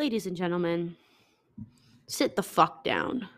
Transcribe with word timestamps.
ladies 0.00 0.24
and 0.24 0.34
gentlemen, 0.34 0.96
sit 2.06 2.34
the 2.34 2.42
fuck 2.42 2.82
down. 2.84 3.28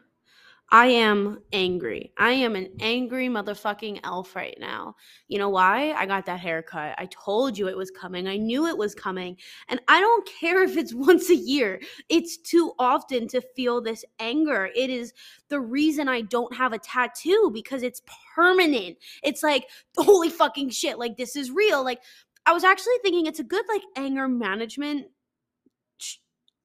I 0.70 0.86
am 0.86 1.40
angry. 1.52 2.12
I 2.16 2.30
am 2.30 2.54
an 2.54 2.68
angry 2.78 3.26
motherfucking 3.26 3.98
elf 4.04 4.36
right 4.36 4.56
now. 4.60 4.94
You 5.26 5.40
know 5.40 5.48
why? 5.48 5.90
I 5.90 6.06
got 6.06 6.24
that 6.26 6.38
haircut. 6.38 6.94
I 6.98 7.06
told 7.06 7.58
you 7.58 7.66
it 7.66 7.76
was 7.76 7.90
coming. 7.90 8.28
I 8.28 8.36
knew 8.36 8.68
it 8.68 8.78
was 8.78 8.94
coming. 8.94 9.38
And 9.66 9.80
I 9.88 9.98
don't 9.98 10.30
care 10.40 10.62
if 10.62 10.76
it's 10.76 10.94
once 11.10 11.30
a 11.30 11.34
year. 11.34 11.80
It's 12.08 12.36
too 12.36 12.74
often 12.78 13.26
to 13.28 13.40
feel 13.40 13.80
this 13.80 14.04
anger. 14.20 14.70
It 14.72 14.88
is 14.88 15.12
the 15.48 15.58
reason 15.58 16.08
I 16.08 16.20
don't 16.20 16.54
have 16.54 16.72
a 16.72 16.78
tattoo 16.78 17.50
because 17.52 17.82
it's 17.82 18.02
permanent. 18.36 18.98
It's 19.24 19.42
like, 19.42 19.68
holy 19.96 20.30
fucking 20.30 20.70
shit, 20.70 20.96
like 20.96 21.16
this 21.16 21.34
is 21.34 21.50
real. 21.50 21.82
Like, 21.82 22.02
I 22.44 22.52
was 22.52 22.64
actually 22.64 22.94
thinking 23.02 23.26
it's 23.26 23.40
a 23.40 23.44
good 23.44 23.64
like 23.68 23.82
anger 23.96 24.26
management 24.26 25.06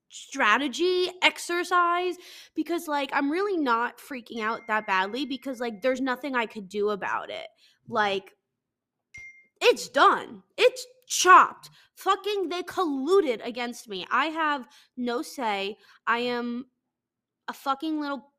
strategy 0.10 1.10
exercise 1.22 2.16
because 2.56 2.88
like 2.88 3.10
I'm 3.14 3.32
really 3.32 3.58
not 3.58 3.98
freaking 3.98 4.42
out 4.42 4.62
that 4.68 4.88
badly 4.88 5.26
because 5.26 5.60
like 5.60 5.82
there's 5.82 6.02
nothing 6.02 6.36
I 6.36 6.46
could 6.46 6.70
do 6.70 6.90
about 6.90 7.30
it. 7.30 7.48
Like 7.88 8.34
it's 9.62 9.90
done. 9.90 10.44
It's 10.58 10.86
chopped. 11.08 11.70
Fucking 11.96 12.50
they 12.50 12.64
colluded 12.64 13.46
against 13.46 13.90
me. 13.90 14.06
I 14.12 14.28
have 14.28 14.68
no 14.96 15.22
say. 15.22 15.78
I 16.06 16.20
am 16.20 16.68
a 17.48 17.54
fucking 17.54 18.00
little 18.00 18.32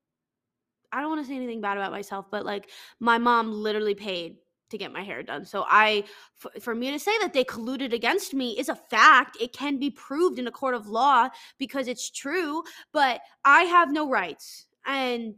I 0.91 1.01
don't 1.01 1.11
want 1.11 1.23
to 1.23 1.29
say 1.29 1.37
anything 1.37 1.61
bad 1.61 1.77
about 1.77 1.93
myself, 1.93 2.27
but 2.31 2.47
like 2.47 2.71
my 2.99 3.19
mom 3.19 3.53
literally 3.53 3.95
paid 3.95 4.37
to 4.71 4.79
get 4.79 4.93
my 4.93 5.03
hair 5.03 5.23
done. 5.23 5.45
So 5.45 5.65
I 5.69 6.05
for, 6.37 6.75
me 6.75 6.91
to 6.91 6.99
say 6.99 7.17
that 7.21 7.33
they 7.33 7.45
colluded 7.45 7.93
against 7.93 8.35
me 8.35 8.59
is 8.59 8.69
a 8.69 8.75
fact. 8.75 9.37
It 9.41 9.53
can 9.53 9.79
be 9.79 9.91
proved 9.91 10.39
in 10.39 10.47
a 10.47 10.53
court 10.53 10.75
of 10.75 10.89
law 10.89 11.29
because 11.59 11.89
it's 11.89 12.11
true, 12.11 12.63
but 12.93 13.21
I 13.45 13.63
have 13.63 13.93
no 13.93 14.09
rights. 14.09 14.67
And 14.87 15.35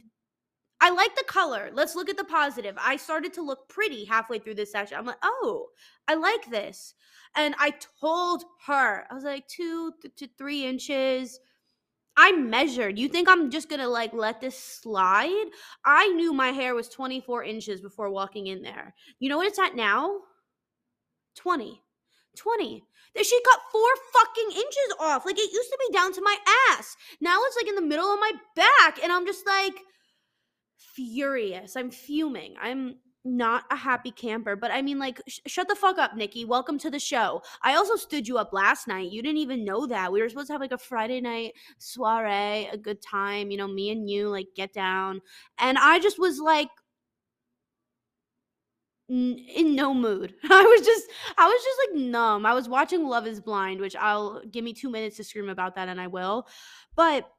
I 0.79 0.89
like 0.89 1.15
the 1.15 1.23
color. 1.27 1.69
Let's 1.73 1.95
look 1.95 2.09
at 2.09 2.17
the 2.17 2.23
positive. 2.23 2.75
I 2.79 2.97
started 2.97 3.33
to 3.33 3.43
look 3.43 3.69
pretty 3.69 4.03
halfway 4.05 4.39
through 4.39 4.55
this 4.55 4.71
session. 4.71 4.97
I'm 4.97 5.05
like, 5.05 5.17
"Oh, 5.23 5.67
I 6.07 6.15
like 6.15 6.49
this." 6.49 6.95
And 7.35 7.55
I 7.59 7.73
told 7.99 8.43
her, 8.65 9.05
I 9.09 9.13
was 9.13 9.23
like, 9.23 9.47
2 9.47 9.93
to 10.17 10.27
3 10.37 10.65
inches 10.65 11.39
I 12.17 12.31
measured. 12.33 12.99
You 12.99 13.07
think 13.07 13.29
I'm 13.29 13.49
just 13.49 13.69
gonna 13.69 13.87
like 13.87 14.13
let 14.13 14.41
this 14.41 14.57
slide? 14.57 15.45
I 15.85 16.09
knew 16.09 16.33
my 16.33 16.49
hair 16.49 16.75
was 16.75 16.89
24 16.89 17.43
inches 17.43 17.81
before 17.81 18.09
walking 18.09 18.47
in 18.47 18.61
there. 18.61 18.93
You 19.19 19.29
know 19.29 19.37
what 19.37 19.47
it's 19.47 19.59
at 19.59 19.75
now? 19.75 20.19
20. 21.35 21.81
20. 22.37 22.83
That 23.15 23.25
She 23.25 23.41
cut 23.43 23.59
four 23.71 23.89
fucking 24.13 24.51
inches 24.57 24.95
off. 24.99 25.25
Like 25.25 25.37
it 25.37 25.51
used 25.51 25.69
to 25.69 25.77
be 25.87 25.93
down 25.93 26.13
to 26.13 26.21
my 26.21 26.37
ass. 26.69 26.95
Now 27.19 27.39
it's 27.45 27.57
like 27.57 27.67
in 27.67 27.75
the 27.75 27.81
middle 27.81 28.13
of 28.13 28.19
my 28.19 28.31
back. 28.55 28.99
And 29.03 29.11
I'm 29.11 29.25
just 29.25 29.45
like 29.45 29.75
furious. 30.95 31.75
I'm 31.75 31.91
fuming. 31.91 32.55
I'm 32.61 32.95
not 33.23 33.63
a 33.69 33.75
happy 33.75 34.11
camper, 34.11 34.55
but 34.55 34.71
I 34.71 34.81
mean, 34.81 34.97
like, 34.99 35.21
sh- 35.27 35.39
shut 35.47 35.67
the 35.67 35.75
fuck 35.75 35.97
up, 35.97 36.15
Nikki. 36.15 36.45
Welcome 36.45 36.77
to 36.79 36.89
the 36.89 36.99
show. 36.99 37.41
I 37.61 37.75
also 37.75 37.95
stood 37.95 38.27
you 38.27 38.37
up 38.37 38.53
last 38.53 38.87
night. 38.87 39.11
You 39.11 39.21
didn't 39.21 39.37
even 39.37 39.63
know 39.65 39.85
that. 39.87 40.11
We 40.11 40.21
were 40.21 40.29
supposed 40.29 40.47
to 40.47 40.53
have 40.53 40.61
like 40.61 40.71
a 40.71 40.77
Friday 40.77 41.21
night 41.21 41.53
soiree, 41.77 42.67
a 42.71 42.77
good 42.77 43.01
time, 43.01 43.51
you 43.51 43.57
know, 43.57 43.67
me 43.67 43.91
and 43.91 44.09
you, 44.09 44.29
like, 44.29 44.47
get 44.55 44.73
down. 44.73 45.21
And 45.59 45.77
I 45.77 45.99
just 45.99 46.19
was 46.19 46.39
like, 46.39 46.69
in 49.09 49.75
no 49.75 49.93
mood. 49.93 50.33
I 50.49 50.63
was 50.63 50.85
just 50.85 51.05
I 51.37 51.45
was 51.45 51.63
just 51.63 51.79
like 51.89 52.01
numb. 52.09 52.45
I 52.45 52.53
was 52.53 52.69
watching 52.69 53.03
Love 53.05 53.27
is 53.27 53.41
Blind, 53.41 53.81
which 53.81 53.95
I'll 53.97 54.41
give 54.49 54.63
me 54.63 54.73
2 54.73 54.89
minutes 54.89 55.17
to 55.17 55.23
scream 55.23 55.49
about 55.49 55.75
that 55.75 55.89
and 55.89 55.99
I 55.99 56.07
will. 56.07 56.47
But 56.95 57.29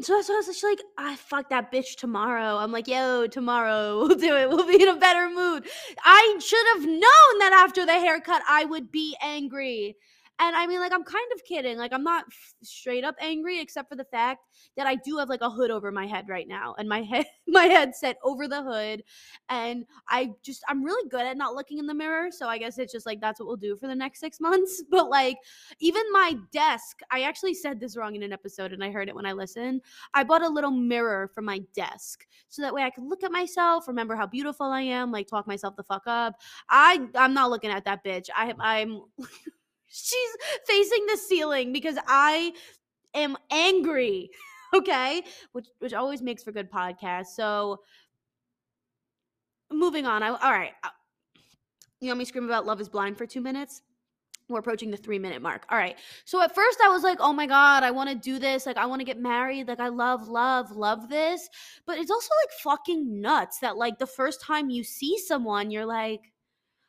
so, 0.00 0.20
so 0.22 0.34
I 0.34 0.36
was 0.36 0.46
just 0.46 0.64
like, 0.64 0.80
I 0.98 1.16
fuck 1.16 1.50
that 1.50 1.70
bitch 1.72 1.96
tomorrow. 1.96 2.56
I'm 2.56 2.72
like, 2.72 2.88
yo, 2.88 3.26
tomorrow 3.26 3.98
we'll 4.06 4.16
do 4.16 4.36
it. 4.36 4.48
We'll 4.48 4.66
be 4.66 4.82
in 4.82 4.88
a 4.88 4.96
better 4.96 5.28
mood. 5.30 5.66
I 6.04 6.36
should 6.40 6.66
have 6.74 6.84
known 6.84 7.38
that 7.38 7.62
after 7.64 7.86
the 7.86 7.92
haircut 7.92 8.42
I 8.48 8.64
would 8.64 8.90
be 8.90 9.16
angry. 9.22 9.96
And 10.40 10.56
I 10.56 10.66
mean, 10.66 10.80
like, 10.80 10.92
I'm 10.92 11.04
kind 11.04 11.30
of 11.34 11.44
kidding. 11.44 11.78
Like, 11.78 11.92
I'm 11.92 12.02
not 12.02 12.24
straight 12.62 13.04
up 13.04 13.14
angry, 13.20 13.60
except 13.60 13.88
for 13.88 13.94
the 13.94 14.04
fact 14.04 14.40
that 14.76 14.86
I 14.86 14.96
do 14.96 15.16
have 15.18 15.28
like 15.28 15.42
a 15.42 15.50
hood 15.50 15.70
over 15.70 15.92
my 15.92 16.06
head 16.06 16.28
right 16.28 16.48
now, 16.48 16.74
and 16.76 16.88
my 16.88 17.02
head, 17.10 17.26
my 17.46 17.64
head 17.64 17.94
set 17.94 18.16
over 18.24 18.48
the 18.48 18.62
hood, 18.62 19.04
and 19.48 19.84
I 20.08 20.30
just, 20.42 20.62
I'm 20.68 20.82
really 20.82 21.08
good 21.08 21.24
at 21.24 21.36
not 21.36 21.54
looking 21.54 21.78
in 21.78 21.86
the 21.86 21.94
mirror. 21.94 22.30
So 22.32 22.48
I 22.48 22.58
guess 22.58 22.78
it's 22.78 22.92
just 22.92 23.06
like 23.06 23.20
that's 23.20 23.38
what 23.38 23.46
we'll 23.46 23.56
do 23.56 23.76
for 23.76 23.86
the 23.86 23.94
next 23.94 24.20
six 24.20 24.40
months. 24.40 24.82
But 24.90 25.08
like, 25.08 25.38
even 25.78 26.02
my 26.10 26.36
desk, 26.52 27.00
I 27.10 27.22
actually 27.22 27.54
said 27.54 27.78
this 27.78 27.96
wrong 27.96 28.16
in 28.16 28.22
an 28.22 28.32
episode, 28.32 28.72
and 28.72 28.82
I 28.82 28.90
heard 28.90 29.08
it 29.08 29.14
when 29.14 29.26
I 29.26 29.32
listened. 29.32 29.82
I 30.14 30.24
bought 30.24 30.42
a 30.42 30.48
little 30.48 30.72
mirror 30.72 31.30
for 31.32 31.42
my 31.42 31.60
desk, 31.74 32.26
so 32.48 32.62
that 32.62 32.74
way 32.74 32.82
I 32.82 32.90
could 32.90 33.04
look 33.04 33.22
at 33.22 33.30
myself, 33.30 33.86
remember 33.86 34.16
how 34.16 34.26
beautiful 34.26 34.66
I 34.66 34.82
am, 34.82 35.12
like 35.12 35.28
talk 35.28 35.46
myself 35.46 35.76
the 35.76 35.84
fuck 35.84 36.02
up. 36.06 36.34
I, 36.68 37.06
I'm 37.14 37.34
not 37.34 37.50
looking 37.50 37.70
at 37.70 37.84
that 37.84 38.04
bitch. 38.04 38.28
I, 38.34 38.52
I'm. 38.58 39.02
she's 39.88 40.30
facing 40.66 41.06
the 41.06 41.16
ceiling 41.16 41.72
because 41.72 41.96
I 42.06 42.52
am 43.14 43.36
angry. 43.50 44.30
Okay, 44.74 45.22
which 45.52 45.66
which 45.78 45.94
always 45.94 46.20
makes 46.20 46.42
for 46.42 46.50
good 46.50 46.68
podcast. 46.68 47.26
So 47.26 47.78
moving 49.70 50.04
on. 50.04 50.24
I 50.24 50.30
all 50.30 50.50
right. 50.50 50.72
Uh, 50.82 50.88
you 52.00 52.08
want 52.08 52.18
me 52.18 52.24
scream 52.24 52.44
about 52.44 52.66
Love 52.66 52.80
Is 52.80 52.88
Blind 52.88 53.16
for 53.16 53.24
two 53.24 53.40
minutes? 53.40 53.82
We're 54.48 54.58
approaching 54.58 54.90
the 54.90 54.96
three 54.96 55.18
minute 55.18 55.40
mark. 55.40 55.64
All 55.70 55.78
right. 55.78 55.96
So 56.26 56.42
at 56.42 56.54
first 56.54 56.78
I 56.84 56.88
was 56.88 57.02
like, 57.02 57.18
oh 57.20 57.32
my 57.32 57.46
God, 57.46 57.82
I 57.82 57.90
want 57.90 58.10
to 58.10 58.14
do 58.14 58.38
this. 58.38 58.66
Like, 58.66 58.76
I 58.76 58.84
want 58.84 59.00
to 59.00 59.04
get 59.04 59.18
married. 59.18 59.68
Like, 59.68 59.80
I 59.80 59.88
love, 59.88 60.28
love, 60.28 60.70
love 60.72 61.08
this. 61.08 61.48
But 61.86 61.98
it's 61.98 62.10
also 62.10 62.28
like 62.42 62.78
fucking 62.78 63.20
nuts 63.22 63.60
that, 63.60 63.78
like, 63.78 63.98
the 63.98 64.06
first 64.06 64.42
time 64.42 64.68
you 64.68 64.84
see 64.84 65.16
someone, 65.18 65.70
you're 65.70 65.86
like, 65.86 66.30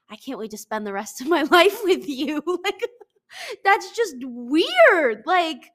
I 0.10 0.16
can't 0.16 0.40
wait 0.40 0.52
to 0.52 0.58
spend 0.58 0.86
the 0.86 0.94
rest 0.94 1.22
of 1.22 1.28
my 1.28 1.44
life 1.52 1.80
with 1.84 2.08
you. 2.08 2.42
like, 2.64 2.82
that's 3.64 3.96
just 3.96 4.16
weird. 4.22 5.24
Like, 5.26 5.72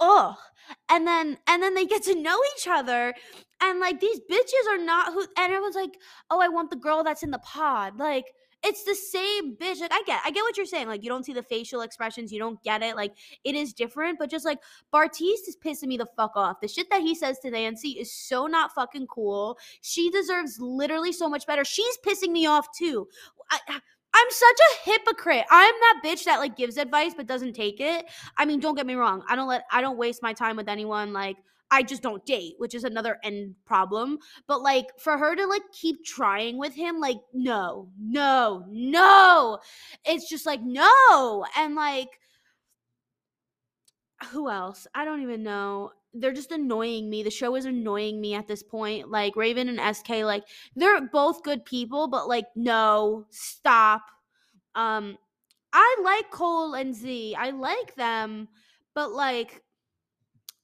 oh. 0.00 0.36
And 0.88 1.06
then 1.06 1.36
and 1.46 1.62
then 1.62 1.74
they 1.74 1.84
get 1.84 2.02
to 2.04 2.14
know 2.14 2.38
each 2.56 2.66
other. 2.68 3.14
And 3.60 3.80
like 3.80 4.00
these 4.00 4.20
bitches 4.30 4.68
are 4.70 4.82
not 4.82 5.12
who 5.12 5.20
and 5.20 5.52
everyone's 5.52 5.74
like, 5.74 5.98
oh, 6.30 6.40
I 6.40 6.48
want 6.48 6.70
the 6.70 6.76
girl 6.76 7.04
that's 7.04 7.22
in 7.22 7.30
the 7.30 7.38
pod. 7.38 7.98
Like, 7.98 8.26
it's 8.64 8.84
the 8.84 8.94
same 8.94 9.56
bitch. 9.56 9.80
Like 9.80 9.92
I 9.92 10.02
get, 10.06 10.20
I 10.24 10.30
get 10.30 10.42
what 10.42 10.56
you're 10.56 10.66
saying. 10.66 10.88
Like 10.88 11.04
you 11.04 11.10
don't 11.10 11.24
see 11.24 11.32
the 11.32 11.42
facial 11.42 11.82
expressions, 11.82 12.32
you 12.32 12.38
don't 12.38 12.62
get 12.62 12.82
it. 12.82 12.96
Like 12.96 13.12
it 13.44 13.54
is 13.54 13.72
different, 13.72 14.18
but 14.18 14.30
just 14.30 14.44
like 14.44 14.58
Bartise 14.92 15.46
is 15.46 15.56
pissing 15.62 15.88
me 15.88 15.96
the 15.96 16.06
fuck 16.16 16.32
off. 16.34 16.60
The 16.60 16.68
shit 16.68 16.88
that 16.90 17.02
he 17.02 17.14
says 17.14 17.38
to 17.40 17.50
Nancy 17.50 17.90
is 17.90 18.10
so 18.12 18.46
not 18.46 18.74
fucking 18.74 19.06
cool. 19.06 19.58
She 19.82 20.10
deserves 20.10 20.58
literally 20.58 21.12
so 21.12 21.28
much 21.28 21.46
better. 21.46 21.64
She's 21.64 21.98
pissing 21.98 22.30
me 22.30 22.46
off 22.46 22.66
too. 22.76 23.06
I, 23.50 23.58
I'm 24.14 24.30
such 24.30 24.58
a 24.58 24.90
hypocrite. 24.90 25.44
I'm 25.50 25.74
that 25.80 26.00
bitch 26.04 26.24
that 26.24 26.38
like 26.38 26.56
gives 26.56 26.76
advice 26.76 27.14
but 27.16 27.26
doesn't 27.26 27.54
take 27.54 27.80
it. 27.80 28.06
I 28.36 28.44
mean, 28.44 28.60
don't 28.60 28.76
get 28.76 28.86
me 28.86 28.94
wrong. 28.94 29.24
I 29.28 29.36
don't 29.36 29.48
let 29.48 29.64
I 29.70 29.80
don't 29.80 29.98
waste 29.98 30.22
my 30.22 30.32
time 30.32 30.56
with 30.56 30.68
anyone 30.68 31.12
like 31.12 31.36
I 31.74 31.82
just 31.82 32.02
don't 32.02 32.24
date, 32.24 32.54
which 32.58 32.72
is 32.72 32.84
another 32.84 33.18
end 33.24 33.56
problem. 33.64 34.18
But 34.46 34.62
like 34.62 34.86
for 34.96 35.18
her 35.18 35.34
to 35.34 35.44
like 35.46 35.62
keep 35.72 36.04
trying 36.04 36.56
with 36.56 36.72
him, 36.72 37.00
like 37.00 37.18
no, 37.32 37.88
no, 38.00 38.64
no. 38.70 39.58
It's 40.04 40.28
just 40.28 40.46
like 40.46 40.60
no. 40.62 41.44
And 41.58 41.74
like 41.74 42.20
who 44.30 44.48
else? 44.48 44.86
I 44.94 45.04
don't 45.04 45.22
even 45.22 45.42
know 45.42 45.90
they're 46.16 46.32
just 46.32 46.52
annoying 46.52 47.10
me. 47.10 47.24
The 47.24 47.30
show 47.30 47.56
is 47.56 47.64
annoying 47.64 48.20
me 48.20 48.34
at 48.34 48.46
this 48.46 48.62
point. 48.62 49.10
Like 49.10 49.34
Raven 49.34 49.68
and 49.68 49.96
SK, 49.96 50.10
like 50.22 50.44
they're 50.76 51.00
both 51.00 51.42
good 51.42 51.64
people, 51.64 52.06
but 52.06 52.28
like 52.28 52.46
no, 52.54 53.26
stop. 53.30 54.02
Um, 54.76 55.18
I 55.72 55.96
like 56.04 56.30
Cole 56.30 56.74
and 56.74 56.94
Z. 56.94 57.34
I 57.34 57.50
like 57.50 57.96
them, 57.96 58.46
but 58.94 59.10
like 59.10 59.64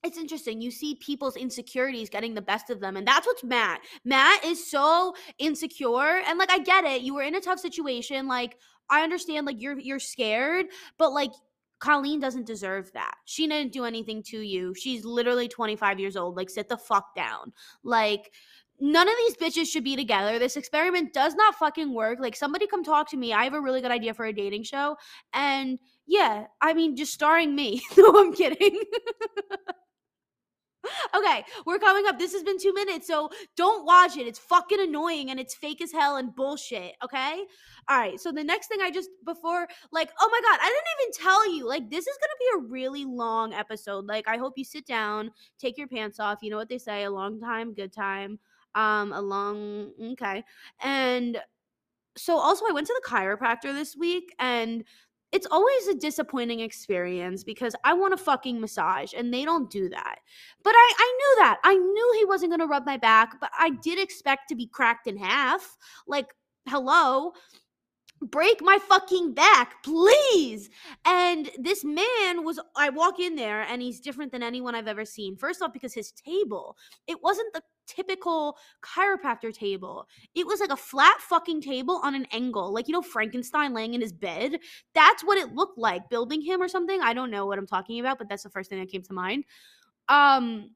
it's 0.02 0.18
interesting. 0.18 0.60
You 0.60 0.70
see 0.70 0.96
people's 0.96 1.36
insecurities 1.36 2.08
getting 2.08 2.34
the 2.34 2.42
best 2.42 2.70
of 2.70 2.80
them, 2.80 2.96
and 2.96 3.06
that's 3.06 3.26
what's 3.26 3.44
Matt. 3.44 3.80
Matt 4.04 4.44
is 4.44 4.70
so 4.70 5.14
insecure, 5.38 6.22
and 6.26 6.38
like 6.38 6.50
I 6.50 6.58
get 6.58 6.84
it. 6.84 7.02
You 7.02 7.14
were 7.14 7.22
in 7.22 7.34
a 7.34 7.40
tough 7.40 7.60
situation. 7.60 8.26
Like 8.26 8.56
I 8.88 9.02
understand, 9.02 9.46
like 9.46 9.60
you're 9.60 9.78
you're 9.78 9.98
scared, 9.98 10.66
but 10.98 11.12
like 11.12 11.32
Colleen 11.80 12.20
doesn't 12.20 12.46
deserve 12.46 12.92
that. 12.92 13.14
She 13.24 13.46
didn't 13.48 13.72
do 13.72 13.84
anything 13.84 14.22
to 14.24 14.40
you. 14.40 14.74
She's 14.74 15.04
literally 15.04 15.48
25 15.48 15.98
years 15.98 16.16
old. 16.16 16.36
Like, 16.36 16.50
sit 16.50 16.68
the 16.68 16.76
fuck 16.76 17.14
down. 17.16 17.52
Like, 17.82 18.32
none 18.78 19.08
of 19.08 19.14
these 19.16 19.36
bitches 19.36 19.66
should 19.66 19.82
be 19.82 19.96
together. 19.96 20.38
This 20.38 20.56
experiment 20.56 21.14
does 21.14 21.34
not 21.34 21.54
fucking 21.54 21.94
work. 21.94 22.18
Like, 22.20 22.36
somebody 22.36 22.66
come 22.66 22.84
talk 22.84 23.10
to 23.10 23.16
me. 23.16 23.32
I 23.32 23.44
have 23.44 23.54
a 23.54 23.60
really 23.60 23.80
good 23.80 23.90
idea 23.90 24.12
for 24.12 24.26
a 24.26 24.32
dating 24.32 24.64
show. 24.64 24.96
And 25.32 25.78
yeah, 26.06 26.44
I 26.60 26.74
mean, 26.74 26.96
just 26.96 27.14
starring 27.14 27.56
me. 27.56 27.82
no, 27.96 28.12
I'm 28.14 28.34
kidding. 28.34 28.82
okay, 31.14 31.44
we're 31.66 31.78
coming 31.78 32.06
up. 32.06 32.18
This 32.18 32.32
has 32.32 32.42
been 32.42 32.58
two 32.58 32.72
minutes, 32.72 33.06
so 33.06 33.30
don't 33.56 33.84
watch 33.84 34.16
it. 34.16 34.26
It's 34.26 34.38
fucking 34.38 34.80
annoying 34.80 35.30
and 35.30 35.38
it's 35.38 35.54
fake 35.54 35.80
as 35.80 35.92
hell 35.92 36.16
and 36.16 36.34
bullshit. 36.34 36.94
Okay. 37.04 37.44
All 37.88 37.98
right. 37.98 38.20
So 38.20 38.32
the 38.32 38.44
next 38.44 38.68
thing 38.68 38.80
I 38.82 38.90
just 38.90 39.10
before 39.24 39.66
like 39.92 40.10
oh 40.20 40.28
my 40.30 40.40
god, 40.48 40.58
I 40.62 40.68
didn't 40.68 41.00
even 41.00 41.22
tell 41.24 41.54
you. 41.54 41.68
Like 41.68 41.90
this 41.90 42.06
is 42.06 42.18
gonna 42.20 42.38
be 42.38 42.66
a 42.66 42.70
really 42.70 43.04
long 43.04 43.52
episode. 43.52 44.06
Like 44.06 44.28
I 44.28 44.36
hope 44.36 44.54
you 44.56 44.64
sit 44.64 44.86
down, 44.86 45.30
take 45.58 45.76
your 45.76 45.88
pants 45.88 46.20
off. 46.20 46.38
You 46.42 46.50
know 46.50 46.56
what 46.56 46.68
they 46.68 46.78
say: 46.78 47.04
a 47.04 47.10
long 47.10 47.40
time, 47.40 47.74
good 47.74 47.92
time. 47.92 48.38
Um, 48.74 49.12
a 49.12 49.20
long 49.20 49.90
okay, 50.12 50.44
and 50.80 51.40
so 52.16 52.36
also 52.36 52.64
I 52.68 52.72
went 52.72 52.86
to 52.86 53.00
the 53.02 53.08
chiropractor 53.08 53.72
this 53.72 53.96
week 53.96 54.34
and 54.38 54.84
it's 55.32 55.46
always 55.50 55.86
a 55.86 55.94
disappointing 55.94 56.60
experience 56.60 57.44
because 57.44 57.74
I 57.84 57.94
want 57.94 58.14
a 58.14 58.16
fucking 58.16 58.60
massage 58.60 59.12
and 59.16 59.32
they 59.32 59.44
don't 59.44 59.70
do 59.70 59.88
that. 59.88 60.16
But 60.64 60.74
I, 60.76 60.92
I 60.98 61.16
knew 61.18 61.44
that. 61.44 61.58
I 61.64 61.74
knew 61.76 62.14
he 62.18 62.24
wasn't 62.24 62.50
going 62.50 62.60
to 62.60 62.66
rub 62.66 62.84
my 62.84 62.96
back, 62.96 63.40
but 63.40 63.50
I 63.58 63.70
did 63.70 64.00
expect 64.00 64.48
to 64.48 64.56
be 64.56 64.66
cracked 64.66 65.06
in 65.06 65.16
half. 65.16 65.76
Like, 66.06 66.34
hello 66.68 67.32
break 68.22 68.60
my 68.60 68.78
fucking 68.88 69.32
back, 69.34 69.82
please. 69.82 70.68
And 71.04 71.50
this 71.58 71.84
man 71.84 72.44
was, 72.44 72.60
I 72.76 72.90
walk 72.90 73.18
in 73.18 73.34
there 73.34 73.62
and 73.62 73.80
he's 73.80 74.00
different 74.00 74.32
than 74.32 74.42
anyone 74.42 74.74
I've 74.74 74.88
ever 74.88 75.04
seen. 75.04 75.36
First 75.36 75.62
off, 75.62 75.72
because 75.72 75.94
his 75.94 76.12
table, 76.12 76.76
it 77.06 77.22
wasn't 77.22 77.52
the 77.54 77.62
typical 77.86 78.56
chiropractor 78.82 79.52
table. 79.52 80.06
It 80.34 80.46
was 80.46 80.60
like 80.60 80.70
a 80.70 80.76
flat 80.76 81.20
fucking 81.20 81.62
table 81.62 82.00
on 82.04 82.14
an 82.14 82.26
angle, 82.32 82.72
like, 82.72 82.88
you 82.88 82.92
know, 82.92 83.02
Frankenstein 83.02 83.72
laying 83.72 83.94
in 83.94 84.00
his 84.00 84.12
bed. 84.12 84.58
That's 84.94 85.24
what 85.24 85.38
it 85.38 85.54
looked 85.54 85.78
like, 85.78 86.08
building 86.10 86.42
him 86.42 86.62
or 86.62 86.68
something. 86.68 87.00
I 87.00 87.14
don't 87.14 87.30
know 87.30 87.46
what 87.46 87.58
I'm 87.58 87.66
talking 87.66 88.00
about, 88.00 88.18
but 88.18 88.28
that's 88.28 88.42
the 88.42 88.50
first 88.50 88.70
thing 88.70 88.80
that 88.80 88.90
came 88.90 89.02
to 89.02 89.12
mind. 89.12 89.44
Um, 90.08 90.70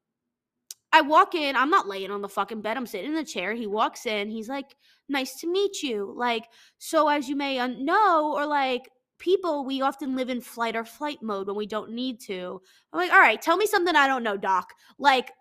I 0.94 1.00
walk 1.00 1.34
in, 1.34 1.56
I'm 1.56 1.70
not 1.70 1.88
laying 1.88 2.12
on 2.12 2.22
the 2.22 2.28
fucking 2.28 2.62
bed, 2.62 2.76
I'm 2.76 2.86
sitting 2.86 3.08
in 3.08 3.16
the 3.16 3.24
chair. 3.24 3.52
He 3.52 3.66
walks 3.66 4.06
in, 4.06 4.30
he's 4.30 4.48
like, 4.48 4.76
nice 5.08 5.34
to 5.40 5.50
meet 5.50 5.82
you. 5.82 6.14
Like, 6.16 6.44
so 6.78 7.08
as 7.08 7.28
you 7.28 7.34
may 7.34 7.66
know, 7.66 8.32
or 8.32 8.46
like, 8.46 8.88
people, 9.18 9.64
we 9.64 9.82
often 9.82 10.14
live 10.14 10.30
in 10.30 10.40
flight 10.40 10.76
or 10.76 10.84
flight 10.84 11.18
mode 11.20 11.48
when 11.48 11.56
we 11.56 11.66
don't 11.66 11.90
need 11.90 12.20
to. 12.20 12.60
I'm 12.92 13.00
like, 13.00 13.12
all 13.12 13.18
right, 13.18 13.42
tell 13.42 13.56
me 13.56 13.66
something 13.66 13.96
I 13.96 14.06
don't 14.06 14.22
know, 14.22 14.36
doc. 14.36 14.72
Like, 14.96 15.32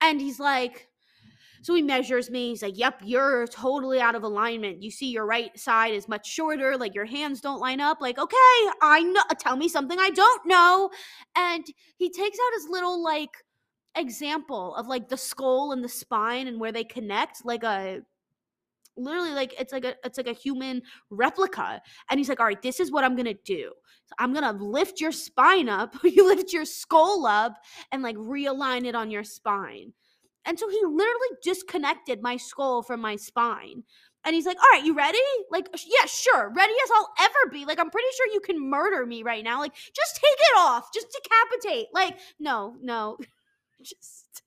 and 0.00 0.18
he's 0.18 0.40
like, 0.40 0.88
so 1.60 1.74
he 1.74 1.82
measures 1.82 2.30
me. 2.30 2.50
He's 2.50 2.62
like, 2.62 2.78
Yep, 2.78 3.02
you're 3.04 3.46
totally 3.48 4.00
out 4.00 4.14
of 4.14 4.22
alignment. 4.22 4.82
You 4.82 4.90
see, 4.90 5.10
your 5.10 5.26
right 5.26 5.50
side 5.58 5.94
is 5.94 6.08
much 6.08 6.26
shorter. 6.26 6.76
Like, 6.76 6.94
your 6.94 7.06
hands 7.06 7.40
don't 7.40 7.60
line 7.60 7.80
up. 7.80 8.00
Like, 8.00 8.18
okay, 8.18 8.70
I 8.80 9.02
know. 9.02 9.22
Tell 9.40 9.56
me 9.56 9.68
something 9.68 9.98
I 9.98 10.10
don't 10.10 10.46
know. 10.46 10.90
And 11.34 11.66
he 11.96 12.08
takes 12.08 12.38
out 12.38 12.54
his 12.54 12.68
little, 12.70 13.02
like, 13.02 13.30
example 13.96 14.74
of 14.76 14.86
like 14.86 15.08
the 15.08 15.16
skull 15.16 15.72
and 15.72 15.82
the 15.82 15.88
spine 15.88 16.46
and 16.46 16.60
where 16.60 16.72
they 16.72 16.84
connect 16.84 17.44
like 17.44 17.62
a 17.64 18.00
literally 18.96 19.32
like 19.32 19.54
it's 19.60 19.72
like 19.72 19.84
a 19.84 19.94
it's 20.04 20.16
like 20.16 20.26
a 20.26 20.32
human 20.32 20.80
replica 21.10 21.80
and 22.10 22.18
he's 22.18 22.28
like 22.28 22.40
all 22.40 22.46
right 22.46 22.62
this 22.62 22.80
is 22.80 22.90
what 22.90 23.04
i'm 23.04 23.14
gonna 23.14 23.34
do 23.44 23.70
so 24.06 24.14
i'm 24.18 24.32
gonna 24.32 24.52
lift 24.52 25.00
your 25.00 25.12
spine 25.12 25.68
up 25.68 25.94
you 26.04 26.26
lift 26.26 26.52
your 26.52 26.64
skull 26.64 27.26
up 27.26 27.54
and 27.92 28.02
like 28.02 28.16
realign 28.16 28.86
it 28.86 28.94
on 28.94 29.10
your 29.10 29.24
spine 29.24 29.92
and 30.46 30.58
so 30.58 30.68
he 30.68 30.80
literally 30.84 31.36
disconnected 31.42 32.22
my 32.22 32.36
skull 32.36 32.82
from 32.82 33.00
my 33.00 33.16
spine 33.16 33.82
and 34.26 34.34
he's 34.34 34.44
like, 34.44 34.58
all 34.58 34.66
right, 34.72 34.84
you 34.84 34.92
ready? 34.92 35.18
Like, 35.52 35.68
yeah, 35.86 36.04
sure. 36.06 36.52
Ready 36.54 36.72
as 36.82 36.90
I'll 36.96 37.12
ever 37.20 37.50
be. 37.52 37.64
Like, 37.64 37.78
I'm 37.78 37.90
pretty 37.90 38.08
sure 38.16 38.26
you 38.32 38.40
can 38.40 38.60
murder 38.60 39.06
me 39.06 39.22
right 39.22 39.44
now. 39.44 39.60
Like, 39.60 39.72
just 39.72 40.16
take 40.16 40.24
it 40.24 40.58
off. 40.58 40.92
Just 40.92 41.06
decapitate. 41.12 41.86
Like, 41.94 42.18
no, 42.40 42.74
no. 42.82 43.18
just 43.82 44.42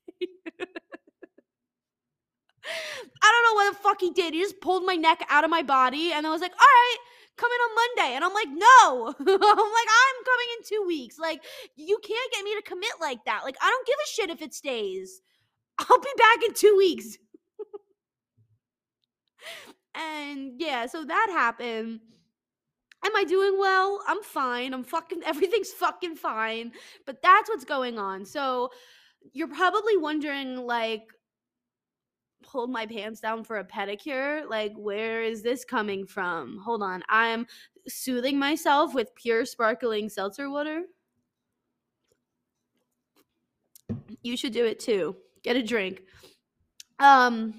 I 3.22 3.32
don't 3.32 3.44
know 3.44 3.56
what 3.56 3.74
the 3.74 3.80
fuck 3.82 4.02
he 4.02 4.12
did. 4.12 4.34
He 4.34 4.42
just 4.42 4.62
pulled 4.62 4.86
my 4.86 4.96
neck 4.96 5.26
out 5.30 5.44
of 5.44 5.50
my 5.50 5.62
body 5.64 6.12
and 6.14 6.26
I 6.26 6.30
was 6.30 6.42
like, 6.42 6.52
all 6.52 6.58
right, 6.60 6.98
come 7.38 7.50
in 7.52 7.62
on 7.62 7.76
Monday. 7.76 8.16
And 8.16 8.24
I'm 8.24 8.34
like, 8.34 8.50
no. 8.50 9.08
I'm 9.20 9.26
like, 9.26 9.90
I'm 9.90 10.26
coming 10.26 10.48
in 10.58 10.64
two 10.66 10.84
weeks. 10.86 11.18
Like, 11.18 11.44
you 11.76 12.00
can't 12.04 12.32
get 12.34 12.44
me 12.44 12.56
to 12.56 12.62
commit 12.62 12.92
like 13.02 13.24
that. 13.26 13.42
Like, 13.44 13.58
I 13.62 13.70
don't 13.70 13.88
give 13.88 13.96
a 14.04 14.10
shit 14.10 14.30
if 14.30 14.42
it 14.42 14.54
stays. 14.54 15.22
I'll 15.80 16.00
be 16.00 16.10
back 16.18 16.44
in 16.46 16.54
two 16.54 16.76
weeks. 16.78 17.18
and 19.96 20.54
yeah, 20.58 20.86
so 20.86 21.06
that 21.06 21.28
happened. 21.32 22.02
Am 23.06 23.16
I 23.16 23.24
doing 23.24 23.58
well? 23.58 24.02
I'm 24.08 24.22
fine. 24.22 24.74
I'm 24.74 24.84
fucking 24.84 25.22
everything's 25.26 25.72
fucking 25.72 26.18
fine. 26.18 26.74
But 27.06 27.22
that's 27.22 27.50
what's 27.50 27.66
going 27.66 27.98
on. 27.98 28.26
So 28.26 28.72
you're 29.34 29.48
probably 29.48 29.98
wondering 29.98 30.58
like 30.58 31.04
hold 32.46 32.70
my 32.70 32.86
pants 32.86 33.20
down 33.20 33.44
for 33.44 33.58
a 33.58 33.64
pedicure? 33.66 34.50
Like 34.50 34.74
where 34.76 35.22
is 35.22 35.42
this 35.42 35.64
coming 35.66 36.06
from? 36.06 36.58
Hold 36.60 36.82
on 36.82 37.04
i'm 37.10 37.46
soothing 37.88 38.38
myself 38.38 38.94
with 38.94 39.14
pure 39.16 39.46
sparkling 39.46 40.10
seltzer 40.10 40.50
water? 40.50 40.84
You 44.22 44.38
should 44.38 44.54
do 44.54 44.66
it 44.66 44.80
too. 44.80 45.16
Get 45.44 45.56
a 45.56 45.64
drink. 45.64 46.02
Um 47.00 47.54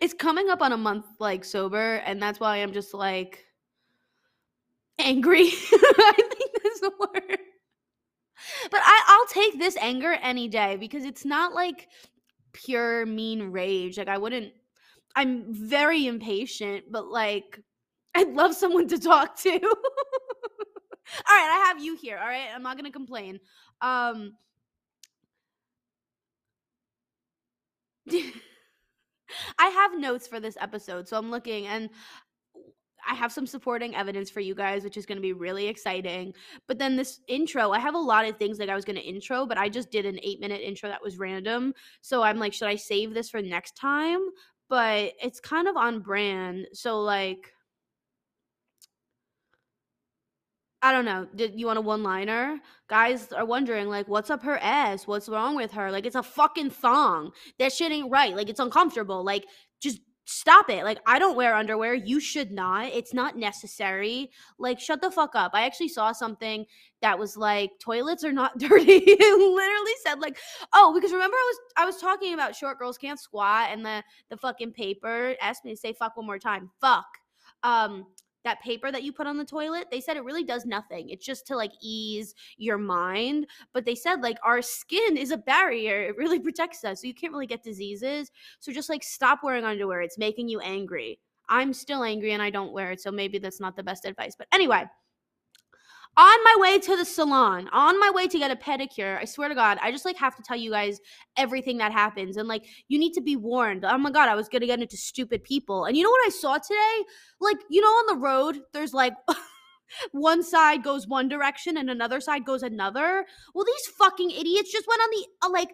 it's 0.00 0.14
coming 0.14 0.48
up 0.48 0.62
on 0.62 0.72
a 0.72 0.76
month 0.76 1.04
like 1.18 1.44
sober 1.44 1.96
and 1.96 2.20
that's 2.20 2.40
why 2.40 2.56
i'm 2.56 2.72
just 2.72 2.94
like 2.94 3.44
angry. 4.98 5.48
I 5.72 6.12
think 6.16 6.50
that's 6.62 6.80
the 6.80 6.92
word 6.98 7.38
but 8.70 8.80
I, 8.82 9.02
I'll 9.08 9.26
take 9.26 9.58
this 9.58 9.76
anger 9.80 10.12
any 10.22 10.48
day 10.48 10.76
because 10.76 11.04
it's 11.04 11.24
not 11.24 11.54
like 11.54 11.88
pure 12.52 13.06
mean 13.06 13.50
rage. 13.50 13.98
Like 13.98 14.08
I 14.08 14.18
wouldn't. 14.18 14.52
I'm 15.16 15.44
very 15.52 16.06
impatient, 16.06 16.86
but 16.90 17.06
like 17.08 17.60
I'd 18.14 18.34
love 18.34 18.54
someone 18.54 18.88
to 18.88 18.98
talk 18.98 19.38
to. 19.40 19.50
all 19.52 19.60
right, 19.60 19.72
I 21.28 21.64
have 21.68 21.82
you 21.82 21.96
here. 21.96 22.18
All 22.18 22.26
right, 22.26 22.48
I'm 22.54 22.62
not 22.62 22.76
gonna 22.76 22.90
complain. 22.92 23.40
Um. 23.80 24.32
I 29.58 29.66
have 29.66 29.98
notes 29.98 30.26
for 30.28 30.40
this 30.40 30.56
episode, 30.60 31.08
so 31.08 31.16
I'm 31.18 31.30
looking 31.30 31.66
and 31.66 31.90
I 33.08 33.14
have 33.14 33.32
some 33.32 33.46
supporting 33.46 33.94
evidence 33.94 34.30
for 34.30 34.40
you 34.40 34.54
guys, 34.54 34.84
which 34.84 34.96
is 34.96 35.06
going 35.06 35.16
to 35.16 35.22
be 35.22 35.32
really 35.32 35.68
exciting. 35.68 36.34
But 36.66 36.78
then 36.78 36.96
this 36.96 37.20
intro, 37.28 37.70
I 37.70 37.78
have 37.78 37.94
a 37.94 37.98
lot 37.98 38.26
of 38.26 38.36
things 38.36 38.58
that 38.58 38.70
I 38.70 38.74
was 38.74 38.84
going 38.84 38.96
to 38.96 39.02
intro, 39.02 39.46
but 39.46 39.58
I 39.58 39.68
just 39.68 39.90
did 39.90 40.06
an 40.06 40.18
eight 40.22 40.40
minute 40.40 40.60
intro 40.60 40.88
that 40.88 41.02
was 41.02 41.18
random. 41.18 41.74
So 42.00 42.22
I'm 42.22 42.38
like, 42.38 42.52
should 42.52 42.68
I 42.68 42.76
save 42.76 43.14
this 43.14 43.30
for 43.30 43.42
next 43.42 43.76
time? 43.76 44.20
But 44.68 45.12
it's 45.22 45.40
kind 45.40 45.68
of 45.68 45.76
on 45.76 46.00
brand. 46.00 46.66
So, 46.72 47.00
like, 47.00 47.52
I 50.82 50.92
don't 50.92 51.04
know. 51.04 51.26
Did 51.34 51.58
you 51.58 51.66
want 51.66 51.78
a 51.78 51.82
one 51.82 52.02
liner? 52.02 52.60
Guys 52.88 53.32
are 53.32 53.44
wondering, 53.44 53.88
like, 53.88 54.08
what's 54.08 54.30
up 54.30 54.42
her 54.42 54.58
ass? 54.58 55.06
What's 55.06 55.28
wrong 55.28 55.56
with 55.56 55.72
her? 55.72 55.90
Like, 55.90 56.06
it's 56.06 56.16
a 56.16 56.22
fucking 56.22 56.70
thong. 56.70 57.32
That 57.58 57.72
shit 57.72 57.92
ain't 57.92 58.10
right. 58.10 58.36
Like, 58.36 58.48
it's 58.48 58.60
uncomfortable. 58.60 59.24
Like, 59.24 59.46
just 59.80 60.00
stop 60.26 60.68
it. 60.68 60.84
Like, 60.84 60.98
I 61.06 61.18
don't 61.18 61.36
wear 61.36 61.54
underwear. 61.54 61.94
You 61.94 62.20
should 62.20 62.50
not. 62.50 62.86
It's 62.92 63.14
not 63.14 63.36
necessary. 63.36 64.30
Like, 64.58 64.78
shut 64.78 65.00
the 65.00 65.10
fuck 65.10 65.34
up. 65.34 65.52
I 65.54 65.64
actually 65.64 65.88
saw 65.88 66.12
something 66.12 66.66
that 67.00 67.18
was 67.18 67.36
like, 67.36 67.70
toilets 67.80 68.24
are 68.24 68.32
not 68.32 68.58
dirty. 68.58 69.02
it 69.06 69.38
literally 69.38 69.92
said, 70.04 70.20
like, 70.20 70.38
oh, 70.74 70.92
because 70.94 71.12
remember 71.12 71.36
I 71.36 71.52
was 71.52 71.58
I 71.78 71.86
was 71.86 71.96
talking 71.98 72.34
about 72.34 72.56
short 72.56 72.78
girls 72.78 72.98
can't 72.98 73.20
squat 73.20 73.68
and 73.70 73.86
the 73.86 74.02
the 74.28 74.36
fucking 74.36 74.72
paper 74.72 75.34
asked 75.40 75.64
me 75.64 75.72
to 75.72 75.76
say 75.76 75.92
fuck 75.92 76.16
one 76.16 76.26
more 76.26 76.38
time. 76.38 76.70
Fuck. 76.80 77.06
Um, 77.62 78.06
that 78.46 78.62
paper 78.62 78.90
that 78.90 79.02
you 79.02 79.12
put 79.12 79.26
on 79.26 79.36
the 79.36 79.44
toilet, 79.44 79.88
they 79.90 80.00
said 80.00 80.16
it 80.16 80.24
really 80.24 80.44
does 80.44 80.64
nothing. 80.64 81.10
It's 81.10 81.24
just 81.24 81.46
to 81.48 81.56
like 81.56 81.72
ease 81.80 82.34
your 82.56 82.78
mind. 82.78 83.46
But 83.72 83.84
they 83.84 83.94
said 83.94 84.22
like 84.22 84.38
our 84.42 84.62
skin 84.62 85.16
is 85.16 85.30
a 85.30 85.36
barrier, 85.36 86.02
it 86.02 86.16
really 86.16 86.38
protects 86.46 86.84
us. 86.84 87.00
So 87.00 87.06
you 87.06 87.14
can't 87.14 87.32
really 87.32 87.46
get 87.46 87.62
diseases. 87.62 88.30
So 88.60 88.72
just 88.72 88.88
like 88.88 89.02
stop 89.02 89.40
wearing 89.42 89.64
underwear. 89.64 90.00
It's 90.00 90.18
making 90.18 90.48
you 90.48 90.60
angry. 90.60 91.18
I'm 91.48 91.72
still 91.72 92.02
angry 92.02 92.32
and 92.32 92.42
I 92.42 92.50
don't 92.50 92.72
wear 92.72 92.92
it. 92.92 93.00
So 93.00 93.10
maybe 93.10 93.38
that's 93.38 93.60
not 93.60 93.76
the 93.76 93.82
best 93.82 94.04
advice. 94.04 94.34
But 94.36 94.48
anyway, 94.52 94.84
on 96.16 96.44
my 96.44 96.56
way 96.58 96.78
to 96.78 96.96
the 96.96 97.04
salon, 97.04 97.68
on 97.72 98.00
my 98.00 98.10
way 98.10 98.26
to 98.26 98.38
get 98.38 98.50
a 98.50 98.56
pedicure, 98.56 99.18
I 99.18 99.26
swear 99.26 99.48
to 99.50 99.54
God, 99.54 99.78
I 99.82 99.90
just 99.90 100.06
like 100.06 100.16
have 100.16 100.34
to 100.36 100.42
tell 100.42 100.56
you 100.56 100.70
guys 100.70 100.98
everything 101.36 101.78
that 101.78 101.92
happens. 101.92 102.36
And 102.38 102.48
like, 102.48 102.64
you 102.88 102.98
need 102.98 103.12
to 103.12 103.20
be 103.20 103.36
warned. 103.36 103.84
Oh 103.84 103.98
my 103.98 104.10
God, 104.10 104.28
I 104.28 104.34
was 104.34 104.48
gonna 104.48 104.66
get 104.66 104.80
into 104.80 104.96
stupid 104.96 105.44
people. 105.44 105.84
And 105.84 105.96
you 105.96 106.02
know 106.02 106.10
what 106.10 106.26
I 106.26 106.30
saw 106.30 106.56
today? 106.56 107.04
Like, 107.40 107.58
you 107.68 107.82
know, 107.82 107.88
on 107.88 108.06
the 108.06 108.22
road, 108.22 108.62
there's 108.72 108.94
like, 108.94 109.12
one 110.12 110.42
side 110.42 110.82
goes 110.82 111.06
one 111.06 111.28
direction 111.28 111.76
and 111.76 111.90
another 111.90 112.20
side 112.20 112.46
goes 112.46 112.62
another. 112.62 113.26
Well, 113.54 113.64
these 113.64 113.94
fucking 113.98 114.30
idiots 114.30 114.72
just 114.72 114.88
went 114.88 115.02
on 115.02 115.08
the, 115.10 115.26
uh, 115.46 115.50
like, 115.50 115.70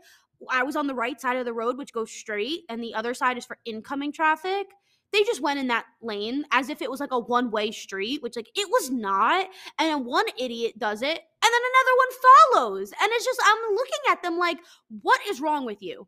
I 0.50 0.64
was 0.64 0.74
on 0.74 0.88
the 0.88 0.94
right 0.94 1.20
side 1.20 1.36
of 1.36 1.44
the 1.44 1.52
road, 1.52 1.78
which 1.78 1.92
goes 1.92 2.10
straight, 2.10 2.62
and 2.68 2.82
the 2.82 2.94
other 2.94 3.14
side 3.14 3.38
is 3.38 3.46
for 3.46 3.58
incoming 3.64 4.12
traffic 4.12 4.66
they 5.12 5.22
just 5.24 5.40
went 5.40 5.60
in 5.60 5.68
that 5.68 5.86
lane 6.00 6.44
as 6.52 6.68
if 6.68 6.80
it 6.80 6.90
was 6.90 7.00
like 7.00 7.12
a 7.12 7.18
one 7.18 7.50
way 7.50 7.70
street, 7.70 8.22
which 8.22 8.36
like 8.36 8.50
it 8.54 8.68
was 8.70 8.90
not. 8.90 9.46
And 9.78 9.88
then 9.88 10.04
one 10.04 10.24
idiot 10.38 10.78
does 10.78 11.02
it, 11.02 11.06
and 11.08 11.52
then 11.52 11.60
another 11.72 11.96
one 11.96 12.68
follows. 12.72 12.92
And 13.00 13.10
it's 13.12 13.24
just, 13.24 13.40
I'm 13.44 13.74
looking 13.74 14.00
at 14.10 14.22
them 14.22 14.38
like, 14.38 14.58
what 15.02 15.20
is 15.28 15.40
wrong 15.40 15.66
with 15.66 15.82
you? 15.82 16.06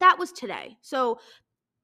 That 0.00 0.18
was 0.18 0.32
today. 0.32 0.76
So 0.82 1.20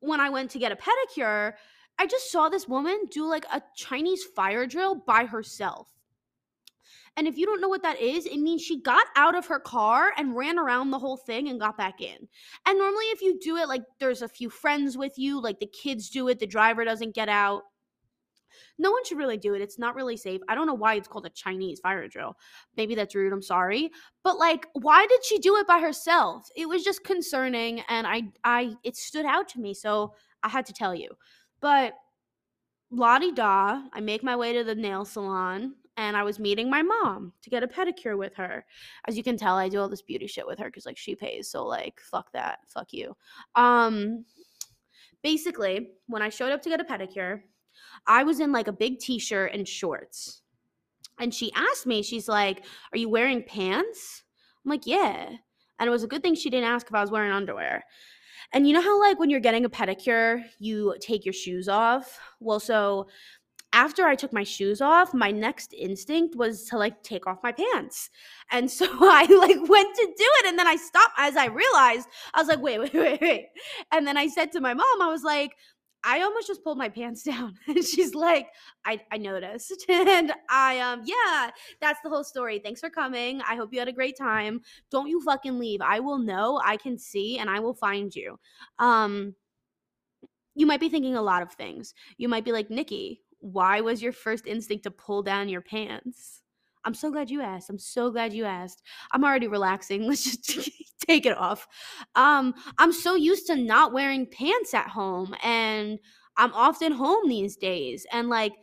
when 0.00 0.20
I 0.20 0.30
went 0.30 0.50
to 0.50 0.58
get 0.58 0.72
a 0.72 0.76
pedicure, 0.76 1.54
I 1.98 2.06
just 2.06 2.32
saw 2.32 2.48
this 2.48 2.66
woman 2.66 3.02
do 3.10 3.26
like 3.26 3.44
a 3.52 3.62
Chinese 3.76 4.24
fire 4.24 4.66
drill 4.66 4.96
by 4.96 5.26
herself. 5.26 5.88
And 7.16 7.28
if 7.28 7.36
you 7.36 7.44
don't 7.44 7.60
know 7.60 7.68
what 7.68 7.82
that 7.82 8.00
is, 8.00 8.24
it 8.24 8.38
means 8.38 8.62
she 8.62 8.80
got 8.80 9.06
out 9.16 9.34
of 9.34 9.46
her 9.46 9.60
car 9.60 10.12
and 10.16 10.34
ran 10.36 10.58
around 10.58 10.90
the 10.90 10.98
whole 10.98 11.18
thing 11.18 11.48
and 11.48 11.60
got 11.60 11.76
back 11.76 12.00
in. 12.00 12.16
And 12.66 12.78
normally, 12.78 13.04
if 13.06 13.20
you 13.20 13.38
do 13.38 13.56
it, 13.56 13.68
like 13.68 13.82
there's 14.00 14.22
a 14.22 14.28
few 14.28 14.48
friends 14.48 14.96
with 14.96 15.18
you, 15.18 15.40
like 15.40 15.60
the 15.60 15.66
kids 15.66 16.08
do 16.08 16.28
it, 16.28 16.38
the 16.38 16.46
driver 16.46 16.84
doesn't 16.84 17.14
get 17.14 17.28
out. 17.28 17.64
No 18.78 18.90
one 18.90 19.04
should 19.04 19.18
really 19.18 19.36
do 19.36 19.54
it. 19.54 19.62
It's 19.62 19.78
not 19.78 19.94
really 19.94 20.16
safe. 20.16 20.40
I 20.48 20.54
don't 20.54 20.66
know 20.66 20.74
why 20.74 20.94
it's 20.94 21.08
called 21.08 21.26
a 21.26 21.30
Chinese 21.30 21.80
fire 21.80 22.08
drill. 22.08 22.36
Maybe 22.76 22.94
that's 22.94 23.14
rude. 23.14 23.32
I'm 23.32 23.42
sorry. 23.42 23.90
But 24.24 24.38
like 24.38 24.66
why 24.74 25.06
did 25.06 25.24
she 25.24 25.38
do 25.38 25.56
it 25.56 25.66
by 25.66 25.78
herself? 25.80 26.48
It 26.56 26.68
was 26.68 26.82
just 26.82 27.04
concerning 27.04 27.80
and 27.88 28.06
I 28.06 28.24
I 28.44 28.74
it 28.82 28.96
stood 28.96 29.26
out 29.26 29.48
to 29.50 29.60
me, 29.60 29.74
so 29.74 30.14
I 30.42 30.48
had 30.48 30.66
to 30.66 30.72
tell 30.72 30.94
you. 30.94 31.10
But 31.60 31.94
la 32.90 33.18
da, 33.18 33.82
I 33.92 34.00
make 34.00 34.22
my 34.22 34.36
way 34.36 34.52
to 34.54 34.64
the 34.64 34.74
nail 34.74 35.04
salon 35.04 35.74
and 35.96 36.16
I 36.16 36.22
was 36.22 36.38
meeting 36.38 36.70
my 36.70 36.82
mom 36.82 37.32
to 37.42 37.50
get 37.50 37.62
a 37.62 37.68
pedicure 37.68 38.16
with 38.16 38.34
her. 38.36 38.64
As 39.06 39.16
you 39.16 39.22
can 39.22 39.36
tell, 39.36 39.56
I 39.56 39.68
do 39.68 39.80
all 39.80 39.88
this 39.88 40.02
beauty 40.02 40.26
shit 40.26 40.46
with 40.46 40.58
her 40.58 40.66
because 40.66 40.86
like 40.86 40.96
she 40.96 41.14
pays. 41.14 41.48
So 41.48 41.64
like 41.64 42.00
fuck 42.00 42.32
that. 42.32 42.60
Fuck 42.68 42.92
you. 42.92 43.16
Um 43.54 44.24
basically, 45.22 45.90
when 46.06 46.22
I 46.22 46.28
showed 46.28 46.52
up 46.52 46.62
to 46.62 46.68
get 46.68 46.80
a 46.80 46.84
pedicure, 46.84 47.42
I 48.06 48.24
was 48.24 48.40
in 48.40 48.52
like 48.52 48.68
a 48.68 48.72
big 48.72 48.98
t-shirt 48.98 49.52
and 49.52 49.66
shorts. 49.66 50.42
And 51.18 51.32
she 51.32 51.52
asked 51.54 51.86
me, 51.86 52.02
she's 52.02 52.28
like, 52.28 52.64
Are 52.92 52.98
you 52.98 53.08
wearing 53.08 53.42
pants? 53.42 54.24
I'm 54.64 54.70
like, 54.70 54.86
Yeah. 54.86 55.28
And 55.78 55.88
it 55.88 55.90
was 55.90 56.04
a 56.04 56.08
good 56.08 56.22
thing 56.22 56.34
she 56.34 56.50
didn't 56.50 56.68
ask 56.68 56.86
if 56.86 56.94
I 56.94 57.00
was 57.00 57.10
wearing 57.10 57.32
underwear. 57.32 57.84
And 58.52 58.68
you 58.68 58.74
know 58.74 58.82
how, 58.82 59.00
like, 59.00 59.18
when 59.18 59.30
you're 59.30 59.40
getting 59.40 59.64
a 59.64 59.70
pedicure, 59.70 60.42
you 60.58 60.94
take 61.00 61.24
your 61.24 61.32
shoes 61.32 61.68
off? 61.68 62.20
Well, 62.38 62.60
so 62.60 63.08
after 63.72 64.06
I 64.06 64.14
took 64.14 64.32
my 64.32 64.44
shoes 64.44 64.80
off, 64.80 65.14
my 65.14 65.30
next 65.30 65.72
instinct 65.72 66.36
was 66.36 66.64
to 66.66 66.78
like 66.78 67.02
take 67.02 67.26
off 67.26 67.42
my 67.42 67.52
pants. 67.52 68.10
And 68.50 68.70
so 68.70 68.86
I 69.00 69.24
like 69.24 69.68
went 69.68 69.94
to 69.94 70.06
do 70.06 70.26
it 70.40 70.46
and 70.46 70.58
then 70.58 70.66
I 70.66 70.76
stopped 70.76 71.14
as 71.18 71.36
I 71.36 71.46
realized 71.46 72.08
I 72.34 72.40
was 72.40 72.48
like, 72.48 72.60
wait, 72.60 72.78
wait, 72.78 72.94
wait, 72.94 73.20
wait. 73.20 73.46
And 73.92 74.06
then 74.06 74.16
I 74.16 74.28
said 74.28 74.52
to 74.52 74.60
my 74.60 74.74
mom, 74.74 75.02
I 75.02 75.08
was 75.08 75.22
like, 75.22 75.52
I 76.04 76.22
almost 76.22 76.48
just 76.48 76.64
pulled 76.64 76.78
my 76.78 76.88
pants 76.88 77.22
down. 77.24 77.54
And 77.66 77.84
she's 77.84 78.14
like, 78.14 78.48
I, 78.84 79.00
I 79.10 79.18
noticed. 79.18 79.84
and 79.88 80.32
I 80.50 80.80
um 80.80 81.02
yeah, 81.04 81.50
that's 81.80 82.00
the 82.02 82.10
whole 82.10 82.24
story. 82.24 82.58
Thanks 82.58 82.80
for 82.80 82.90
coming. 82.90 83.40
I 83.42 83.56
hope 83.56 83.72
you 83.72 83.78
had 83.78 83.88
a 83.88 83.92
great 83.92 84.18
time. 84.18 84.60
Don't 84.90 85.08
you 85.08 85.22
fucking 85.22 85.58
leave. 85.58 85.80
I 85.80 86.00
will 86.00 86.18
know, 86.18 86.60
I 86.64 86.76
can 86.76 86.98
see, 86.98 87.38
and 87.38 87.48
I 87.48 87.60
will 87.60 87.74
find 87.74 88.14
you. 88.14 88.38
Um 88.78 89.34
you 90.54 90.66
might 90.66 90.80
be 90.80 90.90
thinking 90.90 91.16
a 91.16 91.22
lot 91.22 91.42
of 91.42 91.52
things. 91.52 91.94
You 92.18 92.28
might 92.28 92.44
be 92.44 92.52
like, 92.52 92.68
Nikki, 92.68 93.22
why 93.42 93.80
was 93.80 94.02
your 94.02 94.12
first 94.12 94.46
instinct 94.46 94.84
to 94.84 94.90
pull 94.90 95.22
down 95.22 95.48
your 95.48 95.60
pants? 95.60 96.42
I'm 96.84 96.94
so 96.94 97.10
glad 97.10 97.30
you 97.30 97.42
asked. 97.42 97.70
I'm 97.70 97.78
so 97.78 98.10
glad 98.10 98.32
you 98.32 98.44
asked. 98.44 98.82
I'm 99.12 99.24
already 99.24 99.48
relaxing. 99.48 100.02
Let's 100.08 100.36
just 100.36 100.70
take 101.06 101.26
it 101.26 101.36
off. 101.36 101.66
Um, 102.14 102.54
I'm 102.78 102.92
so 102.92 103.14
used 103.14 103.46
to 103.48 103.56
not 103.56 103.92
wearing 103.92 104.26
pants 104.26 104.74
at 104.74 104.88
home 104.88 105.34
and 105.42 105.98
I'm 106.36 106.52
often 106.54 106.92
home 106.92 107.28
these 107.28 107.56
days. 107.56 108.06
And 108.12 108.28
like 108.28 108.54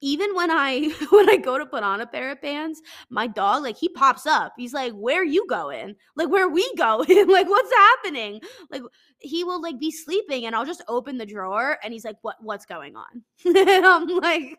even 0.00 0.34
when 0.34 0.50
I 0.50 0.90
when 1.10 1.28
I 1.30 1.36
go 1.36 1.58
to 1.58 1.66
put 1.66 1.82
on 1.82 2.00
a 2.00 2.06
pair 2.06 2.30
of 2.30 2.42
pants, 2.42 2.80
my 3.10 3.26
dog 3.26 3.62
like 3.62 3.76
he 3.76 3.88
pops 3.88 4.26
up. 4.26 4.52
He's 4.56 4.72
like, 4.74 4.92
"Where 4.92 5.20
are 5.20 5.24
you 5.24 5.46
going? 5.48 5.96
Like 6.16 6.28
where 6.28 6.48
we 6.48 6.72
going? 6.76 7.28
like 7.28 7.48
what's 7.48 7.72
happening?" 7.72 8.40
Like 8.70 8.82
he 9.18 9.44
will 9.44 9.60
like 9.60 9.78
be 9.80 9.90
sleeping 9.90 10.46
and 10.46 10.54
I'll 10.54 10.66
just 10.66 10.84
open 10.88 11.18
the 11.18 11.26
drawer 11.26 11.78
and 11.82 11.92
he's 11.92 12.04
like, 12.04 12.16
"What 12.22 12.36
what's 12.40 12.66
going 12.66 12.94
on?" 12.96 13.22
and 13.44 13.86
I'm 13.86 14.06
like 14.06 14.58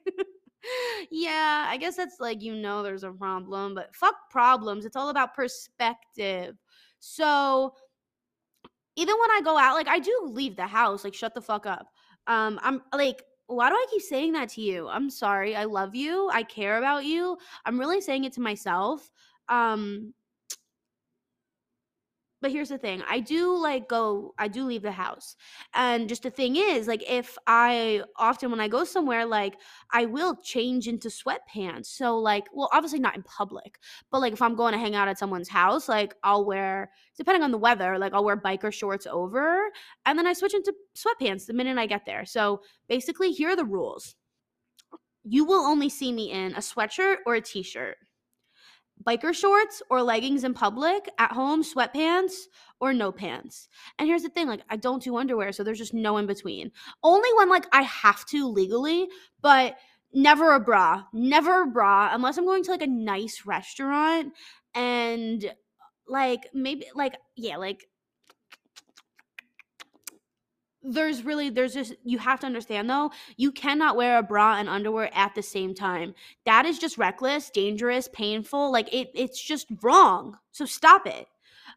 Yeah, 1.12 1.66
I 1.68 1.78
guess 1.78 1.96
that's 1.96 2.20
like 2.20 2.42
you 2.42 2.56
know 2.56 2.84
there's 2.84 3.04
a 3.04 3.12
problem, 3.12 3.76
but 3.76 3.96
fuck 3.96 4.16
problems. 4.30 4.86
It's 4.86 4.96
all 4.96 5.10
about 5.10 5.36
perspective. 5.36 6.56
So 7.00 7.74
even 8.96 9.16
when 9.20 9.32
I 9.32 9.42
go 9.44 9.58
out, 9.58 9.76
like 9.76 9.88
I 9.88 10.00
do 10.00 10.22
leave 10.26 10.56
the 10.56 10.68
house, 10.68 11.04
like 11.04 11.14
shut 11.14 11.34
the 11.34 11.42
fuck 11.42 11.66
up. 11.66 11.88
Um 12.28 12.60
I'm 12.62 12.82
like 12.94 13.24
why 13.50 13.70
do 13.70 13.76
I 13.76 13.86
keep 13.90 14.02
saying 14.02 14.34
that 14.34 14.50
to 14.50 14.62
you? 14.62 14.88
I'm 14.88 15.10
sorry. 15.10 15.56
I 15.56 15.66
love 15.66 15.96
you. 15.96 16.30
I 16.32 16.44
care 16.44 16.78
about 16.78 17.06
you. 17.06 17.38
I'm 17.66 17.80
really 17.80 18.00
saying 18.00 18.26
it 18.26 18.34
to 18.34 18.42
myself. 18.42 19.10
Um 19.50 20.14
but 22.42 22.52
here's 22.52 22.70
the 22.70 22.78
thing 22.78 23.04
i 23.10 23.20
do 23.20 23.56
like 23.56 23.88
go 23.88 24.34
i 24.38 24.48
do 24.48 24.66
leave 24.66 24.82
the 24.82 24.92
house 24.92 25.36
and 25.74 26.08
just 26.10 26.24
the 26.24 26.30
thing 26.30 26.56
is 26.56 26.88
like 26.88 27.04
if 27.10 27.38
i 27.48 28.02
often 28.18 28.52
when 28.52 28.60
i 28.60 28.68
go 28.68 28.84
somewhere 28.84 29.26
like 29.26 29.56
i 29.92 30.06
will 30.06 30.36
change 30.44 30.88
into 30.88 31.10
sweatpants 31.10 31.88
so 31.88 32.18
like 32.18 32.46
well 32.54 32.70
obviously 32.74 33.00
not 33.00 33.16
in 33.16 33.24
public 33.24 33.80
but 34.12 34.22
like 34.22 34.34
if 34.34 34.42
i'm 34.42 34.56
going 34.56 34.74
to 34.74 34.80
hang 34.80 34.96
out 34.96 35.08
at 35.08 35.18
someone's 35.18 35.50
house 35.50 35.90
like 35.90 36.16
i'll 36.24 36.46
wear 36.46 36.92
depending 37.18 37.44
on 37.44 37.52
the 37.52 37.58
weather 37.58 37.98
like 37.98 38.14
i'll 38.14 38.24
wear 38.24 38.38
biker 38.38 38.72
shorts 38.72 39.08
over 39.08 39.70
and 40.06 40.18
then 40.18 40.28
i 40.28 40.34
switch 40.34 40.54
into 40.54 40.74
sweatpants 40.96 41.46
the 41.46 41.54
minute 41.54 41.78
i 41.78 41.86
get 41.86 42.06
there 42.06 42.26
so 42.26 42.62
basically 42.88 43.32
here 43.32 43.50
are 43.50 43.56
the 43.56 43.66
rules. 43.66 44.16
You 45.24 45.46
will 45.46 45.62
only 45.62 45.90
see 45.90 46.12
me 46.12 46.32
in 46.32 46.54
a 46.54 46.60
sweatshirt 46.60 47.18
or 47.26 47.36
a 47.36 47.42
t-shirt 47.42 47.98
biker 49.04 49.34
shorts 49.34 49.82
or 49.90 50.02
leggings 50.02 50.44
in 50.44 50.54
public, 50.54 51.10
at 51.18 51.32
home, 51.32 51.64
sweatpants 51.64 52.34
or 52.80 52.94
no 52.94 53.12
pants. 53.12 53.68
And 53.98 54.08
here's 54.08 54.24
the 54.24 54.30
thing 54.30 54.48
like, 54.48 54.62
I 54.70 54.76
don't 54.76 55.04
do 55.04 55.18
underwear, 55.18 55.52
so 55.52 55.64
there's 55.64 55.78
just 55.78 55.94
no 55.94 56.18
in 56.18 56.28
between. 56.28 56.72
Only 57.04 57.30
when 57.36 57.50
like 57.50 57.66
I 57.72 57.82
have 57.84 58.26
to 58.28 58.48
legally, 58.48 59.08
but 59.42 59.78
never 60.14 60.54
a 60.54 60.60
bra, 60.60 61.04
never 61.14 61.64
a 61.64 61.68
bra, 61.68 62.10
unless 62.14 62.38
I'm 62.38 62.46
going 62.46 62.64
to 62.64 62.72
like 62.72 62.82
a 62.82 62.88
nice 62.88 63.44
restaurant 63.46 64.34
and 64.74 65.54
like 66.08 66.48
maybe 66.54 66.88
like, 66.96 67.18
yeah, 67.36 67.58
like 67.58 67.89
there's 70.82 71.24
really 71.24 71.50
there's 71.50 71.74
just 71.74 71.94
you 72.04 72.18
have 72.18 72.40
to 72.40 72.46
understand 72.46 72.90
though 72.90 73.12
you 73.38 73.52
cannot 73.52 73.96
wear 73.96 74.18
a 74.18 74.24
bra 74.24 74.58
and 74.58 74.70
underwear 74.70 75.10
at 75.14 75.36
the 75.36 75.42
same 75.44 75.74
time. 75.74 76.14
That 76.46 76.66
is 76.66 76.80
just 76.80 76.98
reckless 76.98 77.50
dangerous 77.50 78.08
painful 78.12 78.72
like 78.72 78.94
it 78.94 79.10
it's 79.14 79.42
just 79.42 79.68
wrong. 79.82 80.38
So 80.52 80.66
stop 80.66 81.06
it 81.06 81.28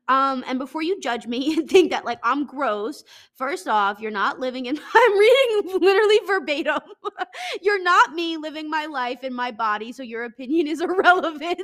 um, 0.08 0.44
and 0.46 0.58
before 0.58 0.82
you 0.82 1.00
judge 1.00 1.26
me 1.26 1.54
and 1.58 1.68
think 1.68 1.90
that 1.90 2.04
like 2.04 2.18
I'm 2.22 2.44
gross, 2.44 3.04
first 3.34 3.68
off, 3.68 4.00
you're 4.00 4.10
not 4.10 4.40
living 4.40 4.66
in 4.66 4.78
I'm 4.94 5.18
reading 5.18 5.80
literally 5.80 6.18
verbatim. 6.26 6.80
you're 7.62 7.82
not 7.82 8.12
me 8.12 8.36
living 8.36 8.68
my 8.68 8.86
life 8.86 9.24
in 9.24 9.32
my 9.32 9.50
body, 9.50 9.92
so 9.92 10.02
your 10.02 10.24
opinion 10.24 10.66
is 10.66 10.80
irrelevant. 10.80 11.62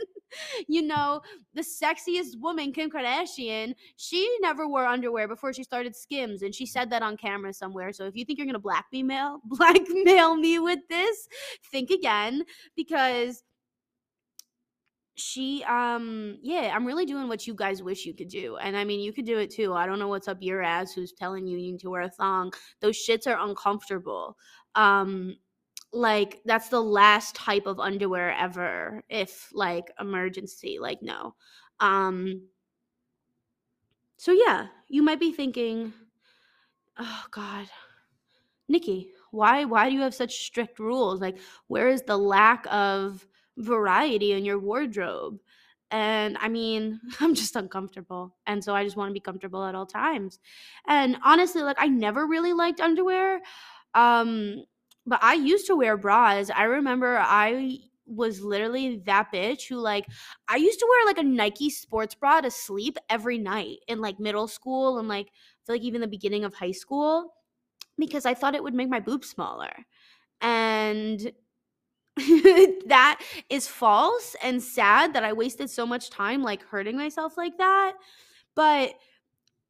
you 0.69 0.83
know, 0.83 1.21
the 1.55 1.63
sexiest 1.63 2.39
woman, 2.39 2.73
Kim 2.73 2.91
Kardashian, 2.91 3.75
she 3.97 4.29
never 4.41 4.69
wore 4.69 4.85
underwear 4.85 5.27
before 5.27 5.53
she 5.53 5.65
started 5.65 5.97
Skims, 5.97 6.43
and 6.43 6.55
she 6.55 6.67
said 6.67 6.91
that 6.91 7.03
on 7.03 7.17
camera 7.17 7.53
somewhere. 7.53 7.93
So 7.93 8.05
if 8.05 8.15
you 8.15 8.25
think 8.25 8.39
you're 8.39 8.47
gonna 8.47 8.59
blackmail 8.59 9.41
blackmail 9.45 10.37
me 10.37 10.59
with 10.59 10.81
this, 10.89 11.29
think 11.71 11.91
again 11.91 12.45
because 12.77 13.43
she 15.19 15.65
um 15.65 16.39
yeah 16.43 16.73
i'm 16.75 16.87
really 16.87 17.07
doing 17.07 17.29
what 17.29 17.47
you 17.47 17.55
guys 17.55 17.83
wish 17.83 18.07
you 18.07 18.15
could 18.15 18.29
do 18.29 18.57
and 18.57 18.77
i 18.77 18.85
mean 18.85 19.01
you 19.01 19.13
could 19.13 19.25
do 19.25 19.39
it 19.39 19.51
too 19.51 19.73
i 19.75 19.87
don't 19.87 19.99
know 19.99 20.09
what's 20.09 20.29
up 20.29 20.39
your 20.41 20.63
ass 20.63 20.93
who's 20.93 21.13
telling 21.13 21.47
you 21.47 21.59
you 21.59 21.73
need 21.73 21.81
to 21.81 21.91
wear 21.91 22.03
a 22.03 22.11
thong 22.11 22.53
those 22.81 22.97
shits 22.97 23.27
are 23.27 23.49
uncomfortable 23.49 24.37
um 24.75 25.37
like 25.93 26.41
that's 26.45 26.69
the 26.69 26.83
last 26.83 27.35
type 27.35 27.67
of 27.67 27.81
underwear 27.81 28.33
ever 28.33 29.03
if 29.09 29.49
like 29.53 29.91
emergency 30.01 30.79
like 30.81 31.03
no 31.03 31.35
um 31.81 32.43
so 34.17 34.33
yeah 34.33 34.67
you 34.89 35.03
might 35.03 35.21
be 35.21 35.33
thinking 35.33 35.93
oh 36.99 37.25
god 37.31 37.67
nikki 38.69 39.11
why 39.31 39.65
why 39.65 39.89
do 39.89 39.95
you 39.95 40.01
have 40.01 40.15
such 40.15 40.35
strict 40.45 40.79
rules? 40.79 41.21
Like 41.21 41.39
where 41.67 41.89
is 41.89 42.03
the 42.03 42.17
lack 42.17 42.67
of 42.71 43.27
variety 43.59 44.33
in 44.33 44.45
your 44.45 44.59
wardrobe. 44.59 45.39
And 45.91 46.37
I 46.41 46.49
mean, 46.49 47.01
I'm 47.21 47.35
just 47.35 47.57
uncomfortable. 47.57 48.37
And 48.47 48.63
so 48.63 48.75
I 48.75 48.85
just 48.85 48.97
want 48.97 49.11
to 49.11 49.15
be 49.15 49.21
comfortable 49.21 49.65
at 49.65 49.75
all 49.75 49.87
times. 49.87 50.39
And 50.87 51.17
honestly, 51.25 51.63
like 51.63 51.77
I 51.79 51.89
never 51.89 52.27
really 52.27 52.53
liked 52.53 52.81
underwear. 52.81 53.41
Um, 53.95 54.65
but 55.07 55.21
I 55.23 55.35
used 55.35 55.67
to 55.67 55.77
wear 55.77 55.97
bras. 55.97 56.51
I 56.55 56.65
remember 56.65 57.19
I 57.19 57.79
was 58.07 58.41
literally 58.41 59.03
that 59.05 59.31
bitch 59.33 59.69
who 59.69 59.77
like 59.77 60.07
I 60.49 60.57
used 60.57 60.79
to 60.79 60.87
wear 60.89 61.07
like 61.07 61.19
a 61.19 61.23
Nike 61.23 61.69
sports 61.69 62.15
bra 62.15 62.41
to 62.41 62.51
sleep 62.51 62.97
every 63.11 63.37
night 63.37 63.79
in 63.87 64.01
like 64.01 64.19
middle 64.19 64.49
school 64.49 64.99
and 64.99 65.09
like 65.09 65.27
I 65.27 65.67
feel 65.67 65.75
like 65.75 65.83
even 65.83 66.01
the 66.01 66.07
beginning 66.07 66.45
of 66.45 66.55
high 66.55 66.73
school 66.73 67.35
because 67.99 68.25
I 68.25 68.33
thought 68.33 68.55
it 68.55 68.63
would 68.63 68.75
make 68.75 68.89
my 68.89 69.01
boobs 69.01 69.29
smaller. 69.29 69.73
And 70.41 71.33
that 72.87 73.21
is 73.49 73.67
false 73.67 74.37
and 74.43 74.63
sad 74.63 75.15
that 75.15 75.25
I 75.25 75.33
wasted 75.33 75.71
so 75.71 75.87
much 75.87 76.11
time 76.11 76.43
like 76.43 76.63
hurting 76.63 76.97
myself 76.97 77.37
like 77.37 77.59
that. 77.59 77.95
But 78.55 78.93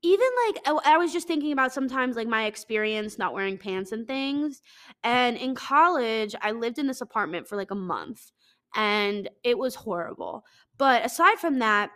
even 0.02 0.26
like 0.46 0.62
I, 0.66 0.94
I 0.94 0.96
was 0.96 1.12
just 1.12 1.26
thinking 1.26 1.52
about 1.52 1.72
sometimes 1.72 2.16
like 2.16 2.28
my 2.28 2.46
experience 2.46 3.18
not 3.18 3.34
wearing 3.34 3.58
pants 3.58 3.92
and 3.92 4.06
things. 4.06 4.62
And 5.02 5.36
in 5.36 5.54
college, 5.54 6.34
I 6.40 6.52
lived 6.52 6.78
in 6.78 6.86
this 6.86 7.00
apartment 7.00 7.48
for 7.48 7.56
like 7.56 7.70
a 7.70 7.76
month 7.76 8.30
and 8.74 9.28
it 9.42 9.58
was 9.58 9.74
horrible. 9.74 10.44
But 10.76 11.04
aside 11.04 11.38
from 11.38 11.58
that, 11.58 11.90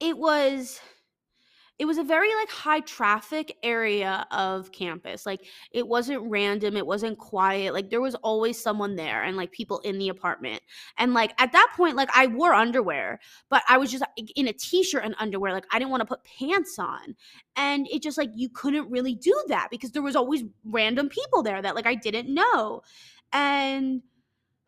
it 0.00 0.16
was 0.16 0.80
it 1.78 1.86
was 1.86 1.98
a 1.98 2.04
very 2.04 2.32
like 2.36 2.50
high 2.50 2.80
traffic 2.80 3.56
area 3.62 4.26
of 4.30 4.70
campus 4.70 5.26
like 5.26 5.44
it 5.72 5.86
wasn't 5.86 6.22
random 6.30 6.76
it 6.76 6.86
wasn't 6.86 7.18
quiet 7.18 7.74
like 7.74 7.90
there 7.90 8.00
was 8.00 8.14
always 8.16 8.60
someone 8.60 8.94
there 8.94 9.24
and 9.24 9.36
like 9.36 9.50
people 9.50 9.80
in 9.80 9.98
the 9.98 10.08
apartment. 10.08 10.60
And 10.98 11.14
like 11.14 11.32
at 11.38 11.52
that 11.52 11.72
point 11.76 11.96
like 11.96 12.10
i 12.14 12.26
wore 12.26 12.54
underwear 12.54 13.20
but 13.48 13.62
i 13.68 13.76
was 13.76 13.90
just 13.90 14.04
in 14.36 14.48
a 14.48 14.52
t-shirt 14.52 15.04
and 15.04 15.14
underwear 15.18 15.52
like 15.52 15.66
i 15.72 15.78
didn't 15.78 15.90
want 15.90 16.02
to 16.02 16.06
put 16.06 16.24
pants 16.24 16.78
on. 16.78 17.16
And 17.56 17.88
it 17.90 18.02
just 18.02 18.18
like 18.18 18.30
you 18.34 18.48
couldn't 18.48 18.90
really 18.90 19.14
do 19.14 19.34
that 19.48 19.68
because 19.70 19.90
there 19.90 20.02
was 20.02 20.16
always 20.16 20.44
random 20.64 21.08
people 21.08 21.42
there 21.42 21.60
that 21.60 21.74
like 21.74 21.86
i 21.86 21.94
didn't 21.94 22.32
know. 22.32 22.82
And 23.32 24.02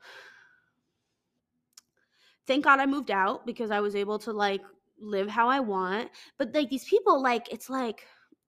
thank 2.47 2.65
god 2.65 2.81
i 2.81 2.87
moved 2.87 3.13
out 3.13 3.47
because 3.47 3.71
i 3.71 3.81
was 3.81 3.95
able 3.95 4.19
to 4.21 4.33
like 4.33 4.63
live 5.01 5.29
how 5.29 5.49
I 5.49 5.61
want. 5.61 6.11
But 6.39 6.55
like 6.55 6.71
these 6.71 6.85
people, 6.85 7.23
like 7.23 7.53
it's 7.53 7.71
like 7.71 8.07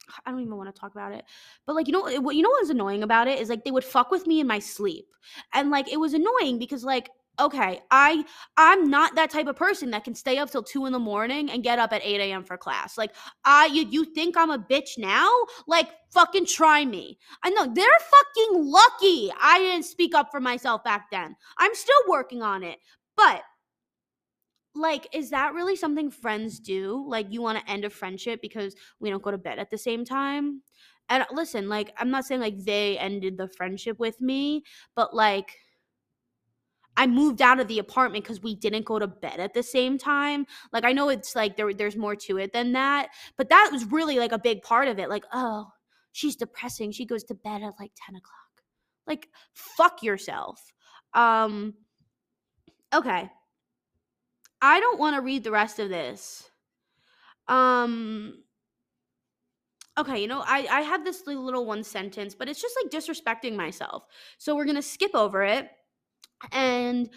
I 0.26 0.31
don't 0.31 0.40
even 0.40 0.57
want 0.57 0.75
to 0.75 0.78
talk 0.78 0.93
about 0.93 1.12
it. 1.12 1.25
But 1.67 1.76
like 1.76 1.87
you 1.87 1.93
know 1.93 2.21
what 2.21 2.37
you 2.37 2.43
know 2.43 2.50
what 2.50 2.62
was 2.62 2.71
annoying 2.71 3.02
about 3.02 3.28
it 3.28 3.40
is 3.40 3.49
like 3.49 3.64
they 3.64 3.71
would 3.71 3.85
fuck 3.85 4.11
with 4.11 4.26
me 4.26 4.40
in 4.40 4.47
my 4.47 4.59
sleep. 4.59 5.07
And 5.52 5.71
like 5.71 5.90
it 5.90 6.00
was 6.00 6.14
annoying 6.14 6.59
because 6.59 6.85
like 6.85 7.11
okay, 7.40 7.81
I 7.90 8.25
I'm 8.57 8.90
not 8.90 9.14
that 9.14 9.31
type 9.31 9.47
of 9.47 9.57
person 9.57 9.90
that 9.90 10.05
can 10.05 10.14
stay 10.14 10.38
up 10.38 10.50
till 10.50 10.62
two 10.62 10.87
in 10.87 10.93
the 10.93 10.99
morning 10.99 11.50
and 11.50 11.62
get 11.62 11.78
up 11.78 11.93
at 11.93 12.02
8 12.05 12.21
a.m. 12.21 12.45
for 12.45 12.57
class. 12.57 12.99
Like 12.99 13.14
I 13.45 13.67
you 13.67 13.87
you 13.88 14.05
think 14.05 14.37
I'm 14.37 14.50
a 14.50 14.59
bitch 14.59 14.99
now? 14.99 15.31
Like 15.67 15.88
fucking 16.12 16.47
try 16.47 16.85
me. 16.85 17.19
I 17.43 17.50
know 17.50 17.73
they're 17.73 17.87
fucking 17.87 18.64
lucky 18.64 19.33
I 19.40 19.59
didn't 19.59 19.85
speak 19.85 20.14
up 20.14 20.28
for 20.31 20.40
myself 20.40 20.85
back 20.85 21.11
then. 21.11 21.37
I'm 21.59 21.75
still 21.75 22.00
working 22.09 22.43
on 22.43 22.62
it. 22.62 22.78
But 23.17 23.43
like 24.75 25.09
is 25.13 25.31
that 25.31 25.55
really 25.55 25.77
something 25.77 26.11
friends 26.11 26.61
do 26.61 27.05
like 27.09 27.27
you 27.31 27.43
want 27.43 27.59
to 27.59 27.71
end 27.71 27.85
a 27.85 27.91
friendship 27.91 28.41
because 28.41 28.75
we 29.01 29.11
don't 29.11 29.23
go 29.23 29.31
to 29.31 29.39
bed 29.39 29.59
at 29.59 29.71
the 29.71 29.79
same 29.79 30.05
time 30.05 30.63
and 31.09 31.25
listen 31.33 31.69
like 31.69 31.93
i'm 31.99 32.11
not 32.11 32.25
saying 32.25 32.41
like 32.41 32.59
they 32.65 32.99
ended 32.99 33.37
the 33.37 33.49
friendship 33.49 33.99
with 33.99 34.21
me 34.21 34.63
but 34.95 35.15
like 35.15 35.57
I 36.99 37.07
moved 37.07 37.41
out 37.41 37.61
of 37.61 37.69
the 37.69 37.79
apartment 37.79 38.25
because 38.25 38.43
we 38.43 38.57
didn't 38.57 38.85
go 38.85 38.99
to 38.99 39.07
bed 39.07 39.39
at 39.39 39.55
the 39.55 39.63
same 39.63 39.99
time. 39.99 40.47
Like 40.73 40.85
I 40.85 40.93
know 40.93 41.11
it's 41.11 41.37
like 41.37 41.57
there 41.57 41.73
there's 41.73 41.97
more 41.97 42.17
to 42.17 42.39
it 42.39 42.53
than 42.53 42.73
that, 42.73 43.11
but 43.37 43.51
that 43.51 43.71
was 43.71 43.85
really 43.93 44.19
like 44.19 44.33
a 44.33 44.39
big 44.39 44.63
part 44.63 44.89
of 44.89 44.99
it. 44.99 45.09
Like, 45.09 45.25
oh, 45.33 45.69
she's 46.11 46.35
depressing. 46.35 46.91
She 46.91 47.07
goes 47.07 47.23
to 47.25 47.35
bed 47.35 47.63
at 47.63 47.75
like 47.79 47.93
10 48.05 48.17
o'clock. 48.17 48.65
Like, 49.07 49.29
fuck 49.55 50.03
yourself. 50.03 50.61
Um, 51.15 51.75
okay. 52.93 53.31
I 54.61 54.81
don't 54.81 54.99
want 54.99 55.17
to 55.17 55.23
read 55.23 55.45
the 55.45 55.50
rest 55.50 55.79
of 55.79 55.88
this. 55.88 56.50
Um 57.47 58.43
okay, 59.99 60.21
you 60.21 60.29
know, 60.29 60.43
I 60.47 60.67
I 60.71 60.81
have 60.83 61.05
this 61.05 61.27
little 61.27 61.67
one 61.67 61.85
sentence, 61.85 62.35
but 62.35 62.49
it's 62.49 62.61
just 62.61 62.77
like 62.83 62.91
disrespecting 62.93 63.57
myself. 63.57 64.05
So 64.38 64.55
we're 64.55 64.65
going 64.65 64.77
to 64.77 64.83
skip 64.83 65.12
over 65.15 65.43
it 65.43 65.69
and 66.53 67.09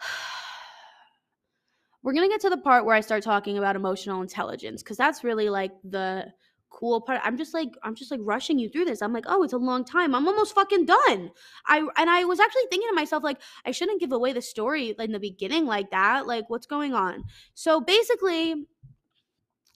we're 2.02 2.12
going 2.12 2.28
to 2.28 2.32
get 2.32 2.40
to 2.42 2.50
the 2.50 2.58
part 2.58 2.84
where 2.84 2.96
I 2.96 3.00
start 3.00 3.22
talking 3.22 3.58
about 3.58 3.76
emotional 3.76 4.22
intelligence 4.22 4.82
cuz 4.82 4.96
that's 4.96 5.24
really 5.24 5.50
like 5.50 5.72
the 5.84 6.32
cool 6.72 7.00
part. 7.00 7.20
I'm 7.22 7.36
just 7.36 7.54
like 7.54 7.70
I'm 7.82 7.94
just 7.94 8.10
like 8.10 8.20
rushing 8.22 8.58
you 8.58 8.68
through 8.68 8.86
this. 8.86 9.02
I'm 9.02 9.12
like, 9.12 9.24
"Oh, 9.28 9.42
it's 9.42 9.52
a 9.52 9.58
long 9.58 9.84
time. 9.84 10.14
I'm 10.14 10.26
almost 10.26 10.54
fucking 10.54 10.86
done." 10.86 11.30
I 11.66 11.86
and 11.96 12.10
I 12.10 12.24
was 12.24 12.40
actually 12.40 12.66
thinking 12.70 12.88
to 12.88 12.94
myself 12.94 13.22
like, 13.22 13.40
I 13.64 13.70
shouldn't 13.70 14.00
give 14.00 14.12
away 14.12 14.32
the 14.32 14.42
story 14.42 14.94
in 14.98 15.12
the 15.12 15.20
beginning 15.20 15.66
like 15.66 15.90
that. 15.90 16.26
Like, 16.26 16.48
what's 16.48 16.66
going 16.66 16.94
on? 16.94 17.24
So 17.54 17.80
basically, 17.80 18.66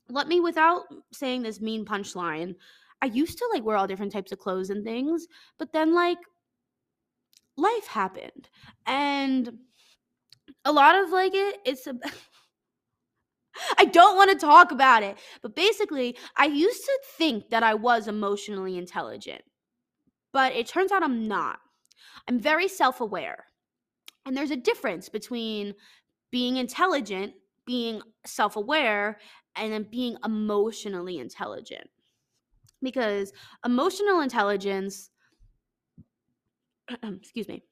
let 0.09 0.29
me 0.29 0.41
without 0.41 0.85
saying 1.13 1.43
this 1.43 1.61
mean 1.61 1.85
punchline. 1.85 2.55
I 3.03 3.07
used 3.07 3.39
to 3.39 3.49
like 3.53 3.65
wear 3.65 3.77
all 3.77 3.87
different 3.87 4.13
types 4.13 4.33
of 4.33 4.39
clothes 4.39 4.71
and 4.71 4.85
things, 4.85 5.27
but 5.59 5.73
then 5.73 5.95
like 5.95 6.19
life 7.57 7.87
happened. 7.87 8.49
And 8.87 9.59
a 10.65 10.73
lot 10.73 10.97
of 10.97 11.11
like 11.11 11.33
it 11.35 11.59
it's 11.65 11.87
a 11.87 11.95
I 13.79 13.85
don't 13.85 14.17
want 14.17 14.31
to 14.31 14.47
talk 14.47 14.71
about 14.71 15.03
it. 15.03 15.17
But 15.43 15.57
basically, 15.57 16.17
I 16.37 16.47
used 16.47 16.85
to 16.85 16.99
think 17.17 17.51
that 17.51 17.63
I 17.63 17.75
was 17.75 18.09
emotionally 18.09 18.77
intelligent, 18.79 19.43
but 20.33 20.53
it 20.55 20.67
turns 20.67 20.93
out 20.93 21.03
I'm 21.03 21.27
not. 21.27 21.59
I'm 22.29 22.39
very 22.39 22.69
self 22.69 23.01
aware. 23.01 23.47
And 24.25 24.37
there's 24.37 24.51
a 24.51 24.57
difference 24.57 25.09
between 25.09 25.75
being 26.31 26.57
intelligent, 26.57 27.35
being 27.65 28.03
self 28.25 28.57
aware, 28.57 29.19
and 29.55 29.73
then 29.73 29.87
being 29.91 30.17
emotionally 30.25 31.19
intelligent. 31.19 31.89
Because 32.83 33.33
emotional 33.65 34.21
intelligence, 34.21 35.11
excuse 37.03 37.49
me, 37.49 37.63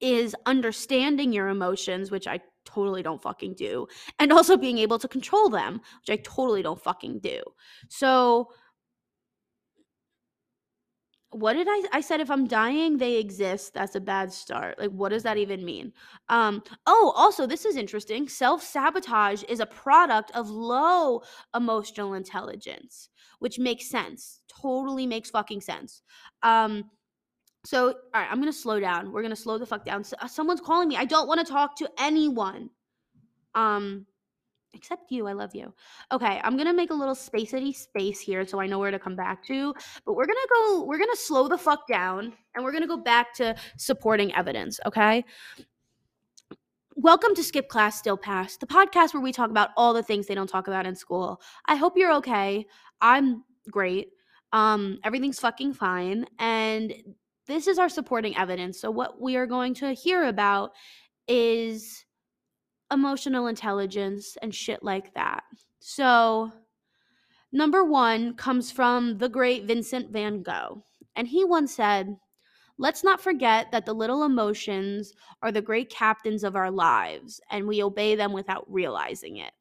is 0.00 0.34
understanding 0.44 1.32
your 1.32 1.48
emotions, 1.48 2.10
which 2.10 2.26
I 2.26 2.40
totally 2.66 3.02
don't 3.02 3.22
fucking 3.22 3.54
do, 3.54 3.86
and 4.18 4.32
also 4.32 4.56
being 4.56 4.78
able 4.78 4.98
to 4.98 5.08
control 5.08 5.48
them, 5.48 5.80
which 6.00 6.18
I 6.18 6.22
totally 6.22 6.62
don't 6.62 6.82
fucking 6.82 7.20
do. 7.20 7.42
So, 7.88 8.48
what 11.30 11.52
did 11.52 11.66
I 11.68 11.82
I 11.92 12.00
said 12.00 12.20
if 12.20 12.30
I'm 12.30 12.46
dying 12.46 12.96
they 12.96 13.16
exist 13.16 13.74
that's 13.74 13.94
a 13.94 14.00
bad 14.00 14.32
start. 14.32 14.78
Like 14.78 14.90
what 14.90 15.10
does 15.10 15.22
that 15.24 15.36
even 15.36 15.64
mean? 15.64 15.92
Um 16.28 16.62
oh 16.86 17.12
also 17.16 17.46
this 17.46 17.64
is 17.64 17.76
interesting. 17.76 18.28
Self-sabotage 18.28 19.42
is 19.48 19.60
a 19.60 19.66
product 19.66 20.30
of 20.34 20.48
low 20.48 21.22
emotional 21.54 22.14
intelligence 22.14 23.10
which 23.38 23.58
makes 23.58 23.90
sense 23.90 24.40
totally 24.48 25.06
makes 25.06 25.30
fucking 25.30 25.60
sense. 25.60 26.02
Um 26.42 26.84
so, 27.66 27.88
all 27.88 27.94
right, 28.14 28.28
I'm 28.30 28.38
gonna 28.38 28.52
slow 28.52 28.78
down. 28.78 29.12
We're 29.12 29.22
gonna 29.22 29.34
slow 29.34 29.58
the 29.58 29.66
fuck 29.66 29.84
down. 29.84 30.04
Uh, 30.20 30.28
someone's 30.28 30.60
calling 30.60 30.88
me. 30.88 30.96
I 30.96 31.04
don't 31.04 31.26
want 31.26 31.44
to 31.44 31.52
talk 31.52 31.76
to 31.78 31.90
anyone. 31.98 32.70
Um, 33.54 34.06
except 34.72 35.10
you. 35.10 35.26
I 35.26 35.32
love 35.32 35.54
you. 35.54 35.74
Okay, 36.12 36.40
I'm 36.44 36.56
gonna 36.56 36.72
make 36.72 36.90
a 36.90 36.94
little 36.94 37.14
spacey 37.14 37.74
space 37.74 38.20
here 38.20 38.46
so 38.46 38.60
I 38.60 38.66
know 38.66 38.78
where 38.78 38.90
to 38.90 38.98
come 38.98 39.16
back 39.16 39.44
to. 39.46 39.74
But 40.04 40.14
we're 40.14 40.26
gonna 40.26 40.38
go. 40.54 40.84
We're 40.84 40.98
gonna 40.98 41.16
slow 41.16 41.48
the 41.48 41.58
fuck 41.58 41.88
down, 41.88 42.32
and 42.54 42.64
we're 42.64 42.72
gonna 42.72 42.86
go 42.86 42.98
back 42.98 43.34
to 43.34 43.56
supporting 43.76 44.34
evidence. 44.34 44.78
Okay. 44.86 45.24
Welcome 46.94 47.34
to 47.34 47.42
Skip 47.42 47.68
Class 47.68 47.98
Still 47.98 48.16
Pass, 48.16 48.56
the 48.56 48.66
podcast 48.66 49.12
where 49.12 49.22
we 49.22 49.32
talk 49.32 49.50
about 49.50 49.70
all 49.76 49.92
the 49.92 50.02
things 50.02 50.26
they 50.26 50.34
don't 50.34 50.48
talk 50.48 50.66
about 50.66 50.86
in 50.86 50.94
school. 50.94 51.42
I 51.66 51.76
hope 51.76 51.94
you're 51.96 52.14
okay. 52.14 52.64
I'm 53.00 53.44
great. 53.70 54.12
Um, 54.52 54.98
everything's 55.04 55.40
fucking 55.40 55.74
fine, 55.74 56.26
and 56.38 56.94
this 57.46 57.66
is 57.66 57.78
our 57.78 57.88
supporting 57.88 58.36
evidence. 58.36 58.80
So, 58.80 58.90
what 58.90 59.20
we 59.20 59.36
are 59.36 59.46
going 59.46 59.74
to 59.74 59.92
hear 59.92 60.24
about 60.24 60.72
is 61.28 62.04
emotional 62.92 63.46
intelligence 63.46 64.36
and 64.42 64.54
shit 64.54 64.82
like 64.82 65.14
that. 65.14 65.44
So, 65.80 66.52
number 67.52 67.84
one 67.84 68.34
comes 68.34 68.70
from 68.70 69.18
the 69.18 69.28
great 69.28 69.64
Vincent 69.64 70.10
van 70.10 70.42
Gogh. 70.42 70.82
And 71.14 71.26
he 71.26 71.44
once 71.44 71.74
said, 71.74 72.16
Let's 72.78 73.02
not 73.02 73.22
forget 73.22 73.72
that 73.72 73.86
the 73.86 73.94
little 73.94 74.24
emotions 74.24 75.14
are 75.40 75.50
the 75.50 75.62
great 75.62 75.88
captains 75.88 76.44
of 76.44 76.56
our 76.56 76.70
lives, 76.70 77.40
and 77.50 77.66
we 77.66 77.82
obey 77.82 78.16
them 78.16 78.34
without 78.34 78.66
realizing 78.68 79.38
it. 79.38 79.52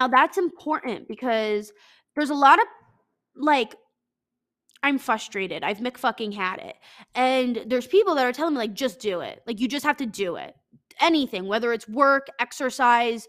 Now, 0.00 0.08
that's 0.08 0.38
important 0.38 1.08
because 1.08 1.70
there's 2.14 2.30
a 2.30 2.34
lot 2.34 2.58
of 2.60 2.66
like 3.36 3.74
I'm 4.82 4.98
frustrated. 4.98 5.62
I've 5.64 5.78
McFucking 5.78 6.34
had 6.34 6.58
it. 6.60 6.76
And 7.14 7.62
there's 7.66 7.86
people 7.86 8.14
that 8.16 8.26
are 8.26 8.32
telling 8.32 8.54
me, 8.54 8.58
like, 8.58 8.74
just 8.74 9.00
do 9.00 9.20
it. 9.20 9.42
Like, 9.46 9.60
you 9.60 9.68
just 9.68 9.84
have 9.86 9.96
to 9.98 10.06
do 10.06 10.36
it. 10.36 10.56
Anything, 11.00 11.46
whether 11.46 11.72
it's 11.72 11.88
work, 11.88 12.28
exercise, 12.38 13.26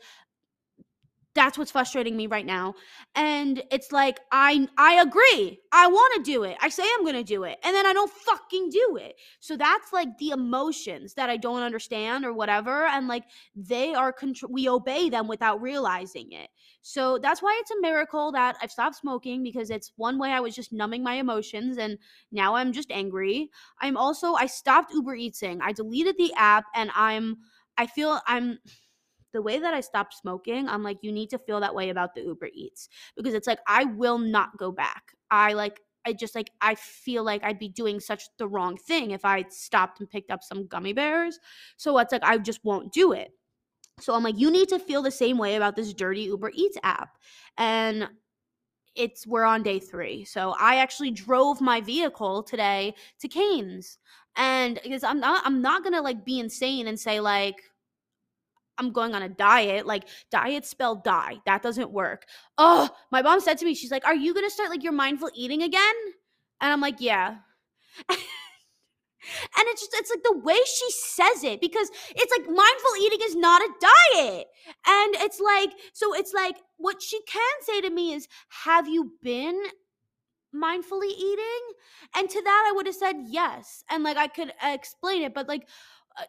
That's 1.35 1.57
what's 1.57 1.71
frustrating 1.71 2.15
me 2.15 2.27
right 2.27 2.45
now. 2.45 2.75
And 3.15 3.63
it's 3.71 3.91
like 3.91 4.19
I 4.31 4.67
I 4.77 5.01
agree. 5.01 5.59
I 5.71 5.87
want 5.87 6.13
to 6.15 6.31
do 6.31 6.43
it. 6.43 6.57
I 6.61 6.69
say 6.69 6.83
I'm 6.83 7.03
going 7.03 7.15
to 7.15 7.23
do 7.23 7.43
it. 7.43 7.57
And 7.63 7.75
then 7.75 7.87
I 7.87 7.93
don't 7.93 8.11
fucking 8.11 8.69
do 8.69 8.97
it. 9.01 9.15
So 9.39 9.57
that's 9.57 9.91
like 9.91 10.15
the 10.19 10.29
emotions 10.29 11.15
that 11.15 11.31
I 11.31 11.37
don't 11.37 11.63
understand 11.63 12.23
or 12.23 12.33
whatever 12.33 12.85
and 12.85 13.07
like 13.07 13.23
they 13.55 13.95
are 13.95 14.13
contr- 14.13 14.49
we 14.49 14.69
obey 14.69 15.09
them 15.09 15.27
without 15.27 15.59
realizing 15.59 16.33
it. 16.33 16.49
So 16.83 17.17
that's 17.17 17.41
why 17.41 17.57
it's 17.61 17.71
a 17.71 17.81
miracle 17.81 18.31
that 18.33 18.57
I've 18.61 18.71
stopped 18.71 18.97
smoking 18.97 19.41
because 19.41 19.69
it's 19.69 19.93
one 19.95 20.19
way 20.19 20.31
I 20.31 20.41
was 20.41 20.53
just 20.53 20.73
numbing 20.73 21.01
my 21.01 21.15
emotions 21.15 21.77
and 21.77 21.97
now 22.31 22.55
I'm 22.55 22.73
just 22.73 22.91
angry. 22.91 23.49
I'm 23.81 23.97
also 23.97 24.33
I 24.33 24.45
stopped 24.45 24.93
Uber 24.93 25.15
Eatsing. 25.15 25.59
I 25.61 25.71
deleted 25.71 26.15
the 26.17 26.33
app 26.35 26.65
and 26.75 26.91
I'm 26.93 27.37
I 27.77 27.87
feel 27.87 28.19
I'm 28.27 28.59
the 29.33 29.41
way 29.41 29.59
that 29.59 29.73
I 29.73 29.81
stopped 29.81 30.13
smoking, 30.13 30.69
I'm 30.69 30.83
like, 30.83 30.99
you 31.01 31.11
need 31.11 31.29
to 31.31 31.39
feel 31.39 31.59
that 31.61 31.73
way 31.75 31.89
about 31.89 32.13
the 32.13 32.21
Uber 32.21 32.49
Eats 32.53 32.87
because 33.15 33.33
it's 33.33 33.47
like, 33.47 33.59
I 33.67 33.85
will 33.85 34.19
not 34.19 34.57
go 34.57 34.71
back. 34.71 35.13
I 35.31 35.53
like, 35.53 35.81
I 36.05 36.13
just 36.13 36.35
like, 36.35 36.51
I 36.61 36.75
feel 36.75 37.23
like 37.23 37.43
I'd 37.43 37.59
be 37.59 37.69
doing 37.69 37.99
such 37.99 38.25
the 38.37 38.47
wrong 38.47 38.77
thing 38.77 39.11
if 39.11 39.25
I 39.25 39.45
stopped 39.49 39.99
and 39.99 40.09
picked 40.09 40.29
up 40.29 40.43
some 40.43 40.67
gummy 40.67 40.93
bears. 40.93 41.39
So 41.77 41.97
it's 41.97 42.11
like, 42.11 42.23
I 42.23 42.37
just 42.37 42.63
won't 42.63 42.93
do 42.93 43.11
it. 43.13 43.31
So 43.99 44.13
I'm 44.13 44.23
like, 44.23 44.39
you 44.39 44.51
need 44.51 44.69
to 44.69 44.79
feel 44.79 45.01
the 45.01 45.11
same 45.11 45.37
way 45.37 45.55
about 45.55 45.75
this 45.75 45.93
dirty 45.93 46.21
Uber 46.23 46.51
Eats 46.53 46.77
app. 46.83 47.17
And 47.57 48.07
it's 48.95 49.25
we're 49.27 49.43
on 49.43 49.63
day 49.63 49.79
three. 49.79 50.25
So 50.25 50.55
I 50.59 50.77
actually 50.77 51.11
drove 51.11 51.61
my 51.61 51.81
vehicle 51.81 52.43
today 52.43 52.93
to 53.19 53.27
Cane's. 53.27 53.97
And 54.35 54.79
because 54.83 55.03
I'm 55.03 55.19
not 55.19 55.43
I'm 55.45 55.61
not 55.61 55.83
gonna 55.83 56.01
like 56.01 56.25
be 56.25 56.39
insane 56.39 56.87
and 56.87 56.99
say 56.99 57.19
like 57.19 57.57
I'm 58.77 58.91
going 58.91 59.13
on 59.13 59.21
a 59.21 59.29
diet. 59.29 59.85
Like 59.85 60.05
diet 60.31 60.65
spelled 60.65 61.03
die. 61.03 61.37
That 61.45 61.61
doesn't 61.61 61.91
work. 61.91 62.25
Oh, 62.57 62.89
my 63.11 63.21
mom 63.21 63.39
said 63.39 63.57
to 63.59 63.65
me, 63.65 63.75
she's 63.75 63.91
like, 63.91 64.05
Are 64.05 64.15
you 64.15 64.33
gonna 64.33 64.49
start 64.49 64.69
like 64.69 64.83
your 64.83 64.93
mindful 64.93 65.29
eating 65.35 65.63
again? 65.63 65.95
And 66.61 66.71
I'm 66.73 66.81
like, 66.81 66.99
Yeah. 66.99 67.37
And 69.57 69.67
it's 69.69 69.81
just, 69.81 69.93
it's 69.95 70.09
like 70.09 70.23
the 70.23 70.39
way 70.39 70.57
she 70.65 70.91
says 70.91 71.43
it 71.43 71.61
because 71.61 71.89
it's 72.15 72.31
like 72.31 72.47
mindful 72.47 72.91
eating 73.01 73.19
is 73.23 73.35
not 73.35 73.61
a 73.61 73.69
diet. 73.79 74.47
And 74.87 75.15
it's 75.15 75.39
like, 75.39 75.71
so 75.93 76.13
it's 76.13 76.33
like, 76.33 76.57
what 76.77 77.01
she 77.01 77.21
can 77.27 77.41
say 77.61 77.81
to 77.81 77.89
me 77.89 78.13
is, 78.13 78.27
Have 78.65 78.87
you 78.87 79.13
been 79.21 79.61
mindfully 80.53 81.11
eating? 81.17 81.61
And 82.15 82.29
to 82.29 82.41
that, 82.41 82.65
I 82.69 82.73
would 82.75 82.85
have 82.87 82.95
said 82.95 83.15
yes. 83.27 83.83
And 83.89 84.03
like, 84.03 84.17
I 84.17 84.27
could 84.27 84.53
explain 84.61 85.23
it, 85.23 85.33
but 85.33 85.47
like, 85.47 85.67
uh, 86.19 86.25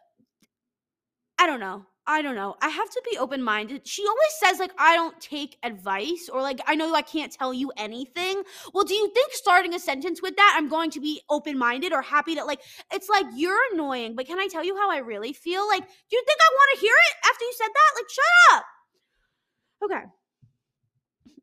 I 1.39 1.47
don't 1.47 1.59
know. 1.59 1.85
I 2.07 2.21
don't 2.21 2.35
know. 2.35 2.55
I 2.61 2.69
have 2.69 2.89
to 2.91 3.01
be 3.09 3.17
open 3.17 3.41
minded. 3.41 3.87
She 3.87 4.05
always 4.05 4.33
says, 4.39 4.59
like, 4.59 4.73
I 4.77 4.95
don't 4.95 5.19
take 5.19 5.57
advice 5.63 6.29
or 6.31 6.41
like, 6.41 6.59
I 6.67 6.75
know 6.75 6.93
I 6.93 7.01
can't 7.01 7.31
tell 7.31 7.51
you 7.51 7.71
anything. 7.77 8.43
Well, 8.73 8.83
do 8.83 8.93
you 8.93 9.09
think 9.09 9.33
starting 9.33 9.73
a 9.73 9.79
sentence 9.79 10.21
with 10.21 10.35
that, 10.35 10.53
I'm 10.55 10.69
going 10.69 10.91
to 10.91 10.99
be 10.99 11.21
open 11.31 11.57
minded 11.57 11.93
or 11.93 12.03
happy 12.03 12.35
that, 12.35 12.45
like, 12.45 12.61
it's 12.93 13.09
like, 13.09 13.25
you're 13.35 13.59
annoying, 13.73 14.15
but 14.15 14.27
can 14.27 14.39
I 14.39 14.47
tell 14.47 14.63
you 14.63 14.75
how 14.75 14.91
I 14.91 14.97
really 14.97 15.33
feel? 15.33 15.67
Like, 15.67 15.81
do 15.81 16.15
you 16.15 16.23
think 16.27 16.39
I 16.39 16.53
want 16.53 16.75
to 16.75 16.85
hear 16.85 16.93
it 16.93 17.29
after 17.31 17.43
you 17.43 17.53
said 17.57 17.69
that? 17.73 17.91
Like, 17.95 18.09
shut 18.09 18.53
up. 18.53 18.65
Okay. 19.83 20.05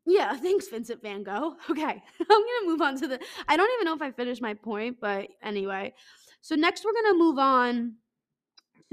Yeah, 0.05 0.35
thanks, 0.41 0.67
Vincent 0.69 1.01
Van 1.01 1.23
Gogh. 1.23 1.55
Okay, 1.69 1.83
I'm 1.83 2.27
gonna 2.27 2.65
move 2.65 2.81
on 2.81 2.97
to 2.99 3.07
the. 3.07 3.19
I 3.47 3.57
don't 3.57 3.71
even 3.75 3.85
know 3.85 3.95
if 3.95 4.01
I 4.01 4.11
finished 4.11 4.41
my 4.41 4.53
point, 4.53 4.97
but 5.01 5.27
anyway. 5.41 5.93
So, 6.41 6.55
next, 6.55 6.83
we're 6.83 6.93
gonna 6.93 7.17
move 7.17 7.37
on 7.37 7.95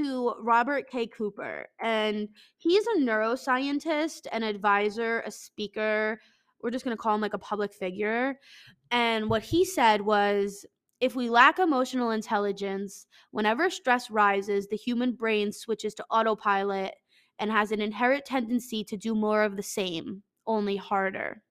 to 0.04 0.34
Robert 0.40 0.88
K. 0.90 1.06
Cooper, 1.06 1.66
and 1.80 2.28
he's 2.58 2.86
a 2.86 3.00
neuroscientist, 3.00 4.26
an 4.32 4.42
advisor, 4.42 5.20
a 5.20 5.30
speaker. 5.30 6.20
We're 6.62 6.70
just 6.70 6.84
going 6.84 6.96
to 6.96 7.02
call 7.02 7.14
him 7.14 7.20
like 7.20 7.34
a 7.34 7.38
public 7.38 7.72
figure. 7.72 8.38
And 8.90 9.30
what 9.30 9.42
he 9.42 9.64
said 9.64 10.02
was 10.02 10.66
if 11.00 11.16
we 11.16 11.30
lack 11.30 11.58
emotional 11.58 12.10
intelligence, 12.10 13.06
whenever 13.30 13.70
stress 13.70 14.10
rises, 14.10 14.68
the 14.68 14.76
human 14.76 15.12
brain 15.12 15.52
switches 15.52 15.94
to 15.94 16.04
autopilot 16.10 16.94
and 17.38 17.50
has 17.50 17.72
an 17.72 17.80
inherent 17.80 18.26
tendency 18.26 18.84
to 18.84 18.96
do 18.98 19.14
more 19.14 19.42
of 19.42 19.56
the 19.56 19.62
same, 19.62 20.22
only 20.46 20.76
harder. 20.76 21.42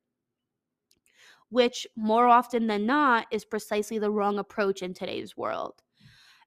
Which, 1.50 1.88
more 1.96 2.28
often 2.28 2.68
than 2.68 2.86
not, 2.86 3.26
is 3.32 3.44
precisely 3.44 3.98
the 3.98 4.12
wrong 4.12 4.38
approach 4.38 4.84
in 4.84 4.94
today's 4.94 5.36
world. 5.36 5.82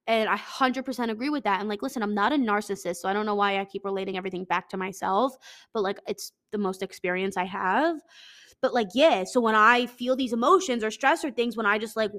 And 0.09 0.29
I 0.29 0.37
100% 0.37 1.11
agree 1.11 1.31
with 1.31 1.45
that. 1.45 1.61
And 1.61 1.69
like, 1.69 1.81
listen, 1.81 2.03
I'm 2.03 2.15
not 2.15 2.33
a 2.33 2.37
narcissist, 2.37 2.97
so 2.97 3.09
I 3.09 3.13
don't 3.13 3.25
know 3.25 3.37
why 3.37 3.61
I 3.61 3.65
keep 3.65 3.85
relating 3.85 4.17
everything 4.17 4.45
back 4.45 4.69
to 4.71 4.77
myself, 4.77 5.37
but 5.73 5.85
like, 5.85 6.01
it's 6.09 6.33
the 6.51 6.59
most 6.59 6.83
experience 6.83 7.37
I 7.37 7.45
have. 7.45 8.01
But 8.61 8.75
like, 8.75 8.89
yeah, 8.95 9.23
so 9.25 9.41
when 9.41 9.55
I 9.55 9.87
feel 9.87 10.17
these 10.17 10.33
emotions 10.33 10.83
or 10.83 10.91
stress 10.91 11.25
or 11.25 11.31
things, 11.31 11.57
when 11.57 11.67
I 11.67 11.79
just 11.79 11.97
like 11.97 12.11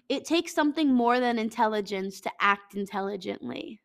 "It 0.09 0.25
takes 0.25 0.53
something 0.53 0.93
more 0.93 1.19
than 1.19 1.39
intelligence 1.39 2.21
to 2.21 2.31
act 2.39 2.75
intelligently." 2.75 3.81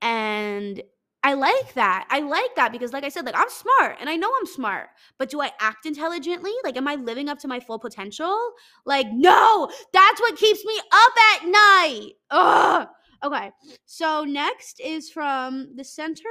And 0.00 0.82
I 1.24 1.34
like 1.34 1.74
that. 1.74 2.06
I 2.10 2.20
like 2.20 2.54
that 2.56 2.70
because, 2.70 2.92
like 2.92 3.04
I 3.04 3.08
said, 3.08 3.26
like 3.26 3.36
I'm 3.36 3.50
smart 3.50 3.96
and 4.00 4.08
I 4.08 4.16
know 4.16 4.32
I'm 4.38 4.46
smart, 4.46 4.90
but 5.18 5.28
do 5.28 5.40
I 5.40 5.50
act 5.60 5.84
intelligently? 5.84 6.52
Like, 6.62 6.76
am 6.76 6.86
I 6.86 6.94
living 6.94 7.28
up 7.28 7.38
to 7.40 7.48
my 7.48 7.58
full 7.58 7.78
potential? 7.78 8.38
Like, 8.86 9.08
no, 9.12 9.68
that's 9.92 10.20
what 10.20 10.36
keeps 10.36 10.64
me 10.64 10.78
up 10.78 11.12
at 11.34 11.48
night. 11.48 12.10
Ugh. 12.30 12.88
Okay, 13.24 13.50
so 13.84 14.22
next 14.22 14.80
is 14.80 15.10
from 15.10 15.74
the 15.74 15.82
Center 15.82 16.28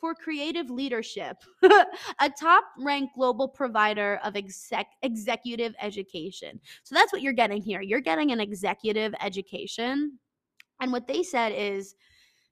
for 0.00 0.14
Creative 0.14 0.68
Leadership, 0.70 1.36
a 1.62 2.30
top 2.30 2.64
ranked 2.78 3.14
global 3.14 3.46
provider 3.46 4.18
of 4.24 4.34
exec- 4.34 4.96
executive 5.02 5.74
education. 5.80 6.58
So 6.82 6.96
that's 6.96 7.12
what 7.12 7.22
you're 7.22 7.32
getting 7.32 7.62
here. 7.62 7.80
You're 7.80 8.00
getting 8.00 8.32
an 8.32 8.40
executive 8.40 9.14
education. 9.20 10.18
And 10.80 10.90
what 10.90 11.06
they 11.06 11.22
said 11.22 11.52
is, 11.54 11.94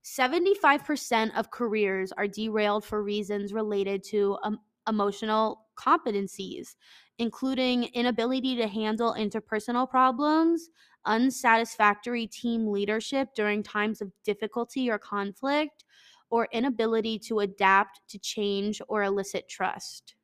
75% 0.08 1.36
of 1.36 1.50
careers 1.50 2.12
are 2.12 2.26
derailed 2.26 2.84
for 2.84 3.02
reasons 3.02 3.52
related 3.52 4.02
to 4.04 4.38
um, 4.42 4.58
emotional 4.88 5.66
competencies, 5.76 6.76
including 7.18 7.84
inability 7.92 8.56
to 8.56 8.66
handle 8.66 9.14
interpersonal 9.18 9.88
problems, 9.88 10.70
unsatisfactory 11.04 12.26
team 12.26 12.66
leadership 12.66 13.28
during 13.34 13.62
times 13.62 14.00
of 14.00 14.10
difficulty 14.24 14.90
or 14.90 14.98
conflict, 14.98 15.84
or 16.30 16.48
inability 16.52 17.18
to 17.18 17.40
adapt 17.40 18.00
to 18.08 18.18
change 18.18 18.80
or 18.88 19.02
elicit 19.02 19.46
trust. 19.46 20.14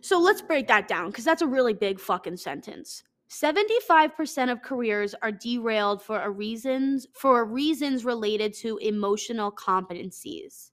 So 0.00 0.18
let's 0.18 0.42
break 0.42 0.66
that 0.66 0.88
down 0.88 1.10
because 1.10 1.24
that's 1.24 1.42
a 1.42 1.46
really 1.46 1.74
big 1.74 2.00
fucking 2.00 2.36
sentence. 2.36 3.04
75% 3.28 4.52
of 4.52 4.62
careers 4.62 5.14
are 5.20 5.32
derailed 5.32 6.02
for 6.02 6.20
a 6.20 6.30
reasons 6.30 7.06
for 7.12 7.44
reasons 7.44 8.04
related 8.04 8.54
to 8.54 8.78
emotional 8.78 9.50
competencies. 9.50 10.70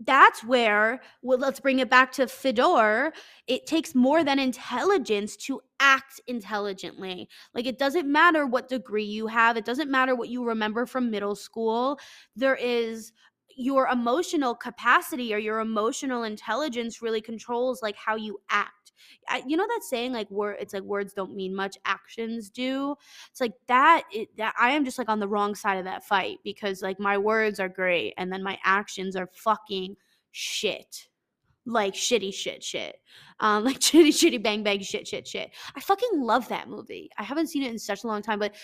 That's 0.00 0.44
where 0.44 1.00
well, 1.22 1.38
let's 1.38 1.60
bring 1.60 1.78
it 1.78 1.88
back 1.88 2.12
to 2.12 2.26
Fedor. 2.26 3.12
It 3.46 3.66
takes 3.66 3.94
more 3.94 4.22
than 4.22 4.38
intelligence 4.38 5.36
to 5.36 5.60
act 5.80 6.20
intelligently. 6.26 7.28
Like 7.54 7.66
it 7.66 7.78
doesn't 7.78 8.10
matter 8.10 8.46
what 8.46 8.68
degree 8.68 9.04
you 9.04 9.26
have, 9.28 9.56
it 9.56 9.64
doesn't 9.64 9.90
matter 9.90 10.14
what 10.14 10.28
you 10.28 10.44
remember 10.44 10.84
from 10.84 11.10
middle 11.10 11.36
school. 11.36 11.98
There 12.36 12.56
is 12.56 13.12
your 13.56 13.88
emotional 13.88 14.54
capacity 14.54 15.34
or 15.34 15.38
your 15.38 15.60
emotional 15.60 16.24
intelligence 16.24 17.02
really 17.02 17.20
controls 17.20 17.82
like 17.82 17.96
how 17.96 18.16
you 18.16 18.38
act. 18.50 18.92
I, 19.28 19.42
you 19.46 19.56
know 19.56 19.66
that 19.66 19.82
saying 19.82 20.12
like 20.12 20.30
word 20.30 20.56
it's 20.60 20.74
like 20.74 20.82
words 20.82 21.12
don't 21.12 21.34
mean 21.34 21.54
much 21.54 21.76
actions 21.84 22.50
do? 22.50 22.94
It's 23.30 23.40
like 23.40 23.54
that 23.66 24.04
it, 24.12 24.28
that 24.36 24.54
i 24.58 24.70
am 24.70 24.84
just 24.84 24.98
like 24.98 25.08
on 25.08 25.20
the 25.20 25.28
wrong 25.28 25.54
side 25.54 25.78
of 25.78 25.84
that 25.84 26.04
fight 26.04 26.38
because 26.44 26.82
like 26.82 27.00
my 27.00 27.18
words 27.18 27.60
are 27.60 27.68
great 27.68 28.14
and 28.16 28.32
then 28.32 28.42
my 28.42 28.58
actions 28.64 29.16
are 29.16 29.28
fucking 29.32 29.96
shit. 30.30 31.08
Like 31.66 31.94
shitty 31.94 32.32
shit 32.32 32.62
shit. 32.62 32.96
Um 33.40 33.64
like 33.64 33.80
shitty 33.80 34.08
shitty 34.08 34.42
bang 34.42 34.62
bang 34.62 34.80
shit 34.80 35.08
shit 35.08 35.26
shit. 35.26 35.50
I 35.74 35.80
fucking 35.80 36.20
love 36.20 36.48
that 36.48 36.68
movie. 36.68 37.10
I 37.18 37.22
haven't 37.22 37.48
seen 37.48 37.62
it 37.62 37.70
in 37.70 37.78
such 37.78 38.04
a 38.04 38.06
long 38.06 38.22
time 38.22 38.38
but 38.38 38.54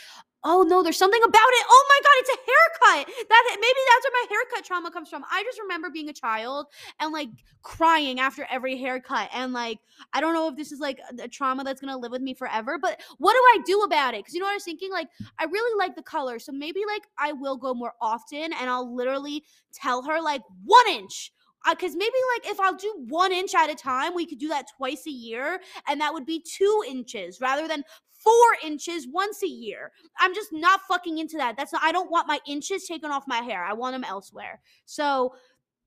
oh 0.45 0.63
no 0.63 0.83
there's 0.83 0.99
something 0.99 1.23
about 1.23 1.35
it. 1.35 1.67
Oh 1.69 1.87
my 1.89 2.01
god 2.03 2.17
it's 2.19 2.31
a 2.31 2.39
haircut. 2.47 3.15
That 3.29 3.57
maybe 3.61 3.81
that's 3.91 4.05
where 4.05 4.13
my 4.13 4.27
haircut 4.31 4.65
trauma 4.65 4.91
comes 4.91 5.09
from. 5.09 5.25
I 5.31 5.43
just 5.45 5.61
remember 5.61 5.91
being 5.91 6.09
a 6.09 6.13
child 6.13 6.67
and 6.99 7.13
like 7.13 7.29
crying 7.63 8.21
after 8.21 8.47
every 8.51 8.77
haircut 8.79 9.29
and 9.35 9.53
like 9.53 9.79
i 10.15 10.21
don't 10.21 10.33
know 10.33 10.49
if 10.49 10.57
this 10.57 10.73
is 10.73 10.81
like 10.81 10.99
a 11.23 11.29
trauma 11.29 11.63
that's 11.63 11.79
gonna 11.79 11.97
live 11.97 12.11
with 12.11 12.23
me 12.23 12.33
forever 12.33 12.79
but 12.81 12.99
what 13.19 13.35
do 13.35 13.39
i 13.39 13.63
do 13.67 13.83
about 13.83 14.15
it? 14.15 14.21
Because 14.21 14.33
you 14.33 14.41
know 14.41 14.47
what 14.47 14.53
i 14.53 14.55
was 14.55 14.65
thinking? 14.65 14.91
Like 14.91 15.09
i 15.39 15.45
really 15.45 15.79
like 15.79 15.95
the 15.95 16.03
color 16.03 16.39
so 16.39 16.53
maybe 16.53 16.81
like 16.87 17.03
i 17.19 17.33
will 17.33 17.57
go 17.57 17.75
more 17.75 17.93
often 18.01 18.53
and 18.53 18.71
i'll 18.71 18.95
literally 18.95 19.45
tell 19.73 20.03
her 20.03 20.21
like 20.21 20.43
one 20.65 20.89
inch. 20.89 21.33
Because 21.69 21.95
uh, 21.95 21.99
maybe 21.99 22.15
like 22.37 22.51
if 22.51 22.59
I'll 22.59 22.75
do 22.75 23.05
one 23.09 23.33
inch 23.33 23.55
at 23.55 23.69
a 23.69 23.75
time, 23.75 24.15
we 24.15 24.25
could 24.25 24.39
do 24.39 24.49
that 24.49 24.65
twice 24.79 25.07
a 25.07 25.11
year, 25.11 25.61
and 25.87 26.01
that 26.01 26.15
would 26.15 26.25
be 26.25 26.41
two 26.43 26.83
inches 26.89 27.39
rather 27.39 27.69
than 27.69 27.85
four 28.23 28.33
inches 28.65 29.07
once 29.11 29.43
a 29.43 29.49
year. 29.49 29.93
I'm 30.19 30.35
just 30.35 30.53
not 30.53 30.81
fucking 30.89 31.19
into 31.19 31.37
that. 31.39 31.57
That's 31.57 31.73
not, 31.73 31.83
I 31.85 31.93
don't 31.93 32.11
want 32.11 32.29
my 32.29 32.39
inches 32.47 32.85
taken 32.87 33.11
off 33.11 33.25
my 33.27 33.39
hair. 33.39 33.65
I 33.65 33.73
want 33.73 33.95
them 33.95 34.05
elsewhere. 34.05 34.61
So, 34.85 35.35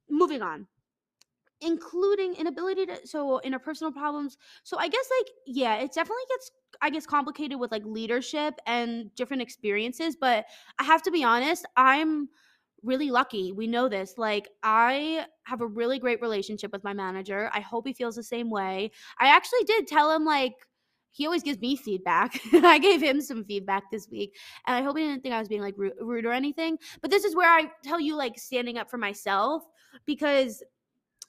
moving 0.09 0.41
on. 0.41 0.67
Including 1.61 2.35
inability 2.35 2.85
to 2.87 3.07
so 3.07 3.39
interpersonal 3.45 3.93
problems. 3.93 4.37
So 4.63 4.77
I 4.77 4.89
guess 4.89 5.09
like 5.17 5.29
yeah, 5.47 5.75
it 5.75 5.93
definitely 5.93 6.25
gets 6.27 6.51
I 6.81 6.89
guess 6.89 7.05
complicated 7.05 7.57
with 7.57 7.71
like 7.71 7.85
leadership 7.85 8.55
and 8.67 9.15
different 9.15 9.41
experiences, 9.41 10.17
but 10.19 10.43
I 10.77 10.83
have 10.83 11.01
to 11.03 11.11
be 11.11 11.23
honest, 11.23 11.65
I'm 11.77 12.27
really 12.83 13.11
lucky. 13.11 13.51
We 13.53 13.65
know 13.65 13.87
this. 13.87 14.15
Like, 14.17 14.49
I 14.61 15.25
have 15.43 15.61
a 15.61 15.67
really 15.67 15.99
great 15.99 16.21
relationship 16.21 16.71
with 16.71 16.83
my 16.83 16.93
manager. 16.93 17.49
I 17.53 17.61
hope 17.61 17.87
he 17.87 17.93
feels 17.93 18.15
the 18.15 18.23
same 18.23 18.49
way. 18.49 18.91
I 19.19 19.27
actually 19.27 19.63
did 19.65 19.87
tell 19.87 20.11
him, 20.11 20.25
like, 20.25 20.53
he 21.13 21.25
always 21.25 21.43
gives 21.43 21.59
me 21.59 21.75
feedback. 21.75 22.39
I 22.53 22.79
gave 22.79 23.01
him 23.01 23.21
some 23.21 23.45
feedback 23.45 23.83
this 23.91 24.09
week, 24.09 24.35
and 24.65 24.75
I 24.75 24.81
hope 24.81 24.97
he 24.97 25.03
didn't 25.03 25.21
think 25.21 25.35
I 25.35 25.39
was 25.39 25.47
being 25.47 25.61
like 25.61 25.75
rude, 25.77 25.93
rude 26.01 26.25
or 26.25 26.33
anything. 26.33 26.77
But 27.01 27.11
this 27.11 27.23
is 27.23 27.35
where 27.35 27.49
I 27.49 27.69
tell 27.83 27.99
you, 27.99 28.15
like, 28.17 28.37
standing 28.39 28.77
up 28.77 28.89
for 28.89 28.97
myself 28.97 29.63
because 30.05 30.63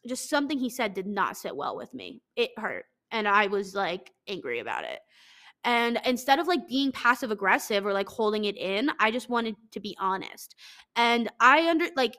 just 0.06 0.28
something 0.30 0.58
he 0.58 0.70
said 0.70 0.94
did 0.94 1.06
not 1.06 1.36
sit 1.36 1.54
well 1.54 1.76
with 1.76 1.92
me. 1.92 2.22
It 2.34 2.50
hurt, 2.56 2.86
and 3.10 3.28
I 3.28 3.46
was 3.46 3.74
like 3.74 4.10
angry 4.26 4.58
about 4.58 4.84
it. 4.84 5.00
And 5.64 5.98
instead 6.04 6.38
of 6.38 6.46
like 6.46 6.68
being 6.68 6.92
passive 6.92 7.30
aggressive 7.30 7.86
or 7.86 7.92
like 7.92 8.08
holding 8.08 8.44
it 8.44 8.56
in, 8.56 8.90
I 8.98 9.10
just 9.10 9.30
wanted 9.30 9.56
to 9.72 9.80
be 9.80 9.96
honest. 9.98 10.54
And 10.96 11.30
I 11.40 11.68
under 11.68 11.86
like 11.96 12.16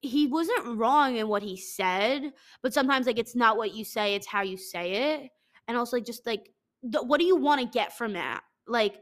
he 0.00 0.26
wasn't 0.26 0.78
wrong 0.78 1.16
in 1.16 1.28
what 1.28 1.42
he 1.42 1.56
said, 1.56 2.32
but 2.62 2.72
sometimes 2.72 3.06
like 3.06 3.18
it's 3.18 3.36
not 3.36 3.56
what 3.56 3.74
you 3.74 3.84
say, 3.84 4.14
it's 4.14 4.26
how 4.26 4.42
you 4.42 4.56
say 4.56 5.14
it. 5.14 5.30
And 5.66 5.76
also 5.76 6.00
just 6.00 6.24
like 6.26 6.50
the, 6.82 7.02
what 7.02 7.20
do 7.20 7.26
you 7.26 7.36
want 7.36 7.60
to 7.60 7.66
get 7.66 7.96
from 7.96 8.14
that? 8.14 8.42
Like, 8.66 9.00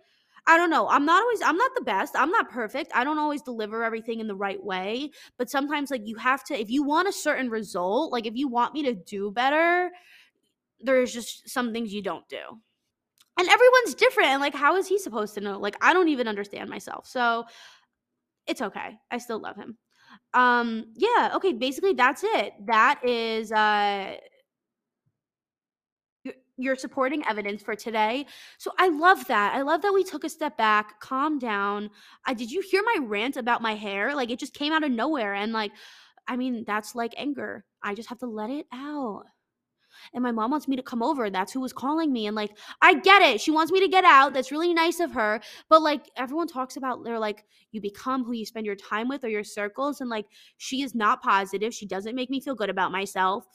I 0.49 0.57
don't 0.57 0.71
know. 0.71 0.89
I'm 0.89 1.05
not 1.05 1.23
always, 1.23 1.43
I'm 1.43 1.57
not 1.57 1.73
the 1.75 1.83
best. 1.83 2.15
I'm 2.17 2.31
not 2.31 2.51
perfect. 2.51 2.93
I 2.95 3.03
don't 3.03 3.19
always 3.19 3.43
deliver 3.43 3.83
everything 3.83 4.21
in 4.21 4.29
the 4.29 4.37
right 4.37 4.63
way. 4.63 5.11
But 5.39 5.51
sometimes, 5.51 5.91
like, 5.91 6.07
you 6.07 6.17
have 6.17 6.45
to, 6.45 6.59
if 6.59 6.71
you 6.71 6.85
want 6.85 7.09
a 7.09 7.13
certain 7.13 7.51
result, 7.51 8.13
like, 8.13 8.27
if 8.27 8.37
you 8.37 8.47
want 8.47 8.73
me 8.73 8.85
to 8.85 8.95
do 8.95 9.33
better, 9.33 9.91
there's 10.81 11.13
just 11.13 11.49
some 11.51 11.73
things 11.73 11.93
you 11.93 12.01
don't 12.01 12.29
do. 12.29 12.39
And 13.39 13.49
everyone's 13.49 13.95
different. 13.97 14.29
And, 14.31 14.41
like, 14.41 14.55
how 14.55 14.77
is 14.77 14.87
he 14.87 14.99
supposed 15.01 15.35
to 15.35 15.41
know? 15.41 15.59
Like, 15.59 15.77
I 15.81 15.93
don't 15.93 16.09
even 16.09 16.29
understand 16.29 16.71
myself. 16.71 17.09
So 17.09 17.45
it's 18.47 18.63
okay. 18.63 18.97
I 19.11 19.19
still 19.19 19.41
love 19.41 19.57
him. 19.57 19.77
Um, 20.33 20.93
yeah. 20.95 21.33
Okay. 21.35 21.55
Basically, 21.55 21.95
that's 21.95 22.23
it. 22.23 22.53
That 22.67 23.01
is, 23.05 23.51
uh, 23.51 24.15
your 26.57 26.77
supporting 26.77 27.27
evidence 27.27 27.63
for 27.63 27.75
today. 27.75 28.27
So 28.59 28.73
I 28.79 28.89
love 28.89 29.27
that. 29.27 29.55
I 29.55 29.63
love 29.63 29.83
that 29.83 29.93
we 29.93 30.05
took 30.05 30.25
a 30.25 30.29
step 30.29 30.57
back, 30.57 31.01
calm 31.01 31.39
down. 31.39 31.91
I 32.25 32.35
did 32.35 32.51
you 32.51 32.63
hear 32.63 32.83
my 32.83 33.05
rant 33.07 33.37
about 33.37 33.63
my 33.63 33.75
hair? 33.75 34.15
Like 34.15 34.31
it 34.31 34.39
just 34.39 34.55
came 34.55 34.73
out 34.73 34.85
of 34.85 34.91
nowhere 34.91 35.35
and 35.35 35.53
like 35.53 35.73
I 36.29 36.37
mean, 36.37 36.65
that's 36.67 36.95
like 36.95 37.15
anger. 37.17 37.65
I 37.83 37.95
just 37.95 38.09
have 38.09 38.19
to 38.19 38.27
let 38.27 38.51
it 38.51 38.67
out. 38.73 39.25
And 40.13 40.23
my 40.23 40.33
mom 40.33 40.51
wants 40.51 40.69
me 40.69 40.77
to 40.77 40.83
come 40.83 41.03
over. 41.03 41.31
That's 41.31 41.53
who 41.53 41.61
was 41.61 41.73
calling 41.73 42.13
me. 42.13 42.27
And 42.27 42.37
like, 42.37 42.51
I 42.83 42.95
get 42.95 43.23
it. 43.23 43.41
She 43.41 43.51
wants 43.51 43.73
me 43.73 43.81
to 43.81 43.89
get 43.89 44.05
out. 44.05 44.35
That's 44.35 44.53
really 44.53 44.75
nice 44.75 45.01
of 45.01 45.13
her. 45.13 45.41
But 45.69 45.83
like, 45.83 46.11
everyone 46.17 46.49
talks 46.49 46.77
about, 46.77 47.05
they're 47.05 47.19
like, 47.19 47.45
you 47.73 47.81
become 47.81 48.25
who 48.25 48.33
you 48.33 48.45
spend 48.45 48.67
your 48.67 48.77
time 48.77 49.09
with 49.09 49.25
or 49.25 49.29
your 49.29 49.45
circles. 49.45 50.01
And 50.01 50.11
like, 50.11 50.27
she 50.59 50.83
is 50.83 50.95
not 50.95 51.23
positive. 51.23 51.73
She 51.73 51.87
doesn't 51.87 52.15
make 52.15 52.31
me 52.31 52.41
feel 52.41 52.55
good 52.55 52.71
about 52.71 52.93
myself. 52.93 53.47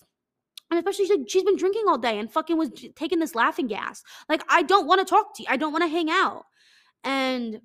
And 0.71 0.79
especially 0.79 1.05
she's, 1.05 1.17
like, 1.17 1.29
she's 1.29 1.43
been 1.43 1.57
drinking 1.57 1.83
all 1.87 1.97
day 1.97 2.17
and 2.17 2.31
fucking 2.31 2.57
was 2.57 2.71
taking 2.95 3.19
this 3.19 3.35
laughing 3.35 3.67
gas. 3.67 4.03
Like, 4.29 4.41
I 4.49 4.63
don't 4.63 4.87
want 4.87 4.99
to 4.99 5.05
talk 5.05 5.35
to 5.35 5.43
you. 5.43 5.49
I 5.51 5.57
don't 5.57 5.73
want 5.73 5.83
to 5.83 5.89
hang 5.89 6.09
out. 6.09 6.45
And 7.03 7.59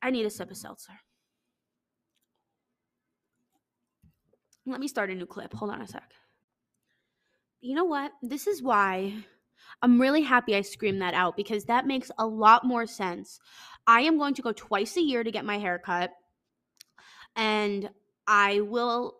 I 0.00 0.10
need 0.10 0.24
a 0.24 0.30
sip 0.30 0.50
of 0.50 0.56
seltzer. 0.56 0.94
Let 4.64 4.80
me 4.80 4.88
start 4.88 5.10
a 5.10 5.14
new 5.14 5.26
clip. 5.26 5.52
Hold 5.52 5.70
on 5.70 5.82
a 5.82 5.86
sec. 5.86 6.10
You 7.60 7.74
know 7.74 7.84
what? 7.84 8.12
This 8.22 8.46
is 8.46 8.62
why 8.62 9.12
I'm 9.82 10.00
really 10.00 10.22
happy 10.22 10.54
I 10.54 10.62
screamed 10.62 11.02
that 11.02 11.14
out 11.14 11.36
because 11.36 11.64
that 11.64 11.86
makes 11.86 12.10
a 12.18 12.26
lot 12.26 12.64
more 12.64 12.86
sense. 12.86 13.38
I 13.86 14.02
am 14.02 14.18
going 14.18 14.34
to 14.34 14.42
go 14.42 14.52
twice 14.52 14.96
a 14.96 15.02
year 15.02 15.24
to 15.24 15.30
get 15.30 15.44
my 15.44 15.58
hair 15.58 15.78
cut, 15.78 16.10
and 17.36 17.90
I 18.26 18.60
will 18.60 19.17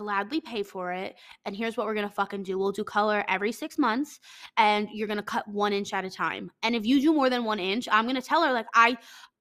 gladly 0.00 0.40
pay 0.40 0.62
for 0.62 0.92
it. 0.92 1.14
And 1.44 1.54
here's 1.54 1.76
what 1.76 1.86
we're 1.86 1.94
gonna 1.94 2.08
fucking 2.08 2.42
do 2.42 2.58
we'll 2.58 2.72
do 2.72 2.82
color 2.82 3.22
every 3.28 3.52
six 3.52 3.76
months, 3.76 4.18
and 4.56 4.88
you're 4.90 5.06
gonna 5.06 5.22
cut 5.22 5.46
one 5.46 5.74
inch 5.74 5.92
at 5.92 6.06
a 6.06 6.10
time. 6.10 6.50
And 6.62 6.74
if 6.74 6.86
you 6.86 7.02
do 7.02 7.12
more 7.12 7.28
than 7.28 7.44
one 7.44 7.58
inch, 7.60 7.86
I'm 7.92 8.06
gonna 8.06 8.22
tell 8.22 8.42
her, 8.42 8.52
like, 8.52 8.66
I, 8.74 8.96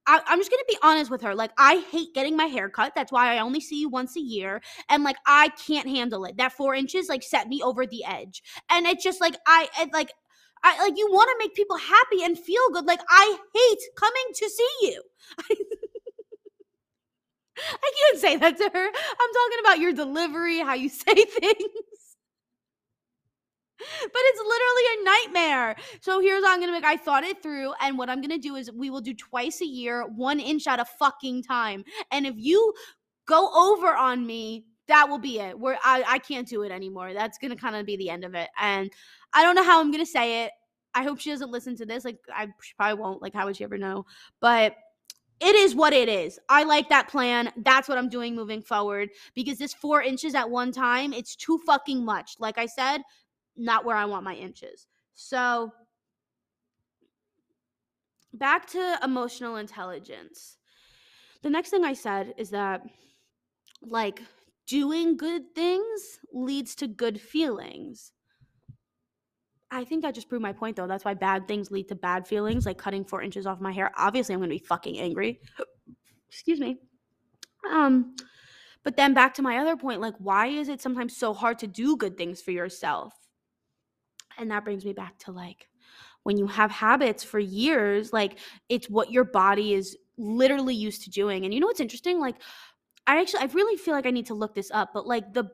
I, 0.05 0.21
am 0.27 0.37
just 0.37 0.51
gonna 0.51 0.63
be 0.67 0.77
honest 0.83 1.09
with 1.09 1.21
her. 1.21 1.33
Like, 1.33 1.51
I 1.57 1.85
hate 1.91 2.13
getting 2.13 2.35
my 2.35 2.45
hair 2.45 2.69
cut. 2.69 2.93
That's 2.93 3.11
why 3.11 3.33
I 3.33 3.39
only 3.39 3.61
see 3.61 3.79
you 3.79 3.87
once 3.87 4.17
a 4.17 4.21
year. 4.21 4.61
And 4.89 5.03
like, 5.05 5.17
I 5.25 5.49
can't 5.65 5.87
handle 5.87 6.25
it. 6.25 6.35
That 6.35 6.51
four 6.51 6.75
inches 6.75 7.07
like 7.07 7.23
set 7.23 7.47
me 7.47 7.61
over 7.63 7.85
the 7.85 8.03
edge. 8.05 8.43
And 8.69 8.85
it's 8.85 9.03
just 9.03 9.21
like 9.21 9.37
I 9.47 9.69
it, 9.79 9.93
like 9.93 10.11
I 10.63 10.81
like 10.83 10.97
you 10.97 11.07
want 11.09 11.29
to 11.29 11.45
make 11.45 11.55
people 11.55 11.77
happy 11.77 12.23
and 12.23 12.37
feel 12.37 12.69
good. 12.73 12.85
Like 12.85 13.01
I 13.09 13.37
hate 13.53 13.79
coming 13.95 14.33
to 14.35 14.49
see 14.49 14.75
you. 14.81 15.03
I 17.83 17.91
can't 17.99 18.19
say 18.19 18.35
that 18.37 18.57
to 18.57 18.63
her. 18.63 18.87
I'm 18.87 19.33
talking 19.33 19.59
about 19.61 19.79
your 19.79 19.93
delivery, 19.93 20.59
how 20.59 20.73
you 20.73 20.89
say 20.89 21.13
things. 21.13 21.35
but 23.79 24.21
it's 24.25 24.39
literally 24.39 24.83
a 24.93 25.03
nightmare. 25.03 25.75
So 26.01 26.19
here's 26.19 26.43
how 26.43 26.53
I'm 26.53 26.59
gonna 26.59 26.71
make. 26.71 26.83
I 26.83 26.97
thought 26.97 27.23
it 27.23 27.41
through, 27.41 27.73
and 27.81 27.97
what 27.97 28.09
I'm 28.09 28.21
gonna 28.21 28.37
do 28.37 28.55
is 28.55 28.71
we 28.71 28.89
will 28.89 29.01
do 29.01 29.13
twice 29.13 29.61
a 29.61 29.65
year, 29.65 30.07
one 30.07 30.39
inch 30.39 30.67
at 30.67 30.79
a 30.79 30.85
fucking 30.85 31.43
time. 31.43 31.83
And 32.11 32.25
if 32.25 32.35
you 32.37 32.73
go 33.25 33.49
over 33.53 33.95
on 33.95 34.25
me, 34.25 34.65
that 34.87 35.07
will 35.07 35.19
be 35.19 35.39
it. 35.39 35.57
Where 35.57 35.77
I, 35.83 36.03
I 36.07 36.19
can't 36.19 36.47
do 36.47 36.63
it 36.63 36.71
anymore. 36.71 37.13
That's 37.13 37.37
gonna 37.37 37.55
kind 37.55 37.75
of 37.75 37.85
be 37.85 37.95
the 37.95 38.09
end 38.09 38.25
of 38.25 38.35
it. 38.35 38.49
And 38.59 38.91
I 39.33 39.43
don't 39.43 39.55
know 39.55 39.63
how 39.63 39.79
I'm 39.79 39.91
gonna 39.91 40.05
say 40.05 40.43
it. 40.45 40.51
I 40.93 41.03
hope 41.03 41.19
she 41.19 41.29
doesn't 41.29 41.51
listen 41.51 41.75
to 41.77 41.85
this. 41.85 42.03
Like 42.03 42.17
I 42.33 42.47
probably 42.75 43.01
won't. 43.01 43.21
Like 43.21 43.33
how 43.33 43.45
would 43.45 43.55
she 43.55 43.63
ever 43.63 43.77
know? 43.77 44.05
But 44.41 44.75
it 45.39 45.55
is 45.55 45.73
what 45.73 45.93
it 45.93 46.09
is. 46.09 46.39
I 46.49 46.63
like 46.63 46.89
that 46.89 47.07
plan. 47.07 47.51
That's 47.57 47.87
what 47.87 47.97
I'm 47.97 48.09
doing 48.09 48.35
moving 48.35 48.61
forward 48.61 49.09
because 49.35 49.57
this 49.57 49.73
four 49.73 50.01
inches 50.01 50.35
at 50.35 50.49
one 50.49 50.71
time, 50.71 51.13
it's 51.13 51.35
too 51.35 51.59
fucking 51.65 52.03
much. 52.03 52.35
Like 52.39 52.57
I 52.57 52.65
said, 52.65 53.01
not 53.55 53.85
where 53.85 53.95
I 53.95 54.05
want 54.05 54.23
my 54.23 54.35
inches. 54.35 54.87
So, 55.13 55.71
back 58.33 58.67
to 58.71 58.99
emotional 59.03 59.55
intelligence. 59.55 60.57
The 61.41 61.49
next 61.49 61.69
thing 61.69 61.85
I 61.85 61.93
said 61.93 62.33
is 62.37 62.49
that, 62.49 62.81
like, 63.81 64.21
doing 64.67 65.15
good 65.15 65.55
things 65.55 66.19
leads 66.33 66.75
to 66.75 66.87
good 66.87 67.19
feelings. 67.19 68.11
I 69.71 69.83
think 69.83 70.03
I 70.03 70.11
just 70.11 70.29
proved 70.29 70.41
my 70.41 70.53
point 70.53 70.75
though. 70.75 70.87
That's 70.87 71.05
why 71.05 71.13
bad 71.13 71.47
things 71.47 71.71
lead 71.71 71.87
to 71.89 71.95
bad 71.95 72.27
feelings, 72.27 72.65
like 72.65 72.77
cutting 72.77 73.05
four 73.05 73.21
inches 73.21 73.45
off 73.45 73.61
my 73.61 73.71
hair. 73.71 73.91
Obviously, 73.97 74.33
I'm 74.33 74.41
gonna 74.41 74.49
be 74.49 74.59
fucking 74.59 74.99
angry. 74.99 75.39
Excuse 76.29 76.59
me. 76.59 76.77
Um, 77.69 78.15
but 78.83 78.95
then 78.97 79.13
back 79.13 79.33
to 79.35 79.41
my 79.41 79.57
other 79.57 79.75
point, 79.75 80.01
like, 80.01 80.15
why 80.17 80.47
is 80.47 80.69
it 80.69 80.81
sometimes 80.81 81.15
so 81.15 81.33
hard 81.33 81.59
to 81.59 81.67
do 81.67 81.97
good 81.97 82.17
things 82.17 82.41
for 82.41 82.51
yourself? 82.51 83.13
And 84.37 84.49
that 84.51 84.63
brings 84.63 84.85
me 84.85 84.93
back 84.93 85.17
to 85.19 85.31
like 85.31 85.67
when 86.23 86.37
you 86.37 86.47
have 86.47 86.71
habits 86.71 87.23
for 87.23 87.39
years, 87.39 88.13
like 88.13 88.39
it's 88.69 88.89
what 88.89 89.11
your 89.11 89.23
body 89.23 89.73
is 89.73 89.97
literally 90.17 90.75
used 90.75 91.03
to 91.03 91.09
doing. 91.09 91.45
And 91.45 91.53
you 91.53 91.59
know 91.59 91.67
what's 91.67 91.79
interesting? 91.79 92.19
Like 92.19 92.35
I 93.07 93.19
actually 93.19 93.41
I 93.41 93.45
really 93.45 93.77
feel 93.77 93.93
like 93.93 94.05
I 94.05 94.11
need 94.11 94.27
to 94.27 94.33
look 94.33 94.55
this 94.55 94.71
up, 94.71 94.91
but 94.93 95.07
like 95.07 95.33
the 95.33 95.49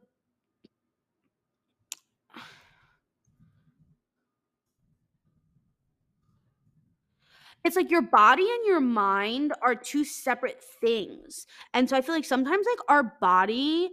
it's 7.66 7.76
like 7.76 7.92
your 7.92 8.04
body 8.04 8.44
and 8.44 8.68
your 8.68 8.80
mind 8.80 9.54
are 9.62 9.76
two 9.76 10.06
separate 10.06 10.64
things. 10.64 11.48
And 11.74 11.90
so 11.90 11.98
I 11.98 12.02
feel 12.02 12.16
like 12.16 12.26
sometimes 12.26 12.66
like 12.70 12.90
our 12.90 13.16
body 13.20 13.90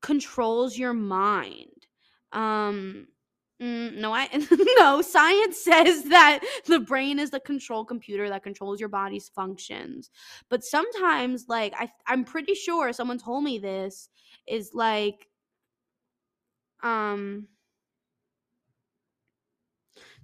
controls 0.00 0.78
your 0.78 0.94
mind. 0.94 1.86
Um 2.32 3.08
mm, 3.62 3.94
no, 3.96 4.12
I 4.14 4.28
no. 4.78 5.02
Science 5.02 5.62
says 5.62 6.04
that 6.04 6.40
the 6.66 6.80
brain 6.80 7.18
is 7.18 7.30
the 7.30 7.40
control 7.40 7.84
computer 7.84 8.28
that 8.30 8.42
controls 8.42 8.80
your 8.80 8.88
body's 8.88 9.28
functions. 9.28 10.10
But 10.48 10.64
sometimes, 10.64 11.46
like 11.48 11.74
I, 11.78 11.92
I'm 12.06 12.24
pretty 12.24 12.54
sure 12.54 12.92
someone 12.92 13.18
told 13.18 13.44
me 13.44 13.58
this 13.58 14.08
is 14.48 14.72
like, 14.74 15.28
um, 16.82 17.46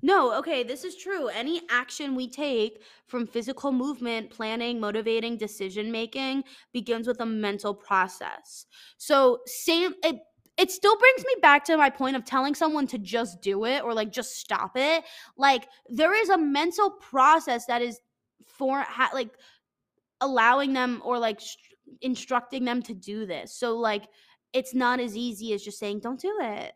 no, 0.03 0.37
okay, 0.39 0.63
this 0.63 0.85
is 0.85 0.97
true. 0.97 1.29
Any 1.29 1.63
action 1.71 2.15
we 2.15 2.29
take 2.29 2.83
from 3.07 3.27
physical 3.27 3.73
movement, 3.73 4.31
planning, 4.31 4.79
motivating, 4.79 5.37
decision 5.37 5.91
making 5.91 6.45
begins 6.73 7.07
with 7.09 7.21
a 7.21 7.27
mental 7.27 7.75
process. 7.75 8.67
So, 8.97 9.41
same 9.47 9.95
it 10.05 10.17
it 10.57 10.71
still 10.73 10.97
brings 10.99 11.25
me 11.25 11.37
back 11.41 11.65
to 11.67 11.77
my 11.77 11.89
point 11.89 12.17
of 12.17 12.25
telling 12.25 12.55
someone 12.55 12.87
to 12.89 12.99
just 12.99 13.41
do 13.41 13.65
it 13.65 13.83
or 13.85 13.95
like 13.95 14.11
just 14.11 14.37
stop 14.37 14.73
it. 14.77 15.05
Like 15.37 15.69
there 15.89 16.15
is 16.15 16.31
a 16.31 16.39
mental 16.39 16.91
process 16.91 17.67
that 17.67 17.81
is 17.81 18.01
for 18.47 18.81
ha- 18.81 19.11
like 19.15 19.31
allowing 20.21 20.73
them 20.73 21.01
or 21.05 21.19
like 21.19 21.41
st- 21.41 21.79
instructing 22.03 22.65
them 22.65 22.83
to 22.83 22.95
do 22.95 23.27
this. 23.27 23.55
So 23.55 23.77
like 23.77 24.05
it's 24.53 24.75
not 24.75 25.01
as 25.01 25.17
easy 25.17 25.53
as 25.53 25.63
just 25.63 25.79
saying 25.79 26.01
don't 26.01 26.21
do 26.21 26.37
it. 26.41 26.73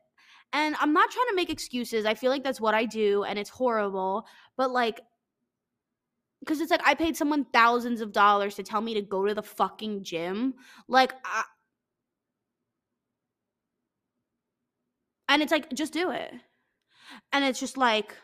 And 0.52 0.76
I'm 0.80 0.92
not 0.92 1.10
trying 1.10 1.28
to 1.28 1.34
make 1.34 1.50
excuses. 1.50 2.04
I 2.04 2.14
feel 2.14 2.30
like 2.30 2.44
that's 2.44 2.60
what 2.60 2.74
I 2.74 2.84
do 2.84 3.24
and 3.24 3.38
it's 3.38 3.50
horrible. 3.50 4.26
But 4.56 4.70
like, 4.70 5.00
because 6.40 6.60
it's 6.60 6.70
like 6.70 6.82
I 6.84 6.94
paid 6.94 7.16
someone 7.16 7.46
thousands 7.52 8.00
of 8.00 8.12
dollars 8.12 8.56
to 8.56 8.62
tell 8.62 8.80
me 8.80 8.94
to 8.94 9.02
go 9.02 9.26
to 9.26 9.34
the 9.34 9.42
fucking 9.42 10.02
gym. 10.04 10.54
Like, 10.88 11.14
I, 11.24 11.44
and 15.28 15.40
it's 15.42 15.52
like, 15.52 15.72
just 15.72 15.92
do 15.92 16.10
it. 16.10 16.32
And 17.32 17.44
it's 17.44 17.60
just 17.60 17.76
like, 17.76 18.16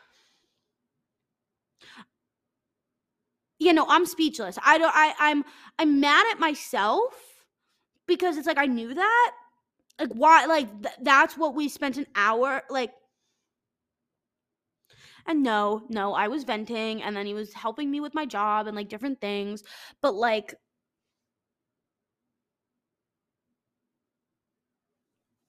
you 3.58 3.72
know, 3.72 3.86
I'm 3.88 4.06
speechless. 4.06 4.58
I 4.64 4.78
don't, 4.78 4.92
I, 4.94 5.14
I'm, 5.18 5.44
I'm 5.78 6.00
mad 6.00 6.26
at 6.32 6.38
myself 6.38 7.14
because 8.06 8.36
it's 8.36 8.46
like 8.46 8.58
I 8.58 8.66
knew 8.66 8.94
that 8.94 9.32
like 9.98 10.10
why 10.12 10.46
like 10.46 10.82
th- 10.82 10.94
that's 11.02 11.36
what 11.36 11.54
we 11.54 11.68
spent 11.68 11.96
an 11.96 12.06
hour 12.14 12.62
like 12.70 12.92
and 15.26 15.42
no 15.42 15.82
no 15.88 16.14
i 16.14 16.28
was 16.28 16.44
venting 16.44 17.02
and 17.02 17.16
then 17.16 17.26
he 17.26 17.34
was 17.34 17.52
helping 17.52 17.90
me 17.90 18.00
with 18.00 18.14
my 18.14 18.24
job 18.24 18.66
and 18.66 18.76
like 18.76 18.88
different 18.88 19.20
things 19.20 19.62
but 20.00 20.14
like 20.14 20.54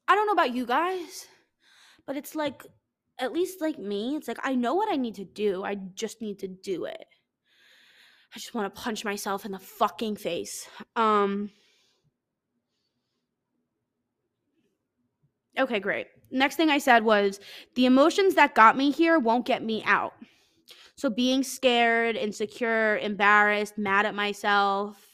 i 0.08 0.16
don't 0.16 0.26
know 0.28 0.34
about 0.34 0.54
you 0.54 0.66
guys 0.66 1.28
but 2.06 2.18
it's 2.18 2.36
like 2.36 2.66
at 3.20 3.34
least 3.34 3.62
like 3.62 3.78
me 3.78 4.16
it's 4.16 4.28
like 4.28 4.40
i 4.44 4.56
know 4.56 4.74
what 4.76 4.92
i 4.92 4.96
need 4.96 5.16
to 5.16 5.26
do 5.26 5.64
i 5.64 5.76
just 5.76 6.22
need 6.22 6.40
to 6.40 6.48
do 6.48 6.86
it. 6.86 7.06
I 8.36 8.38
just 8.38 8.54
want 8.54 8.74
to 8.74 8.82
punch 8.82 9.04
myself 9.04 9.44
in 9.44 9.52
the 9.52 9.60
fucking 9.60 10.16
face 10.18 10.68
um 10.96 11.50
Okay, 15.60 15.80
great. 15.80 16.08
Next 16.32 16.56
thing 16.56 16.70
I 16.70 16.78
said 16.78 17.04
was 17.04 17.40
the 17.76 17.86
emotions 17.86 18.36
that 18.36 18.56
got 18.56 18.78
me 18.78 18.92
here 18.92 19.20
won't 19.20 19.46
get 19.46 19.64
me 19.64 19.84
out. 19.86 20.14
So 20.96 21.10
being 21.10 21.44
scared, 21.44 22.16
insecure, 22.16 22.98
embarrassed, 22.98 23.78
mad 23.78 24.06
at 24.06 24.16
myself, 24.16 25.09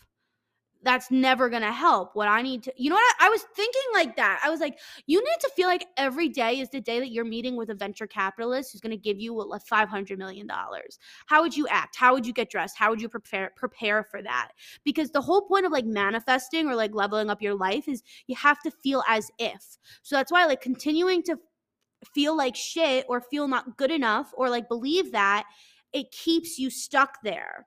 that's 0.85 1.09
never 1.09 1.49
gonna 1.49 1.73
help. 1.73 2.15
What 2.15 2.27
I 2.27 2.43
need 2.43 2.61
to, 2.63 2.73
you 2.77 2.91
know 2.91 2.95
what? 2.95 3.15
I, 3.19 3.25
I, 3.25 3.29
was 3.29 3.41
thinking 3.55 3.81
like 3.93 4.15
that. 4.17 4.39
I 4.43 4.51
was 4.51 4.59
like, 4.59 4.77
you 5.07 5.19
need 5.19 5.37
to 5.41 5.49
feel 5.55 5.67
like 5.67 5.87
every 5.97 6.29
day 6.29 6.59
is 6.59 6.69
the 6.69 6.79
day 6.79 6.99
that 6.99 7.11
you're 7.11 7.25
meeting 7.25 7.55
with 7.55 7.71
a 7.71 7.73
venture 7.73 8.05
capitalist 8.05 8.71
who's 8.71 8.81
gonna 8.81 8.95
give 8.95 9.19
you 9.19 9.33
what, 9.33 9.67
five 9.67 9.89
hundred 9.89 10.19
million 10.19 10.45
dollars. 10.45 10.99
How 11.25 11.41
would 11.41 11.57
you 11.57 11.67
act? 11.67 11.95
How 11.95 12.13
would 12.13 12.25
you 12.25 12.33
get 12.33 12.51
dressed? 12.51 12.77
How 12.77 12.91
would 12.91 13.01
you 13.01 13.09
prepare 13.09 13.51
prepare 13.55 14.03
for 14.03 14.21
that? 14.21 14.49
Because 14.83 15.09
the 15.09 15.21
whole 15.21 15.41
point 15.41 15.65
of 15.65 15.71
like 15.71 15.85
manifesting 15.85 16.67
or 16.67 16.75
like 16.75 16.93
leveling 16.93 17.31
up 17.31 17.41
your 17.41 17.55
life 17.55 17.87
is 17.87 18.03
you 18.27 18.35
have 18.35 18.59
to 18.61 18.69
feel 18.69 19.03
as 19.09 19.31
if. 19.39 19.77
So 20.03 20.15
that's 20.15 20.31
why 20.31 20.45
like 20.45 20.61
continuing 20.61 21.23
to 21.23 21.39
feel 22.13 22.37
like 22.37 22.55
shit 22.55 23.05
or 23.09 23.21
feel 23.21 23.47
not 23.47 23.75
good 23.77 23.89
enough 23.89 24.31
or 24.37 24.51
like 24.51 24.69
believe 24.69 25.11
that 25.13 25.45
it 25.93 26.11
keeps 26.11 26.59
you 26.59 26.69
stuck 26.69 27.17
there 27.23 27.65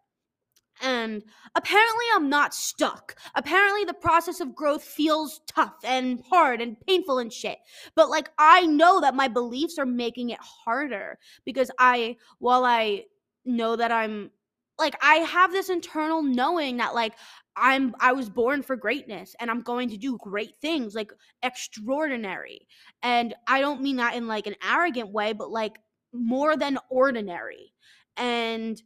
and 0.82 1.22
apparently, 1.54 2.04
I'm 2.14 2.28
not 2.28 2.54
stuck. 2.54 3.16
Apparently, 3.34 3.84
the 3.84 3.94
process 3.94 4.40
of 4.40 4.54
growth 4.54 4.82
feels 4.82 5.40
tough 5.46 5.76
and 5.84 6.22
hard 6.28 6.60
and 6.60 6.80
painful 6.86 7.18
and 7.18 7.32
shit. 7.32 7.58
But 7.94 8.10
like, 8.10 8.30
I 8.38 8.66
know 8.66 9.00
that 9.00 9.14
my 9.14 9.28
beliefs 9.28 9.78
are 9.78 9.86
making 9.86 10.30
it 10.30 10.40
harder 10.40 11.18
because 11.44 11.70
I, 11.78 12.16
while 12.38 12.64
I 12.64 13.04
know 13.44 13.76
that 13.76 13.92
I'm 13.92 14.30
like, 14.78 14.96
I 15.02 15.16
have 15.16 15.52
this 15.52 15.70
internal 15.70 16.22
knowing 16.22 16.76
that 16.76 16.94
like, 16.94 17.14
I'm 17.56 17.94
I 18.00 18.12
was 18.12 18.28
born 18.28 18.62
for 18.62 18.76
greatness 18.76 19.34
and 19.40 19.50
I'm 19.50 19.62
going 19.62 19.90
to 19.90 19.96
do 19.96 20.16
great 20.18 20.54
things 20.60 20.94
like 20.94 21.12
extraordinary. 21.42 22.68
And 23.02 23.34
I 23.46 23.60
don't 23.60 23.82
mean 23.82 23.96
that 23.96 24.14
in 24.14 24.28
like 24.28 24.46
an 24.46 24.54
arrogant 24.64 25.10
way, 25.10 25.32
but 25.32 25.50
like 25.50 25.78
more 26.12 26.56
than 26.56 26.78
ordinary. 26.88 27.72
And 28.16 28.80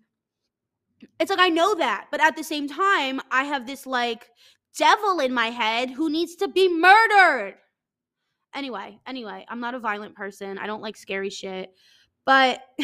it's 1.19 1.31
like 1.31 1.41
I 1.41 1.49
know 1.49 1.75
that, 1.77 2.07
but 2.11 2.21
at 2.21 2.37
the 2.37 2.45
same 2.45 2.69
time, 2.69 3.21
I 3.31 3.45
have 3.45 3.67
this 3.67 3.87
like 3.87 4.29
devil 4.79 5.21
in 5.21 5.33
my 5.33 5.47
head 5.47 5.91
who 5.91 6.11
needs 6.11 6.37
to 6.37 6.49
be 6.49 6.69
murdered. 6.69 7.55
Anyway, 8.55 8.99
anyway, 9.07 9.47
I'm 9.49 9.61
not 9.61 9.75
a 9.75 9.79
violent 9.79 10.15
person. 10.15 10.59
I 10.59 10.67
don't 10.67 10.83
like 10.83 10.97
scary 10.97 11.31
shit. 11.31 11.71
But 12.25 12.61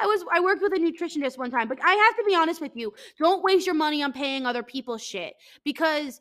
I 0.00 0.06
was 0.06 0.24
I 0.32 0.40
worked 0.40 0.62
with 0.62 0.72
a 0.72 0.78
nutritionist 0.78 1.38
one 1.38 1.50
time, 1.50 1.68
but 1.68 1.78
I 1.82 1.92
have 1.92 2.16
to 2.16 2.24
be 2.26 2.34
honest 2.34 2.60
with 2.60 2.72
you. 2.74 2.92
Don't 3.18 3.42
waste 3.42 3.66
your 3.66 3.74
money 3.74 4.02
on 4.02 4.12
paying 4.12 4.46
other 4.46 4.62
people 4.62 4.98
shit 4.98 5.34
because 5.64 6.20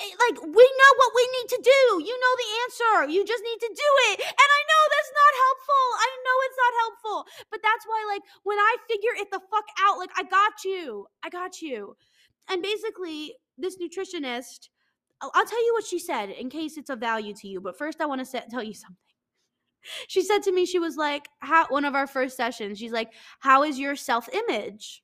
like 0.00 0.38
we 0.42 0.64
know 0.64 0.92
what 0.96 1.12
we 1.14 1.24
need 1.36 1.48
to 1.56 1.60
do. 1.60 1.82
You 2.04 2.16
know 2.16 2.34
the 2.36 2.50
answer. 2.64 3.12
You 3.12 3.24
just 3.24 3.44
need 3.44 3.60
to 3.60 3.72
do 3.72 3.90
it. 4.12 4.16
And 4.20 4.48
I 4.50 4.60
know 4.66 4.82
that's 4.88 5.12
not 5.12 5.32
helpful. 5.44 5.84
I 6.00 6.08
know 6.24 6.36
it's 6.46 6.60
not 6.60 6.74
helpful. 6.80 7.18
But 7.50 7.60
that's 7.62 7.84
why 7.86 8.00
like 8.08 8.22
when 8.42 8.58
I 8.58 8.76
figure 8.88 9.14
it 9.16 9.30
the 9.30 9.40
fuck 9.50 9.66
out, 9.80 9.98
like 9.98 10.10
I 10.16 10.24
got 10.24 10.64
you. 10.64 11.06
I 11.22 11.28
got 11.28 11.60
you. 11.60 11.96
And 12.48 12.62
basically 12.62 13.34
this 13.58 13.76
nutritionist 13.76 14.68
I'll, 15.22 15.44
tell 15.44 15.64
you 15.64 15.74
what 15.74 15.84
she 15.84 15.98
said 15.98 16.30
in 16.30 16.48
case 16.48 16.78
it's 16.78 16.88
of 16.88 16.98
value 16.98 17.34
to 17.34 17.48
you. 17.48 17.60
But 17.60 17.76
first 17.76 18.00
I 18.00 18.06
want 18.06 18.24
to 18.24 18.42
tell 18.50 18.62
you 18.62 18.74
something. 18.74 18.96
She 20.08 20.22
said 20.22 20.42
to 20.44 20.52
me 20.52 20.66
she 20.66 20.78
was 20.78 20.96
like 20.96 21.28
how 21.38 21.66
one 21.68 21.84
of 21.84 21.94
our 21.94 22.06
first 22.06 22.36
sessions. 22.36 22.78
She's 22.78 22.92
like, 22.92 23.12
"How 23.40 23.62
is 23.62 23.78
your 23.78 23.96
self-image?" 23.96 25.02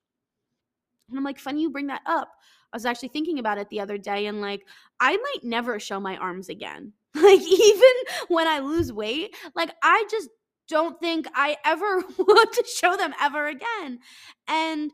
And 1.09 1.19
I'm 1.19 1.25
like, 1.25 1.39
"Funny 1.39 1.63
you 1.63 1.71
bring 1.71 1.87
that 1.87 2.03
up." 2.05 2.29
I 2.77 2.79
was 2.79 2.85
actually 2.85 3.09
thinking 3.09 3.39
about 3.39 3.57
it 3.57 3.71
the 3.71 3.81
other 3.81 3.97
day 3.97 4.27
and 4.27 4.43
like 4.43 4.67
I 5.01 5.17
might 5.17 5.43
never 5.43 5.81
show 5.81 5.99
my 5.99 6.19
arms 6.19 6.51
again. 6.51 6.93
Like 7.15 7.41
even 7.41 7.95
when 8.29 8.47
I 8.47 8.59
lose 8.59 8.93
weight, 8.93 9.35
like 9.55 9.71
I 9.83 10.05
just 10.11 10.29
don't 10.69 11.01
think 11.01 11.27
I 11.35 11.57
ever 11.65 12.03
want 12.19 12.53
to 12.53 12.65
show 12.67 12.95
them 12.95 13.15
ever 13.19 13.47
again. 13.47 14.01
And 14.47 14.93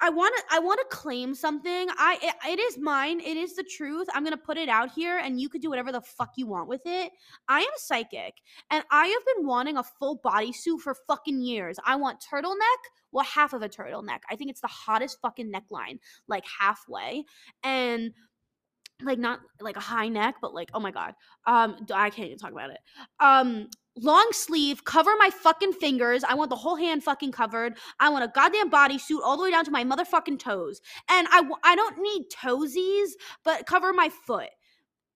I 0.00 0.10
want 0.10 0.34
to 0.36 0.42
I 0.54 0.58
want 0.60 0.80
to 0.80 0.96
claim 0.96 1.34
something. 1.34 1.88
I 1.96 2.18
it, 2.22 2.58
it 2.58 2.60
is 2.60 2.78
mine. 2.78 3.20
It 3.20 3.36
is 3.36 3.56
the 3.56 3.64
truth. 3.64 4.06
I'm 4.14 4.22
going 4.22 4.36
to 4.36 4.42
put 4.42 4.56
it 4.56 4.68
out 4.68 4.92
here 4.92 5.18
and 5.18 5.40
you 5.40 5.48
could 5.48 5.60
do 5.60 5.70
whatever 5.70 5.90
the 5.90 6.00
fuck 6.00 6.30
you 6.36 6.46
want 6.46 6.68
with 6.68 6.82
it. 6.84 7.12
I 7.48 7.60
am 7.60 7.66
psychic 7.76 8.34
and 8.70 8.84
I 8.90 9.06
have 9.06 9.36
been 9.36 9.46
wanting 9.46 9.76
a 9.76 9.82
full 9.82 10.20
bodysuit 10.20 10.80
for 10.80 10.94
fucking 11.06 11.40
years. 11.40 11.78
I 11.84 11.96
want 11.96 12.24
turtleneck, 12.32 12.54
well 13.10 13.24
half 13.24 13.52
of 13.52 13.62
a 13.62 13.68
turtleneck. 13.68 14.20
I 14.30 14.36
think 14.36 14.50
it's 14.50 14.60
the 14.60 14.68
hottest 14.68 15.18
fucking 15.20 15.52
neckline, 15.52 15.98
like 16.28 16.44
halfway. 16.46 17.24
And 17.64 18.12
like 19.02 19.18
not 19.18 19.40
like 19.60 19.76
a 19.76 19.80
high 19.80 20.08
neck, 20.08 20.36
but 20.40 20.54
like 20.54 20.70
oh 20.74 20.80
my 20.80 20.90
god, 20.90 21.14
um, 21.46 21.76
I 21.92 22.10
can't 22.10 22.26
even 22.26 22.38
talk 22.38 22.52
about 22.52 22.70
it. 22.70 22.78
Um, 23.20 23.68
long 24.02 24.28
sleeve, 24.32 24.84
cover 24.84 25.12
my 25.18 25.30
fucking 25.30 25.72
fingers. 25.74 26.24
I 26.24 26.34
want 26.34 26.50
the 26.50 26.56
whole 26.56 26.76
hand 26.76 27.04
fucking 27.04 27.32
covered. 27.32 27.76
I 28.00 28.08
want 28.08 28.24
a 28.24 28.28
goddamn 28.28 28.70
bodysuit 28.70 29.20
all 29.22 29.36
the 29.36 29.44
way 29.44 29.50
down 29.50 29.64
to 29.64 29.70
my 29.70 29.84
motherfucking 29.84 30.38
toes, 30.38 30.80
and 31.08 31.26
I 31.30 31.48
I 31.64 31.76
don't 31.76 31.98
need 31.98 32.24
toesies, 32.30 33.10
but 33.44 33.66
cover 33.66 33.92
my 33.92 34.08
foot. 34.08 34.50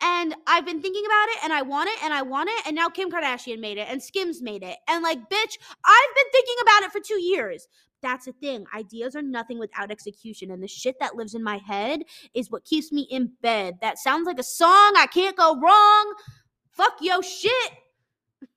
And 0.02 0.34
I've 0.48 0.66
been 0.66 0.82
thinking 0.82 1.04
about 1.06 1.28
it 1.28 1.44
and 1.44 1.52
I 1.52 1.62
want 1.62 1.88
it 1.88 2.02
and 2.02 2.12
I 2.12 2.22
want 2.22 2.50
it. 2.50 2.66
And 2.66 2.74
now 2.74 2.88
Kim 2.88 3.08
Kardashian 3.08 3.60
made 3.60 3.78
it 3.78 3.86
and 3.88 4.02
Skims 4.02 4.42
made 4.42 4.64
it. 4.64 4.76
And 4.88 5.02
like, 5.04 5.18
bitch, 5.30 5.58
I've 5.84 6.14
been 6.16 6.30
thinking 6.32 6.56
about 6.62 6.82
it 6.82 6.90
for 6.90 7.00
two 7.00 7.20
years. 7.20 7.68
that's 8.02 8.26
the 8.26 8.32
thing. 8.32 8.66
Ideas 8.74 9.14
are 9.14 9.22
nothing 9.22 9.60
without 9.60 9.92
execution. 9.92 10.50
And 10.50 10.60
the 10.60 10.66
shit 10.66 10.96
that 10.98 11.14
lives 11.14 11.34
in 11.34 11.44
my 11.44 11.58
head 11.58 12.02
is 12.34 12.50
what 12.50 12.64
keeps 12.64 12.90
me 12.90 13.06
in 13.12 13.30
bed. 13.42 13.76
That 13.80 13.96
sounds 13.96 14.26
like 14.26 14.40
a 14.40 14.42
song. 14.42 14.94
I 14.96 15.06
can't 15.06 15.36
go 15.36 15.56
wrong. 15.60 16.14
Fuck 16.72 16.94
yo 17.00 17.20
shit. 17.20 17.70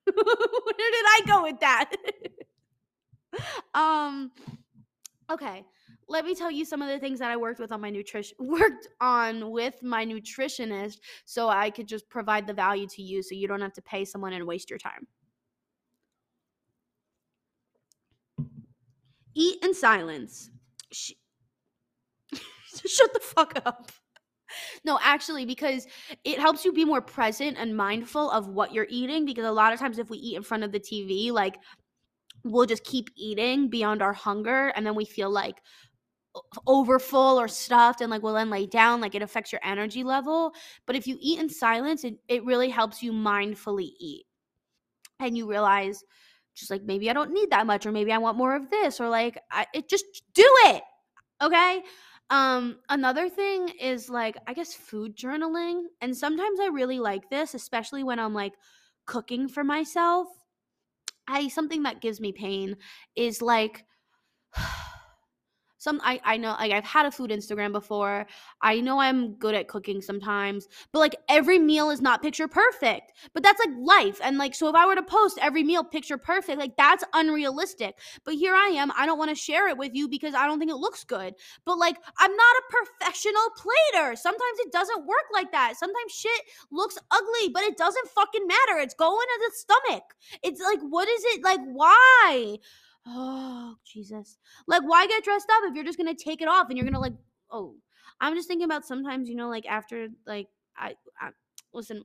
Where 0.13 0.91
did 0.91 1.05
I 1.07 1.21
go 1.27 1.43
with 1.43 1.59
that? 1.59 1.91
um 3.73 4.31
okay 5.29 5.65
let 6.07 6.23
me 6.23 6.35
tell 6.35 6.51
you 6.51 6.65
some 6.65 6.81
of 6.81 6.87
the 6.87 6.99
things 6.99 7.19
that 7.19 7.31
I 7.31 7.37
worked 7.37 7.59
with 7.59 7.71
on 7.71 7.81
my 7.81 7.89
nutrition 7.89 8.37
worked 8.39 8.87
on 9.01 9.51
with 9.51 9.81
my 9.81 10.05
nutritionist 10.05 10.99
so 11.25 11.49
I 11.49 11.69
could 11.69 11.87
just 11.87 12.09
provide 12.09 12.47
the 12.47 12.53
value 12.53 12.87
to 12.89 13.01
you 13.01 13.23
so 13.23 13.35
you 13.35 13.47
don't 13.47 13.61
have 13.61 13.73
to 13.73 13.81
pay 13.81 14.05
someone 14.05 14.33
and 14.33 14.45
waste 14.45 14.69
your 14.69 14.79
time. 14.79 15.07
Eat 19.33 19.63
in 19.63 19.73
silence. 19.73 20.49
Sh- 20.91 21.13
Shut 22.85 23.13
the 23.13 23.19
fuck 23.19 23.53
up. 23.65 23.91
No, 24.83 24.99
actually, 25.01 25.45
because 25.45 25.87
it 26.23 26.39
helps 26.39 26.65
you 26.65 26.73
be 26.73 26.85
more 26.85 27.01
present 27.01 27.57
and 27.59 27.75
mindful 27.75 28.29
of 28.31 28.47
what 28.47 28.73
you're 28.73 28.87
eating. 28.89 29.25
Because 29.25 29.45
a 29.45 29.51
lot 29.51 29.73
of 29.73 29.79
times, 29.79 29.99
if 29.99 30.09
we 30.09 30.17
eat 30.17 30.35
in 30.35 30.43
front 30.43 30.63
of 30.63 30.71
the 30.71 30.79
TV, 30.79 31.31
like 31.31 31.57
we'll 32.43 32.65
just 32.65 32.83
keep 32.83 33.09
eating 33.15 33.69
beyond 33.69 34.01
our 34.01 34.13
hunger, 34.13 34.67
and 34.75 34.85
then 34.85 34.95
we 34.95 35.05
feel 35.05 35.29
like 35.29 35.57
over 36.67 36.99
full 36.99 37.39
or 37.39 37.47
stuffed 37.47 38.01
and 38.01 38.09
like 38.11 38.21
we'll 38.21 38.33
then 38.33 38.49
lay 38.49 38.65
down 38.65 39.01
like 39.01 39.15
it 39.15 39.21
affects 39.21 39.51
your 39.51 39.61
energy 39.63 40.03
level 40.03 40.53
but 40.85 40.95
if 40.95 41.07
you 41.07 41.17
eat 41.21 41.39
in 41.39 41.49
silence 41.49 42.03
it, 42.03 42.15
it 42.27 42.43
really 42.43 42.69
helps 42.69 43.01
you 43.01 43.11
mindfully 43.11 43.91
eat 43.99 44.25
and 45.19 45.37
you 45.37 45.49
realize 45.49 46.03
just 46.53 46.71
like 46.71 46.83
maybe 46.83 47.09
i 47.09 47.13
don't 47.13 47.31
need 47.31 47.49
that 47.49 47.65
much 47.65 47.85
or 47.85 47.91
maybe 47.91 48.11
i 48.11 48.17
want 48.17 48.37
more 48.37 48.55
of 48.55 48.69
this 48.69 48.99
or 48.99 49.09
like 49.09 49.37
I, 49.51 49.65
it 49.73 49.89
just 49.89 50.05
do 50.33 50.47
it 50.65 50.83
okay 51.41 51.81
um 52.32 52.78
another 52.89 53.30
thing 53.30 53.69
is 53.69 54.09
like 54.09 54.36
i 54.47 54.53
guess 54.53 54.73
food 54.73 55.15
journaling 55.15 55.84
and 56.01 56.17
sometimes 56.17 56.59
i 56.59 56.65
really 56.67 56.99
like 56.99 57.30
this 57.30 57.53
especially 57.53 58.03
when 58.03 58.17
i'm 58.19 58.34
like 58.34 58.53
cooking 59.05 59.47
for 59.47 59.63
myself. 59.63 60.28
I 61.28 61.47
something 61.47 61.84
that 61.84 62.01
gives 62.01 62.19
me 62.19 62.32
pain 62.32 62.78
is 63.15 63.41
like 63.41 63.86
some 65.86 66.01
I, 66.03 66.19
I 66.23 66.38
know 66.38 66.55
like 66.59 66.71
I've 66.71 66.83
had 66.83 67.05
a 67.05 67.11
food 67.11 67.29
Instagram 67.29 67.71
before. 67.71 68.25
I 68.61 68.81
know 68.81 68.99
I'm 68.99 69.36
good 69.36 69.53
at 69.53 69.67
cooking 69.67 70.01
sometimes, 70.01 70.67
but 70.91 70.99
like 70.99 71.15
every 71.29 71.59
meal 71.59 71.91
is 71.91 72.01
not 72.01 72.23
picture 72.23 72.47
perfect. 72.47 73.13
But 73.33 73.43
that's 73.43 73.63
like 73.63 73.75
life. 73.77 74.19
And 74.23 74.39
like 74.39 74.55
so 74.55 74.67
if 74.67 74.75
I 74.75 74.88
were 74.88 74.95
to 74.95 75.03
post 75.03 75.38
every 75.41 75.63
meal 75.63 75.83
picture 75.83 76.17
perfect, 76.17 76.57
like 76.57 76.75
that's 76.75 77.03
unrealistic. 77.13 77.99
But 78.25 78.33
here 78.33 78.55
I 78.55 78.69
am. 78.69 78.91
I 78.97 79.05
don't 79.05 79.19
want 79.19 79.29
to 79.29 79.36
share 79.36 79.69
it 79.69 79.77
with 79.77 79.91
you 79.93 80.09
because 80.09 80.33
I 80.33 80.47
don't 80.47 80.57
think 80.57 80.71
it 80.71 80.77
looks 80.77 81.03
good. 81.03 81.36
But 81.65 81.77
like 81.77 81.97
I'm 82.17 82.36
not 82.36 82.55
a 82.57 82.73
professional 82.97 83.47
plater. 83.55 84.15
Sometimes 84.15 84.59
it 84.65 84.71
doesn't 84.71 85.05
work 85.05 85.27
like 85.31 85.51
that. 85.51 85.75
Sometimes 85.77 86.11
shit 86.11 86.41
looks 86.71 86.97
ugly, 87.11 87.53
but 87.53 87.61
it 87.61 87.77
doesn't 87.77 88.09
fucking 88.09 88.47
matter. 88.47 88.79
It's 88.79 88.95
going 88.95 89.27
to 89.27 89.39
the 89.47 89.55
stomach. 89.55 90.03
It's 90.43 90.59
like 90.59 90.79
what 90.81 91.07
is 91.07 91.23
it 91.25 91.43
like 91.43 91.61
why? 91.63 92.57
Oh, 93.07 93.75
Jesus. 93.85 94.37
Like, 94.67 94.81
why 94.83 95.05
get 95.07 95.23
dressed 95.23 95.49
up 95.51 95.63
if 95.65 95.75
you're 95.75 95.83
just 95.83 95.97
gonna 95.97 96.15
take 96.15 96.41
it 96.41 96.47
off 96.47 96.67
and 96.69 96.77
you're 96.77 96.85
gonna 96.85 96.99
like, 96.99 97.13
oh. 97.51 97.75
I'm 98.21 98.35
just 98.35 98.47
thinking 98.47 98.65
about 98.65 98.85
sometimes, 98.85 99.27
you 99.29 99.35
know, 99.35 99.49
like 99.49 99.65
after 99.65 100.07
like 100.25 100.47
I, 100.77 100.95
I 101.19 101.31
listen, 101.73 102.03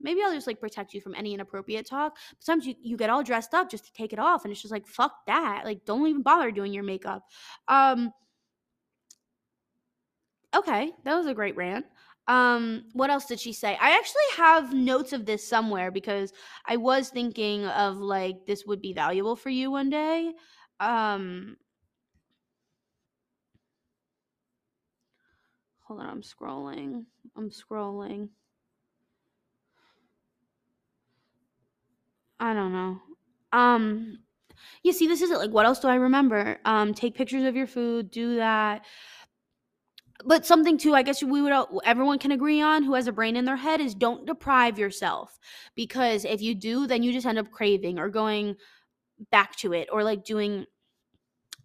maybe 0.00 0.22
I'll 0.22 0.32
just 0.32 0.46
like 0.46 0.60
protect 0.60 0.94
you 0.94 1.00
from 1.00 1.14
any 1.16 1.34
inappropriate 1.34 1.86
talk. 1.86 2.16
But 2.30 2.44
Sometimes 2.44 2.66
you, 2.66 2.74
you 2.80 2.96
get 2.96 3.10
all 3.10 3.22
dressed 3.24 3.54
up 3.54 3.68
just 3.70 3.84
to 3.86 3.92
take 3.92 4.12
it 4.12 4.18
off, 4.20 4.44
and 4.44 4.52
it's 4.52 4.62
just 4.62 4.72
like 4.72 4.86
fuck 4.86 5.12
that. 5.26 5.62
Like, 5.64 5.84
don't 5.84 6.06
even 6.06 6.22
bother 6.22 6.50
doing 6.52 6.72
your 6.72 6.84
makeup. 6.84 7.24
Um 7.66 8.12
okay, 10.54 10.92
that 11.04 11.16
was 11.16 11.26
a 11.26 11.34
great 11.34 11.56
rant. 11.56 11.86
Um, 12.28 12.84
what 12.92 13.08
else 13.08 13.24
did 13.24 13.40
she 13.40 13.54
say? 13.54 13.76
I 13.80 13.96
actually 13.96 14.22
have 14.36 14.74
notes 14.74 15.14
of 15.14 15.24
this 15.24 15.46
somewhere 15.46 15.90
because 15.90 16.32
I 16.66 16.76
was 16.76 17.08
thinking 17.08 17.66
of 17.66 17.96
like 17.96 18.44
this 18.46 18.66
would 18.66 18.82
be 18.82 18.92
valuable 18.92 19.34
for 19.34 19.48
you 19.48 19.70
one 19.70 19.88
day. 19.88 20.32
Um, 20.78 21.56
hold 25.80 26.00
on, 26.00 26.06
I'm 26.06 26.22
scrolling. 26.22 27.06
I'm 27.34 27.48
scrolling. 27.48 28.28
I 32.38 32.52
don't 32.52 32.72
know. 32.72 33.00
Um, 33.52 34.18
you 34.82 34.92
see, 34.92 35.06
this 35.06 35.22
is 35.22 35.30
it. 35.30 35.38
Like, 35.38 35.50
what 35.50 35.64
else 35.64 35.80
do 35.80 35.88
I 35.88 35.94
remember? 35.94 36.58
Um, 36.66 36.92
take 36.92 37.14
pictures 37.14 37.44
of 37.44 37.56
your 37.56 37.66
food, 37.66 38.10
do 38.10 38.36
that 38.36 38.84
but 40.24 40.44
something 40.44 40.76
too 40.76 40.94
i 40.94 41.02
guess 41.02 41.22
we 41.22 41.40
would 41.42 41.52
everyone 41.84 42.18
can 42.18 42.32
agree 42.32 42.60
on 42.60 42.82
who 42.82 42.94
has 42.94 43.06
a 43.06 43.12
brain 43.12 43.36
in 43.36 43.44
their 43.44 43.56
head 43.56 43.80
is 43.80 43.94
don't 43.94 44.26
deprive 44.26 44.78
yourself 44.78 45.38
because 45.74 46.24
if 46.24 46.40
you 46.40 46.54
do 46.54 46.86
then 46.86 47.02
you 47.02 47.12
just 47.12 47.26
end 47.26 47.38
up 47.38 47.50
craving 47.50 47.98
or 47.98 48.08
going 48.08 48.56
back 49.30 49.54
to 49.56 49.72
it 49.72 49.88
or 49.92 50.02
like 50.02 50.24
doing 50.24 50.64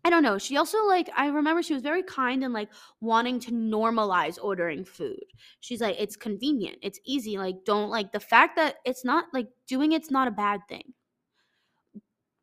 I 0.05 0.09
don't 0.09 0.23
know. 0.23 0.37
She 0.37 0.57
also 0.57 0.85
like 0.85 1.09
I 1.15 1.27
remember 1.27 1.63
she 1.63 1.73
was 1.73 1.81
very 1.81 2.03
kind 2.03 2.43
and 2.43 2.53
like 2.53 2.69
wanting 2.99 3.39
to 3.41 3.51
normalize 3.51 4.37
ordering 4.41 4.83
food. 4.83 5.23
She's 5.61 5.79
like 5.79 5.95
it's 5.97 6.17
convenient. 6.17 6.77
It's 6.81 6.99
easy. 7.05 7.37
Like 7.37 7.63
don't 7.65 7.89
like 7.89 8.11
the 8.11 8.19
fact 8.19 8.57
that 8.57 8.75
it's 8.85 9.05
not 9.05 9.25
like 9.33 9.47
doing 9.65 9.93
it's 9.93 10.11
not 10.11 10.27
a 10.27 10.31
bad 10.31 10.59
thing 10.67 10.93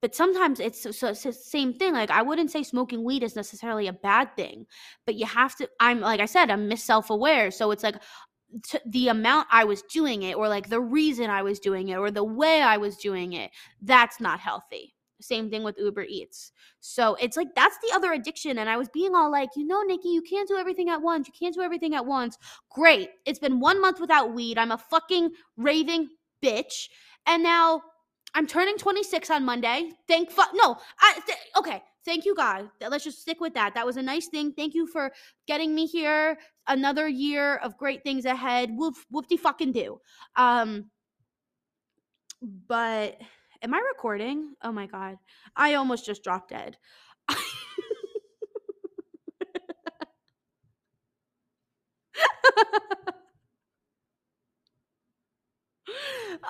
but 0.03 0.15
sometimes 0.15 0.61
it's, 0.61 0.83
so, 0.97 1.09
it's 1.09 1.23
the 1.23 1.33
same 1.33 1.75
thing 1.75 1.93
like 1.93 2.11
i 2.11 2.23
wouldn't 2.23 2.51
say 2.51 2.63
smoking 2.63 3.05
weed 3.05 3.23
is 3.23 3.37
necessarily 3.37 3.87
a 3.87 3.93
bad 3.93 4.35
thing 4.37 4.67
but 5.07 5.15
you 5.15 5.27
have 5.27 5.55
to 5.57 5.69
i'm 5.81 6.01
like 6.01 6.21
i 6.21 6.27
said 6.27 6.51
i'm 6.51 6.69
mis 6.69 6.83
self-aware 6.83 7.51
so 7.51 7.71
it's 7.71 7.83
like 7.83 7.97
t- 8.65 8.79
the 8.87 9.09
amount 9.09 9.47
i 9.51 9.65
was 9.65 9.83
doing 9.83 10.23
it 10.23 10.37
or 10.37 10.49
like 10.49 10.69
the 10.69 10.81
reason 10.81 11.31
i 11.31 11.43
was 11.43 11.59
doing 11.59 11.89
it 11.89 11.97
or 11.97 12.11
the 12.11 12.25
way 12.25 12.63
i 12.63 12.77
was 12.77 12.97
doing 12.97 13.33
it 13.35 13.51
that's 13.83 14.21
not 14.21 14.41
healthy. 14.41 14.95
Same 15.23 15.51
thing 15.51 15.63
with 15.63 15.77
uber 15.79 16.05
eats. 16.09 16.51
So 16.81 17.15
it's 17.17 17.37
like 17.37 17.55
that's 17.55 17.77
the 17.83 17.95
other 17.95 18.13
addiction 18.13 18.57
and 18.59 18.71
i 18.71 18.79
was 18.79 18.89
being 18.89 19.15
all 19.15 19.31
like 19.31 19.51
you 19.55 19.67
know 19.67 19.83
nikki 19.83 20.09
you 20.09 20.23
can't 20.23 20.49
do 20.49 20.57
everything 20.57 20.89
at 20.89 21.03
once 21.03 21.29
you 21.29 21.35
can't 21.39 21.55
do 21.55 21.61
everything 21.61 21.95
at 21.95 22.07
once. 22.07 22.39
Great 22.71 23.11
it's 23.27 23.39
been 23.39 23.61
one 23.61 23.81
month 23.81 24.01
without 24.01 24.33
weed 24.33 24.57
i'm 24.57 24.71
a 24.71 24.79
fucking 24.79 25.31
raving 25.59 26.09
bitch 26.43 26.89
and 27.27 27.43
now 27.43 27.83
I'm 28.35 28.47
turning 28.47 28.76
26 28.78 29.31
on 29.31 29.45
Monday. 29.45 29.91
Thank 30.09 30.31
fuck. 30.31 30.51
No, 30.55 30.76
I 31.01 31.18
th- 31.26 31.39
okay. 31.57 31.83
Thank 32.05 32.24
you, 32.24 32.35
God. 32.35 32.68
Let's 32.81 33.05
just 33.05 33.20
stick 33.20 33.41
with 33.41 33.55
that. 33.55 33.74
That 33.74 33.87
was 33.87 33.97
a 33.97 34.03
nice 34.03 34.28
thing. 34.28 34.53
Thank 34.53 34.74
you 34.74 34.87
for 34.87 35.12
getting 35.47 35.74
me 35.74 35.87
here. 35.87 36.39
Another 36.66 37.09
year 37.09 37.57
of 37.57 37.76
great 37.76 38.03
things 38.05 38.24
ahead. 38.24 38.70
Whoop 38.74 38.95
whoopty 39.12 39.39
fucking 39.39 39.72
do. 39.72 40.01
Um, 40.37 40.87
but 42.43 43.18
am 43.62 43.74
I 43.74 43.83
recording? 43.95 44.55
Oh 44.62 44.72
my 44.72 44.87
God, 44.87 45.16
I 45.57 45.74
almost 45.74 46.07
just 46.07 46.24
dropped 46.24 46.51
dead. 46.51 46.76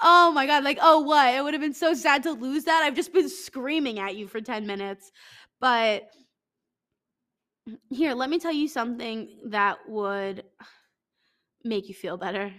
Oh 0.03 0.33
my 0.33 0.47
god, 0.47 0.65
like, 0.65 0.79
oh 0.81 1.01
what? 1.01 1.35
It 1.35 1.43
would 1.43 1.55
have 1.55 1.61
been 1.61 1.75
so 1.75 1.95
sad 1.95 2.23
to 2.25 2.33
lose 2.33 2.65
that. 2.65 2.83
I've 2.83 2.95
just 2.95 3.13
been 3.13 3.29
screaming 3.29 3.99
at 3.99 4.17
you 4.17 4.27
for 4.27 4.41
10 4.41 4.67
minutes. 4.67 5.11
But 5.61 6.05
here, 7.91 8.15
let 8.15 8.31
me 8.31 8.39
tell 8.39 8.53
you 8.53 8.69
something 8.69 9.29
that 9.47 9.79
would 9.89 10.45
make 11.65 11.89
you 11.89 11.95
feel 11.95 12.17
better. 12.17 12.53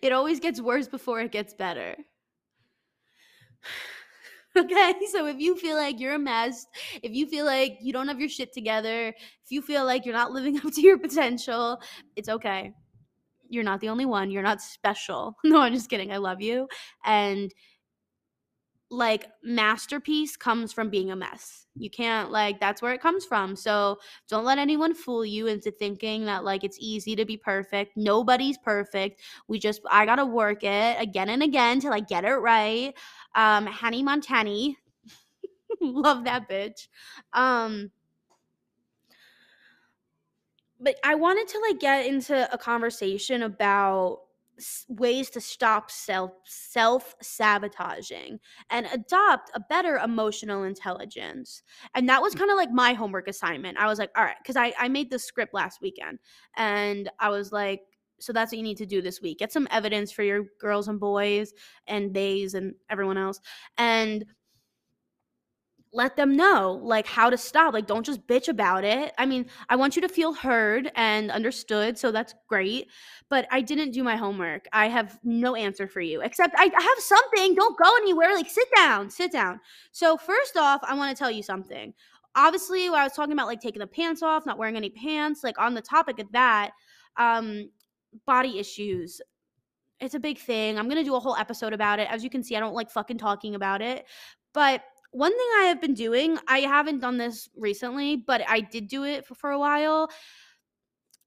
It 0.00 0.12
always 0.12 0.38
gets 0.38 0.60
worse 0.60 0.86
before 0.86 1.20
it 1.20 1.32
gets 1.32 1.54
better. 1.54 1.96
okay, 4.56 4.94
so 5.10 5.26
if 5.26 5.38
you 5.38 5.56
feel 5.56 5.76
like 5.76 5.98
you're 5.98 6.14
a 6.14 6.18
mess, 6.18 6.66
if 7.02 7.12
you 7.12 7.26
feel 7.26 7.46
like 7.46 7.78
you 7.80 7.92
don't 7.92 8.08
have 8.08 8.20
your 8.20 8.28
shit 8.28 8.52
together, 8.52 9.08
if 9.08 9.50
you 9.50 9.62
feel 9.62 9.84
like 9.84 10.04
you're 10.04 10.14
not 10.14 10.32
living 10.32 10.58
up 10.64 10.72
to 10.72 10.80
your 10.80 10.98
potential, 10.98 11.80
it's 12.16 12.28
okay 12.28 12.72
you're 13.52 13.62
not 13.64 13.80
the 13.80 13.88
only 13.90 14.06
one. 14.06 14.30
You're 14.30 14.42
not 14.42 14.60
special. 14.60 15.36
No, 15.44 15.60
I'm 15.60 15.74
just 15.74 15.90
kidding. 15.90 16.10
I 16.12 16.16
love 16.16 16.40
you. 16.40 16.68
And 17.04 17.52
like 18.90 19.26
masterpiece 19.42 20.36
comes 20.36 20.72
from 20.72 20.90
being 20.90 21.10
a 21.10 21.16
mess. 21.16 21.66
You 21.74 21.88
can't 21.90 22.30
like 22.30 22.60
that's 22.60 22.82
where 22.82 22.92
it 22.92 23.00
comes 23.00 23.24
from. 23.24 23.56
So 23.56 23.98
don't 24.28 24.44
let 24.44 24.58
anyone 24.58 24.94
fool 24.94 25.24
you 25.24 25.46
into 25.46 25.70
thinking 25.70 26.26
that 26.26 26.44
like 26.44 26.62
it's 26.62 26.76
easy 26.78 27.16
to 27.16 27.24
be 27.24 27.36
perfect. 27.38 27.92
Nobody's 27.96 28.58
perfect. 28.58 29.22
We 29.48 29.58
just 29.58 29.80
I 29.90 30.04
gotta 30.04 30.26
work 30.26 30.62
it 30.64 30.96
again 31.00 31.30
and 31.30 31.42
again 31.42 31.80
till 31.80 31.92
I 31.94 32.00
get 32.00 32.24
it 32.24 32.34
right. 32.34 32.92
Um 33.34 33.66
Hanny 33.66 34.02
Montani. 34.02 34.76
Love 35.80 36.24
that 36.24 36.48
bitch. 36.48 36.88
Um 37.32 37.90
but 40.82 40.96
I 41.04 41.14
wanted 41.14 41.48
to 41.48 41.60
like 41.60 41.80
get 41.80 42.06
into 42.06 42.52
a 42.52 42.58
conversation 42.58 43.42
about 43.42 44.20
ways 44.88 45.30
to 45.30 45.40
stop 45.40 45.90
self 45.90 46.32
self 46.44 47.14
sabotaging 47.22 48.38
and 48.70 48.86
adopt 48.92 49.50
a 49.54 49.60
better 49.60 49.96
emotional 49.96 50.64
intelligence 50.64 51.62
and 51.94 52.08
that 52.08 52.20
was 52.20 52.34
mm. 52.34 52.40
kind 52.40 52.50
of 52.50 52.56
like 52.56 52.70
my 52.70 52.92
homework 52.92 53.28
assignment. 53.28 53.78
I 53.78 53.86
was 53.86 53.98
like 53.98 54.10
all 54.16 54.24
right 54.24 54.36
because 54.42 54.56
I, 54.56 54.72
I 54.78 54.88
made 54.88 55.10
this 55.10 55.24
script 55.24 55.54
last 55.54 55.80
weekend 55.80 56.18
and 56.56 57.10
i 57.18 57.28
was 57.28 57.52
like 57.52 57.80
so 58.20 58.32
that's 58.32 58.52
what 58.52 58.58
you 58.58 58.62
need 58.62 58.76
to 58.76 58.86
do 58.86 59.02
this 59.02 59.20
week. 59.20 59.40
Get 59.40 59.52
some 59.52 59.66
evidence 59.72 60.12
for 60.12 60.22
your 60.22 60.44
girls 60.60 60.86
and 60.86 61.00
boys 61.00 61.52
and 61.88 62.14
theys 62.14 62.54
and 62.54 62.72
everyone 62.88 63.18
else 63.18 63.40
and 63.78 64.24
let 65.94 66.16
them 66.16 66.34
know 66.34 66.80
like 66.82 67.06
how 67.06 67.28
to 67.28 67.36
stop 67.36 67.74
like 67.74 67.86
don't 67.86 68.06
just 68.06 68.26
bitch 68.26 68.48
about 68.48 68.84
it. 68.84 69.12
I 69.18 69.26
mean 69.26 69.46
i 69.68 69.76
want 69.76 69.94
you 69.96 70.02
to 70.02 70.08
feel 70.08 70.32
heard 70.32 70.90
and 70.96 71.30
understood 71.30 71.98
so 71.98 72.10
that's 72.10 72.34
great 72.48 72.88
but 73.28 73.46
i 73.50 73.60
didn't 73.60 73.92
do 73.92 74.02
my 74.02 74.16
homework. 74.16 74.66
I 74.72 74.88
have 74.88 75.18
no 75.22 75.54
answer 75.54 75.86
for 75.86 76.00
you 76.00 76.22
except 76.22 76.54
i, 76.56 76.64
I 76.64 76.82
have 76.82 76.98
something. 76.98 77.54
Don't 77.54 77.78
go 77.78 77.94
anywhere. 77.96 78.34
Like 78.34 78.48
sit 78.48 78.68
down 78.74 79.10
sit 79.10 79.32
down. 79.32 79.60
So 79.92 80.16
first 80.16 80.56
off 80.56 80.80
i 80.84 80.94
want 80.94 81.14
to 81.14 81.18
tell 81.18 81.30
you 81.30 81.42
something. 81.42 81.92
Obviously 82.34 82.88
i 82.88 83.04
was 83.04 83.12
talking 83.12 83.32
about 83.32 83.46
like 83.46 83.60
taking 83.60 83.80
the 83.80 83.86
pants 83.86 84.22
off 84.22 84.46
not 84.46 84.58
wearing 84.58 84.76
any 84.76 84.90
pants 84.90 85.44
like 85.44 85.58
on 85.58 85.74
the 85.74 85.82
topic 85.82 86.18
of 86.18 86.30
that 86.32 86.70
um 87.18 87.68
body 88.26 88.58
issues 88.58 89.20
it's 90.00 90.14
a 90.14 90.20
big 90.20 90.38
thing. 90.38 90.78
I'm 90.78 90.88
gonna 90.88 91.04
do 91.04 91.14
a 91.14 91.20
whole 91.20 91.36
episode 91.36 91.72
about 91.72 92.00
it. 92.00 92.08
As 92.10 92.24
you 92.24 92.30
can 92.30 92.42
see 92.42 92.56
i 92.56 92.60
don't 92.60 92.74
like 92.74 92.90
fucking 92.90 93.18
talking 93.18 93.54
about 93.54 93.82
it 93.82 94.06
but 94.54 94.82
one 95.12 95.30
thing 95.30 95.48
I 95.60 95.64
have 95.64 95.80
been 95.80 95.94
doing, 95.94 96.38
I 96.48 96.60
haven't 96.60 97.00
done 97.00 97.18
this 97.18 97.48
recently, 97.56 98.16
but 98.16 98.42
I 98.48 98.60
did 98.60 98.88
do 98.88 99.04
it 99.04 99.26
for, 99.26 99.34
for 99.34 99.50
a 99.50 99.58
while. 99.58 100.10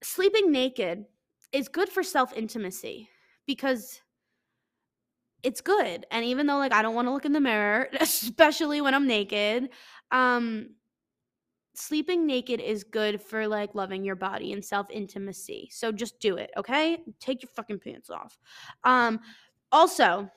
Sleeping 0.04 0.52
naked 0.52 1.06
is 1.52 1.68
good 1.68 1.90
for 1.90 2.04
self 2.04 2.34
intimacy 2.34 3.10
because 3.46 4.02
it's 5.44 5.62
good. 5.62 6.06
And 6.10 6.26
even 6.26 6.48
though 6.48 6.58
like 6.58 6.74
I 6.74 6.82
don't 6.82 6.96
want 6.96 7.08
to 7.08 7.12
look 7.12 7.26
in 7.26 7.32
the 7.32 7.40
mirror, 7.40 7.88
especially 8.02 8.82
when 8.82 8.94
I'm 8.94 9.08
naked, 9.08 9.70
um 10.12 10.72
sleeping 11.76 12.26
naked 12.26 12.62
is 12.62 12.84
good 12.84 13.22
for 13.22 13.48
like 13.48 13.76
loving 13.76 14.04
your 14.04 14.16
body 14.16 14.54
and 14.54 14.66
self 14.66 14.88
intimacy. 14.90 15.70
So 15.72 15.92
just 15.92 16.20
do 16.20 16.38
it, 16.38 16.50
okay? 16.58 17.04
Take 17.20 17.44
your 17.44 17.52
fucking 17.56 17.80
pants 17.80 18.10
off. 18.10 18.40
Um 18.84 19.20
also, 19.72 20.30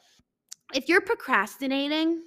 if 0.75 0.89
you're 0.89 1.01
procrastinating, 1.01 2.23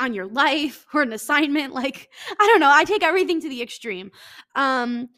on 0.00 0.14
your 0.14 0.26
life 0.26 0.86
or 0.94 1.02
an 1.02 1.12
assignment 1.12 1.72
like 1.72 2.10
i 2.40 2.46
don't 2.46 2.60
know 2.60 2.70
i 2.72 2.84
take 2.84 3.02
everything 3.02 3.40
to 3.40 3.48
the 3.48 3.62
extreme. 3.62 4.10
Um 4.54 5.08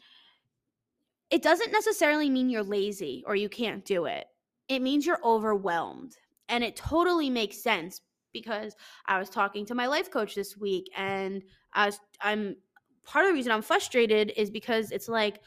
it 1.31 1.41
doesn't 1.41 1.71
necessarily 1.71 2.29
mean 2.29 2.51
you're 2.51 2.61
lazy 2.61 3.23
or 3.25 3.35
you 3.35 3.49
can't 3.49 3.83
do 3.83 4.05
it. 4.05 4.27
It 4.67 4.83
means 4.83 5.03
you're 5.03 5.25
overwhelmed 5.25 6.15
and 6.49 6.63
it 6.63 6.75
totally 6.75 7.29
makes 7.29 7.61
sense 7.61 8.01
because 8.31 8.75
i 9.05 9.17
was 9.19 9.29
talking 9.29 9.65
to 9.65 9.75
my 9.75 9.87
life 9.87 10.11
coach 10.11 10.35
this 10.35 10.57
week 10.57 10.89
and 10.95 11.43
i 11.73 11.85
was 11.85 11.99
i'm 12.21 12.55
part 13.05 13.25
of 13.25 13.29
the 13.29 13.33
reason 13.33 13.51
i'm 13.51 13.61
frustrated 13.61 14.33
is 14.35 14.49
because 14.49 14.91
it's 14.91 15.07
like 15.07 15.39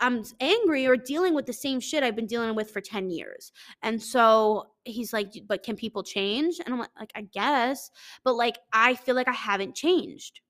I'm 0.00 0.24
angry 0.40 0.86
or 0.86 0.96
dealing 0.96 1.34
with 1.34 1.46
the 1.46 1.52
same 1.52 1.80
shit 1.80 2.02
I've 2.02 2.16
been 2.16 2.26
dealing 2.26 2.54
with 2.54 2.70
for 2.70 2.80
10 2.80 3.10
years. 3.10 3.52
And 3.82 4.02
so 4.02 4.68
he's 4.84 5.12
like, 5.12 5.32
but 5.46 5.62
can 5.62 5.76
people 5.76 6.02
change? 6.02 6.58
And 6.64 6.74
I'm 6.74 6.80
like, 6.80 6.90
like 6.98 7.12
I 7.14 7.22
guess, 7.22 7.90
but 8.24 8.34
like 8.34 8.58
I 8.72 8.94
feel 8.94 9.14
like 9.14 9.28
I 9.28 9.32
haven't 9.32 9.74
changed. 9.74 10.40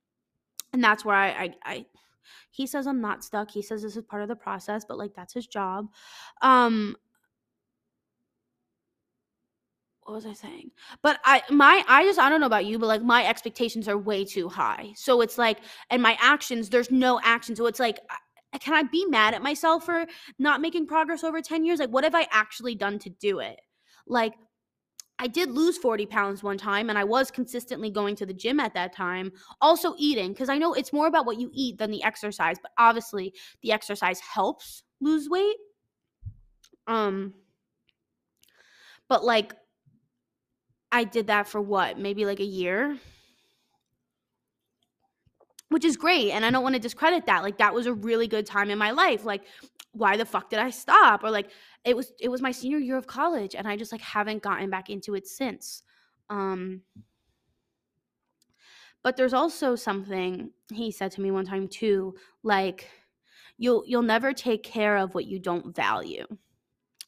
And 0.73 0.83
that's 0.83 1.05
where 1.05 1.17
I, 1.17 1.29
I, 1.29 1.55
I 1.65 1.87
he 2.51 2.67
says 2.67 2.87
I'm 2.87 3.01
not 3.01 3.25
stuck. 3.25 3.51
He 3.51 3.63
says 3.63 3.83
this 3.83 3.97
is 3.97 4.03
part 4.05 4.23
of 4.23 4.29
the 4.29 4.37
process, 4.37 4.85
but 4.85 4.99
like 4.99 5.15
that's 5.15 5.35
his 5.35 5.47
job. 5.47 5.89
Um 6.43 6.97
what 10.05 10.15
was 10.15 10.27
I 10.27 10.35
saying? 10.35 10.71
But 11.03 11.19
I 11.25 11.43
my 11.51 11.83
I 11.89 12.05
just 12.05 12.19
I 12.19 12.29
don't 12.29 12.41
know 12.41 12.47
about 12.47 12.67
you, 12.67 12.79
but 12.79 12.87
like 12.87 13.03
my 13.03 13.27
expectations 13.27 13.89
are 13.89 13.97
way 13.97 14.25
too 14.25 14.49
high. 14.49 14.93
So 14.97 15.21
it's 15.21 15.39
like 15.39 15.59
and 15.91 16.03
my 16.03 16.17
actions, 16.21 16.69
there's 16.69 16.91
no 16.91 17.21
action. 17.23 17.57
So 17.57 17.67
it's 17.67 17.81
like 17.81 17.99
can 18.59 18.75
I 18.75 18.83
be 18.83 19.05
mad 19.07 19.35
at 19.35 19.43
myself 19.43 19.85
for 19.85 20.07
not 20.39 20.61
making 20.61 20.87
progress 20.87 21.25
over 21.25 21.41
10 21.41 21.65
years? 21.65 21.79
Like, 21.79 21.91
what 21.91 22.05
have 22.05 22.15
I 22.15 22.27
actually 22.31 22.75
done 22.75 22.99
to 23.01 23.11
do 23.11 23.41
it? 23.41 23.61
Like, 24.07 24.35
I 25.19 25.29
did 25.29 25.51
lose 25.51 25.79
40 25.79 26.07
pounds 26.07 26.43
one 26.43 26.59
time 26.59 26.91
and 26.91 26.99
I 26.99 27.05
was 27.05 27.31
consistently 27.31 27.91
going 27.91 28.17
to 28.17 28.27
the 28.27 28.35
gym 28.35 28.59
at 28.59 28.75
that 28.75 28.95
time. 28.95 29.33
Also, 29.61 29.95
eating, 29.97 30.33
because 30.33 30.49
I 30.49 30.59
know 30.59 30.75
it's 30.75 30.93
more 30.93 31.07
about 31.07 31.27
what 31.27 31.39
you 31.39 31.51
eat 31.53 31.79
than 31.79 31.91
the 31.91 32.03
exercise, 32.03 32.57
but 32.61 32.73
obviously, 32.79 33.33
the 33.63 33.73
exercise 33.73 34.21
helps 34.21 34.83
lose 35.01 35.29
weight. 35.29 35.57
Um, 36.87 37.35
but 39.09 39.25
like, 39.25 39.55
I 40.91 41.05
did 41.05 41.29
that 41.29 41.49
for 41.49 41.61
what, 41.61 41.99
maybe 41.99 42.25
like 42.25 42.41
a 42.41 42.45
year? 42.45 42.99
Which 45.75 45.85
is 45.85 45.97
great 45.97 46.31
and 46.31 46.45
i 46.45 46.51
don't 46.51 46.63
want 46.63 46.75
to 46.75 46.81
discredit 46.81 47.27
that 47.27 47.43
like 47.43 47.59
that 47.59 47.75
was 47.75 47.87
a 47.87 47.93
really 47.93 48.29
good 48.29 48.47
time 48.47 48.71
in 48.71 48.79
my 48.79 48.91
life 48.93 49.25
like 49.25 49.43
why 49.93 50.17
the 50.17 50.25
fuck 50.25 50.51
did 50.51 50.59
i 50.59 50.71
stop? 50.71 51.23
Or 51.23 51.31
like 51.31 51.51
it 51.85 51.97
was 51.97 52.13
it 52.21 52.29
was 52.29 52.43
my 52.43 52.51
senior 52.51 52.79
year 52.79 52.97
of 52.97 53.07
college 53.07 53.55
and 53.55 53.67
i 53.69 53.77
just 53.77 53.93
like 53.93 54.01
haven't 54.01 54.43
gotten 54.43 54.71
back 54.71 54.91
into 54.91 55.15
it 55.15 55.27
since 55.27 55.83
um 56.31 56.83
but 59.03 59.17
there's 59.17 59.35
also 59.35 59.77
something 59.77 60.51
he 60.73 60.91
said 60.91 61.13
to 61.13 61.21
me 61.21 61.31
one 61.31 61.45
time 61.45 61.69
too 61.69 62.15
like 62.43 62.89
you'll 63.59 63.85
you'll 63.87 64.03
never 64.03 64.33
take 64.33 64.63
care 64.63 64.97
of 64.97 65.15
what 65.15 65.27
you 65.27 65.39
don't 65.39 65.75
value. 65.75 66.25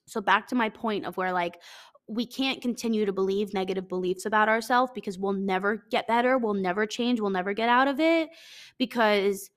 So 0.07 0.21
back 0.21 0.47
to 0.49 0.55
my 0.55 0.69
point 0.69 1.05
of 1.05 1.17
where 1.17 1.33
like 1.33 1.61
we 2.09 2.27
can't 2.27 2.63
continue 2.63 3.05
to 3.05 3.13
believe 3.13 3.53
negative 3.53 3.89
beliefs 3.89 4.27
about 4.27 4.49
ourselves 4.49 4.93
because 4.95 5.19
we'll 5.19 5.33
never 5.33 5.85
get 5.91 6.07
better, 6.07 6.39
we'll 6.39 6.55
never 6.55 6.87
change, 6.87 7.21
we'll 7.21 7.31
never 7.31 7.53
get 7.53 7.69
out 7.69 7.89
of 7.89 7.99
it 7.99 8.31
because 8.79 9.51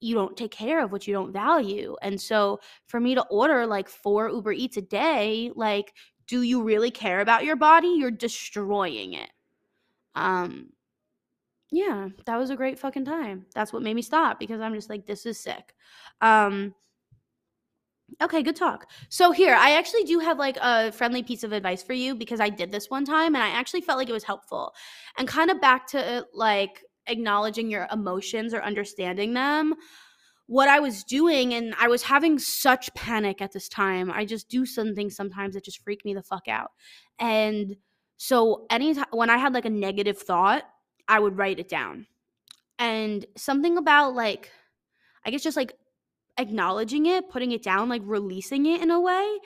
you 0.00 0.14
don't 0.14 0.36
take 0.36 0.50
care 0.50 0.84
of 0.84 0.92
what 0.92 1.06
you 1.06 1.14
don't 1.14 1.32
value. 1.32 1.96
And 2.02 2.20
so 2.20 2.60
for 2.86 3.00
me 3.00 3.14
to 3.14 3.24
order 3.30 3.66
like 3.66 3.88
four 3.88 4.28
Uber 4.28 4.52
Eats 4.52 4.76
a 4.76 4.82
day, 4.82 5.50
like 5.54 5.94
do 6.26 6.42
you 6.42 6.62
really 6.62 6.90
care 6.90 7.20
about 7.20 7.44
your 7.44 7.56
body? 7.56 7.88
You're 7.88 8.10
destroying 8.10 9.14
it. 9.14 9.30
Um 10.14 10.70
yeah, 11.70 12.08
that 12.26 12.36
was 12.36 12.50
a 12.50 12.56
great 12.56 12.78
fucking 12.78 13.04
time. 13.06 13.46
That's 13.54 13.72
what 13.72 13.82
made 13.82 13.94
me 13.94 14.02
stop 14.02 14.38
because 14.38 14.60
I'm 14.60 14.74
just 14.74 14.90
like 14.90 15.06
this 15.06 15.24
is 15.24 15.40
sick. 15.40 15.74
Um 16.20 16.74
Okay, 18.22 18.42
good 18.42 18.56
talk. 18.56 18.90
So 19.08 19.32
here, 19.32 19.54
I 19.54 19.72
actually 19.72 20.04
do 20.04 20.18
have 20.20 20.38
like 20.38 20.56
a 20.60 20.92
friendly 20.92 21.22
piece 21.22 21.42
of 21.42 21.52
advice 21.52 21.82
for 21.82 21.94
you 21.94 22.14
because 22.14 22.40
I 22.40 22.48
did 22.48 22.70
this 22.70 22.88
one 22.88 23.04
time 23.04 23.34
and 23.34 23.42
I 23.42 23.48
actually 23.48 23.80
felt 23.80 23.98
like 23.98 24.08
it 24.08 24.12
was 24.12 24.24
helpful. 24.24 24.72
And 25.18 25.26
kind 25.26 25.50
of 25.50 25.60
back 25.60 25.86
to 25.88 26.26
like 26.32 26.82
acknowledging 27.06 27.70
your 27.70 27.88
emotions 27.92 28.54
or 28.54 28.62
understanding 28.62 29.34
them. 29.34 29.74
What 30.46 30.68
I 30.68 30.78
was 30.78 31.02
doing 31.04 31.54
and 31.54 31.74
I 31.78 31.88
was 31.88 32.02
having 32.02 32.38
such 32.38 32.92
panic 32.94 33.40
at 33.40 33.52
this 33.52 33.68
time. 33.68 34.10
I 34.10 34.24
just 34.24 34.48
do 34.48 34.66
some 34.66 34.94
things 34.94 35.16
sometimes 35.16 35.54
that 35.54 35.64
just 35.64 35.82
freak 35.82 36.04
me 36.04 36.14
the 36.14 36.22
fuck 36.22 36.48
out. 36.48 36.70
And 37.18 37.76
so 38.16 38.66
anytime 38.70 39.06
when 39.10 39.30
I 39.30 39.38
had 39.38 39.54
like 39.54 39.64
a 39.64 39.70
negative 39.70 40.18
thought, 40.18 40.64
I 41.08 41.18
would 41.18 41.36
write 41.36 41.58
it 41.58 41.68
down. 41.68 42.06
And 42.78 43.24
something 43.36 43.78
about 43.78 44.14
like 44.14 44.50
I 45.24 45.30
guess 45.30 45.42
just 45.42 45.56
like 45.56 45.72
acknowledging 46.38 47.06
it, 47.06 47.28
putting 47.30 47.52
it 47.52 47.62
down, 47.62 47.88
like 47.88 48.02
releasing 48.04 48.66
it 48.66 48.82
in 48.82 48.90
a 48.90 49.00
way. 49.00 49.38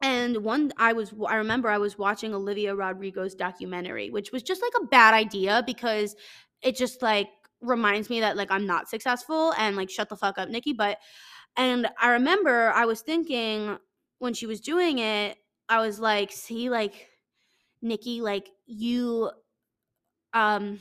And 0.00 0.38
one, 0.38 0.72
I 0.76 0.92
was, 0.92 1.14
I 1.28 1.36
remember 1.36 1.68
I 1.68 1.78
was 1.78 1.96
watching 1.96 2.34
Olivia 2.34 2.74
Rodrigo's 2.74 3.34
documentary, 3.34 4.10
which 4.10 4.32
was 4.32 4.42
just 4.42 4.62
like 4.62 4.72
a 4.82 4.86
bad 4.86 5.14
idea 5.14 5.62
because 5.64 6.16
it 6.60 6.76
just 6.76 7.02
like 7.02 7.28
reminds 7.60 8.10
me 8.10 8.20
that 8.20 8.36
like 8.36 8.50
I'm 8.50 8.66
not 8.66 8.88
successful 8.88 9.52
and 9.58 9.76
like 9.76 9.90
shut 9.90 10.08
the 10.08 10.16
fuck 10.16 10.38
up, 10.38 10.48
Nikki. 10.48 10.72
But, 10.72 10.98
and 11.56 11.88
I 12.00 12.10
remember 12.10 12.72
I 12.72 12.84
was 12.84 13.02
thinking 13.02 13.78
when 14.18 14.34
she 14.34 14.46
was 14.46 14.60
doing 14.60 14.98
it, 14.98 15.36
I 15.68 15.84
was 15.84 15.98
like, 15.98 16.32
see, 16.32 16.70
like, 16.70 17.08
Nikki, 17.80 18.20
like, 18.20 18.48
you, 18.66 19.30
um, 20.32 20.78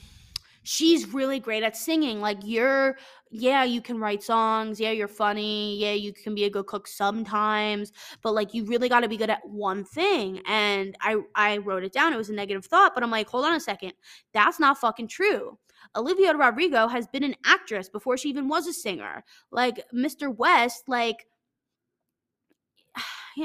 she's 0.63 1.13
really 1.13 1.39
great 1.39 1.63
at 1.63 1.75
singing. 1.75 2.21
Like 2.21 2.39
you're 2.43 2.97
yeah, 3.33 3.63
you 3.63 3.81
can 3.81 3.97
write 3.99 4.21
songs. 4.23 4.79
Yeah, 4.79 4.91
you're 4.91 5.07
funny. 5.07 5.77
Yeah, 5.77 5.93
you 5.93 6.11
can 6.13 6.35
be 6.35 6.43
a 6.43 6.49
good 6.49 6.67
cook 6.67 6.87
sometimes, 6.87 7.93
but 8.21 8.33
like 8.33 8.53
you 8.53 8.65
really 8.65 8.89
got 8.89 9.01
to 9.01 9.09
be 9.09 9.17
good 9.17 9.29
at 9.29 9.47
one 9.47 9.85
thing. 9.85 10.41
And 10.47 10.95
I 11.01 11.17
I 11.35 11.57
wrote 11.57 11.83
it 11.83 11.93
down. 11.93 12.13
It 12.13 12.17
was 12.17 12.29
a 12.29 12.33
negative 12.33 12.65
thought, 12.65 12.93
but 12.93 13.03
I'm 13.03 13.11
like, 13.11 13.29
"Hold 13.29 13.45
on 13.45 13.53
a 13.55 13.59
second. 13.59 13.93
That's 14.33 14.59
not 14.59 14.79
fucking 14.79 15.07
true." 15.07 15.57
Olivia 15.95 16.33
Rodrigo 16.35 16.87
has 16.87 17.07
been 17.07 17.23
an 17.23 17.35
actress 17.45 17.89
before 17.89 18.17
she 18.17 18.29
even 18.29 18.47
was 18.47 18.67
a 18.67 18.73
singer. 18.73 19.23
Like 19.51 19.83
Mr. 19.93 20.33
West, 20.35 20.83
like 20.87 21.25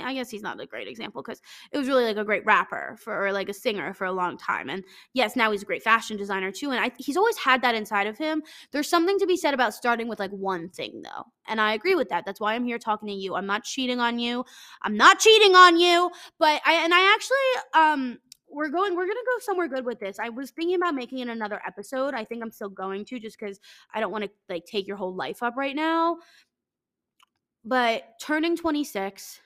I 0.02 0.14
guess 0.14 0.30
he's 0.30 0.42
not 0.42 0.60
a 0.60 0.66
great 0.66 0.88
example 0.88 1.22
because 1.22 1.40
it 1.72 1.78
was 1.78 1.88
really 1.88 2.04
like 2.04 2.16
a 2.16 2.24
great 2.24 2.44
rapper 2.44 2.96
for 2.98 3.26
or 3.26 3.32
like 3.32 3.48
a 3.48 3.54
singer 3.54 3.94
for 3.94 4.04
a 4.04 4.12
long 4.12 4.36
time. 4.36 4.68
And 4.68 4.84
yes, 5.12 5.36
now 5.36 5.50
he's 5.50 5.62
a 5.62 5.66
great 5.66 5.82
fashion 5.82 6.16
designer 6.16 6.50
too. 6.50 6.70
And 6.70 6.80
I, 6.80 6.90
he's 6.98 7.16
always 7.16 7.36
had 7.36 7.62
that 7.62 7.74
inside 7.74 8.06
of 8.06 8.18
him. 8.18 8.42
There's 8.72 8.88
something 8.88 9.18
to 9.18 9.26
be 9.26 9.36
said 9.36 9.54
about 9.54 9.74
starting 9.74 10.08
with 10.08 10.18
like 10.18 10.32
one 10.32 10.68
thing 10.68 11.02
though. 11.02 11.24
And 11.46 11.60
I 11.60 11.74
agree 11.74 11.94
with 11.94 12.08
that. 12.08 12.24
That's 12.24 12.40
why 12.40 12.54
I'm 12.54 12.64
here 12.64 12.78
talking 12.78 13.08
to 13.08 13.14
you. 13.14 13.34
I'm 13.34 13.46
not 13.46 13.64
cheating 13.64 14.00
on 14.00 14.18
you. 14.18 14.44
I'm 14.82 14.96
not 14.96 15.18
cheating 15.18 15.54
on 15.54 15.78
you. 15.78 16.10
But 16.38 16.60
I, 16.64 16.74
and 16.84 16.92
I 16.92 17.14
actually, 17.14 17.80
um, 17.80 18.18
we're 18.48 18.68
going 18.68 18.94
we're 18.94 19.06
gonna 19.06 19.14
go 19.14 19.38
somewhere 19.40 19.68
good 19.68 19.84
with 19.84 19.98
this 19.98 20.18
i 20.18 20.28
was 20.28 20.50
thinking 20.50 20.76
about 20.76 20.94
making 20.94 21.18
it 21.18 21.28
another 21.28 21.60
episode 21.66 22.14
i 22.14 22.24
think 22.24 22.42
i'm 22.42 22.50
still 22.50 22.68
going 22.68 23.04
to 23.04 23.18
just 23.18 23.38
because 23.38 23.58
i 23.92 24.00
don't 24.00 24.12
want 24.12 24.24
to 24.24 24.30
like 24.48 24.64
take 24.64 24.86
your 24.86 24.96
whole 24.96 25.14
life 25.14 25.42
up 25.42 25.56
right 25.56 25.74
now 25.74 26.16
but 27.64 28.04
turning 28.20 28.56
26 28.56 29.40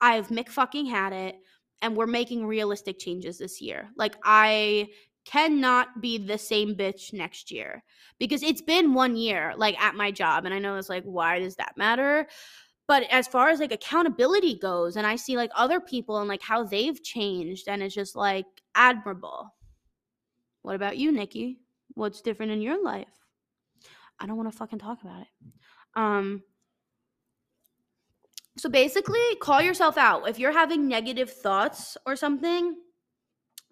i've 0.00 0.28
mick 0.28 0.48
fucking 0.48 0.86
had 0.86 1.12
it 1.12 1.36
and 1.82 1.96
we're 1.96 2.06
making 2.06 2.46
realistic 2.46 2.98
changes 2.98 3.38
this 3.38 3.60
year. 3.60 3.90
Like 3.96 4.16
i 4.24 4.88
cannot 5.26 6.00
be 6.00 6.16
the 6.18 6.38
same 6.38 6.74
bitch 6.74 7.12
next 7.12 7.50
year 7.50 7.82
because 8.18 8.42
it's 8.42 8.62
been 8.62 8.94
one 8.94 9.16
year 9.16 9.52
like 9.58 9.78
at 9.78 9.94
my 9.94 10.10
job 10.10 10.46
and 10.46 10.54
i 10.54 10.58
know 10.58 10.76
it's 10.76 10.88
like 10.88 11.04
why 11.04 11.38
does 11.38 11.56
that 11.56 11.76
matter? 11.76 12.26
But 12.88 13.04
as 13.10 13.28
far 13.28 13.50
as 13.50 13.60
like 13.60 13.72
accountability 13.72 14.58
goes 14.58 14.96
and 14.96 15.06
i 15.06 15.16
see 15.16 15.36
like 15.36 15.50
other 15.54 15.80
people 15.80 16.18
and 16.18 16.28
like 16.28 16.42
how 16.42 16.64
they've 16.64 17.02
changed 17.02 17.68
and 17.68 17.82
it's 17.82 17.94
just 17.94 18.16
like 18.16 18.46
admirable. 18.74 19.54
What 20.62 20.76
about 20.76 20.98
you 20.98 21.12
nikki? 21.12 21.60
What's 21.94 22.20
different 22.20 22.52
in 22.52 22.62
your 22.62 22.82
life? 22.82 23.08
I 24.18 24.26
don't 24.26 24.36
want 24.36 24.50
to 24.50 24.56
fucking 24.56 24.78
talk 24.78 25.02
about 25.02 25.22
it. 25.22 25.28
Um 25.94 26.42
so 28.60 28.68
basically 28.68 29.20
call 29.40 29.62
yourself 29.62 29.96
out 29.96 30.28
if 30.28 30.38
you're 30.38 30.52
having 30.52 30.86
negative 30.86 31.30
thoughts 31.30 31.96
or 32.06 32.14
something 32.14 32.76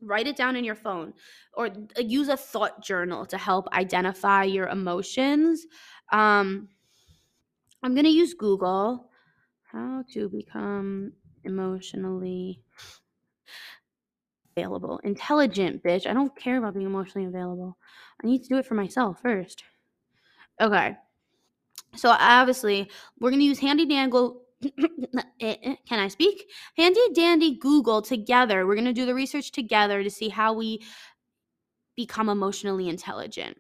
write 0.01 0.26
it 0.26 0.36
down 0.36 0.57
in 0.57 0.64
your 0.64 0.76
phone 0.76 1.12
or 1.55 1.66
uh, 1.66 2.01
use 2.01 2.28
a 2.28 2.36
thought 2.36 2.82
journal 2.82 3.26
to 3.26 3.36
help 3.36 3.68
identify 3.72 4.45
your 4.45 4.68
emotions 4.68 5.66
um 6.12 6.68
i'm 7.82 7.95
going 7.95 8.05
to 8.05 8.11
use 8.11 8.34
google 8.34 9.11
how 9.72 10.03
to 10.11 10.28
become 10.30 11.12
emotionally 11.45 12.62
available. 14.57 15.01
Intelligent, 15.05 15.82
bitch. 15.82 16.07
I 16.07 16.12
don't 16.12 16.34
care 16.36 16.59
about 16.59 16.74
being 16.74 16.86
emotionally 16.86 17.26
available. 17.26 17.76
I 18.22 18.26
need 18.26 18.43
to 18.43 18.49
do 18.49 18.57
it 18.57 18.66
for 18.66 18.74
myself 18.74 19.20
first. 19.20 19.62
Okay. 20.61 20.97
So 21.97 22.11
obviously, 22.11 22.91
we're 23.18 23.30
going 23.30 23.41
to 23.41 23.47
use 23.47 23.59
handy 23.59 23.86
dangle 23.86 24.43
Eh, 25.41 25.57
eh, 25.63 25.77
can 25.89 26.01
I 26.01 26.09
speak? 26.09 26.51
Handy 26.77 27.01
dandy 27.15 27.57
Google 27.57 28.03
together. 28.03 28.67
We're 28.67 28.75
going 28.75 28.87
to 28.87 28.93
do 28.93 29.07
the 29.07 29.15
research 29.15 29.53
together 29.53 30.03
to 30.03 30.11
see 30.11 30.29
how 30.29 30.53
we 30.53 30.83
become 31.95 32.29
emotionally 32.29 32.89
intelligent. 32.89 33.57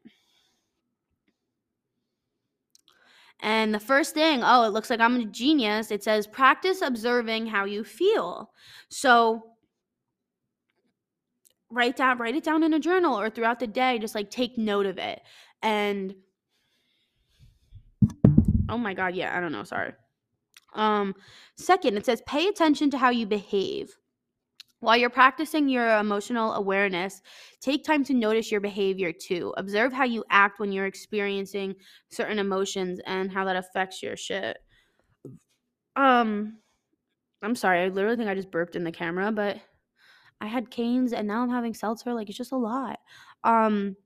And 3.40 3.72
the 3.72 3.80
first 3.80 4.14
thing, 4.14 4.40
oh, 4.42 4.64
it 4.64 4.72
looks 4.72 4.90
like 4.90 4.98
I'm 4.98 5.20
a 5.20 5.24
genius. 5.24 5.92
It 5.92 6.02
says 6.02 6.26
practice 6.26 6.82
observing 6.82 7.46
how 7.46 7.64
you 7.64 7.84
feel. 7.84 8.50
So 8.88 9.44
write 11.70 11.96
down 11.96 12.18
write 12.18 12.34
it 12.34 12.42
down 12.42 12.62
in 12.62 12.72
a 12.72 12.80
journal 12.80 13.18
or 13.18 13.28
throughout 13.28 13.60
the 13.60 13.66
day 13.66 13.98
just 13.98 14.14
like 14.14 14.30
take 14.30 14.56
note 14.58 14.86
of 14.86 14.98
it. 14.98 15.20
And 15.62 16.14
oh 18.68 18.78
my 18.78 18.94
god, 18.94 19.14
yeah, 19.14 19.36
I 19.36 19.40
don't 19.40 19.52
know, 19.52 19.64
sorry. 19.64 19.92
Um 20.74 21.14
second, 21.56 21.96
it 21.96 22.06
says 22.06 22.22
pay 22.26 22.46
attention 22.48 22.90
to 22.90 22.98
how 22.98 23.10
you 23.10 23.26
behave. 23.26 23.96
While 24.80 24.96
you're 24.96 25.10
practicing 25.10 25.68
your 25.68 25.98
emotional 25.98 26.52
awareness, 26.52 27.20
take 27.60 27.82
time 27.82 28.04
to 28.04 28.14
notice 28.14 28.52
your 28.52 28.60
behavior 28.60 29.12
too. 29.12 29.52
Observe 29.56 29.92
how 29.92 30.04
you 30.04 30.24
act 30.30 30.60
when 30.60 30.70
you're 30.70 30.86
experiencing 30.86 31.74
certain 32.10 32.38
emotions 32.38 33.00
and 33.06 33.32
how 33.32 33.44
that 33.44 33.56
affects 33.56 34.02
your 34.02 34.16
shit. 34.16 34.58
Um 35.96 36.58
I'm 37.42 37.56
sorry, 37.56 37.80
I 37.82 37.88
literally 37.88 38.16
think 38.16 38.28
I 38.28 38.34
just 38.34 38.50
burped 38.50 38.76
in 38.76 38.84
the 38.84 38.92
camera, 38.92 39.32
but 39.32 39.58
I 40.40 40.46
had 40.46 40.70
Cane's 40.70 41.12
and 41.12 41.26
now 41.26 41.42
I'm 41.42 41.50
having 41.50 41.74
seltzer 41.74 42.14
like 42.14 42.28
it's 42.28 42.38
just 42.38 42.52
a 42.52 42.56
lot. 42.56 43.00
Um 43.44 43.96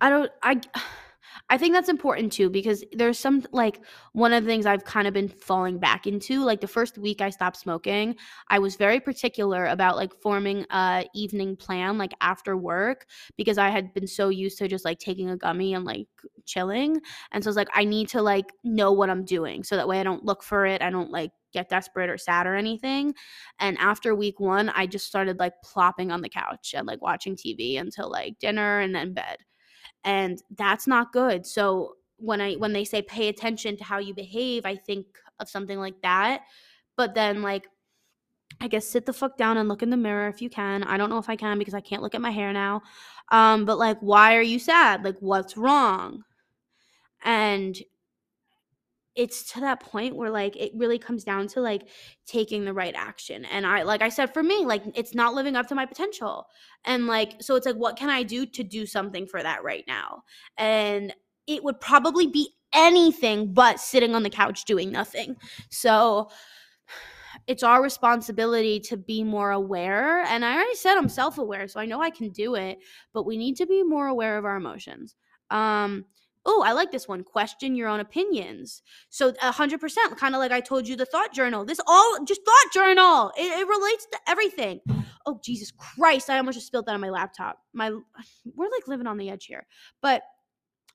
I 0.00 0.10
don't 0.10 0.30
I 0.42 0.60
I 1.52 1.58
think 1.58 1.74
that's 1.74 1.88
important 1.88 2.32
too 2.32 2.48
because 2.48 2.84
there's 2.92 3.18
some 3.18 3.44
like 3.50 3.80
one 4.12 4.32
of 4.32 4.44
the 4.44 4.48
things 4.48 4.66
I've 4.66 4.84
kind 4.84 5.08
of 5.08 5.12
been 5.12 5.28
falling 5.28 5.80
back 5.80 6.06
into. 6.06 6.44
Like 6.44 6.60
the 6.60 6.68
first 6.68 6.96
week 6.96 7.20
I 7.20 7.30
stopped 7.30 7.56
smoking, 7.56 8.14
I 8.48 8.60
was 8.60 8.76
very 8.76 9.00
particular 9.00 9.66
about 9.66 9.96
like 9.96 10.14
forming 10.22 10.64
a 10.70 11.06
evening 11.12 11.56
plan 11.56 11.98
like 11.98 12.12
after 12.20 12.56
work 12.56 13.06
because 13.36 13.58
I 13.58 13.68
had 13.70 13.92
been 13.92 14.06
so 14.06 14.28
used 14.28 14.58
to 14.58 14.68
just 14.68 14.84
like 14.84 15.00
taking 15.00 15.28
a 15.28 15.36
gummy 15.36 15.74
and 15.74 15.84
like 15.84 16.06
chilling. 16.46 17.00
And 17.32 17.42
so 17.42 17.50
it's 17.50 17.56
like 17.56 17.68
I 17.74 17.84
need 17.84 18.08
to 18.10 18.22
like 18.22 18.52
know 18.62 18.92
what 18.92 19.10
I'm 19.10 19.24
doing 19.24 19.64
so 19.64 19.74
that 19.74 19.88
way 19.88 19.98
I 19.98 20.04
don't 20.04 20.24
look 20.24 20.44
for 20.44 20.66
it. 20.66 20.82
I 20.82 20.90
don't 20.90 21.10
like 21.10 21.32
get 21.52 21.68
desperate 21.68 22.10
or 22.10 22.16
sad 22.16 22.46
or 22.46 22.54
anything. 22.54 23.12
And 23.58 23.76
after 23.78 24.14
week 24.14 24.38
1, 24.38 24.68
I 24.68 24.86
just 24.86 25.08
started 25.08 25.40
like 25.40 25.54
plopping 25.64 26.12
on 26.12 26.20
the 26.20 26.28
couch 26.28 26.74
and 26.76 26.86
like 26.86 27.02
watching 27.02 27.34
TV 27.34 27.80
until 27.80 28.08
like 28.08 28.38
dinner 28.38 28.78
and 28.78 28.94
then 28.94 29.14
bed 29.14 29.38
and 30.04 30.42
that's 30.56 30.86
not 30.86 31.12
good. 31.12 31.46
So 31.46 31.96
when 32.20 32.40
i 32.40 32.54
when 32.54 32.72
they 32.72 32.84
say 32.84 33.02
pay 33.02 33.28
attention 33.28 33.76
to 33.76 33.84
how 33.84 33.98
you 33.98 34.14
behave 34.14 34.66
i 34.66 34.76
think 34.76 35.06
of 35.38 35.48
something 35.48 35.78
like 35.78 36.00
that 36.02 36.42
but 36.96 37.14
then 37.14 37.42
like 37.42 37.66
i 38.60 38.68
guess 38.68 38.86
sit 38.86 39.06
the 39.06 39.12
fuck 39.12 39.36
down 39.36 39.56
and 39.56 39.68
look 39.68 39.82
in 39.82 39.90
the 39.90 39.96
mirror 39.96 40.28
if 40.28 40.42
you 40.42 40.50
can. 40.50 40.84
I 40.84 40.96
don't 40.96 41.10
know 41.10 41.18
if 41.18 41.28
i 41.28 41.36
can 41.36 41.58
because 41.58 41.74
i 41.74 41.80
can't 41.80 42.02
look 42.02 42.14
at 42.14 42.20
my 42.20 42.30
hair 42.30 42.52
now 42.52 42.82
um 43.32 43.64
but 43.64 43.78
like 43.78 43.98
why 44.00 44.36
are 44.36 44.42
you 44.42 44.58
sad? 44.58 45.02
Like 45.04 45.16
what's 45.20 45.56
wrong? 45.56 46.22
And 47.22 47.76
it's 49.20 49.52
to 49.52 49.60
that 49.60 49.80
point 49.80 50.16
where 50.16 50.30
like 50.30 50.56
it 50.56 50.72
really 50.74 50.98
comes 50.98 51.24
down 51.24 51.46
to 51.46 51.60
like 51.60 51.90
taking 52.26 52.64
the 52.64 52.72
right 52.72 52.94
action. 52.96 53.44
And 53.44 53.66
i 53.66 53.82
like 53.82 54.00
i 54.00 54.08
said 54.08 54.32
for 54.32 54.42
me 54.42 54.64
like 54.64 54.82
it's 54.94 55.14
not 55.14 55.34
living 55.34 55.56
up 55.56 55.66
to 55.68 55.74
my 55.74 55.84
potential. 55.84 56.46
And 56.86 57.06
like 57.06 57.34
so 57.42 57.54
it's 57.54 57.66
like 57.66 57.76
what 57.76 57.98
can 57.98 58.08
i 58.08 58.22
do 58.22 58.46
to 58.46 58.64
do 58.64 58.86
something 58.86 59.26
for 59.26 59.42
that 59.42 59.62
right 59.62 59.84
now? 59.86 60.22
And 60.56 61.14
it 61.46 61.62
would 61.62 61.78
probably 61.80 62.28
be 62.28 62.48
anything 62.72 63.52
but 63.52 63.78
sitting 63.78 64.14
on 64.14 64.22
the 64.22 64.30
couch 64.30 64.64
doing 64.64 64.90
nothing. 64.90 65.36
So 65.68 66.30
it's 67.46 67.62
our 67.62 67.82
responsibility 67.82 68.80
to 68.80 68.96
be 68.96 69.22
more 69.22 69.50
aware. 69.50 70.22
And 70.24 70.46
i 70.46 70.54
already 70.54 70.76
said 70.76 70.96
i'm 70.96 71.10
self-aware 71.10 71.68
so 71.68 71.78
i 71.78 71.84
know 71.84 72.00
i 72.00 72.08
can 72.08 72.30
do 72.30 72.54
it 72.54 72.78
but 73.12 73.26
we 73.26 73.36
need 73.36 73.56
to 73.56 73.66
be 73.66 73.82
more 73.82 74.06
aware 74.06 74.38
of 74.38 74.46
our 74.46 74.56
emotions. 74.56 75.14
Um 75.50 76.06
Oh, 76.46 76.62
I 76.64 76.72
like 76.72 76.90
this 76.90 77.06
one. 77.06 77.22
Question 77.22 77.74
your 77.74 77.88
own 77.88 78.00
opinions. 78.00 78.82
So, 79.10 79.32
100%, 79.32 80.16
kind 80.16 80.34
of 80.34 80.38
like 80.38 80.52
I 80.52 80.60
told 80.60 80.88
you 80.88 80.96
the 80.96 81.04
thought 81.04 81.34
journal. 81.34 81.64
This 81.64 81.80
all 81.86 82.24
just 82.24 82.40
thought 82.44 82.72
journal. 82.72 83.30
It, 83.36 83.60
it, 83.60 83.68
relates 83.68 84.06
to 84.12 84.18
everything. 84.26 84.80
Oh, 85.26 85.38
Jesus 85.44 85.70
Christ. 85.70 86.30
I 86.30 86.38
almost 86.38 86.56
just 86.56 86.66
spilled 86.66 86.86
that 86.86 86.94
on 86.94 87.00
my 87.00 87.10
laptop. 87.10 87.58
My 87.74 87.90
We're 88.54 88.70
like 88.70 88.88
living 88.88 89.06
on 89.06 89.18
the 89.18 89.30
edge 89.30 89.46
here. 89.46 89.66
But 90.00 90.22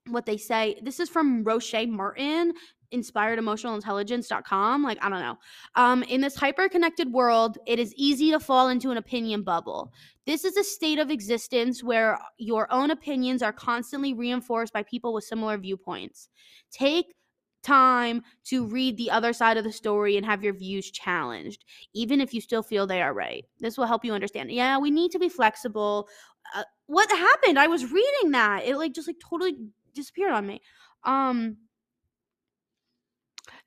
what 0.07 0.25
they 0.25 0.37
say, 0.37 0.79
this 0.83 0.99
is 0.99 1.09
from 1.09 1.43
Roche 1.43 1.73
Martin 1.87 2.53
inspiredemotionalintelligence.com 2.95 4.83
like 4.83 4.97
i 5.03 5.09
don't 5.09 5.19
know. 5.19 5.37
Um, 5.75 6.03
in 6.03 6.21
this 6.21 6.35
hyper 6.35 6.69
connected 6.69 7.11
world 7.11 7.57
it 7.67 7.79
is 7.79 7.93
easy 7.95 8.31
to 8.31 8.39
fall 8.39 8.69
into 8.69 8.91
an 8.91 8.97
opinion 8.97 9.43
bubble. 9.43 9.91
This 10.25 10.43
is 10.43 10.57
a 10.57 10.63
state 10.63 10.97
of 10.97 11.11
existence 11.11 11.83
where 11.83 12.17
your 12.37 12.71
own 12.71 12.91
opinions 12.91 13.43
are 13.43 13.53
constantly 13.53 14.13
reinforced 14.13 14.73
by 14.73 14.83
people 14.83 15.13
with 15.13 15.23
similar 15.23 15.57
viewpoints. 15.57 16.29
Take 16.71 17.13
time 17.61 18.21
to 18.45 18.67
read 18.67 18.95
the 18.95 19.09
other 19.09 19.33
side 19.33 19.57
of 19.57 19.63
the 19.63 19.71
story 19.71 20.17
and 20.17 20.25
have 20.25 20.43
your 20.43 20.53
views 20.53 20.91
challenged 20.91 21.65
even 21.93 22.21
if 22.21 22.31
you 22.33 22.39
still 22.39 22.61
feel 22.61 22.85
they 22.85 23.01
are 23.01 23.13
right. 23.13 23.45
This 23.59 23.77
will 23.77 23.87
help 23.87 24.05
you 24.05 24.13
understand. 24.13 24.51
Yeah 24.51 24.77
we 24.77 24.91
need 24.91 25.11
to 25.11 25.19
be 25.19 25.29
flexible. 25.29 26.07
Uh, 26.55 26.63
what 26.85 27.09
happened? 27.09 27.57
I 27.57 27.67
was 27.67 27.91
reading 27.91 28.31
that. 28.31 28.63
It 28.65 28.77
like 28.77 28.93
just 28.93 29.07
like 29.07 29.19
totally 29.19 29.57
disappeared 29.95 30.31
on 30.31 30.45
me. 30.45 30.61
Um 31.03 31.57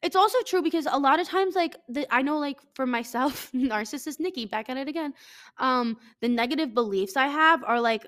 it's 0.02 0.16
also 0.16 0.38
true 0.46 0.62
because 0.62 0.86
a 0.90 0.98
lot 0.98 1.20
of 1.20 1.28
times, 1.28 1.54
like 1.54 1.76
the 1.88 2.06
I 2.14 2.22
know, 2.22 2.38
like 2.38 2.58
for 2.74 2.86
myself, 2.86 3.50
narcissist 3.54 4.20
Nikki, 4.20 4.46
back 4.46 4.68
at 4.68 4.76
it 4.76 4.88
again. 4.88 5.14
Um, 5.58 5.96
the 6.20 6.28
negative 6.28 6.74
beliefs 6.74 7.16
I 7.16 7.26
have 7.28 7.64
are 7.64 7.80
like 7.80 8.06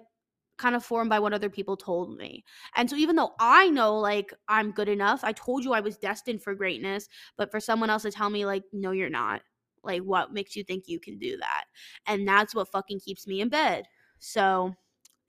kind 0.59 0.77
of 0.77 0.85
formed 0.85 1.11
by 1.11 1.19
what 1.19 1.33
other 1.33 1.49
people 1.51 1.77
told 1.77 2.17
me. 2.17 2.45
And 2.77 2.89
so 2.89 2.97
even 2.97 3.17
though 3.17 3.33
I 3.41 3.71
know 3.71 3.99
like 3.99 4.33
I'm 4.49 4.73
good 4.73 4.89
enough, 4.89 5.25
I 5.25 5.33
told 5.33 5.65
you 5.65 5.73
I 5.73 5.81
was 5.81 5.97
destined 5.97 6.43
for 6.43 6.55
greatness, 6.55 7.09
but 7.37 7.51
for 7.51 7.61
someone 7.61 7.91
else 7.91 8.03
to 8.03 8.11
tell 8.13 8.31
me 8.31 8.45
like 8.47 8.65
no 8.73 8.93
you're 8.93 9.11
not. 9.11 9.43
Like 9.83 10.03
what 10.03 10.33
makes 10.33 10.55
you 10.57 10.63
think 10.65 10.85
you 10.87 11.01
can 11.01 11.19
do 11.19 11.39
that? 11.39 11.65
And 12.07 12.29
that's 12.29 12.55
what 12.55 12.71
fucking 12.71 13.01
keeps 13.01 13.27
me 13.27 13.41
in 13.41 13.49
bed. 13.49 13.87
So 14.19 14.75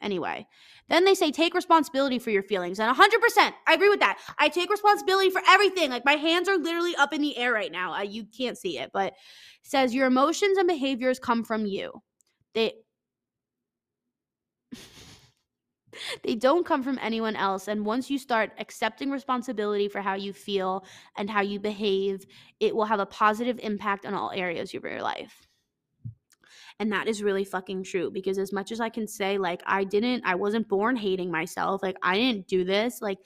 Anyway, 0.02 0.48
then 0.90 1.06
they 1.06 1.14
say 1.14 1.32
take 1.32 1.54
responsibility 1.54 2.20
for 2.20 2.32
your 2.32 2.44
feelings. 2.44 2.80
And 2.80 2.96
100%, 2.96 3.54
I 3.68 3.74
agree 3.74 3.90
with 3.90 4.00
that. 4.00 4.20
I 4.40 4.50
take 4.50 4.70
responsibility 4.70 5.30
for 5.30 5.42
everything. 5.48 5.90
Like 5.90 6.06
my 6.06 6.14
hands 6.14 6.50
are 6.50 6.58
literally 6.58 6.96
up 6.96 7.14
in 7.14 7.22
the 7.22 7.38
air 7.38 7.54
right 7.54 7.72
now. 7.72 7.94
Uh, 7.94 8.02
you 8.02 8.26
can't 8.26 8.58
see 8.58 8.80
it, 8.80 8.90
but 8.94 9.08
it 9.08 9.14
says 9.64 9.94
your 9.94 10.08
emotions 10.08 10.58
and 10.58 10.68
behaviors 10.68 11.20
come 11.20 11.44
from 11.44 11.66
you. 11.66 12.02
They 12.54 12.74
they 16.24 16.36
don't 16.36 16.66
come 16.66 16.84
from 16.84 17.00
anyone 17.02 17.36
else. 17.36 17.68
And 17.68 17.86
once 17.86 18.10
you 18.10 18.18
start 18.18 18.52
accepting 18.58 19.12
responsibility 19.12 19.88
for 19.88 20.02
how 20.02 20.16
you 20.16 20.34
feel 20.34 20.86
and 21.16 21.30
how 21.30 21.42
you 21.42 21.60
behave, 21.60 22.26
it 22.60 22.76
will 22.76 22.86
have 22.86 23.00
a 23.00 23.06
positive 23.06 23.60
impact 23.62 24.06
on 24.06 24.14
all 24.14 24.32
areas 24.32 24.74
of 24.74 24.84
your 24.84 25.02
life. 25.02 25.48
And 26.82 26.92
that 26.94 27.08
is 27.08 27.22
really 27.22 27.44
fucking 27.44 27.84
true 27.84 28.10
because 28.10 28.40
as 28.40 28.52
much 28.52 28.72
as 28.72 28.80
I 28.80 28.90
can 28.90 29.08
say, 29.08 29.38
like, 29.38 29.62
I 29.68 29.84
didn't, 29.84 30.24
I 30.26 30.34
wasn't 30.34 30.68
born 30.68 30.96
hating 30.96 31.30
myself, 31.30 31.84
like, 31.84 31.96
I 32.02 32.18
didn't 32.18 32.48
do 32.48 32.64
this, 32.64 33.04
like, 33.04 33.20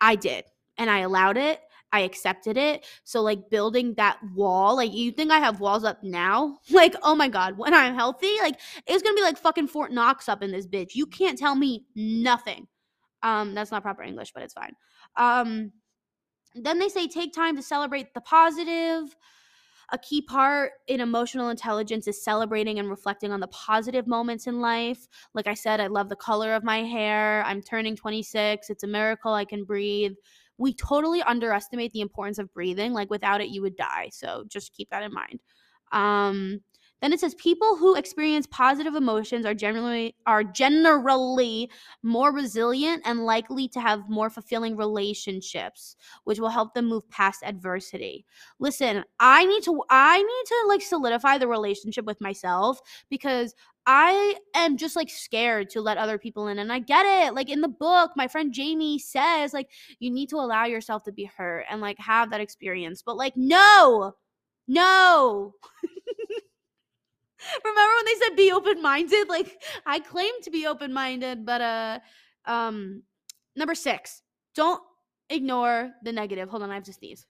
I 0.00 0.16
did. 0.16 0.44
And 0.78 0.88
I 0.88 1.00
allowed 1.00 1.36
it. 1.36 1.60
I 1.92 2.00
accepted 2.00 2.56
it. 2.56 2.86
So, 3.04 3.20
like, 3.20 3.50
building 3.50 3.92
that 3.98 4.18
wall, 4.34 4.76
like, 4.76 4.94
you 4.94 5.12
think 5.12 5.30
I 5.30 5.40
have 5.40 5.60
walls 5.60 5.84
up 5.84 6.02
now? 6.02 6.56
Like, 6.70 6.96
oh 7.02 7.14
my 7.14 7.28
God, 7.28 7.58
when 7.58 7.74
I'm 7.74 7.94
healthy, 7.94 8.32
like, 8.40 8.58
it's 8.86 9.02
gonna 9.02 9.14
be 9.14 9.20
like 9.20 9.36
fucking 9.36 9.68
Fort 9.68 9.92
Knox 9.92 10.26
up 10.26 10.42
in 10.42 10.50
this 10.50 10.66
bitch. 10.66 10.94
You 10.94 11.04
can't 11.04 11.38
tell 11.38 11.54
me 11.54 11.84
nothing. 11.94 12.66
Um, 13.22 13.54
that's 13.54 13.70
not 13.70 13.82
proper 13.82 14.02
English, 14.02 14.32
but 14.32 14.42
it's 14.42 14.54
fine. 14.54 14.72
Um, 15.18 15.72
then 16.54 16.78
they 16.78 16.88
say 16.88 17.08
take 17.08 17.34
time 17.34 17.56
to 17.56 17.62
celebrate 17.62 18.14
the 18.14 18.22
positive. 18.22 19.14
A 19.92 19.98
key 19.98 20.22
part 20.22 20.72
in 20.86 21.00
emotional 21.00 21.50
intelligence 21.50 22.08
is 22.08 22.24
celebrating 22.24 22.78
and 22.78 22.88
reflecting 22.88 23.30
on 23.30 23.40
the 23.40 23.48
positive 23.48 24.06
moments 24.06 24.46
in 24.46 24.60
life. 24.60 25.06
Like 25.34 25.46
I 25.46 25.52
said, 25.52 25.80
I 25.80 25.88
love 25.88 26.08
the 26.08 26.16
color 26.16 26.54
of 26.54 26.64
my 26.64 26.78
hair. 26.82 27.44
I'm 27.44 27.60
turning 27.60 27.94
26. 27.94 28.70
It's 28.70 28.82
a 28.82 28.86
miracle 28.86 29.34
I 29.34 29.44
can 29.44 29.64
breathe. 29.64 30.14
We 30.56 30.72
totally 30.72 31.22
underestimate 31.22 31.92
the 31.92 32.00
importance 32.00 32.38
of 32.38 32.52
breathing. 32.54 32.94
Like 32.94 33.10
without 33.10 33.42
it, 33.42 33.48
you 33.50 33.60
would 33.60 33.76
die. 33.76 34.08
So 34.12 34.44
just 34.48 34.72
keep 34.72 34.88
that 34.90 35.02
in 35.02 35.12
mind. 35.12 35.40
Um, 35.92 36.62
then 37.02 37.12
it 37.12 37.18
says 37.18 37.34
people 37.34 37.76
who 37.76 37.96
experience 37.96 38.46
positive 38.46 38.94
emotions 38.94 39.44
are 39.44 39.54
generally 39.54 40.14
are 40.24 40.44
generally 40.44 41.68
more 42.04 42.32
resilient 42.32 43.02
and 43.04 43.26
likely 43.26 43.66
to 43.68 43.80
have 43.80 44.08
more 44.08 44.30
fulfilling 44.30 44.76
relationships, 44.76 45.96
which 46.24 46.38
will 46.38 46.48
help 46.48 46.74
them 46.74 46.86
move 46.86 47.08
past 47.10 47.42
adversity. 47.44 48.24
Listen, 48.60 49.04
I 49.18 49.44
need 49.44 49.64
to 49.64 49.82
I 49.90 50.18
need 50.18 50.46
to 50.46 50.64
like 50.68 50.82
solidify 50.82 51.38
the 51.38 51.48
relationship 51.48 52.04
with 52.04 52.20
myself 52.20 52.80
because 53.10 53.52
I 53.84 54.36
am 54.54 54.76
just 54.76 54.94
like 54.94 55.10
scared 55.10 55.70
to 55.70 55.80
let 55.80 55.98
other 55.98 56.18
people 56.18 56.46
in. 56.46 56.60
And 56.60 56.72
I 56.72 56.78
get 56.78 57.04
it. 57.04 57.34
Like 57.34 57.50
in 57.50 57.62
the 57.62 57.68
book, 57.68 58.12
my 58.14 58.28
friend 58.28 58.52
Jamie 58.52 59.00
says, 59.00 59.52
like, 59.52 59.70
you 59.98 60.08
need 60.10 60.28
to 60.28 60.36
allow 60.36 60.66
yourself 60.66 61.02
to 61.04 61.12
be 61.12 61.24
hurt 61.24 61.66
and 61.68 61.80
like 61.80 61.98
have 61.98 62.30
that 62.30 62.40
experience. 62.40 63.02
But 63.04 63.16
like, 63.16 63.36
no, 63.36 64.14
no. 64.68 65.54
Remember 67.64 67.94
when 67.96 68.04
they 68.06 68.26
said 68.26 68.36
be 68.36 68.52
open 68.52 68.82
minded? 68.82 69.28
Like 69.28 69.62
I 69.86 70.00
claim 70.00 70.32
to 70.42 70.50
be 70.50 70.66
open 70.66 70.92
minded, 70.92 71.44
but 71.44 71.60
uh 71.60 71.98
um 72.46 73.02
number 73.56 73.74
six, 73.74 74.22
don't 74.54 74.82
ignore 75.30 75.92
the 76.02 76.12
negative. 76.12 76.48
Hold 76.48 76.62
on, 76.62 76.70
I 76.70 76.74
have 76.74 76.84
to 76.84 76.92
sneeze. 76.92 77.26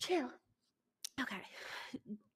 Chill. 0.00 0.30
Okay 1.20 1.42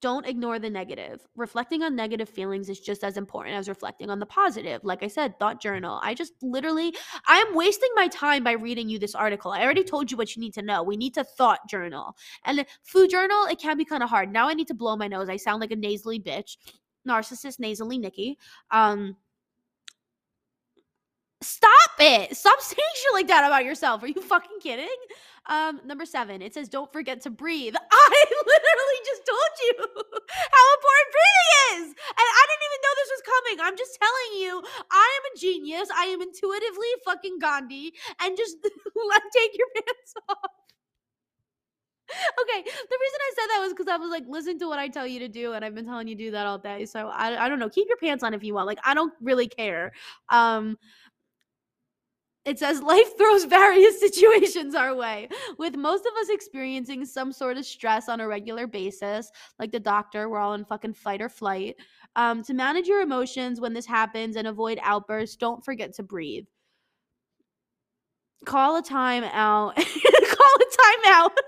don't 0.00 0.26
ignore 0.26 0.58
the 0.58 0.70
negative. 0.70 1.26
Reflecting 1.36 1.82
on 1.82 1.96
negative 1.96 2.28
feelings 2.28 2.68
is 2.68 2.78
just 2.78 3.02
as 3.02 3.16
important 3.16 3.56
as 3.56 3.68
reflecting 3.68 4.10
on 4.10 4.18
the 4.18 4.26
positive. 4.26 4.84
Like 4.84 5.02
I 5.02 5.08
said, 5.08 5.38
thought 5.38 5.60
journal. 5.60 6.00
I 6.02 6.14
just 6.14 6.34
literally, 6.42 6.94
I 7.26 7.38
am 7.38 7.54
wasting 7.54 7.90
my 7.94 8.08
time 8.08 8.44
by 8.44 8.52
reading 8.52 8.88
you 8.88 8.98
this 8.98 9.14
article. 9.14 9.50
I 9.50 9.62
already 9.62 9.84
told 9.84 10.10
you 10.10 10.16
what 10.16 10.36
you 10.36 10.40
need 10.40 10.54
to 10.54 10.62
know. 10.62 10.82
We 10.82 10.96
need 10.96 11.14
to 11.14 11.24
thought 11.24 11.68
journal. 11.68 12.16
And 12.44 12.64
food 12.84 13.10
journal, 13.10 13.46
it 13.46 13.58
can 13.58 13.76
be 13.76 13.84
kind 13.84 14.02
of 14.02 14.10
hard. 14.10 14.32
Now 14.32 14.48
I 14.48 14.54
need 14.54 14.68
to 14.68 14.74
blow 14.74 14.96
my 14.96 15.08
nose. 15.08 15.28
I 15.28 15.36
sound 15.36 15.60
like 15.60 15.72
a 15.72 15.76
nasally 15.76 16.20
bitch. 16.20 16.56
Narcissist, 17.06 17.58
nasally 17.58 17.98
Nikki. 17.98 18.38
Um, 18.70 19.16
Stop 21.40 21.90
it. 22.00 22.36
Stop 22.36 22.60
saying 22.60 22.94
shit 22.94 23.12
like 23.12 23.28
that 23.28 23.44
about 23.44 23.64
yourself. 23.64 24.02
Are 24.02 24.08
you 24.08 24.20
fucking 24.20 24.58
kidding? 24.60 24.88
Um, 25.46 25.80
number 25.84 26.04
seven, 26.04 26.42
it 26.42 26.52
says, 26.52 26.68
don't 26.68 26.92
forget 26.92 27.22
to 27.22 27.30
breathe. 27.30 27.74
I 27.90 28.24
literally 28.28 29.00
just 29.06 29.22
told 29.24 29.52
you 29.62 29.74
how 30.28 30.64
important 30.74 31.08
breathing 31.14 31.50
is. 31.72 31.86
And 31.88 32.26
I 32.26 32.42
didn't 32.48 32.66
even 32.68 32.80
know 32.84 32.94
this 32.96 33.12
was 33.16 33.22
coming. 33.24 33.56
I'm 33.64 33.76
just 33.78 33.98
telling 33.98 34.42
you, 34.42 34.62
I 34.90 35.18
am 35.18 35.22
a 35.32 35.38
genius. 35.38 35.88
I 35.96 36.04
am 36.06 36.20
intuitively 36.20 36.92
fucking 37.04 37.38
Gandhi. 37.38 37.94
And 38.20 38.36
just 38.36 38.56
let 38.62 39.22
take 39.32 39.56
your 39.56 39.68
pants 39.74 40.14
off. 40.28 40.50
Okay, 42.10 42.62
the 42.62 42.98
reason 43.00 43.20
I 43.20 43.32
said 43.36 43.46
that 43.48 43.60
was 43.60 43.72
because 43.74 43.88
I 43.88 43.96
was 43.98 44.10
like, 44.10 44.24
listen 44.26 44.58
to 44.60 44.66
what 44.66 44.78
I 44.78 44.88
tell 44.88 45.06
you 45.06 45.18
to 45.20 45.28
do, 45.28 45.52
and 45.52 45.62
I've 45.62 45.74
been 45.74 45.84
telling 45.84 46.08
you 46.08 46.14
to 46.16 46.24
do 46.24 46.30
that 46.30 46.46
all 46.46 46.56
day. 46.56 46.86
So 46.86 47.08
I, 47.08 47.44
I 47.44 47.48
don't 47.50 47.58
know. 47.58 47.68
Keep 47.68 47.88
your 47.88 47.98
pants 47.98 48.24
on 48.24 48.32
if 48.32 48.42
you 48.42 48.54
want. 48.54 48.66
Like 48.66 48.78
I 48.82 48.94
don't 48.94 49.12
really 49.20 49.46
care. 49.46 49.92
Um, 50.30 50.78
it 52.48 52.58
says 52.58 52.80
life 52.80 53.16
throws 53.18 53.44
various 53.44 54.00
situations 54.06 54.74
our 54.74 54.94
way, 54.94 55.28
with 55.58 55.76
most 55.76 56.06
of 56.06 56.14
us 56.18 56.30
experiencing 56.30 57.04
some 57.04 57.30
sort 57.30 57.58
of 57.58 57.66
stress 57.66 58.08
on 58.08 58.20
a 58.20 58.26
regular 58.26 58.66
basis. 58.66 59.30
Like 59.58 59.70
the 59.70 59.78
doctor, 59.80 60.30
we're 60.30 60.38
all 60.38 60.54
in 60.54 60.64
fucking 60.64 60.94
fight 60.94 61.20
or 61.20 61.28
flight. 61.28 61.76
Um, 62.16 62.42
to 62.44 62.54
manage 62.54 62.86
your 62.86 63.02
emotions 63.02 63.60
when 63.60 63.74
this 63.74 63.84
happens 63.84 64.36
and 64.36 64.48
avoid 64.48 64.80
outbursts, 64.82 65.36
don't 65.36 65.62
forget 65.62 65.94
to 65.96 66.02
breathe. 66.02 66.46
Call 68.46 68.76
a 68.76 68.82
time 68.82 69.24
out. 69.24 69.76
Call 69.76 69.82
a 69.84 69.84
time 69.84 71.04
out. 71.06 71.32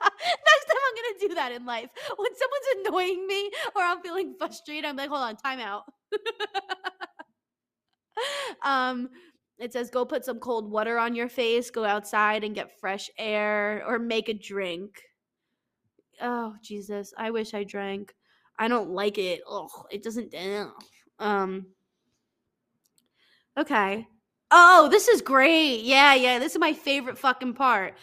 Next 0.00 0.66
time 0.66 0.80
I'm 0.88 0.94
gonna 0.96 1.28
do 1.28 1.34
that 1.34 1.52
in 1.52 1.66
life. 1.66 1.90
When 2.16 2.30
someone's 2.34 2.86
annoying 2.86 3.26
me 3.26 3.50
or 3.76 3.82
I'm 3.82 4.00
feeling 4.00 4.34
frustrated, 4.38 4.86
I'm 4.86 4.96
like, 4.96 5.10
hold 5.10 5.22
on, 5.22 5.36
time 5.36 5.60
out. 5.60 5.84
um 8.64 9.10
it 9.60 9.72
says 9.72 9.90
go 9.90 10.04
put 10.04 10.24
some 10.24 10.40
cold 10.40 10.70
water 10.70 10.98
on 10.98 11.14
your 11.14 11.28
face, 11.28 11.70
go 11.70 11.84
outside 11.84 12.44
and 12.44 12.54
get 12.54 12.78
fresh 12.80 13.10
air, 13.18 13.84
or 13.86 13.98
make 13.98 14.28
a 14.28 14.34
drink. 14.34 15.02
Oh 16.20 16.54
Jesus, 16.62 17.12
I 17.16 17.30
wish 17.30 17.54
I 17.54 17.64
drank. 17.64 18.14
I 18.58 18.68
don't 18.68 18.90
like 18.90 19.18
it. 19.18 19.42
Oh, 19.46 19.68
it 19.90 20.02
doesn't. 20.02 20.34
Um. 21.18 21.66
Okay. 23.56 24.06
Oh, 24.50 24.88
this 24.90 25.08
is 25.08 25.22
great. 25.22 25.82
Yeah, 25.82 26.14
yeah. 26.14 26.38
This 26.38 26.52
is 26.52 26.58
my 26.58 26.72
favorite 26.72 27.18
fucking 27.18 27.54
part 27.54 27.94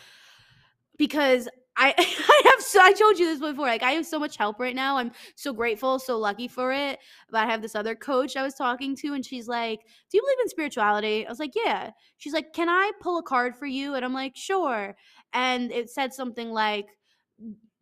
because 0.98 1.48
I 1.78 1.94
I 1.98 2.42
have 2.52 2.62
so 2.62 2.80
I 2.82 2.92
told 2.94 3.20
you 3.20 3.26
this 3.28 3.40
before. 3.40 3.68
Like 3.68 3.84
I 3.84 3.92
have 3.92 4.06
so 4.06 4.20
much 4.20 4.38
help 4.38 4.60
right 4.60 4.76
now. 4.76 4.98
I'm 4.98 5.12
so 5.36 5.54
grateful, 5.54 6.00
so 6.00 6.18
lucky 6.18 6.48
for 6.48 6.72
it. 6.74 7.00
But 7.30 7.44
I 7.48 7.52
have 7.52 7.62
this 7.62 7.76
other 7.76 7.96
coach 7.96 8.36
I 8.36 8.44
was 8.44 8.56
talking 8.56 8.96
to, 8.98 9.14
and 9.14 9.26
she's 9.26 9.48
like, 9.48 9.82
"Do 10.12 10.18
you 10.18 10.22
believe 10.24 10.40
in 10.42 10.50
spirituality?" 10.50 11.26
I 11.26 11.30
was 11.30 11.40
like, 11.40 11.54
"Yeah." 11.56 11.92
She's 12.18 12.34
like, 12.34 12.54
"Can 12.54 12.70
I 12.70 12.92
pull 13.02 13.18
a 13.20 13.24
card 13.24 13.56
for 13.56 13.68
you?" 13.68 13.96
And 13.96 14.04
I'm 14.06 14.14
like, 14.14 14.36
"Sure." 14.36 14.96
And 15.34 15.72
it 15.72 15.90
said 15.90 16.14
something 16.14 16.52
like, 16.52 16.88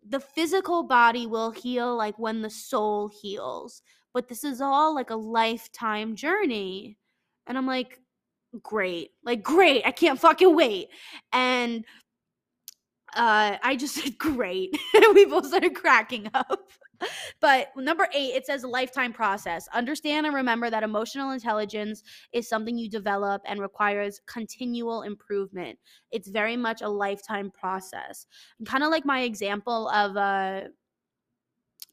"The 0.08 0.20
physical 0.20 0.84
body 0.84 1.26
will 1.28 1.52
heal 1.52 1.96
like 1.96 2.18
when 2.20 2.42
the 2.42 2.50
soul 2.50 3.08
heals, 3.10 3.82
but 4.14 4.28
this 4.28 4.44
is 4.44 4.62
all 4.62 4.94
like 4.94 5.10
a 5.10 5.16
lifetime 5.16 6.16
journey." 6.16 6.98
And 7.48 7.58
I'm 7.58 7.66
like, 7.68 8.00
"Great, 8.64 9.12
like 9.24 9.44
great! 9.44 9.86
I 9.86 9.92
can't 9.92 10.20
fucking 10.20 10.56
wait." 10.56 10.90
And 11.34 11.86
uh, 13.16 13.58
I 13.64 13.76
just 13.76 13.96
said 13.96 14.18
great. 14.18 14.78
we 15.14 15.26
both 15.26 15.48
started 15.48 15.76
cracking 15.76 16.30
up. 16.34 16.72
But 17.42 17.68
number 17.76 18.08
eight, 18.14 18.36
it 18.36 18.46
says 18.46 18.64
lifetime 18.64 19.14
process. 19.14 19.68
Understand 19.74 20.26
and 20.26 20.36
remember 20.36 20.70
that 20.70 20.84
emotional 20.84 21.32
intelligence 21.32 22.04
is 22.32 22.48
something 22.48 22.78
you 22.78 22.90
develop 22.90 23.42
and 23.46 23.60
requires 23.60 24.22
continual 24.28 25.02
improvement. 25.02 25.78
It's 26.12 26.30
very 26.30 26.56
much 26.56 26.82
a 26.82 26.90
lifetime 26.90 27.52
process. 27.52 28.26
Kind 28.66 28.84
of 28.84 28.92
like 28.92 29.06
my 29.06 29.22
example 29.22 29.90
of 29.90 30.16
uh, 30.16 30.62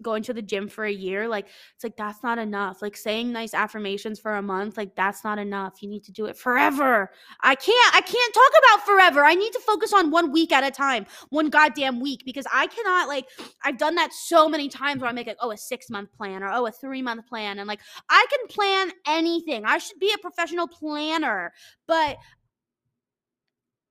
going 0.02 0.22
to 0.24 0.34
the 0.34 0.42
gym 0.42 0.68
for 0.68 0.84
a 0.84 0.92
year 0.92 1.28
like 1.28 1.46
it's 1.74 1.84
like 1.84 1.96
that's 1.96 2.22
not 2.22 2.38
enough. 2.38 2.82
Like 2.82 2.96
saying 2.96 3.32
nice 3.32 3.54
affirmations 3.54 4.18
for 4.18 4.34
a 4.34 4.42
month 4.42 4.76
like 4.76 4.94
that's 4.94 5.24
not 5.24 5.38
enough. 5.38 5.82
You 5.82 5.88
need 5.88 6.04
to 6.04 6.12
do 6.12 6.26
it 6.26 6.36
forever. 6.36 7.10
I 7.40 7.54
can't 7.54 7.94
i 7.94 8.00
can't 8.00 8.34
talk 8.34 8.52
about 8.58 8.86
forever. 8.86 9.24
I 9.24 9.34
need 9.34 9.52
to 9.52 9.60
focus 9.60 9.92
on 9.92 10.10
one 10.10 10.32
week 10.32 10.52
at 10.52 10.64
a 10.64 10.70
time 10.70 11.06
one 11.30 11.48
goddamn 11.48 12.00
week 12.00 12.22
because 12.24 12.46
i 12.52 12.66
cannot 12.66 13.08
like 13.08 13.26
i've 13.64 13.78
done 13.78 13.94
that 13.94 14.12
so 14.12 14.48
many 14.48 14.68
times 14.68 15.00
where 15.00 15.10
i 15.10 15.12
make 15.12 15.26
like 15.26 15.36
oh 15.40 15.50
a 15.50 15.56
six 15.56 15.90
month 15.90 16.12
plan 16.12 16.42
or 16.42 16.50
oh 16.50 16.66
a 16.66 16.72
three 16.72 17.02
month 17.02 17.26
plan 17.26 17.58
and 17.58 17.68
like 17.68 17.80
i 18.08 18.26
can 18.30 18.46
plan 18.48 18.90
anything. 19.06 19.64
I 19.64 19.78
should 19.78 19.98
be 19.98 20.12
a 20.14 20.18
professional 20.18 20.66
planner 20.66 21.52
but 21.86 22.18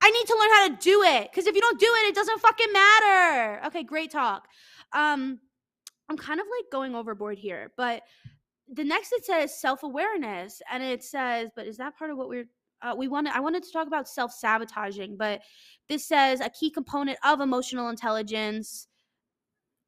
I 0.03 0.09
need 0.09 0.25
to 0.25 0.37
learn 0.39 0.49
how 0.49 0.67
to 0.69 0.83
do 0.83 1.03
it 1.03 1.31
because 1.31 1.45
if 1.45 1.53
you 1.53 1.61
don't 1.61 1.79
do 1.79 1.85
it, 1.85 2.09
it 2.09 2.15
doesn't 2.15 2.41
fucking 2.41 2.73
matter. 2.73 3.61
Okay, 3.67 3.83
great 3.83 4.11
talk. 4.11 4.47
Um, 4.93 5.39
I'm 6.11 6.17
kind 6.17 6.41
of 6.41 6.45
like 6.45 6.69
going 6.69 6.93
overboard 6.93 7.37
here, 7.37 7.71
but 7.77 8.03
the 8.67 8.83
next 8.83 9.13
it 9.13 9.23
says 9.23 9.59
self-awareness 9.61 10.61
and 10.69 10.83
it 10.83 11.03
says 11.03 11.49
but 11.55 11.67
is 11.67 11.77
that 11.77 11.97
part 11.97 12.11
of 12.11 12.17
what 12.17 12.29
we're 12.29 12.45
uh, 12.81 12.95
we 12.97 13.07
wanted 13.07 13.33
i 13.35 13.39
wanted 13.39 13.61
to 13.61 13.71
talk 13.71 13.85
about 13.85 14.07
self-sabotaging 14.07 15.17
but 15.17 15.41
this 15.89 16.07
says 16.07 16.39
a 16.39 16.49
key 16.49 16.69
component 16.69 17.17
of 17.25 17.41
emotional 17.41 17.89
intelligence 17.89 18.87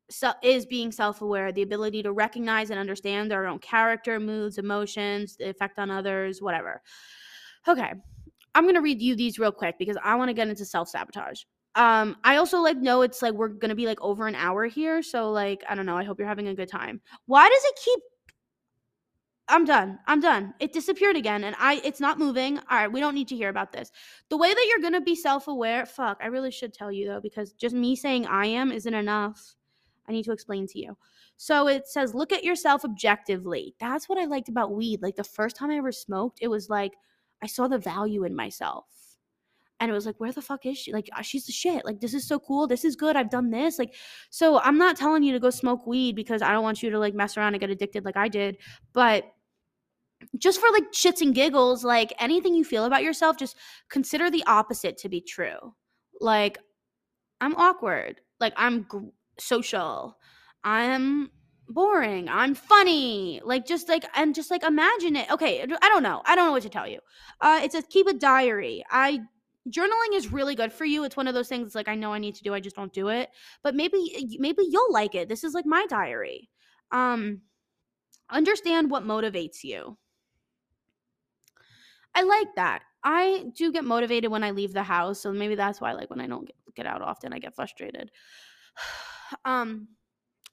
so, 0.10 0.34
is 0.44 0.66
being 0.66 0.92
self-aware 0.92 1.54
the 1.54 1.62
ability 1.62 2.04
to 2.04 2.12
recognize 2.12 2.70
and 2.70 2.80
understand 2.80 3.32
our 3.32 3.48
own 3.48 3.58
character 3.60 4.20
moods 4.20 4.58
emotions 4.58 5.38
the 5.38 5.50
effect 5.50 5.80
on 5.80 5.90
others 5.90 6.42
whatever. 6.42 6.82
Okay 7.68 7.94
i'm 8.54 8.64
going 8.64 8.76
to 8.76 8.82
read 8.82 9.02
you 9.02 9.16
these 9.16 9.40
real 9.40 9.52
quick 9.52 9.76
because 9.80 9.98
i 10.04 10.16
want 10.16 10.28
to 10.28 10.34
get 10.34 10.50
into 10.50 10.66
self-sabotage 10.66 11.44
um 11.76 12.16
i 12.24 12.38
also 12.38 12.60
like 12.60 12.78
know 12.78 13.02
it's 13.02 13.22
like 13.22 13.34
we're 13.34 13.50
to 13.70 13.76
be 13.76 13.86
like 13.86 14.02
over 14.02 14.28
an 14.28 14.36
hour 14.36 14.66
here 14.66 15.02
so 15.02 15.32
like 15.32 15.64
i 15.70 15.76
don't 15.76 15.86
know 15.86 15.98
i 15.98 16.04
hope 16.04 16.20
you're 16.20 16.28
having 16.28 16.48
a 16.48 16.56
good 16.56 16.70
time 16.70 17.02
why 17.26 17.48
does 17.50 17.64
it 17.64 17.80
keep 17.84 18.00
I'm 19.50 19.66
done. 19.66 20.00
I'm 20.08 20.22
done. 20.22 20.54
It 20.60 20.72
disappeared 20.72 21.18
again 21.18 21.44
and 21.44 21.56
I 21.60 21.82
it's 21.84 22.00
not 22.00 22.18
moving. 22.18 22.58
All 22.58 22.64
right, 22.72 22.92
we 22.92 23.00
don't 23.00 23.14
need 23.14 23.28
to 23.28 23.36
hear 23.36 23.50
about 23.50 23.74
this. 23.74 23.92
The 24.30 24.38
way 24.38 24.54
that 24.54 24.66
you're 24.70 24.92
to 24.94 25.02
be 25.02 25.16
self-aware, 25.16 25.86
fuck, 25.86 26.18
I 26.22 26.28
really 26.28 26.52
should 26.52 26.74
tell 26.74 26.92
you 26.92 27.08
though 27.08 27.20
because 27.20 27.52
just 27.54 27.76
me 27.76 27.96
saying 27.96 28.26
I 28.26 28.46
am 28.48 28.72
isn't 28.72 28.94
enough. 28.94 29.56
I 30.08 30.12
need 30.12 30.24
to 30.26 30.32
explain 30.32 30.68
to 30.68 30.80
you. 30.80 30.98
So 31.38 31.68
it 31.68 31.88
says 31.88 32.16
look 32.16 32.32
at 32.32 32.44
yourself 32.44 32.86
objectively. 32.86 33.76
That's 33.80 34.08
what 34.08 34.18
I 34.18 34.26
liked 34.26 34.50
about 34.50 34.72
weed. 34.74 35.02
Like 35.02 35.18
the 35.18 35.24
first 35.24 35.58
time 35.58 35.72
I 35.72 35.78
ever 35.78 35.92
smoked, 35.92 36.40
it 36.42 36.48
was 36.48 36.70
like 36.70 36.94
I 37.42 37.48
saw 37.48 37.68
the 37.68 37.78
value 37.78 38.24
in 38.24 38.36
myself. 38.36 38.86
And 39.84 39.92
it 39.92 39.94
was 39.94 40.06
like, 40.06 40.18
where 40.18 40.32
the 40.32 40.42
fuck 40.42 40.66
is 40.66 40.78
she? 40.78 40.94
Like, 40.94 41.10
uh, 41.14 41.22
she's 41.22 41.46
the 41.46 41.52
shit. 41.52 41.84
Like, 41.84 42.00
this 42.00 42.14
is 42.14 42.26
so 42.26 42.40
cool. 42.40 42.68
This 42.68 42.86
is 42.86 42.96
good. 42.96 43.18
I've 43.18 43.30
done 43.30 43.50
this. 43.50 43.78
Like, 43.78 43.94
so 44.30 44.60
I'm 44.60 44.78
not 44.78 44.96
telling 44.96 45.24
you 45.24 45.34
to 45.34 45.42
go 45.42 45.50
smoke 45.50 45.86
weed 45.86 46.16
because 46.16 46.42
I 46.42 46.54
don't 46.54 46.64
want 46.64 46.82
you 46.82 46.90
to 46.90 46.98
like 46.98 47.14
mess 47.14 47.36
around 47.36 47.54
and 47.54 47.60
get 47.60 47.70
addicted 47.70 48.06
like 48.06 48.16
I 48.16 48.30
did. 48.30 48.60
But 48.94 49.26
just 50.38 50.62
for 50.62 50.70
like 50.72 50.94
shits 50.94 51.20
and 51.20 51.36
giggles, 51.36 51.84
like 51.84 52.14
anything 52.18 52.56
you 52.56 52.64
feel 52.64 52.86
about 52.86 53.04
yourself, 53.04 53.38
just 53.38 53.58
consider 53.90 54.32
the 54.32 54.46
opposite 54.48 54.98
to 55.00 55.10
be 55.10 55.20
true. 55.20 55.74
Like, 56.22 56.60
I'm 57.42 57.54
awkward. 57.58 58.22
Like, 58.40 58.54
I'm 58.56 58.84
gr- 58.84 59.10
social. 59.38 60.18
I'm 60.64 61.30
boring. 61.68 62.30
I'm 62.30 62.56
funny. 62.56 63.42
Like, 63.44 63.66
just 63.66 63.90
like, 63.90 64.06
and 64.16 64.34
just 64.34 64.50
like 64.50 64.64
imagine 64.64 65.18
it. 65.18 65.30
Okay. 65.30 65.62
I 65.62 65.90
don't 65.90 66.04
know. 66.04 66.22
I 66.26 66.36
don't 66.36 66.46
know 66.46 66.54
what 66.54 66.64
to 66.64 66.70
tell 66.70 66.88
you. 66.88 67.00
Uh, 67.42 67.60
it 67.62 67.74
says 67.74 67.84
keep 67.90 68.08
a 68.08 68.14
diary. 68.14 68.86
I, 68.90 69.20
journaling 69.70 70.14
is 70.14 70.32
really 70.32 70.56
good 70.56 70.74
for 70.74 70.86
you. 70.86 71.04
It's 71.04 71.18
one 71.18 71.28
of 71.28 71.34
those 71.34 71.50
things 71.50 71.76
like 71.76 71.88
I 71.88 71.96
know 71.96 72.14
I 72.14 72.20
need 72.20 72.36
to 72.36 72.44
do, 72.44 72.54
I 72.54 72.60
just 72.60 72.76
don't 72.76 72.94
do 72.94 73.10
it. 73.10 73.30
But 73.64 73.76
maybe, 73.76 74.38
maybe 74.40 74.64
you'll 74.70 74.92
like 74.92 75.16
it. 75.16 75.30
This 75.30 75.44
is 75.44 75.54
like 75.54 75.66
my 75.66 75.86
diary. 75.88 76.50
Um, 76.92 77.42
understand 78.30 78.90
what 78.90 79.04
motivates 79.04 79.64
you 79.64 79.98
I 82.16 82.24
like 82.24 82.56
that. 82.56 82.84
I 83.04 83.46
do 83.56 83.72
get 83.72 83.84
motivated 83.84 84.32
when 84.32 84.44
I 84.44 84.52
leave 84.52 84.74
the 84.74 84.84
house, 84.84 85.20
so 85.20 85.34
maybe 85.34 85.56
that's 85.56 85.82
why 85.82 85.94
like 85.94 86.10
when 86.10 86.22
I 86.22 86.28
don't 86.28 86.46
get, 86.46 86.56
get 86.76 86.86
out 86.86 87.02
often 87.02 87.34
I 87.34 87.40
get 87.40 87.56
frustrated. 87.56 88.12
um 89.46 89.88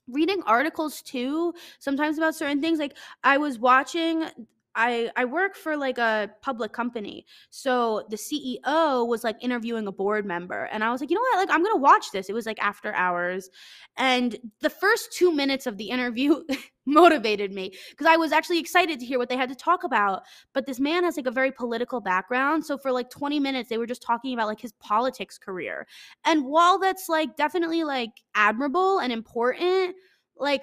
reading 0.09 0.43
articles 0.45 1.03
too 1.03 1.53
sometimes 1.79 2.19
about 2.19 2.35
certain 2.35 2.61
things 2.61 2.79
like 2.81 2.97
I 3.23 3.39
was 3.39 3.59
watching 3.59 4.25
I 4.75 5.11
I 5.17 5.25
work 5.25 5.57
for 5.57 5.77
like 5.77 5.99
a 5.99 6.31
public 6.43 6.73
company. 6.73 7.27
So 7.51 8.07
the 8.09 8.17
CEO 8.17 9.07
was 9.07 9.25
like 9.25 9.37
interviewing 9.41 9.87
a 9.87 9.93
board 9.93 10.25
member 10.25 10.65
and 10.73 10.85
I 10.85 10.91
was 10.91 11.01
like, 11.01 11.11
"You 11.11 11.17
know 11.17 11.23
what? 11.23 11.37
Like 11.39 11.51
I'm 11.51 11.63
going 11.63 11.75
to 11.75 11.81
watch 11.81 12.13
this." 12.13 12.29
It 12.29 12.35
was 12.35 12.47
like 12.47 12.63
after 12.63 12.93
hours. 12.95 13.51
And 13.97 14.37
the 14.61 14.71
first 14.71 15.13
2 15.13 15.33
minutes 15.33 15.67
of 15.67 15.77
the 15.77 15.91
interview 15.91 16.43
motivated 16.87 17.53
me 17.53 17.73
because 17.91 18.07
I 18.07 18.17
was 18.17 18.33
actually 18.33 18.59
excited 18.59 19.01
to 19.01 19.07
hear 19.07 19.19
what 19.19 19.29
they 19.29 19.37
had 19.37 19.49
to 19.49 19.55
talk 19.57 19.85
about. 19.85 20.23
But 20.55 20.67
this 20.67 20.81
man 20.81 21.05
has 21.05 21.17
like 21.17 21.27
a 21.27 21.31
very 21.31 21.53
political 21.53 22.01
background, 22.01 22.65
so 22.65 22.79
for 22.79 22.93
like 22.93 23.11
20 23.11 23.41
minutes 23.41 23.69
they 23.69 23.79
were 23.79 23.87
just 23.87 24.03
talking 24.03 24.35
about 24.35 24.47
like 24.47 24.61
his 24.61 24.73
politics 24.73 25.39
career. 25.39 25.87
And 26.25 26.45
while 26.45 26.79
that's 26.79 27.09
like 27.09 27.37
definitely 27.37 27.85
like 27.85 28.11
admirable 28.35 28.99
and 29.01 29.13
important, 29.13 29.97
like 30.37 30.63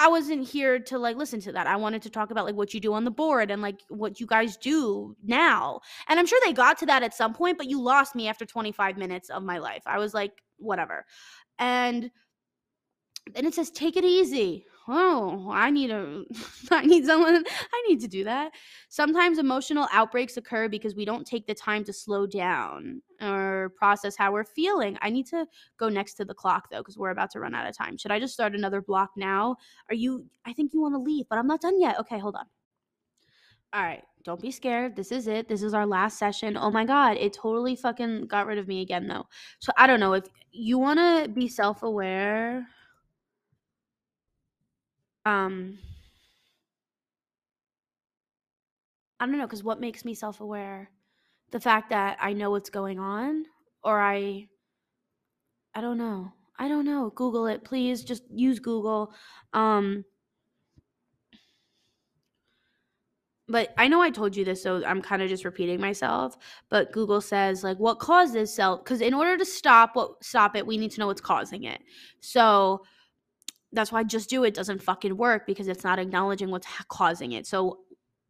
I 0.00 0.08
wasn't 0.08 0.48
here 0.48 0.78
to 0.78 0.98
like 0.98 1.18
listen 1.18 1.40
to 1.42 1.52
that. 1.52 1.66
I 1.66 1.76
wanted 1.76 2.00
to 2.02 2.10
talk 2.10 2.30
about 2.30 2.46
like 2.46 2.54
what 2.54 2.72
you 2.72 2.80
do 2.80 2.94
on 2.94 3.04
the 3.04 3.10
board 3.10 3.50
and 3.50 3.60
like 3.60 3.80
what 3.90 4.18
you 4.18 4.26
guys 4.26 4.56
do 4.56 5.14
now. 5.22 5.80
And 6.08 6.18
I'm 6.18 6.24
sure 6.24 6.40
they 6.42 6.54
got 6.54 6.78
to 6.78 6.86
that 6.86 7.02
at 7.02 7.12
some 7.12 7.34
point, 7.34 7.58
but 7.58 7.68
you 7.68 7.82
lost 7.82 8.14
me 8.14 8.26
after 8.26 8.46
25 8.46 8.96
minutes 8.96 9.28
of 9.28 9.42
my 9.42 9.58
life. 9.58 9.82
I 9.84 9.98
was 9.98 10.14
like, 10.14 10.32
whatever. 10.56 11.04
And 11.58 12.10
then 13.34 13.44
it 13.44 13.54
says, 13.54 13.70
take 13.70 13.98
it 13.98 14.04
easy 14.04 14.64
oh, 14.90 15.50
I 15.52 15.70
need 15.70 15.90
a, 15.90 16.24
I 16.70 16.84
need 16.84 17.06
someone, 17.06 17.44
I 17.72 17.84
need 17.88 18.00
to 18.00 18.08
do 18.08 18.24
that. 18.24 18.52
Sometimes 18.88 19.38
emotional 19.38 19.88
outbreaks 19.92 20.36
occur 20.36 20.68
because 20.68 20.94
we 20.94 21.04
don't 21.04 21.26
take 21.26 21.46
the 21.46 21.54
time 21.54 21.84
to 21.84 21.92
slow 21.92 22.26
down 22.26 23.00
or 23.22 23.72
process 23.76 24.16
how 24.16 24.32
we're 24.32 24.44
feeling. 24.44 24.98
I 25.00 25.10
need 25.10 25.26
to 25.28 25.46
go 25.78 25.88
next 25.88 26.14
to 26.14 26.24
the 26.24 26.34
clock 26.34 26.68
though, 26.70 26.78
because 26.78 26.98
we're 26.98 27.10
about 27.10 27.30
to 27.32 27.40
run 27.40 27.54
out 27.54 27.68
of 27.68 27.76
time. 27.76 27.96
Should 27.96 28.12
I 28.12 28.18
just 28.18 28.34
start 28.34 28.54
another 28.54 28.82
block 28.82 29.10
now? 29.16 29.56
Are 29.88 29.94
you, 29.94 30.26
I 30.44 30.52
think 30.52 30.72
you 30.72 30.80
want 30.80 30.94
to 30.94 31.00
leave, 31.00 31.26
but 31.28 31.38
I'm 31.38 31.46
not 31.46 31.60
done 31.60 31.80
yet. 31.80 31.98
Okay, 32.00 32.18
hold 32.18 32.36
on. 32.36 32.46
All 33.72 33.82
right, 33.82 34.02
don't 34.24 34.40
be 34.40 34.50
scared. 34.50 34.96
This 34.96 35.12
is 35.12 35.28
it. 35.28 35.48
This 35.48 35.62
is 35.62 35.74
our 35.74 35.86
last 35.86 36.18
session. 36.18 36.56
Oh 36.56 36.72
my 36.72 36.84
God, 36.84 37.16
it 37.16 37.32
totally 37.32 37.76
fucking 37.76 38.26
got 38.26 38.46
rid 38.46 38.58
of 38.58 38.66
me 38.66 38.82
again 38.82 39.06
though. 39.06 39.26
So 39.60 39.72
I 39.76 39.86
don't 39.86 40.00
know 40.00 40.14
if 40.14 40.24
you 40.50 40.78
want 40.78 40.98
to 40.98 41.30
be 41.32 41.46
self 41.46 41.84
aware 41.84 42.66
um 45.30 45.78
I 49.18 49.26
don't 49.26 49.38
know 49.38 49.46
cuz 49.46 49.62
what 49.62 49.80
makes 49.80 50.04
me 50.04 50.14
self-aware? 50.14 50.90
The 51.50 51.60
fact 51.60 51.90
that 51.90 52.18
I 52.20 52.32
know 52.32 52.50
what's 52.50 52.70
going 52.70 52.98
on 52.98 53.46
or 53.82 54.00
I 54.00 54.48
I 55.74 55.80
don't 55.80 55.98
know. 55.98 56.32
I 56.58 56.68
don't 56.68 56.84
know. 56.84 57.10
Google 57.10 57.46
it, 57.46 57.64
please. 57.64 58.04
Just 58.04 58.22
use 58.30 58.58
Google. 58.58 59.12
Um 59.52 60.04
but 63.48 63.74
I 63.76 63.88
know 63.88 64.00
I 64.00 64.10
told 64.10 64.36
you 64.36 64.44
this, 64.44 64.62
so 64.62 64.84
I'm 64.84 65.02
kind 65.02 65.22
of 65.22 65.28
just 65.28 65.44
repeating 65.44 65.80
myself. 65.80 66.36
But 66.68 66.92
Google 66.92 67.20
says 67.20 67.64
like 67.64 67.78
what 67.78 67.98
causes 67.98 68.54
self 68.54 68.84
because 68.84 69.00
in 69.00 69.12
order 69.12 69.36
to 69.36 69.44
stop 69.44 69.96
what 69.96 70.22
stop 70.24 70.54
it, 70.56 70.66
we 70.66 70.78
need 70.78 70.92
to 70.92 71.00
know 71.00 71.08
what's 71.08 71.20
causing 71.20 71.64
it. 71.64 71.82
So 72.20 72.84
that's 73.72 73.92
why 73.92 74.02
just 74.02 74.28
do 74.30 74.44
it 74.44 74.54
doesn't 74.54 74.82
fucking 74.82 75.16
work 75.16 75.46
because 75.46 75.68
it's 75.68 75.84
not 75.84 75.98
acknowledging 75.98 76.50
what's 76.50 76.66
causing 76.88 77.32
it. 77.32 77.46
So 77.46 77.78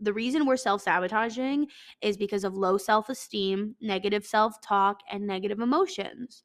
the 0.00 0.12
reason 0.12 0.46
we're 0.46 0.56
self-sabotaging 0.56 1.66
is 2.00 2.16
because 2.16 2.44
of 2.44 2.54
low 2.54 2.78
self-esteem, 2.78 3.76
negative 3.80 4.24
self-talk 4.24 5.00
and 5.10 5.26
negative 5.26 5.60
emotions. 5.60 6.42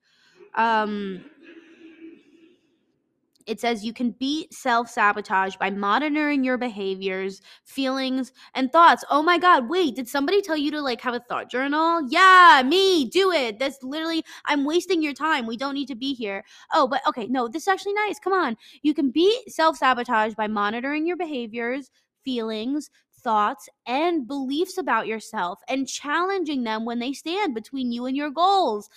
Um 0.56 1.26
it 3.46 3.60
says 3.60 3.86
you 3.86 3.94
can 3.94 4.12
beat 4.12 4.54
self 4.54 4.90
sabotage 4.90 5.56
by 5.58 5.70
monitoring 5.70 6.44
your 6.44 6.58
behaviors, 6.58 7.42
feelings, 7.64 8.32
and 8.54 8.72
thoughts. 8.72 9.04
Oh 9.10 9.22
my 9.22 9.38
God, 9.38 9.70
wait, 9.70 9.96
did 9.96 10.08
somebody 10.08 10.42
tell 10.42 10.58
you 10.58 10.72
to 10.72 10.82
like 10.82 11.02
have 11.02 11.14
a 11.14 11.20
thought 11.20 11.50
journal? 11.50 12.02
Yeah, 12.10 12.64
me, 12.66 13.06
do 13.10 13.32
it. 13.32 13.60
That's 13.60 13.82
literally, 13.84 14.24
I'm 14.46 14.66
wasting 14.66 15.02
your 15.02 15.14
time. 15.14 15.46
We 15.46 15.58
don't 15.58 15.76
need 15.76 15.88
to 15.88 15.96
be 15.96 16.14
here. 16.14 16.44
Oh, 16.74 16.88
but 16.88 17.02
okay, 17.08 17.28
no, 17.28 17.48
this 17.48 17.64
is 17.64 17.68
actually 17.68 17.94
nice. 17.94 18.20
Come 18.20 18.34
on. 18.34 18.58
You 18.82 18.94
can 18.94 19.12
beat 19.12 19.50
self 19.52 19.78
sabotage 19.78 20.34
by 20.34 20.48
monitoring 20.48 21.06
your 21.06 21.18
behaviors, 21.18 21.92
feelings, 22.24 22.90
thoughts, 23.26 23.68
and 23.88 24.28
beliefs 24.28 24.78
about 24.78 25.08
yourself 25.08 25.60
and 25.68 25.88
challenging 25.88 26.64
them 26.64 26.86
when 26.86 27.00
they 27.00 27.12
stand 27.12 27.56
between 27.56 27.92
you 27.92 28.06
and 28.06 28.16
your 28.16 28.30
goals 28.30 28.90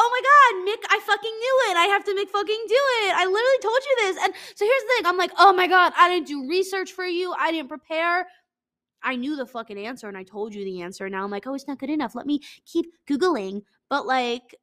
oh 0.00 0.08
my 0.10 0.22
god, 0.30 0.52
Mick, 0.66 0.86
I 0.90 0.98
fucking 1.00 1.30
knew 1.30 1.60
it. 1.70 1.76
I 1.76 1.86
have 1.86 2.04
to 2.04 2.14
make 2.14 2.30
fucking 2.30 2.64
do 2.68 2.74
it. 3.04 3.14
I 3.14 3.26
literally 3.26 3.58
told 3.62 3.78
you 3.84 3.96
this. 4.00 4.24
And 4.24 4.34
so 4.54 4.64
here's 4.64 4.82
the 4.82 4.88
thing. 4.96 5.06
I'm 5.06 5.18
like, 5.18 5.32
oh 5.38 5.52
my 5.52 5.66
god, 5.66 5.92
I 5.96 6.08
didn't 6.08 6.26
do 6.26 6.48
research 6.48 6.92
for 6.92 7.04
you. 7.04 7.34
I 7.38 7.52
didn't 7.52 7.68
prepare. 7.68 8.26
I 9.02 9.16
knew 9.16 9.36
the 9.36 9.46
fucking 9.46 9.78
answer 9.78 10.08
and 10.08 10.16
I 10.16 10.22
told 10.22 10.54
you 10.54 10.64
the 10.64 10.82
answer. 10.82 11.04
And 11.04 11.12
Now 11.12 11.24
I'm 11.24 11.30
like, 11.30 11.46
oh, 11.46 11.54
it's 11.54 11.68
not 11.68 11.78
good 11.78 11.90
enough. 11.90 12.14
Let 12.14 12.26
me 12.26 12.40
keep 12.66 12.86
Googling. 13.06 13.62
But 13.88 14.06
like 14.06 14.54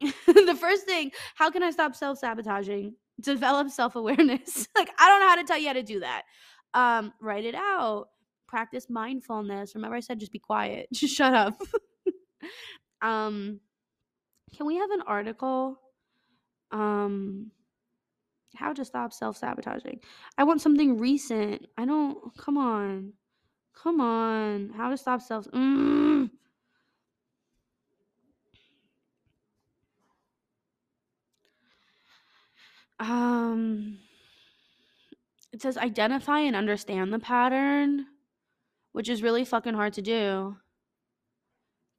the 0.00 0.56
first 0.58 0.86
thing, 0.86 1.12
how 1.34 1.50
can 1.50 1.62
I 1.62 1.70
stop 1.70 1.94
self-sabotaging? 1.94 2.94
Develop 3.20 3.70
self-awareness. 3.70 4.68
like, 4.76 4.90
I 4.98 5.08
don't 5.08 5.20
know 5.20 5.28
how 5.28 5.36
to 5.36 5.44
tell 5.44 5.58
you 5.58 5.68
how 5.68 5.74
to 5.74 5.82
do 5.82 6.00
that. 6.00 6.22
Um, 6.74 7.12
write 7.20 7.44
it 7.44 7.54
out. 7.54 8.08
Practice 8.48 8.88
mindfulness. 8.88 9.74
Remember, 9.74 9.96
I 9.96 10.00
said 10.00 10.20
just 10.20 10.32
be 10.32 10.38
quiet. 10.38 10.88
Just 10.92 11.14
shut 11.14 11.34
up. 11.34 11.60
um 13.02 13.60
can 14.56 14.66
we 14.66 14.76
have 14.76 14.90
an 14.90 15.02
article? 15.06 15.78
Um, 16.70 17.50
how 18.56 18.72
to 18.72 18.84
stop 18.84 19.12
self 19.12 19.36
sabotaging. 19.36 20.00
I 20.38 20.44
want 20.44 20.60
something 20.60 20.98
recent. 20.98 21.66
I 21.78 21.84
don't. 21.84 22.18
Come 22.38 22.58
on, 22.58 23.12
come 23.74 24.00
on. 24.00 24.70
How 24.76 24.90
to 24.90 24.96
stop 24.96 25.22
self. 25.22 25.46
Mm. 25.52 26.30
Um. 33.00 33.98
it 35.52 35.60
says 35.60 35.76
identify 35.76 36.40
and 36.40 36.56
understand 36.56 37.12
the 37.12 37.18
pattern, 37.18 38.06
which 38.92 39.08
is 39.08 39.22
really 39.22 39.44
fucking 39.44 39.74
hard 39.74 39.92
to 39.94 40.02
do. 40.02 40.56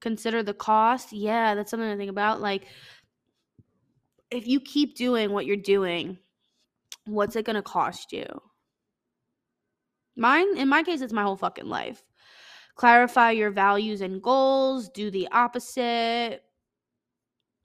Consider 0.03 0.43
the 0.43 0.53
cost. 0.53 1.13
Yeah, 1.13 1.55
that's 1.55 1.71
something 1.71 1.89
to 1.89 1.95
think 1.95 2.09
about. 2.09 2.41
Like, 2.41 2.67
if 4.29 4.45
you 4.45 4.59
keep 4.59 4.97
doing 4.97 5.31
what 5.31 5.45
you're 5.45 5.55
doing, 5.55 6.17
what's 7.05 7.37
it 7.37 7.45
going 7.45 7.55
to 7.55 7.61
cost 7.61 8.11
you? 8.11 8.25
Mine, 10.17 10.57
in 10.57 10.67
my 10.67 10.83
case, 10.83 10.99
it's 10.99 11.13
my 11.13 11.23
whole 11.23 11.37
fucking 11.37 11.67
life. 11.67 12.03
Clarify 12.75 13.31
your 13.31 13.49
values 13.49 14.01
and 14.01 14.21
goals, 14.21 14.89
do 14.89 15.09
the 15.09 15.29
opposite. 15.31 16.41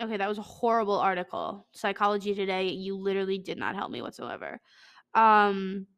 Okay, 0.00 0.16
that 0.16 0.28
was 0.28 0.38
a 0.38 0.42
horrible 0.42 1.00
article. 1.00 1.66
Psychology 1.72 2.36
Today, 2.36 2.68
you 2.68 2.96
literally 2.96 3.38
did 3.38 3.58
not 3.58 3.74
help 3.74 3.90
me 3.90 4.00
whatsoever. 4.00 4.60
Um 5.12 5.88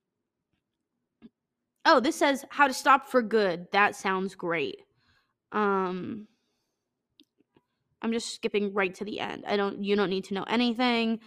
Oh, 1.85 2.01
this 2.01 2.17
says 2.17 2.47
how 2.49 2.67
to 2.67 2.73
stop 2.73 3.09
for 3.09 3.21
good. 3.21 3.67
That 3.73 3.95
sounds 3.95 4.35
great. 4.35 4.81
Um 5.53 6.29
I'm 8.03 8.13
just 8.13 8.35
skipping 8.35 8.73
right 8.73 8.95
to 8.95 9.05
the 9.05 9.21
end. 9.21 9.45
I 9.47 9.57
don't 9.57 9.83
you 9.85 9.97
don't 9.97 10.11
need 10.11 10.25
to 10.25 10.35
know 10.35 10.45
anything 10.49 11.21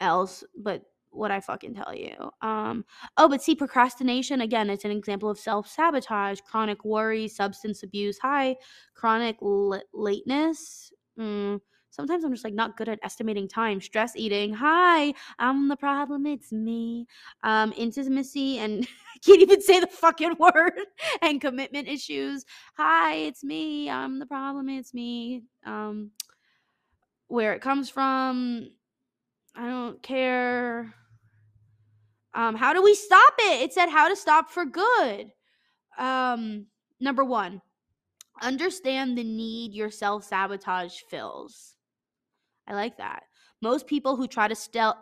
else 0.00 0.44
but 0.56 0.82
what 1.10 1.30
I 1.30 1.40
fucking 1.40 1.74
tell 1.74 1.94
you. 1.94 2.30
Um, 2.42 2.84
oh, 3.16 3.28
but 3.28 3.42
see, 3.42 3.54
procrastination 3.54 4.40
again, 4.40 4.68
it's 4.68 4.84
an 4.84 4.90
example 4.90 5.30
of 5.30 5.38
self 5.38 5.68
sabotage, 5.68 6.40
chronic 6.40 6.84
worry, 6.84 7.28
substance 7.28 7.82
abuse. 7.84 8.18
high 8.18 8.56
chronic 8.94 9.36
l- 9.42 9.82
lateness. 9.92 10.92
Mm, 11.18 11.60
sometimes 11.94 12.24
I'm 12.24 12.32
just 12.32 12.44
like 12.44 12.54
not 12.54 12.76
good 12.76 12.88
at 12.88 12.98
estimating 13.02 13.46
time. 13.46 13.80
Stress 13.80 14.16
eating. 14.16 14.52
Hi, 14.54 15.14
I'm 15.38 15.68
the 15.68 15.76
problem. 15.76 16.26
It's 16.26 16.52
me. 16.52 17.06
Um, 17.44 17.72
intimacy 17.76 18.58
and 18.58 18.84
I 19.14 19.18
can't 19.24 19.40
even 19.40 19.62
say 19.62 19.78
the 19.80 19.86
fucking 19.86 20.36
word. 20.38 20.72
and 21.22 21.40
commitment 21.40 21.86
issues. 21.88 22.44
Hi, 22.76 23.14
it's 23.14 23.44
me. 23.44 23.88
I'm 23.88 24.18
the 24.18 24.26
problem. 24.26 24.68
It's 24.68 24.92
me. 24.92 25.44
Um, 25.64 26.10
where 27.28 27.52
it 27.52 27.62
comes 27.62 27.88
from. 27.88 28.70
I 29.54 29.68
don't 29.68 30.02
care. 30.02 30.92
Um, 32.34 32.56
how 32.56 32.72
do 32.72 32.82
we 32.82 32.96
stop 32.96 33.34
it? 33.38 33.62
It 33.62 33.72
said 33.72 33.88
how 33.88 34.08
to 34.08 34.16
stop 34.16 34.50
for 34.50 34.64
good. 34.64 35.30
Um, 35.96 36.66
number 36.98 37.24
one, 37.24 37.62
understand 38.42 39.16
the 39.16 39.22
need 39.22 39.72
your 39.72 39.90
self 39.90 40.24
sabotage 40.24 40.98
fills. 41.08 41.73
I 42.66 42.74
like 42.74 42.98
that. 42.98 43.24
Most 43.62 43.86
people 43.86 44.16
who 44.16 44.26
try 44.26 44.48
to 44.48 44.54
steal, 44.54 44.94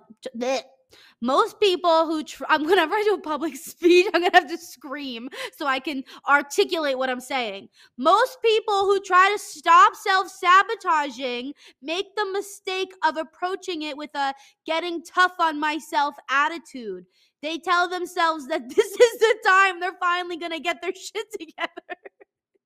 most 1.20 1.60
people 1.60 2.06
who 2.06 2.22
try, 2.22 2.46
I'm 2.50 2.64
whenever 2.64 2.94
I 2.94 3.02
do 3.04 3.14
a 3.14 3.20
public 3.20 3.56
speech, 3.58 4.06
I'm 4.14 4.22
gonna 4.22 4.34
have 4.34 4.48
to 4.48 4.58
scream 4.58 5.28
so 5.56 5.66
I 5.66 5.78
can 5.80 6.04
articulate 6.28 6.98
what 6.98 7.10
I'm 7.10 7.20
saying. 7.20 7.68
Most 7.98 8.38
people 8.42 8.84
who 8.84 9.00
try 9.00 9.30
to 9.32 9.38
stop 9.38 9.94
self 9.94 10.28
sabotaging 10.28 11.52
make 11.82 12.14
the 12.16 12.26
mistake 12.32 12.92
of 13.06 13.16
approaching 13.16 13.82
it 13.82 13.96
with 13.96 14.10
a 14.14 14.34
getting 14.66 15.02
tough 15.02 15.34
on 15.40 15.58
myself 15.58 16.14
attitude. 16.30 17.04
They 17.40 17.58
tell 17.58 17.88
themselves 17.88 18.46
that 18.48 18.68
this 18.74 18.78
is 18.92 19.18
the 19.18 19.36
time 19.46 19.80
they're 19.80 19.92
finally 20.00 20.36
gonna 20.36 20.60
get 20.60 20.82
their 20.82 20.94
shit 20.94 21.26
together. 21.32 22.01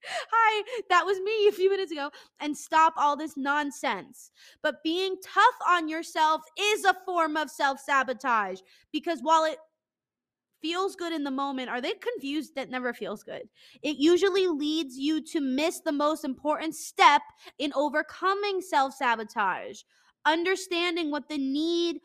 Hi, 0.09 0.82
that 0.88 1.04
was 1.04 1.20
me 1.20 1.48
a 1.48 1.52
few 1.52 1.70
minutes 1.70 1.92
ago. 1.92 2.11
And 2.40 2.57
stop 2.57 2.94
all 2.96 3.16
this 3.16 3.36
nonsense. 3.36 4.30
But 4.62 4.82
being 4.82 5.16
tough 5.22 5.54
on 5.68 5.88
yourself 5.88 6.42
is 6.59 6.84
a 6.84 6.96
form 7.04 7.36
of 7.36 7.50
self 7.50 7.80
sabotage 7.80 8.61
because 8.92 9.20
while 9.22 9.44
it 9.44 9.59
feels 10.62 10.96
good 10.96 11.12
in 11.12 11.24
the 11.24 11.30
moment, 11.30 11.70
are 11.70 11.80
they 11.80 11.92
confused 11.92 12.54
that 12.54 12.70
never 12.70 12.92
feels 12.92 13.22
good? 13.22 13.42
It 13.82 13.98
usually 13.98 14.46
leads 14.48 14.96
you 14.96 15.22
to 15.26 15.40
miss 15.40 15.80
the 15.80 15.92
most 15.92 16.24
important 16.24 16.74
step 16.74 17.22
in 17.59 17.72
overcoming 17.74 18.61
self 18.61 18.94
sabotage. 18.94 19.82
Understanding 20.24 21.11
what 21.11 21.28
the 21.28 21.38
need 21.38 22.00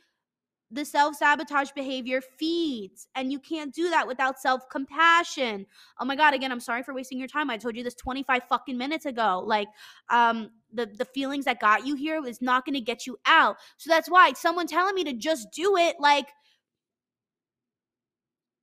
the 0.71 0.85
self 0.85 1.15
sabotage 1.15 1.71
behavior 1.71 2.21
feeds. 2.21 3.07
And 3.15 3.31
you 3.31 3.39
can't 3.39 3.73
do 3.73 3.89
that 3.89 4.07
without 4.07 4.39
self 4.39 4.69
compassion. 4.69 5.65
Oh 5.99 6.05
my 6.05 6.15
God, 6.15 6.33
again, 6.33 6.51
I'm 6.51 6.59
sorry 6.59 6.83
for 6.83 6.93
wasting 6.93 7.19
your 7.19 7.27
time. 7.27 7.49
I 7.49 7.57
told 7.57 7.75
you 7.75 7.83
this 7.83 7.95
25 7.95 8.43
fucking 8.49 8.77
minutes 8.77 9.05
ago. 9.05 9.43
Like, 9.45 9.67
um, 10.09 10.51
the, 10.73 10.85
the 10.85 11.05
feelings 11.05 11.45
that 11.45 11.59
got 11.59 11.85
you 11.85 11.95
here 11.95 12.25
is 12.25 12.41
not 12.41 12.65
going 12.65 12.75
to 12.75 12.81
get 12.81 13.05
you 13.05 13.17
out. 13.25 13.57
So 13.77 13.89
that's 13.89 14.09
why 14.09 14.33
someone 14.33 14.67
telling 14.67 14.95
me 14.95 15.03
to 15.03 15.13
just 15.13 15.51
do 15.51 15.75
it, 15.77 15.97
like, 15.99 16.27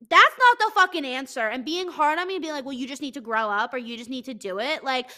that's 0.09 0.35
not 0.39 0.59
the 0.59 0.81
fucking 0.81 1.05
answer. 1.05 1.49
And 1.49 1.65
being 1.65 1.89
hard 1.89 2.19
on 2.19 2.29
me 2.29 2.37
and 2.37 2.43
being 2.43 2.55
like, 2.55 2.65
well, 2.65 2.73
you 2.73 2.87
just 2.87 3.03
need 3.03 3.15
to 3.15 3.21
grow 3.21 3.51
up 3.51 3.75
or 3.75 3.79
you 3.79 3.97
just 3.97 4.11
need 4.11 4.25
to 4.27 4.35
do 4.35 4.59
it, 4.59 4.83
like, 4.83 5.11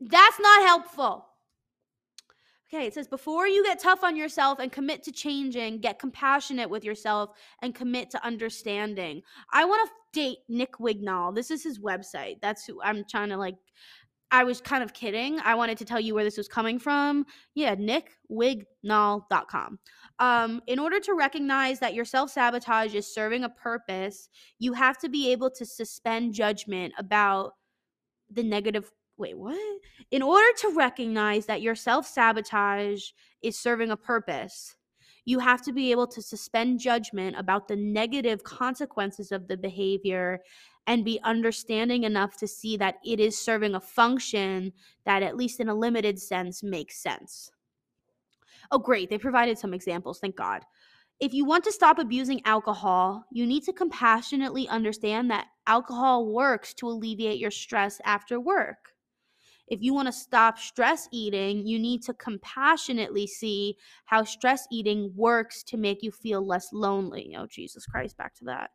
that's 0.00 0.40
not 0.40 0.62
helpful. 0.62 1.26
Okay, 2.74 2.86
it 2.86 2.94
says 2.94 3.06
before 3.06 3.46
you 3.46 3.62
get 3.62 3.80
tough 3.80 4.02
on 4.02 4.16
yourself 4.16 4.58
and 4.58 4.72
commit 4.72 5.02
to 5.02 5.12
changing, 5.12 5.80
get 5.80 5.98
compassionate 5.98 6.70
with 6.70 6.84
yourself 6.84 7.36
and 7.60 7.74
commit 7.74 8.08
to 8.10 8.24
understanding. 8.24 9.20
I 9.52 9.66
want 9.66 9.90
to 9.90 9.94
date 10.18 10.38
Nick 10.48 10.78
Wignall. 10.78 11.34
This 11.34 11.50
is 11.50 11.62
his 11.62 11.78
website. 11.78 12.36
That's 12.40 12.64
who 12.64 12.80
I'm 12.80 13.04
trying 13.04 13.28
to 13.28 13.36
like. 13.36 13.56
I 14.30 14.44
was 14.44 14.62
kind 14.62 14.82
of 14.82 14.94
kidding. 14.94 15.38
I 15.40 15.54
wanted 15.54 15.76
to 15.78 15.84
tell 15.84 16.00
you 16.00 16.14
where 16.14 16.24
this 16.24 16.38
was 16.38 16.48
coming 16.48 16.78
from. 16.78 17.26
Yeah, 17.54 17.74
nickwignall.com. 17.74 19.78
Um, 20.18 20.62
in 20.66 20.78
order 20.78 20.98
to 21.00 21.12
recognize 21.12 21.78
that 21.80 21.92
your 21.92 22.06
self 22.06 22.30
sabotage 22.30 22.94
is 22.94 23.12
serving 23.12 23.44
a 23.44 23.50
purpose, 23.50 24.30
you 24.58 24.72
have 24.72 24.96
to 25.00 25.10
be 25.10 25.30
able 25.30 25.50
to 25.50 25.66
suspend 25.66 26.32
judgment 26.32 26.94
about 26.96 27.52
the 28.30 28.42
negative 28.42 28.90
wait, 29.16 29.38
what? 29.38 29.80
In 30.10 30.22
order 30.22 30.48
to 30.58 30.74
recognize 30.74 31.46
that 31.46 31.62
your 31.62 31.74
self 31.74 32.06
sabotage 32.06 33.10
is 33.42 33.58
serving 33.58 33.90
a 33.90 33.96
purpose, 33.96 34.74
you 35.24 35.38
have 35.38 35.62
to 35.62 35.72
be 35.72 35.90
able 35.90 36.06
to 36.08 36.22
suspend 36.22 36.80
judgment 36.80 37.36
about 37.38 37.68
the 37.68 37.76
negative 37.76 38.42
consequences 38.42 39.30
of 39.30 39.46
the 39.46 39.56
behavior 39.56 40.40
and 40.88 41.04
be 41.04 41.20
understanding 41.22 42.02
enough 42.02 42.36
to 42.38 42.48
see 42.48 42.76
that 42.76 42.96
it 43.04 43.20
is 43.20 43.38
serving 43.38 43.76
a 43.76 43.80
function 43.80 44.72
that, 45.04 45.22
at 45.22 45.36
least 45.36 45.60
in 45.60 45.68
a 45.68 45.74
limited 45.74 46.18
sense, 46.18 46.62
makes 46.62 47.00
sense. 47.00 47.52
Oh, 48.72 48.78
great. 48.78 49.10
They 49.10 49.18
provided 49.18 49.58
some 49.58 49.74
examples. 49.74 50.18
Thank 50.18 50.36
God. 50.36 50.62
If 51.20 51.32
you 51.32 51.44
want 51.44 51.62
to 51.64 51.72
stop 51.72 52.00
abusing 52.00 52.40
alcohol, 52.44 53.24
you 53.30 53.46
need 53.46 53.62
to 53.64 53.72
compassionately 53.72 54.66
understand 54.66 55.30
that 55.30 55.46
alcohol 55.68 56.26
works 56.26 56.74
to 56.74 56.88
alleviate 56.88 57.38
your 57.38 57.52
stress 57.52 58.00
after 58.04 58.40
work 58.40 58.91
if 59.68 59.80
you 59.82 59.94
want 59.94 60.06
to 60.06 60.12
stop 60.12 60.58
stress 60.58 61.08
eating, 61.12 61.66
you 61.66 61.78
need 61.78 62.02
to 62.04 62.14
compassionately 62.14 63.26
see 63.26 63.76
how 64.06 64.24
stress 64.24 64.66
eating 64.70 65.12
works 65.16 65.62
to 65.64 65.76
make 65.76 66.02
you 66.02 66.10
feel 66.10 66.46
less 66.46 66.68
lonely. 66.72 67.34
Oh, 67.38 67.46
Jesus 67.48 67.86
Christ, 67.86 68.16
back 68.16 68.34
to 68.36 68.44
that. 68.46 68.70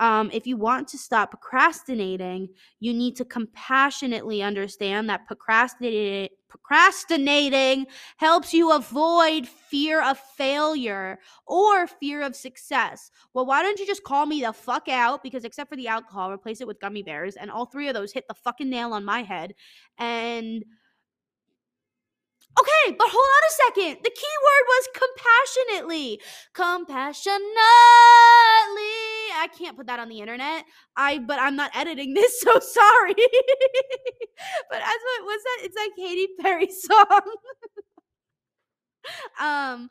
Um, 0.00 0.30
if 0.32 0.46
you 0.46 0.56
want 0.56 0.88
to 0.88 0.98
stop 0.98 1.30
procrastinating, 1.30 2.48
you 2.80 2.94
need 2.94 3.16
to 3.16 3.24
compassionately 3.24 4.42
understand 4.42 5.08
that 5.10 5.26
procrastinating, 5.26 6.28
procrastinating 6.48 7.86
helps 8.16 8.54
you 8.54 8.72
avoid 8.72 9.46
fear 9.46 10.02
of 10.02 10.18
failure 10.18 11.18
or 11.46 11.86
fear 11.86 12.22
of 12.22 12.36
success. 12.36 13.10
Well, 13.34 13.46
why 13.46 13.62
don't 13.62 13.78
you 13.78 13.86
just 13.86 14.04
call 14.04 14.26
me 14.26 14.42
the 14.42 14.52
fuck 14.52 14.88
out? 14.88 15.22
Because 15.22 15.44
except 15.44 15.68
for 15.70 15.76
the 15.76 15.88
alcohol, 15.88 16.30
replace 16.32 16.60
it 16.60 16.66
with 16.66 16.80
gummy 16.80 17.02
bears, 17.02 17.36
and 17.36 17.50
all 17.50 17.66
three 17.66 17.88
of 17.88 17.94
those 17.94 18.12
hit 18.12 18.26
the 18.28 18.34
fucking 18.34 18.70
nail 18.70 18.92
on 18.92 19.04
my 19.04 19.22
head. 19.22 19.54
And 19.98 20.64
Okay, 22.58 22.96
but 22.98 23.06
hold 23.08 23.22
on 23.22 23.44
a 23.46 23.52
second. 23.66 24.02
The 24.02 24.10
key 24.10 24.36
word 24.42 24.64
was 24.66 24.88
compassionately. 24.94 26.20
Compassionately. 26.54 27.44
I 29.38 29.46
can't 29.48 29.76
put 29.76 29.86
that 29.86 30.00
on 30.00 30.08
the 30.08 30.20
internet. 30.20 30.64
I 30.96 31.18
but 31.18 31.38
I'm 31.40 31.56
not 31.56 31.70
editing 31.74 32.14
this, 32.14 32.40
so 32.40 32.58
sorry. 32.58 33.14
but 34.70 34.78
as 34.78 34.98
what 35.04 35.24
was 35.24 35.42
that? 35.44 35.58
It's 35.62 35.76
like 35.76 35.96
Katy 35.96 36.28
Perry 36.40 36.70
song. 36.70 37.34
um 39.40 39.88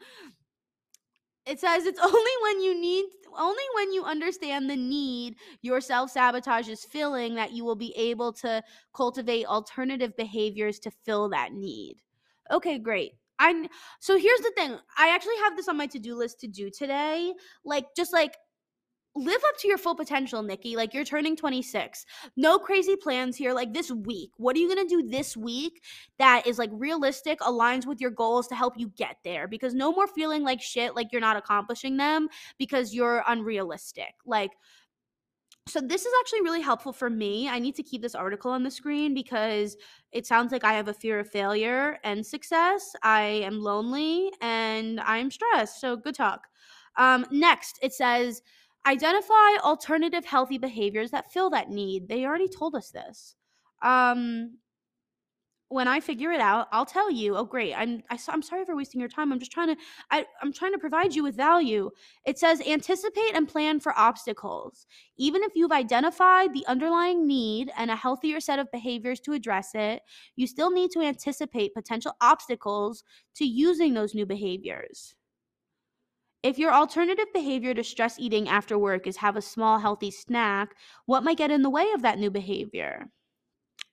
it 1.46 1.60
says 1.60 1.86
it's 1.86 2.00
only 2.00 2.32
when 2.44 2.62
you 2.62 2.80
need 2.80 3.06
only 3.38 3.64
when 3.76 3.94
you 3.94 4.04
understand 4.04 4.70
the 4.70 4.76
need 4.76 5.36
your 5.62 5.80
self-sabotage 5.82 6.68
is 6.70 6.86
filling 6.86 7.36
that 7.36 7.52
you 7.54 7.64
will 7.64 7.76
be 7.76 7.94
able 7.98 8.34
to 8.34 8.62
cultivate 8.94 9.46
alternative 9.46 10.16
behaviors 10.18 10.78
to 10.80 10.92
fill 11.06 11.30
that 11.30 11.54
need 11.54 11.96
Okay, 12.52 12.80
great. 12.80 13.14
I 13.40 13.68
so 14.00 14.18
here's 14.18 14.40
the 14.40 14.52
thing. 14.56 14.78
I 14.98 15.10
actually 15.10 15.38
have 15.44 15.56
this 15.56 15.68
on 15.68 15.78
my 15.78 15.88
to-do 15.88 16.16
list 16.16 16.40
to 16.42 16.48
do 16.48 16.70
today. 16.70 17.34
Like 17.64 17.86
just 17.96 18.14
like 18.14 18.36
live 19.18 19.42
up 19.48 19.58
to 19.60 19.68
your 19.68 19.78
full 19.78 19.96
potential, 19.96 20.42
Nikki. 20.42 20.76
Like 20.76 20.94
you're 20.94 21.04
turning 21.04 21.36
26. 21.36 22.06
No 22.36 22.60
crazy 22.60 22.96
plans 22.96 23.36
here. 23.36 23.54
Like 23.54 23.74
this 23.74 23.92
week, 23.92 24.32
what 24.38 24.56
are 24.56 24.60
you 24.60 24.74
going 24.74 24.88
to 24.88 24.96
do 25.02 25.08
this 25.08 25.36
week 25.36 25.84
that 26.20 26.46
is 26.48 26.58
like 26.60 26.70
realistic, 26.74 27.40
aligns 27.40 27.86
with 27.86 28.00
your 28.00 28.12
goals 28.12 28.48
to 28.48 28.56
help 28.56 28.78
you 28.78 28.92
get 28.96 29.18
there? 29.24 29.48
Because 29.48 29.74
no 29.74 29.92
more 29.92 30.08
feeling 30.08 30.44
like 30.44 30.62
shit, 30.62 30.96
like 30.96 31.08
you're 31.12 31.22
not 31.22 31.38
accomplishing 31.38 31.98
them 31.98 32.28
because 32.58 32.94
you're 32.94 33.24
unrealistic. 33.28 34.14
Like, 34.26 34.52
so 35.68 35.82
this 35.82 36.06
is 36.06 36.14
actually 36.22 36.42
really 36.42 36.62
helpful 36.62 36.94
for 36.94 37.10
me. 37.10 37.50
I 37.50 37.60
need 37.60 37.76
to 37.76 37.84
keep 37.84 38.02
this 38.02 38.16
article 38.16 38.52
on 38.52 38.64
the 38.64 38.72
screen 38.72 39.14
because 39.14 39.76
it 40.14 40.26
sounds 40.26 40.52
like 40.52 40.64
I 40.64 40.74
have 40.74 40.88
a 40.88 40.94
fear 40.94 41.20
of 41.20 41.30
failure 41.30 42.00
and 42.04 42.26
success. 42.26 42.96
I 43.04 43.22
am 43.22 43.60
lonely 43.60 44.32
and 44.42 45.02
I'm 45.02 45.30
stressed. 45.30 45.82
So 45.82 45.98
good 45.98 46.16
talk. 46.16 46.48
Um, 46.98 47.26
next, 47.32 47.80
it 47.82 47.94
says 47.94 48.42
identify 48.88 49.58
alternative 49.64 50.26
healthy 50.26 50.58
behaviors 50.58 51.12
that 51.12 51.32
fill 51.32 51.50
that 51.52 51.70
need. 51.70 52.08
They 52.08 52.26
already 52.26 52.48
told 52.48 52.76
us 52.76 52.90
this. 52.90 53.36
Um, 53.82 54.58
when 55.70 55.88
I 55.90 56.00
figure 56.00 56.32
it 56.32 56.40
out, 56.40 56.70
I'll 56.72 56.86
tell 56.86 57.12
you. 57.12 57.36
Oh, 57.36 57.44
great! 57.44 57.74
I'm 57.74 58.02
I, 58.10 58.18
I'm 58.30 58.42
sorry 58.42 58.64
for 58.64 58.74
wasting 58.74 59.02
your 59.02 59.10
time. 59.10 59.34
I'm 59.34 59.40
just 59.40 59.52
trying 59.52 59.68
to 59.68 59.76
I, 60.10 60.26
I'm 60.42 60.54
trying 60.54 60.72
to 60.72 60.78
provide 60.78 61.14
you 61.14 61.24
with 61.24 61.36
value. 61.36 61.90
It 62.26 62.40
says 62.40 62.62
anticipate 62.66 63.36
and 63.36 63.50
plan 63.50 63.82
for 63.82 63.98
obstacles. 63.98 64.88
Even 65.18 65.44
if 65.44 65.52
you've 65.56 65.74
identified 65.74 66.54
the 66.54 66.66
underlying 66.68 67.28
need 67.28 67.70
and 67.78 67.92
a 67.92 67.98
healthier 67.98 68.40
set 68.40 68.60
of 68.60 68.72
behaviors 68.72 69.20
to 69.22 69.34
address 69.34 69.72
it, 69.74 70.04
you 70.38 70.48
still 70.48 70.72
need 70.72 70.92
to 70.92 71.02
anticipate 71.02 71.74
potential 71.74 72.14
obstacles 72.22 73.04
to 73.36 73.46
using 73.46 73.94
those 73.94 74.16
new 74.16 74.26
behaviors. 74.26 75.17
If 76.48 76.58
your 76.58 76.74
alternative 76.74 77.26
behavior 77.34 77.74
to 77.74 77.84
stress 77.84 78.18
eating 78.18 78.48
after 78.48 78.78
work 78.78 79.06
is 79.06 79.18
have 79.18 79.36
a 79.36 79.42
small 79.42 79.80
healthy 79.80 80.10
snack, 80.10 80.78
what 81.06 81.22
might 81.26 81.38
get 81.38 81.52
in 81.52 81.62
the 81.62 81.70
way 81.70 81.92
of 81.94 82.04
that 82.04 82.20
new 82.20 82.32
behavior? 82.32 83.10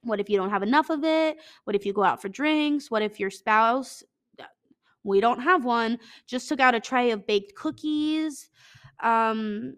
What 0.03 0.21
if 0.21 0.31
you 0.31 0.37
don't 0.37 0.51
have 0.51 0.63
enough 0.63 0.89
of 0.89 1.03
it? 1.03 1.39
What 1.65 1.75
if 1.75 1.85
you 1.85 1.93
go 1.93 2.05
out 2.05 2.23
for 2.23 2.29
drinks? 2.29 2.93
What 2.93 3.03
if 3.03 3.19
your 3.19 3.31
spouse, 3.31 4.05
we 5.03 5.21
don't 5.21 5.41
have 5.41 5.65
one, 5.65 5.99
just 6.29 6.49
took 6.49 6.61
out 6.61 6.77
a 6.77 6.81
tray 6.81 7.11
of 7.11 7.27
baked 7.27 7.57
cookies? 7.57 8.51
Um, 9.03 9.75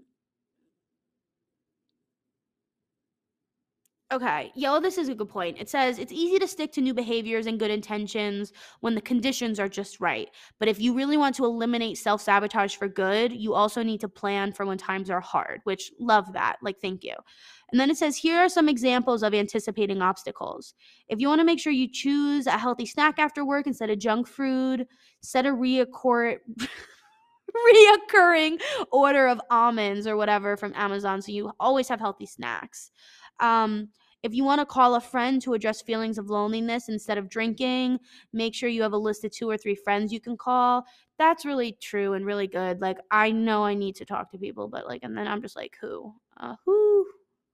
Okay. 4.13 4.53
Yo, 4.55 4.79
this 4.79 4.99
is 4.99 5.09
a 5.09 5.17
good 5.17 5.29
point. 5.29 5.59
It 5.59 5.69
says 5.69 5.99
it's 5.99 6.13
easy 6.13 6.39
to 6.39 6.47
stick 6.47 6.71
to 6.73 6.81
new 6.81 6.95
behaviors 6.95 7.47
and 7.47 7.59
good 7.59 7.73
intentions 7.73 8.53
when 8.79 8.95
the 8.95 9.01
conditions 9.01 9.59
are 9.59 9.69
just 9.69 10.01
right. 10.01 10.29
But 10.61 10.69
if 10.69 10.79
you 10.81 10.95
really 10.95 11.17
want 11.17 11.35
to 11.37 11.45
eliminate 11.45 11.99
self 11.99 12.23
sabotage 12.23 12.77
for 12.77 12.87
good, 12.87 13.33
you 13.33 13.53
also 13.55 13.83
need 13.83 14.01
to 14.03 14.09
plan 14.09 14.53
for 14.53 14.65
when 14.65 14.79
times 14.79 15.11
are 15.11 15.21
hard, 15.21 15.61
which 15.65 15.91
love 15.99 16.33
that. 16.35 16.59
Like, 16.63 16.79
thank 16.81 17.03
you. 17.03 17.15
And 17.73 17.81
then 17.81 17.91
it 17.91 17.97
says 17.97 18.17
here 18.17 18.39
are 18.39 18.49
some 18.49 18.69
examples 18.69 19.25
of 19.25 19.35
anticipating 19.35 20.01
obstacles. 20.01 20.75
If 21.09 21.19
you 21.19 21.27
want 21.27 21.41
to 21.41 21.45
make 21.45 21.59
sure 21.59 21.73
you 21.73 21.89
choose 21.91 22.47
a 22.47 22.53
healthy 22.53 22.87
snack 22.87 23.19
after 23.19 23.45
work 23.45 23.67
instead 23.67 23.91
of 23.91 23.99
junk 23.99 24.29
food, 24.29 24.87
set 25.21 25.47
a 25.47 25.51
reoccur- 25.51 26.39
reoccurring 27.75 28.61
order 28.93 29.27
of 29.27 29.41
almonds 29.51 30.07
or 30.07 30.17
whatever 30.17 30.57
from 30.57 30.73
Amazon 30.77 31.23
so 31.23 31.33
you 31.33 31.51
always 31.59 31.89
have 31.89 32.01
healthy 32.01 32.27
snacks. 32.27 32.91
Um, 33.41 33.89
if 34.23 34.35
you 34.35 34.43
want 34.45 34.61
to 34.61 34.67
call 34.67 34.95
a 34.97 35.01
friend 35.01 35.41
to 35.43 35.55
address 35.55 35.83
feelings 35.83 36.19
of 36.19 36.31
loneliness 36.31 36.89
instead 36.89 37.17
of 37.19 37.29
drinking, 37.29 38.01
make 38.33 38.55
sure 38.55 38.69
you 38.69 38.83
have 38.83 38.93
a 38.93 38.99
list 38.99 39.25
of 39.25 39.31
two 39.31 39.49
or 39.49 39.57
three 39.57 39.77
friends 39.77 40.13
you 40.13 40.21
can 40.21 40.37
call. 40.37 40.85
That's 41.19 41.45
really 41.45 41.77
true 41.81 42.15
and 42.15 42.27
really 42.27 42.49
good. 42.49 42.81
Like 42.81 42.99
I 43.11 43.31
know 43.31 43.65
I 43.65 43.75
need 43.75 43.95
to 43.97 44.05
talk 44.05 44.31
to 44.33 44.39
people, 44.39 44.69
but 44.69 44.87
like, 44.87 45.05
and 45.05 45.17
then 45.17 45.29
I'm 45.29 45.43
just 45.43 45.55
like, 45.57 45.77
who, 45.81 46.13
uh, 46.39 46.57
who, 46.65 47.07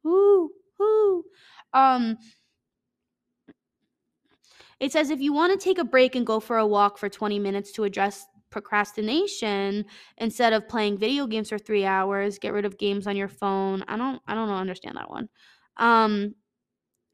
who, 0.03 0.53
who, 0.79 1.25
um. 1.75 2.17
It 4.81 4.93
says 4.93 5.11
if 5.11 5.21
you 5.21 5.33
want 5.33 5.53
to 5.59 5.63
take 5.65 5.79
a 5.79 5.85
break 5.85 6.15
and 6.17 6.27
go 6.27 6.41
for 6.41 6.59
a 6.59 6.67
walk 6.67 6.99
for 6.99 7.09
20 7.09 7.39
minutes 7.39 7.73
to 7.73 7.85
address 7.85 8.27
procrastination 8.51 9.85
instead 10.19 10.53
of 10.53 10.69
playing 10.69 10.99
video 10.99 11.27
games 11.27 11.49
for 11.49 11.59
3 11.59 11.85
hours, 11.85 12.39
get 12.39 12.53
rid 12.53 12.65
of 12.65 12.79
games 12.79 13.07
on 13.07 13.17
your 13.17 13.29
phone. 13.29 13.85
I 13.89 13.97
don't 13.97 14.21
I 14.27 14.35
don't 14.35 14.49
understand 14.51 14.97
that 14.97 15.11
one. 15.11 15.29
Um, 15.77 16.35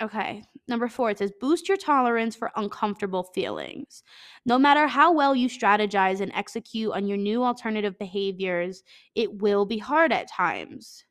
okay. 0.03 0.45
Number 0.69 0.89
four, 0.89 1.11
it 1.11 1.19
says 1.19 1.33
boost 1.41 1.67
your 1.67 1.79
tolerance 1.79 2.37
for 2.37 2.51
uncomfortable 2.57 3.23
feelings. 3.35 4.03
No 4.45 4.59
matter 4.59 4.87
how 4.87 5.13
well 5.13 5.35
you 5.35 5.49
strategize 5.49 6.21
and 6.21 6.31
execute 6.35 6.93
on 6.93 7.07
your 7.07 7.17
new 7.17 7.43
alternative 7.43 7.99
behaviors, 7.99 8.83
it 9.15 9.41
will 9.41 9.65
be 9.65 9.79
hard 9.79 10.13
at 10.13 10.31
times. 10.31 11.05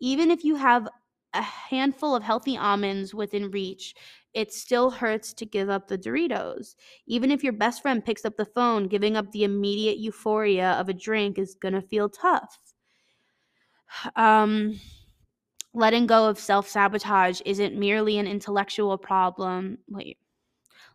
Even 0.00 0.30
if 0.30 0.44
you 0.44 0.56
have 0.56 0.88
a 1.34 1.40
handful 1.40 2.14
of 2.14 2.22
healthy 2.22 2.58
almonds 2.58 3.14
within 3.14 3.50
reach, 3.50 3.94
it 4.34 4.52
still 4.52 4.90
hurts 4.90 5.32
to 5.34 5.46
give 5.46 5.70
up 5.70 5.88
the 5.88 5.96
Doritos. 5.96 6.74
Even 7.06 7.30
if 7.30 7.42
your 7.42 7.52
best 7.52 7.82
friend 7.82 8.04
picks 8.04 8.24
up 8.24 8.36
the 8.36 8.44
phone, 8.44 8.88
giving 8.88 9.16
up 9.16 9.30
the 9.32 9.44
immediate 9.44 9.98
euphoria 9.98 10.72
of 10.72 10.88
a 10.88 10.94
drink 10.94 11.38
is 11.38 11.56
to 11.62 11.82
feel 11.82 12.08
tough. 12.08 12.58
Um, 14.16 14.80
letting 15.74 16.06
go 16.06 16.28
of 16.28 16.38
self 16.38 16.68
sabotage 16.68 17.40
isn't 17.44 17.76
merely 17.76 18.18
an 18.18 18.26
intellectual 18.26 18.98
problem. 18.98 19.78
Wait. 19.88 20.18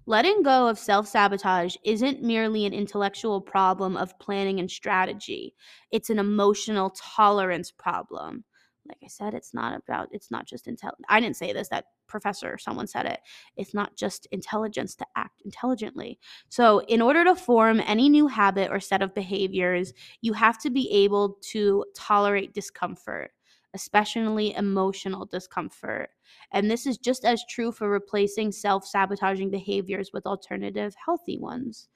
Letting 0.06 0.42
go 0.44 0.68
of 0.68 0.80
self 0.80 1.08
sabotage 1.08 1.76
isn't 1.84 2.24
merely 2.24 2.66
an 2.66 2.74
intellectual 2.74 3.42
problem 3.42 3.98
of 3.98 4.18
planning 4.20 4.60
and 4.60 4.70
strategy, 4.70 5.56
it's 5.92 6.10
an 6.10 6.20
emotional 6.20 6.92
tolerance 6.92 7.72
problem. 7.72 8.44
Like 8.88 9.00
I 9.04 9.08
said, 9.08 9.34
it's 9.34 9.54
not 9.54 9.78
about, 9.78 10.08
it's 10.14 10.32
not 10.32 10.46
just 10.46 10.66
intel. 10.66 10.92
I 11.10 11.20
didn't 11.20 11.36
say 11.36 11.52
this, 11.52 11.68
that 11.70 11.88
professor, 12.08 12.58
someone 12.58 12.88
said 12.88 13.06
it. 13.06 13.20
It's 13.58 13.74
not 13.74 13.98
just 13.98 14.28
intelligence 14.32 14.96
to 14.96 15.06
act 15.18 15.42
intelligently. 15.44 16.20
So, 16.48 16.80
in 16.88 17.02
order 17.02 17.26
to 17.26 17.36
form 17.36 17.82
any 17.86 18.08
new 18.08 18.28
habit 18.28 18.72
or 18.72 18.80
set 18.80 19.02
of 19.02 19.14
behaviors, 19.14 19.92
you 20.22 20.32
have 20.32 20.58
to 20.60 20.70
be 20.70 20.90
able 20.90 21.38
to 21.52 21.84
tolerate 21.96 22.54
discomfort 22.54 23.32
especially 23.78 24.56
emotional 24.56 25.26
discomfort. 25.26 26.10
And 26.52 26.70
this 26.70 26.88
is 26.88 26.98
just 26.98 27.24
as 27.24 27.44
true 27.48 27.72
for 27.72 27.88
replacing 27.88 28.52
self 28.52 28.86
sabotaging 28.88 29.52
behaviors 29.52 30.10
with 30.12 30.26
alternative 30.26 30.96
healthy 31.06 31.38
ones. 31.38 31.88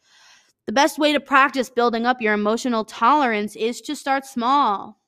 The 0.67 0.71
best 0.71 0.99
way 0.99 1.11
to 1.11 1.19
practice 1.19 1.71
building 1.71 2.05
up 2.05 2.21
your 2.21 2.35
emotional 2.35 2.85
tolerance 2.85 3.55
is 3.55 3.81
to 3.81 3.95
start 3.95 4.25
small. 4.25 4.99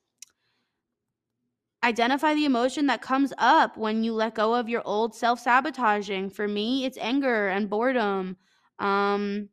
Identify 1.84 2.34
the 2.34 2.44
emotion 2.46 2.86
that 2.86 3.02
comes 3.02 3.32
up 3.38 3.76
when 3.76 4.02
you 4.02 4.14
let 4.14 4.34
go 4.34 4.54
of 4.54 4.68
your 4.68 4.82
old 4.84 5.14
self 5.14 5.38
sabotaging. 5.38 6.30
For 6.30 6.48
me, 6.48 6.84
it's 6.84 6.98
anger 6.98 7.48
and 7.48 7.70
boredom. 7.70 8.36
Um, 8.80 9.50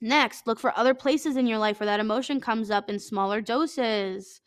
next, 0.00 0.46
look 0.46 0.60
for 0.60 0.76
other 0.76 0.92
places 0.92 1.36
in 1.36 1.46
your 1.46 1.58
life 1.58 1.80
where 1.80 1.86
that 1.86 2.00
emotion 2.00 2.40
comes 2.40 2.70
up 2.70 2.90
in 2.90 2.98
smaller 2.98 3.40
doses. 3.40 4.40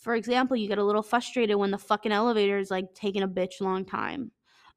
For 0.00 0.14
example, 0.14 0.56
you 0.56 0.68
get 0.68 0.78
a 0.78 0.84
little 0.84 1.02
frustrated 1.02 1.56
when 1.56 1.70
the 1.70 1.78
fucking 1.78 2.12
elevator 2.12 2.58
is 2.58 2.70
like 2.70 2.94
taking 2.94 3.22
a 3.22 3.28
bitch 3.28 3.60
long 3.60 3.84
time. 3.84 4.30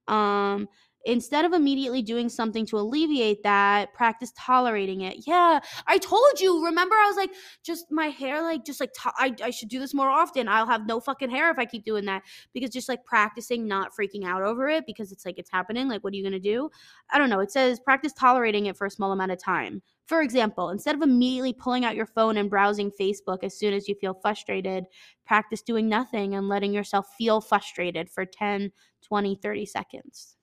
Um, 0.07 0.67
instead 1.05 1.45
of 1.45 1.53
immediately 1.53 2.01
doing 2.01 2.29
something 2.29 2.65
to 2.65 2.77
alleviate 2.77 3.43
that, 3.43 3.93
practice 3.93 4.31
tolerating 4.37 5.01
it. 5.01 5.27
Yeah, 5.27 5.59
I 5.87 5.97
told 5.97 6.39
you. 6.39 6.65
Remember, 6.65 6.95
I 6.95 7.07
was 7.07 7.15
like, 7.17 7.31
just 7.63 7.85
my 7.89 8.07
hair, 8.07 8.41
like, 8.41 8.65
just 8.65 8.79
like, 8.79 8.91
to- 9.01 9.13
I, 9.17 9.33
I 9.43 9.49
should 9.49 9.69
do 9.69 9.79
this 9.79 9.93
more 9.93 10.09
often. 10.09 10.47
I'll 10.47 10.65
have 10.65 10.87
no 10.87 10.99
fucking 10.99 11.29
hair 11.29 11.49
if 11.51 11.57
I 11.57 11.65
keep 11.65 11.83
doing 11.83 12.05
that. 12.05 12.23
Because 12.53 12.69
just 12.69 12.89
like 12.89 13.05
practicing 13.05 13.67
not 13.67 13.91
freaking 13.97 14.25
out 14.25 14.41
over 14.41 14.67
it 14.67 14.85
because 14.85 15.11
it's 15.11 15.25
like 15.25 15.39
it's 15.39 15.51
happening. 15.51 15.87
Like, 15.87 16.03
what 16.03 16.13
are 16.13 16.17
you 16.17 16.29
to 16.29 16.39
do? 16.39 16.69
I 17.11 17.17
don't 17.17 17.29
know. 17.29 17.39
It 17.39 17.51
says 17.51 17.79
practice 17.79 18.13
tolerating 18.13 18.65
it 18.65 18.77
for 18.77 18.87
a 18.87 18.91
small 18.91 19.11
amount 19.11 19.31
of 19.31 19.41
time. 19.41 19.81
For 20.05 20.21
example, 20.21 20.69
instead 20.69 20.95
of 20.95 21.01
immediately 21.01 21.53
pulling 21.53 21.85
out 21.85 21.95
your 21.95 22.05
phone 22.05 22.37
and 22.37 22.49
browsing 22.49 22.91
Facebook 22.99 23.43
as 23.43 23.57
soon 23.57 23.73
as 23.73 23.87
you 23.87 23.95
feel 23.95 24.13
frustrated, 24.13 24.85
practice 25.25 25.61
doing 25.61 25.87
nothing 25.87 26.35
and 26.35 26.49
letting 26.49 26.73
yourself 26.73 27.07
feel 27.17 27.39
frustrated 27.39 28.09
for 28.09 28.25
10, 28.25 28.71
20, 29.01 29.35
30 29.35 29.65
seconds. 29.65 30.35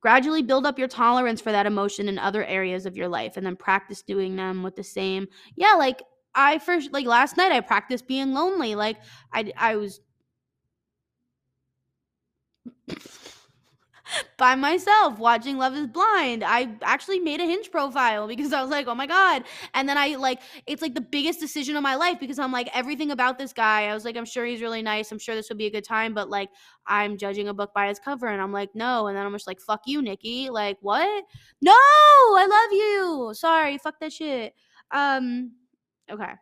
Gradually 0.00 0.42
build 0.42 0.66
up 0.66 0.78
your 0.78 0.88
tolerance 0.88 1.40
for 1.40 1.52
that 1.52 1.64
emotion 1.64 2.08
in 2.08 2.18
other 2.18 2.44
areas 2.44 2.86
of 2.86 2.96
your 2.96 3.08
life 3.08 3.36
and 3.36 3.46
then 3.46 3.56
practice 3.56 4.02
doing 4.02 4.36
them 4.36 4.62
with 4.62 4.76
the 4.76 4.84
same. 4.84 5.26
Yeah, 5.56 5.74
like 5.74 6.02
I 6.34 6.58
first 6.58 6.92
like 6.92 7.06
last 7.06 7.36
night 7.36 7.52
I 7.52 7.60
practiced 7.60 8.06
being 8.08 8.34
lonely. 8.34 8.74
Like 8.74 8.98
I 9.32 9.52
I 9.56 9.76
was 9.76 10.00
by 14.36 14.54
myself 14.54 15.18
watching 15.18 15.58
Love 15.58 15.74
is 15.74 15.86
Blind. 15.86 16.44
I 16.44 16.68
actually 16.82 17.20
made 17.20 17.40
a 17.40 17.44
hinge 17.44 17.70
profile 17.70 18.26
because 18.26 18.52
I 18.52 18.60
was 18.60 18.70
like, 18.70 18.86
oh 18.86 18.94
my 18.94 19.06
God. 19.06 19.44
And 19.74 19.88
then 19.88 19.98
I 19.98 20.16
like, 20.16 20.40
it's 20.66 20.82
like 20.82 20.94
the 20.94 21.00
biggest 21.00 21.40
decision 21.40 21.76
of 21.76 21.82
my 21.82 21.94
life 21.94 22.18
because 22.20 22.38
I'm 22.38 22.52
like, 22.52 22.68
everything 22.74 23.10
about 23.10 23.38
this 23.38 23.52
guy, 23.52 23.86
I 23.86 23.94
was 23.94 24.04
like, 24.04 24.16
I'm 24.16 24.24
sure 24.24 24.44
he's 24.44 24.62
really 24.62 24.82
nice. 24.82 25.10
I'm 25.12 25.18
sure 25.18 25.34
this 25.34 25.48
would 25.48 25.58
be 25.58 25.66
a 25.66 25.70
good 25.70 25.84
time. 25.84 26.14
But 26.14 26.30
like, 26.30 26.50
I'm 26.86 27.16
judging 27.16 27.48
a 27.48 27.54
book 27.54 27.72
by 27.74 27.88
its 27.88 28.00
cover 28.00 28.26
and 28.26 28.40
I'm 28.40 28.52
like, 28.52 28.70
no. 28.74 29.06
And 29.06 29.16
then 29.16 29.24
I'm 29.24 29.32
just 29.32 29.46
like, 29.46 29.60
fuck 29.60 29.82
you, 29.86 30.02
Nikki. 30.02 30.50
Like, 30.50 30.78
what? 30.80 31.24
No, 31.60 31.72
I 31.72 32.46
love 32.48 32.72
you. 32.72 33.30
Sorry, 33.34 33.78
fuck 33.78 34.00
that 34.00 34.12
shit. 34.12 34.54
Um, 34.90 35.52
okay. 36.10 36.32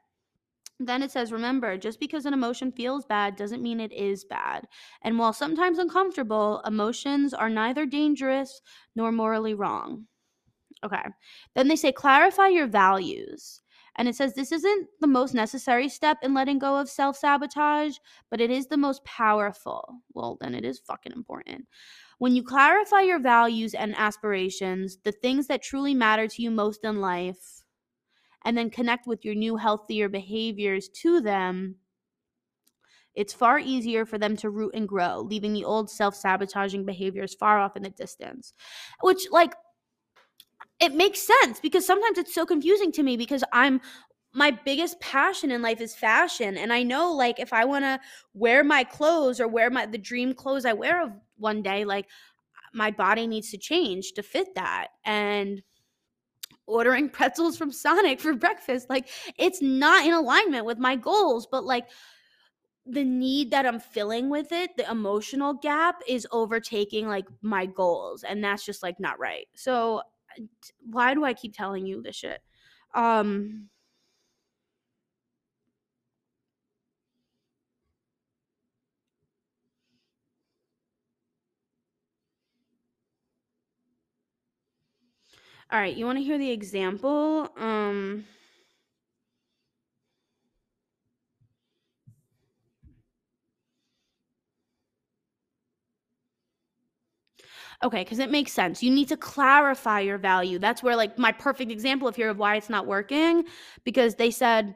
Then 0.83 1.03
it 1.03 1.11
says, 1.11 1.31
remember, 1.31 1.77
just 1.77 2.01
because 2.01 2.25
an 2.25 2.33
emotion 2.33 2.73
feels 2.73 3.05
bad 3.05 3.37
doesn't 3.37 3.63
mean 3.63 3.81
it 3.81 3.93
is 3.93 4.25
bad. 4.25 4.67
And 5.03 5.19
while 5.19 5.35
sometimes 5.35 5.79
uncomfortable, 5.79 6.63
emotions 6.67 7.35
are 7.35 7.51
neither 7.51 7.85
dangerous 7.85 8.63
nor 8.97 9.13
morally 9.13 9.53
wrong. 9.53 10.07
Okay. 10.83 11.03
Then 11.55 11.69
they 11.69 11.77
say, 11.77 11.93
clarify 11.93 12.49
your 12.49 12.67
values. 12.67 13.61
And 13.97 14.09
it 14.09 14.15
says, 14.17 14.35
this 14.35 14.53
isn't 14.53 14.89
the 15.01 15.07
most 15.07 15.35
necessary 15.35 15.89
step 15.91 16.17
in 16.23 16.33
letting 16.33 16.59
go 16.59 16.77
of 16.77 16.89
self 16.89 17.19
sabotage, 17.19 17.97
but 18.31 18.41
it 18.41 18.51
is 18.51 18.67
the 18.69 18.79
most 18.79 19.05
powerful. 19.05 19.97
Well, 20.15 20.39
then 20.41 20.55
it 20.55 20.65
is 20.65 20.79
fucking 20.79 21.13
important. 21.13 21.67
When 22.19 22.35
you 22.35 22.43
clarify 22.43 23.03
your 23.03 23.19
values 23.19 23.75
and 23.75 23.95
aspirations, 23.97 24.97
the 25.05 25.13
things 25.13 25.49
that 25.49 25.63
truly 25.63 25.93
matter 25.93 26.27
to 26.29 26.43
you 26.43 26.51
most 26.51 26.85
in 26.85 27.01
life, 27.03 27.60
and 28.45 28.57
then 28.57 28.71
connect 28.71 29.07
with 29.07 29.25
your 29.25 29.35
new, 29.35 29.57
healthier 29.57 30.09
behaviors 30.09 30.89
to 30.89 31.21
them, 31.21 31.77
it's 33.15 33.33
far 33.33 33.59
easier 33.59 34.07
for 34.07 34.19
them 34.19 34.37
to 34.39 34.51
root 34.51 34.75
and 34.75 34.89
grow, 34.89 35.21
leaving 35.21 35.53
the 35.53 35.65
old 35.65 35.91
self 35.91 36.15
sabotaging 36.15 36.85
behaviors 36.85 37.35
far 37.35 37.59
off 37.59 37.77
in 37.77 37.83
the 37.83 37.91
distance. 37.91 38.53
Which, 39.03 39.27
like, 39.31 39.55
it 40.79 40.95
makes 40.95 41.21
sense 41.21 41.61
because 41.61 41.87
sometimes 41.87 42.19
it's 42.19 42.35
so 42.35 42.47
confusing 42.47 42.93
to 42.93 43.03
me 43.03 43.17
because 43.17 43.45
I'm 43.53 43.81
my 44.33 44.51
biggest 44.51 45.01
passion 45.01 45.51
in 45.51 45.61
life 45.61 45.81
is 45.81 45.95
fashion 45.95 46.57
and 46.57 46.73
i 46.73 46.83
know 46.85 47.13
like 47.13 47.41
if 47.41 47.53
i 47.53 47.65
want 47.65 47.85
to 47.85 47.99
wear 48.33 48.63
my 48.63 48.85
clothes 48.85 49.41
or 49.41 49.49
wear 49.49 49.71
my 49.71 49.87
the 49.87 49.99
dream 49.99 50.33
clothes 50.33 50.65
i 50.65 50.73
wear 50.73 51.03
of 51.03 51.11
one 51.37 51.63
day 51.63 51.85
like 51.85 52.07
my 52.73 52.91
body 52.93 53.27
needs 53.27 53.51
to 53.51 53.59
change 53.59 54.13
to 54.13 54.23
fit 54.23 54.55
that 54.55 54.89
and 55.05 55.63
ordering 56.71 57.09
pretzels 57.09 57.57
from 57.57 57.73
Sonic 57.73 58.21
for 58.21 58.35
breakfast. 58.35 58.89
Like 58.89 59.09
it's 59.37 59.61
not 59.61 60.07
in 60.07 60.13
alignment 60.13 60.65
with 60.65 60.79
my 60.79 60.97
goals, 60.97 61.47
but 61.51 61.65
like 61.65 61.89
the 62.87 63.05
need 63.05 63.51
that 63.51 63.67
I'm 63.67 63.81
filling 63.81 64.31
with 64.31 64.53
it, 64.53 64.77
the 64.77 64.91
emotional 64.91 65.55
gap 65.55 66.01
is 66.09 66.27
overtaking 66.33 67.09
like 67.09 67.27
my 67.43 67.67
goals 67.67 68.25
and 68.25 68.43
that's 68.43 68.65
just 68.65 68.83
like 68.83 68.99
not 68.99 69.19
right. 69.19 69.47
So 69.55 70.03
why 70.91 71.15
do 71.15 71.25
I 71.25 71.35
keep 71.35 71.55
telling 71.55 71.87
you 71.87 72.03
this 72.03 72.17
shit? 72.17 72.41
Um 72.95 73.69
All 85.71 85.79
right, 85.79 85.97
you 85.97 86.05
want 86.05 86.19
to 86.19 86.25
hear 86.25 86.39
the 86.39 86.51
example? 86.51 87.49
Um 87.57 88.25
Okay, 97.83 98.03
because 98.05 98.19
it 98.19 98.31
makes 98.31 98.53
sense. 98.53 98.83
You 98.83 98.91
need 98.91 99.09
to 99.09 99.17
clarify 99.17 100.01
your 100.01 100.19
value. 100.19 100.59
That's 100.59 100.83
where, 100.83 100.97
like, 100.97 101.19
my 101.19 101.33
perfect 101.33 101.71
example 101.71 102.07
of 102.09 102.17
here 102.17 102.29
of 102.29 102.39
why 102.39 102.57
it's 102.57 102.69
not 102.69 102.87
working, 102.87 103.45
because 103.85 104.17
they 104.17 104.31
said, 104.31 104.75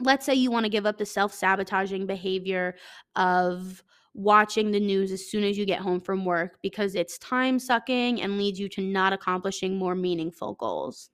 let's 0.00 0.26
say 0.26 0.34
you 0.34 0.50
want 0.50 0.64
to 0.64 0.70
give 0.70 0.86
up 0.86 0.98
the 0.98 1.06
self 1.06 1.34
sabotaging 1.34 2.06
behavior 2.06 2.76
of 3.16 3.82
watching 4.14 4.70
the 4.70 4.80
news 4.80 5.10
as 5.12 5.28
soon 5.28 5.44
as 5.44 5.56
you 5.56 5.64
get 5.64 5.80
home 5.80 6.00
from 6.00 6.24
work 6.24 6.58
because 6.62 6.94
it's 6.94 7.18
time 7.18 7.58
sucking 7.58 8.20
and 8.20 8.36
leads 8.36 8.60
you 8.60 8.68
to 8.68 8.82
not 8.82 9.12
accomplishing 9.12 9.78
more 9.78 9.94
meaningful 9.94 10.54
goals. 10.54 11.10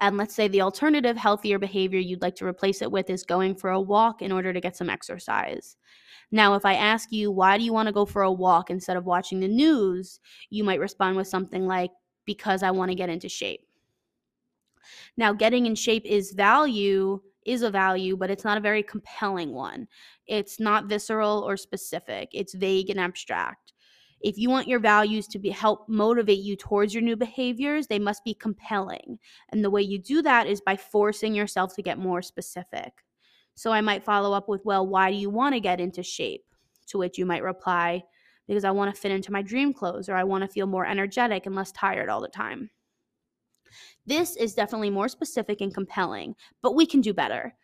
And 0.00 0.16
let's 0.16 0.34
say 0.34 0.48
the 0.48 0.62
alternative, 0.62 1.16
healthier 1.16 1.58
behavior 1.58 2.00
you'd 2.00 2.22
like 2.22 2.36
to 2.36 2.46
replace 2.46 2.82
it 2.82 2.90
with 2.90 3.08
is 3.10 3.22
going 3.22 3.54
for 3.54 3.70
a 3.70 3.80
walk 3.80 4.22
in 4.22 4.32
order 4.32 4.52
to 4.52 4.60
get 4.60 4.76
some 4.76 4.90
exercise. 4.90 5.76
Now, 6.32 6.54
if 6.54 6.64
I 6.64 6.74
ask 6.74 7.12
you, 7.12 7.30
why 7.30 7.58
do 7.58 7.64
you 7.64 7.72
want 7.72 7.86
to 7.86 7.92
go 7.92 8.04
for 8.04 8.22
a 8.22 8.32
walk 8.32 8.70
instead 8.70 8.96
of 8.96 9.04
watching 9.04 9.40
the 9.40 9.48
news? 9.48 10.20
You 10.48 10.64
might 10.64 10.80
respond 10.80 11.16
with 11.16 11.28
something 11.28 11.66
like, 11.66 11.90
because 12.24 12.62
I 12.62 12.70
want 12.70 12.90
to 12.90 12.94
get 12.94 13.08
into 13.08 13.28
shape. 13.28 13.66
Now, 15.16 15.32
getting 15.32 15.66
in 15.66 15.74
shape 15.74 16.04
is 16.06 16.32
value, 16.32 17.20
is 17.46 17.62
a 17.62 17.70
value, 17.70 18.16
but 18.16 18.30
it's 18.30 18.44
not 18.44 18.58
a 18.58 18.60
very 18.60 18.82
compelling 18.82 19.52
one. 19.52 19.86
It's 20.26 20.60
not 20.60 20.86
visceral 20.86 21.44
or 21.46 21.56
specific, 21.56 22.28
it's 22.32 22.54
vague 22.54 22.90
and 22.90 23.00
abstract. 23.00 23.72
If 24.20 24.36
you 24.36 24.50
want 24.50 24.68
your 24.68 24.80
values 24.80 25.26
to 25.28 25.38
be 25.38 25.48
help 25.48 25.88
motivate 25.88 26.40
you 26.40 26.54
towards 26.54 26.92
your 26.92 27.02
new 27.02 27.16
behaviors, 27.16 27.86
they 27.86 27.98
must 27.98 28.22
be 28.22 28.34
compelling. 28.34 29.18
And 29.48 29.64
the 29.64 29.70
way 29.70 29.80
you 29.80 29.98
do 29.98 30.20
that 30.22 30.46
is 30.46 30.60
by 30.60 30.76
forcing 30.76 31.34
yourself 31.34 31.74
to 31.76 31.82
get 31.82 31.98
more 31.98 32.20
specific. 32.20 32.92
So 33.54 33.72
I 33.72 33.80
might 33.80 34.04
follow 34.04 34.34
up 34.34 34.48
with, 34.48 34.60
well, 34.64 34.86
why 34.86 35.10
do 35.10 35.16
you 35.16 35.30
want 35.30 35.54
to 35.54 35.60
get 35.60 35.80
into 35.80 36.02
shape? 36.02 36.44
To 36.88 36.98
which 36.98 37.18
you 37.18 37.24
might 37.24 37.42
reply, 37.42 38.02
because 38.46 38.64
I 38.64 38.72
want 38.72 38.94
to 38.94 39.00
fit 39.00 39.12
into 39.12 39.32
my 39.32 39.42
dream 39.42 39.72
clothes 39.72 40.08
or 40.08 40.16
I 40.16 40.24
want 40.24 40.42
to 40.42 40.48
feel 40.48 40.66
more 40.66 40.84
energetic 40.84 41.46
and 41.46 41.54
less 41.54 41.72
tired 41.72 42.08
all 42.08 42.20
the 42.20 42.28
time. 42.28 42.70
This 44.10 44.34
is 44.34 44.54
definitely 44.54 44.90
more 44.90 45.08
specific 45.08 45.60
and 45.60 45.72
compelling, 45.72 46.34
but 46.62 46.74
we 46.74 46.84
can 46.84 47.00
do 47.00 47.14
better. 47.14 47.54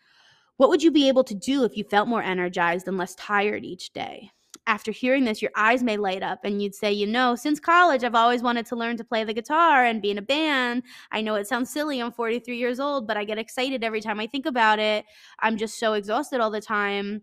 What 0.59 0.71
would 0.71 0.83
you 0.83 0.93
be 0.93 1.09
able 1.09 1.25
to 1.25 1.35
do 1.35 1.65
if 1.65 1.77
you 1.77 1.83
felt 1.83 2.07
more 2.07 2.23
energized 2.23 2.87
and 2.87 2.97
less 2.97 3.17
tired 3.17 3.65
each 3.65 3.93
day? 3.93 4.31
after 4.67 4.91
hearing 4.91 5.25
this, 5.25 5.41
your 5.41 5.51
eyes 5.55 5.83
may 5.83 5.97
light 5.97 6.23
up 6.23 6.41
and 6.45 6.61
you'd 6.61 6.75
say, 6.75 6.93
you 6.93 7.07
know, 7.07 7.37
since 7.37 7.61
college, 7.61 8.03
I've 8.03 8.15
always 8.15 8.43
wanted 8.43 8.67
to 8.67 8.77
learn 8.77 8.97
to 8.97 9.05
play 9.05 9.23
the 9.23 9.35
guitar 9.35 9.85
and 9.85 10.03
be 10.03 10.11
in 10.11 10.19
a 10.19 10.23
band. 10.23 10.83
I 11.13 11.21
know 11.21 11.37
it 11.37 11.47
sounds 11.47 11.71
silly. 11.71 12.01
I'm 12.01 12.13
43 12.13 12.57
years 12.57 12.81
old, 12.81 13.07
but 13.07 13.17
I 13.17 13.25
get 13.25 13.39
excited 13.39 13.85
every 13.85 14.01
time 14.01 14.19
I 14.19 14.27
think 14.27 14.45
about 14.45 14.79
it. 14.79 15.05
I'm 15.39 15.57
just 15.57 15.79
so 15.79 15.93
exhausted 15.93 16.41
all 16.41 16.51
the 16.51 16.61
time. 16.61 17.23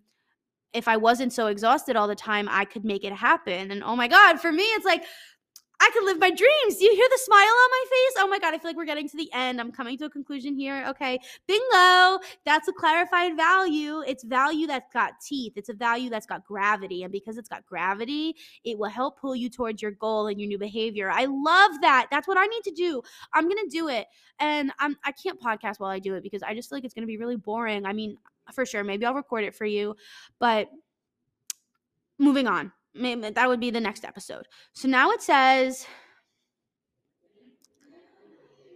If 0.71 0.87
I 0.87 0.97
wasn't 0.97 1.33
so 1.33 1.47
exhausted 1.47 1.95
all 1.95 2.07
the 2.07 2.15
time, 2.15 2.47
I 2.49 2.65
could 2.65 2.85
make 2.85 3.03
it 3.03 3.13
happen. 3.13 3.71
And 3.71 3.83
oh 3.83 3.95
my 3.95 4.07
God, 4.07 4.39
for 4.39 4.51
me, 4.51 4.63
it's 4.63 4.85
like, 4.85 5.03
I 5.83 5.89
could 5.91 6.05
live 6.05 6.17
my 6.17 6.29
dreams. 6.29 6.77
Do 6.77 6.85
you 6.85 6.95
hear 6.95 7.07
the 7.11 7.19
smile 7.25 7.41
on 7.41 7.69
my 7.69 7.83
face? 7.89 8.13
Oh 8.19 8.27
my 8.29 8.39
God, 8.39 8.53
I 8.53 8.57
feel 8.57 8.69
like 8.69 8.77
we're 8.77 8.85
getting 8.85 9.09
to 9.09 9.17
the 9.17 9.29
end. 9.33 9.59
I'm 9.59 9.69
coming 9.69 9.97
to 9.97 10.05
a 10.05 10.09
conclusion 10.09 10.55
here. 10.55 10.85
Okay, 10.87 11.19
bingo. 11.45 12.19
That's 12.45 12.69
a 12.69 12.71
clarified 12.71 13.35
value. 13.35 14.01
It's 14.07 14.23
value 14.23 14.65
that's 14.65 14.89
got 14.93 15.19
teeth, 15.19 15.53
it's 15.57 15.67
a 15.67 15.73
value 15.73 16.09
that's 16.09 16.25
got 16.25 16.45
gravity. 16.45 17.03
And 17.03 17.11
because 17.11 17.37
it's 17.37 17.49
got 17.49 17.65
gravity, 17.65 18.33
it 18.63 18.79
will 18.79 18.89
help 18.89 19.19
pull 19.19 19.35
you 19.35 19.49
towards 19.49 19.81
your 19.81 19.91
goal 19.91 20.27
and 20.27 20.39
your 20.39 20.47
new 20.47 20.57
behavior. 20.57 21.11
I 21.11 21.25
love 21.25 21.71
that. 21.81 22.07
That's 22.09 22.29
what 22.29 22.37
I 22.37 22.45
need 22.45 22.63
to 22.63 22.71
do. 22.71 23.01
I'm 23.33 23.49
going 23.49 23.69
to 23.69 23.69
do 23.69 23.89
it. 23.89 24.07
And 24.39 24.71
I'm, 24.79 24.95
I 25.03 25.11
can't 25.11 25.37
podcast 25.37 25.81
while 25.81 25.91
I 25.91 25.99
do 25.99 26.15
it 26.15 26.23
because 26.23 26.43
I 26.43 26.55
just 26.55 26.69
feel 26.69 26.77
like 26.77 26.85
it's 26.85 26.93
going 26.93 27.03
to 27.03 27.07
be 27.07 27.17
really 27.17 27.35
boring. 27.35 27.85
I 27.85 27.91
mean, 27.91 28.17
for 28.53 28.65
sure, 28.65 28.85
maybe 28.85 29.05
I'll 29.05 29.15
record 29.15 29.43
it 29.43 29.53
for 29.53 29.65
you, 29.65 29.97
but 30.39 30.69
moving 32.17 32.47
on 32.47 32.71
maybe 32.95 33.29
that 33.29 33.47
would 33.47 33.59
be 33.59 33.71
the 33.71 33.81
next 33.81 34.05
episode. 34.05 34.47
So 34.73 34.87
now 34.87 35.11
it 35.11 35.21
says 35.21 35.85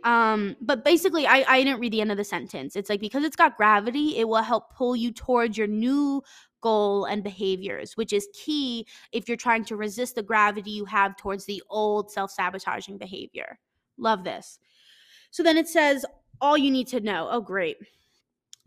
um 0.03 0.55
but 0.61 0.85
basically 0.85 1.25
I 1.25 1.43
I 1.47 1.63
didn't 1.63 1.79
read 1.79 1.93
the 1.93 2.01
end 2.01 2.11
of 2.11 2.17
the 2.17 2.23
sentence. 2.23 2.75
It's 2.75 2.89
like 2.89 3.01
because 3.01 3.23
it's 3.23 3.35
got 3.35 3.57
gravity, 3.57 4.17
it 4.17 4.27
will 4.27 4.43
help 4.43 4.73
pull 4.75 4.95
you 4.95 5.11
towards 5.11 5.57
your 5.57 5.67
new 5.67 6.21
goal 6.61 7.05
and 7.05 7.23
behaviors, 7.23 7.95
which 7.97 8.13
is 8.13 8.27
key 8.33 8.87
if 9.11 9.27
you're 9.27 9.37
trying 9.37 9.65
to 9.65 9.75
resist 9.75 10.15
the 10.15 10.23
gravity 10.23 10.71
you 10.71 10.85
have 10.85 11.15
towards 11.17 11.45
the 11.45 11.61
old 11.69 12.11
self-sabotaging 12.11 12.97
behavior. 12.97 13.59
Love 13.97 14.23
this. 14.23 14.59
So 15.31 15.43
then 15.43 15.57
it 15.57 15.67
says 15.67 16.05
all 16.41 16.57
you 16.57 16.71
need 16.71 16.87
to 16.87 16.99
know. 16.99 17.27
Oh 17.29 17.41
great. 17.41 17.77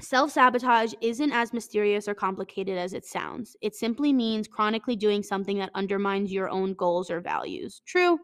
Self 0.00 0.32
sabotage 0.32 0.94
isn't 1.00 1.32
as 1.32 1.52
mysterious 1.52 2.08
or 2.08 2.14
complicated 2.14 2.78
as 2.78 2.94
it 2.94 3.04
sounds. 3.04 3.56
It 3.60 3.74
simply 3.74 4.12
means 4.12 4.48
chronically 4.48 4.96
doing 4.96 5.22
something 5.22 5.58
that 5.58 5.70
undermines 5.74 6.32
your 6.32 6.48
own 6.48 6.74
goals 6.74 7.10
or 7.10 7.20
values. 7.20 7.82
True. 7.86 8.18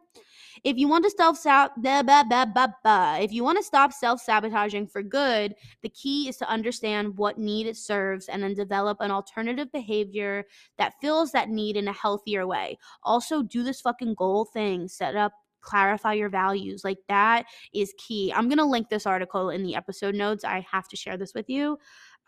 If 0.64 0.78
you 0.78 0.88
want 0.88 1.04
to 1.04 1.10
self 1.10 1.38
if 1.44 3.32
you 3.32 3.44
want 3.44 3.58
to 3.58 3.64
stop 3.64 3.92
self 3.92 4.22
sabotaging 4.22 4.86
for 4.88 5.02
good, 5.02 5.54
the 5.82 5.90
key 5.90 6.28
is 6.28 6.38
to 6.38 6.48
understand 6.48 7.16
what 7.18 7.38
need 7.38 7.66
it 7.66 7.76
serves 7.76 8.28
and 8.28 8.42
then 8.42 8.54
develop 8.54 8.98
an 9.00 9.10
alternative 9.10 9.70
behavior 9.70 10.44
that 10.78 10.94
fills 11.00 11.32
that 11.32 11.50
need 11.50 11.76
in 11.76 11.88
a 11.88 11.92
healthier 11.92 12.46
way. 12.46 12.78
Also, 13.02 13.42
do 13.42 13.62
this 13.62 13.82
fucking 13.82 14.14
goal 14.14 14.46
thing. 14.46 14.88
Set 14.88 15.14
up 15.14 15.32
clarify 15.66 16.14
your 16.14 16.30
values. 16.30 16.84
Like 16.84 16.98
that 17.08 17.44
is 17.74 17.92
key. 17.98 18.32
I'm 18.34 18.48
going 18.48 18.58
to 18.58 18.64
link 18.64 18.88
this 18.88 19.06
article 19.06 19.50
in 19.50 19.62
the 19.62 19.74
episode 19.74 20.14
notes. 20.14 20.44
I 20.44 20.64
have 20.70 20.88
to 20.88 20.96
share 20.96 21.16
this 21.16 21.34
with 21.34 21.50
you. 21.50 21.78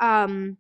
Um 0.00 0.58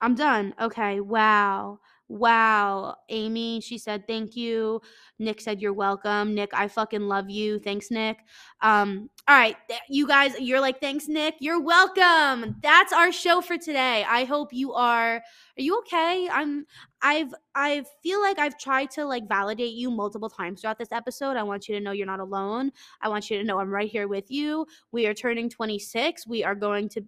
I'm 0.00 0.14
done. 0.14 0.54
Okay. 0.60 1.00
Wow. 1.00 1.78
Wow. 2.08 2.96
Amy, 3.08 3.60
she 3.62 3.78
said, 3.78 4.06
thank 4.06 4.36
you. 4.36 4.82
Nick 5.18 5.40
said, 5.40 5.62
you're 5.62 5.72
welcome. 5.72 6.34
Nick, 6.34 6.50
I 6.52 6.68
fucking 6.68 7.00
love 7.00 7.30
you. 7.30 7.58
Thanks, 7.58 7.90
Nick. 7.90 8.18
Um, 8.60 9.08
all 9.26 9.36
right. 9.36 9.56
You 9.88 10.06
guys, 10.06 10.38
you're 10.38 10.60
like, 10.60 10.80
thanks, 10.80 11.08
Nick. 11.08 11.36
You're 11.40 11.62
welcome. 11.62 12.56
That's 12.62 12.92
our 12.92 13.10
show 13.10 13.40
for 13.40 13.56
today. 13.56 14.04
I 14.06 14.24
hope 14.24 14.52
you 14.52 14.74
are. 14.74 15.16
Are 15.16 15.22
you 15.56 15.78
okay? 15.78 16.28
I'm, 16.30 16.66
I've, 17.00 17.32
I 17.54 17.84
feel 18.02 18.20
like 18.20 18.38
I've 18.38 18.58
tried 18.58 18.90
to 18.92 19.06
like 19.06 19.26
validate 19.26 19.72
you 19.72 19.90
multiple 19.90 20.28
times 20.28 20.60
throughout 20.60 20.78
this 20.78 20.92
episode. 20.92 21.36
I 21.36 21.42
want 21.42 21.68
you 21.68 21.74
to 21.74 21.80
know 21.80 21.92
you're 21.92 22.06
not 22.06 22.20
alone. 22.20 22.70
I 23.00 23.08
want 23.08 23.30
you 23.30 23.38
to 23.38 23.44
know 23.44 23.60
I'm 23.60 23.70
right 23.70 23.90
here 23.90 24.08
with 24.08 24.30
you. 24.30 24.66
We 24.92 25.06
are 25.06 25.14
turning 25.14 25.48
26. 25.48 26.26
We 26.26 26.44
are 26.44 26.54
going 26.54 26.90
to 26.90 27.04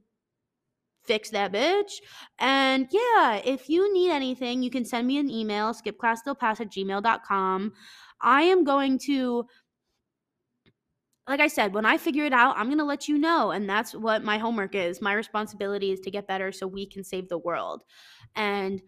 fix 1.06 1.30
that 1.30 1.52
bitch. 1.52 1.92
And 2.38 2.88
yeah, 2.90 3.40
if 3.44 3.68
you 3.68 3.92
need 3.92 4.10
anything, 4.10 4.62
you 4.62 4.70
can 4.70 4.84
send 4.84 5.06
me 5.06 5.18
an 5.18 5.30
email, 5.30 5.72
skipclassstillpass 5.72 6.60
at 6.60 6.70
gmail.com. 6.70 7.72
I 8.20 8.42
am 8.42 8.64
going 8.64 8.98
to 9.00 9.46
like 11.28 11.40
I 11.40 11.48
said, 11.48 11.74
when 11.74 11.84
I 11.84 11.96
figure 11.98 12.24
it 12.24 12.32
out, 12.32 12.56
I'm 12.56 12.66
going 12.66 12.78
to 12.78 12.84
let 12.84 13.08
you 13.08 13.18
know. 13.18 13.50
And 13.50 13.68
that's 13.68 13.94
what 13.94 14.22
my 14.22 14.38
homework 14.38 14.76
is. 14.76 15.02
My 15.02 15.12
responsibility 15.12 15.90
is 15.90 15.98
to 16.00 16.10
get 16.10 16.28
better 16.28 16.52
so 16.52 16.68
we 16.68 16.86
can 16.86 17.02
save 17.02 17.28
the 17.28 17.38
world. 17.38 17.82
And 18.36 18.80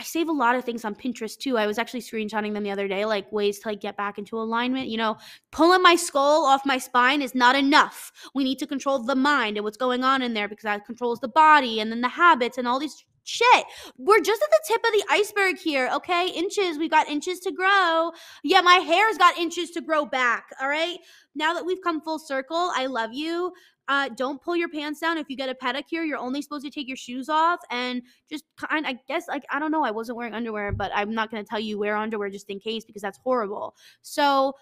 I 0.00 0.02
save 0.02 0.30
a 0.30 0.32
lot 0.32 0.56
of 0.56 0.64
things 0.64 0.86
on 0.86 0.94
Pinterest 0.94 1.36
too. 1.36 1.58
I 1.58 1.66
was 1.66 1.76
actually 1.76 2.00
screenshotting 2.00 2.54
them 2.54 2.62
the 2.62 2.70
other 2.70 2.88
day, 2.88 3.04
like 3.04 3.30
ways 3.30 3.58
to 3.58 3.68
like 3.68 3.82
get 3.82 3.98
back 3.98 4.16
into 4.16 4.38
alignment. 4.40 4.88
You 4.88 4.96
know, 4.96 5.18
pulling 5.50 5.82
my 5.82 5.94
skull 5.94 6.46
off 6.46 6.64
my 6.64 6.78
spine 6.78 7.20
is 7.20 7.34
not 7.34 7.54
enough. 7.54 8.10
We 8.34 8.42
need 8.42 8.58
to 8.60 8.66
control 8.66 9.02
the 9.02 9.14
mind 9.14 9.58
and 9.58 9.64
what's 9.64 9.76
going 9.76 10.02
on 10.02 10.22
in 10.22 10.32
there 10.32 10.48
because 10.48 10.62
that 10.62 10.86
controls 10.86 11.20
the 11.20 11.28
body 11.28 11.80
and 11.80 11.92
then 11.92 12.00
the 12.00 12.08
habits 12.08 12.56
and 12.56 12.66
all 12.66 12.78
these 12.78 13.04
shit. 13.24 13.64
We're 13.98 14.22
just 14.22 14.42
at 14.42 14.50
the 14.50 14.60
tip 14.66 14.80
of 14.86 14.92
the 14.92 15.04
iceberg 15.10 15.58
here, 15.58 15.90
okay? 15.96 16.28
Inches, 16.28 16.78
we've 16.78 16.90
got 16.90 17.06
inches 17.06 17.38
to 17.40 17.52
grow. 17.52 18.12
Yeah, 18.42 18.62
my 18.62 18.76
hair's 18.76 19.18
got 19.18 19.36
inches 19.36 19.70
to 19.72 19.82
grow 19.82 20.06
back, 20.06 20.46
all 20.62 20.68
right? 20.68 20.96
Now 21.34 21.52
that 21.52 21.66
we've 21.66 21.82
come 21.82 22.00
full 22.00 22.18
circle, 22.18 22.72
I 22.74 22.86
love 22.86 23.10
you. 23.12 23.52
Uh, 23.90 24.08
don't 24.10 24.40
pull 24.40 24.54
your 24.54 24.68
pants 24.68 25.00
down. 25.00 25.18
If 25.18 25.28
you 25.28 25.36
get 25.36 25.48
a 25.48 25.54
pedicure, 25.54 26.06
you're 26.06 26.16
only 26.16 26.42
supposed 26.42 26.64
to 26.64 26.70
take 26.70 26.86
your 26.86 26.96
shoes 26.96 27.28
off 27.28 27.58
and 27.72 28.00
just 28.30 28.44
kind. 28.56 28.86
I 28.86 28.96
guess 29.08 29.26
like 29.26 29.42
I 29.50 29.58
don't 29.58 29.72
know. 29.72 29.84
I 29.84 29.90
wasn't 29.90 30.16
wearing 30.16 30.32
underwear, 30.32 30.70
but 30.70 30.92
I'm 30.94 31.12
not 31.12 31.28
to 31.32 31.42
tell 31.42 31.58
you 31.58 31.76
wear 31.76 31.96
underwear 31.96 32.30
just 32.30 32.48
in 32.50 32.60
case 32.60 32.84
because 32.84 33.02
that's 33.02 33.18
horrible. 33.24 33.74
So, 34.02 34.52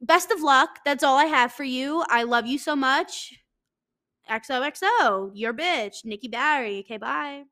best 0.00 0.30
of 0.30 0.42
luck. 0.42 0.78
That's 0.84 1.02
all 1.02 1.18
I 1.18 1.24
have 1.24 1.52
for 1.52 1.64
you. 1.64 2.04
I 2.08 2.22
love 2.22 2.46
you 2.46 2.56
so 2.56 2.76
much. 2.76 3.34
XOXO, 4.30 5.32
your 5.34 5.52
bitch, 5.52 6.04
Nikki 6.04 6.28
Barry. 6.28 6.78
Okay, 6.80 6.98
bye. 6.98 7.42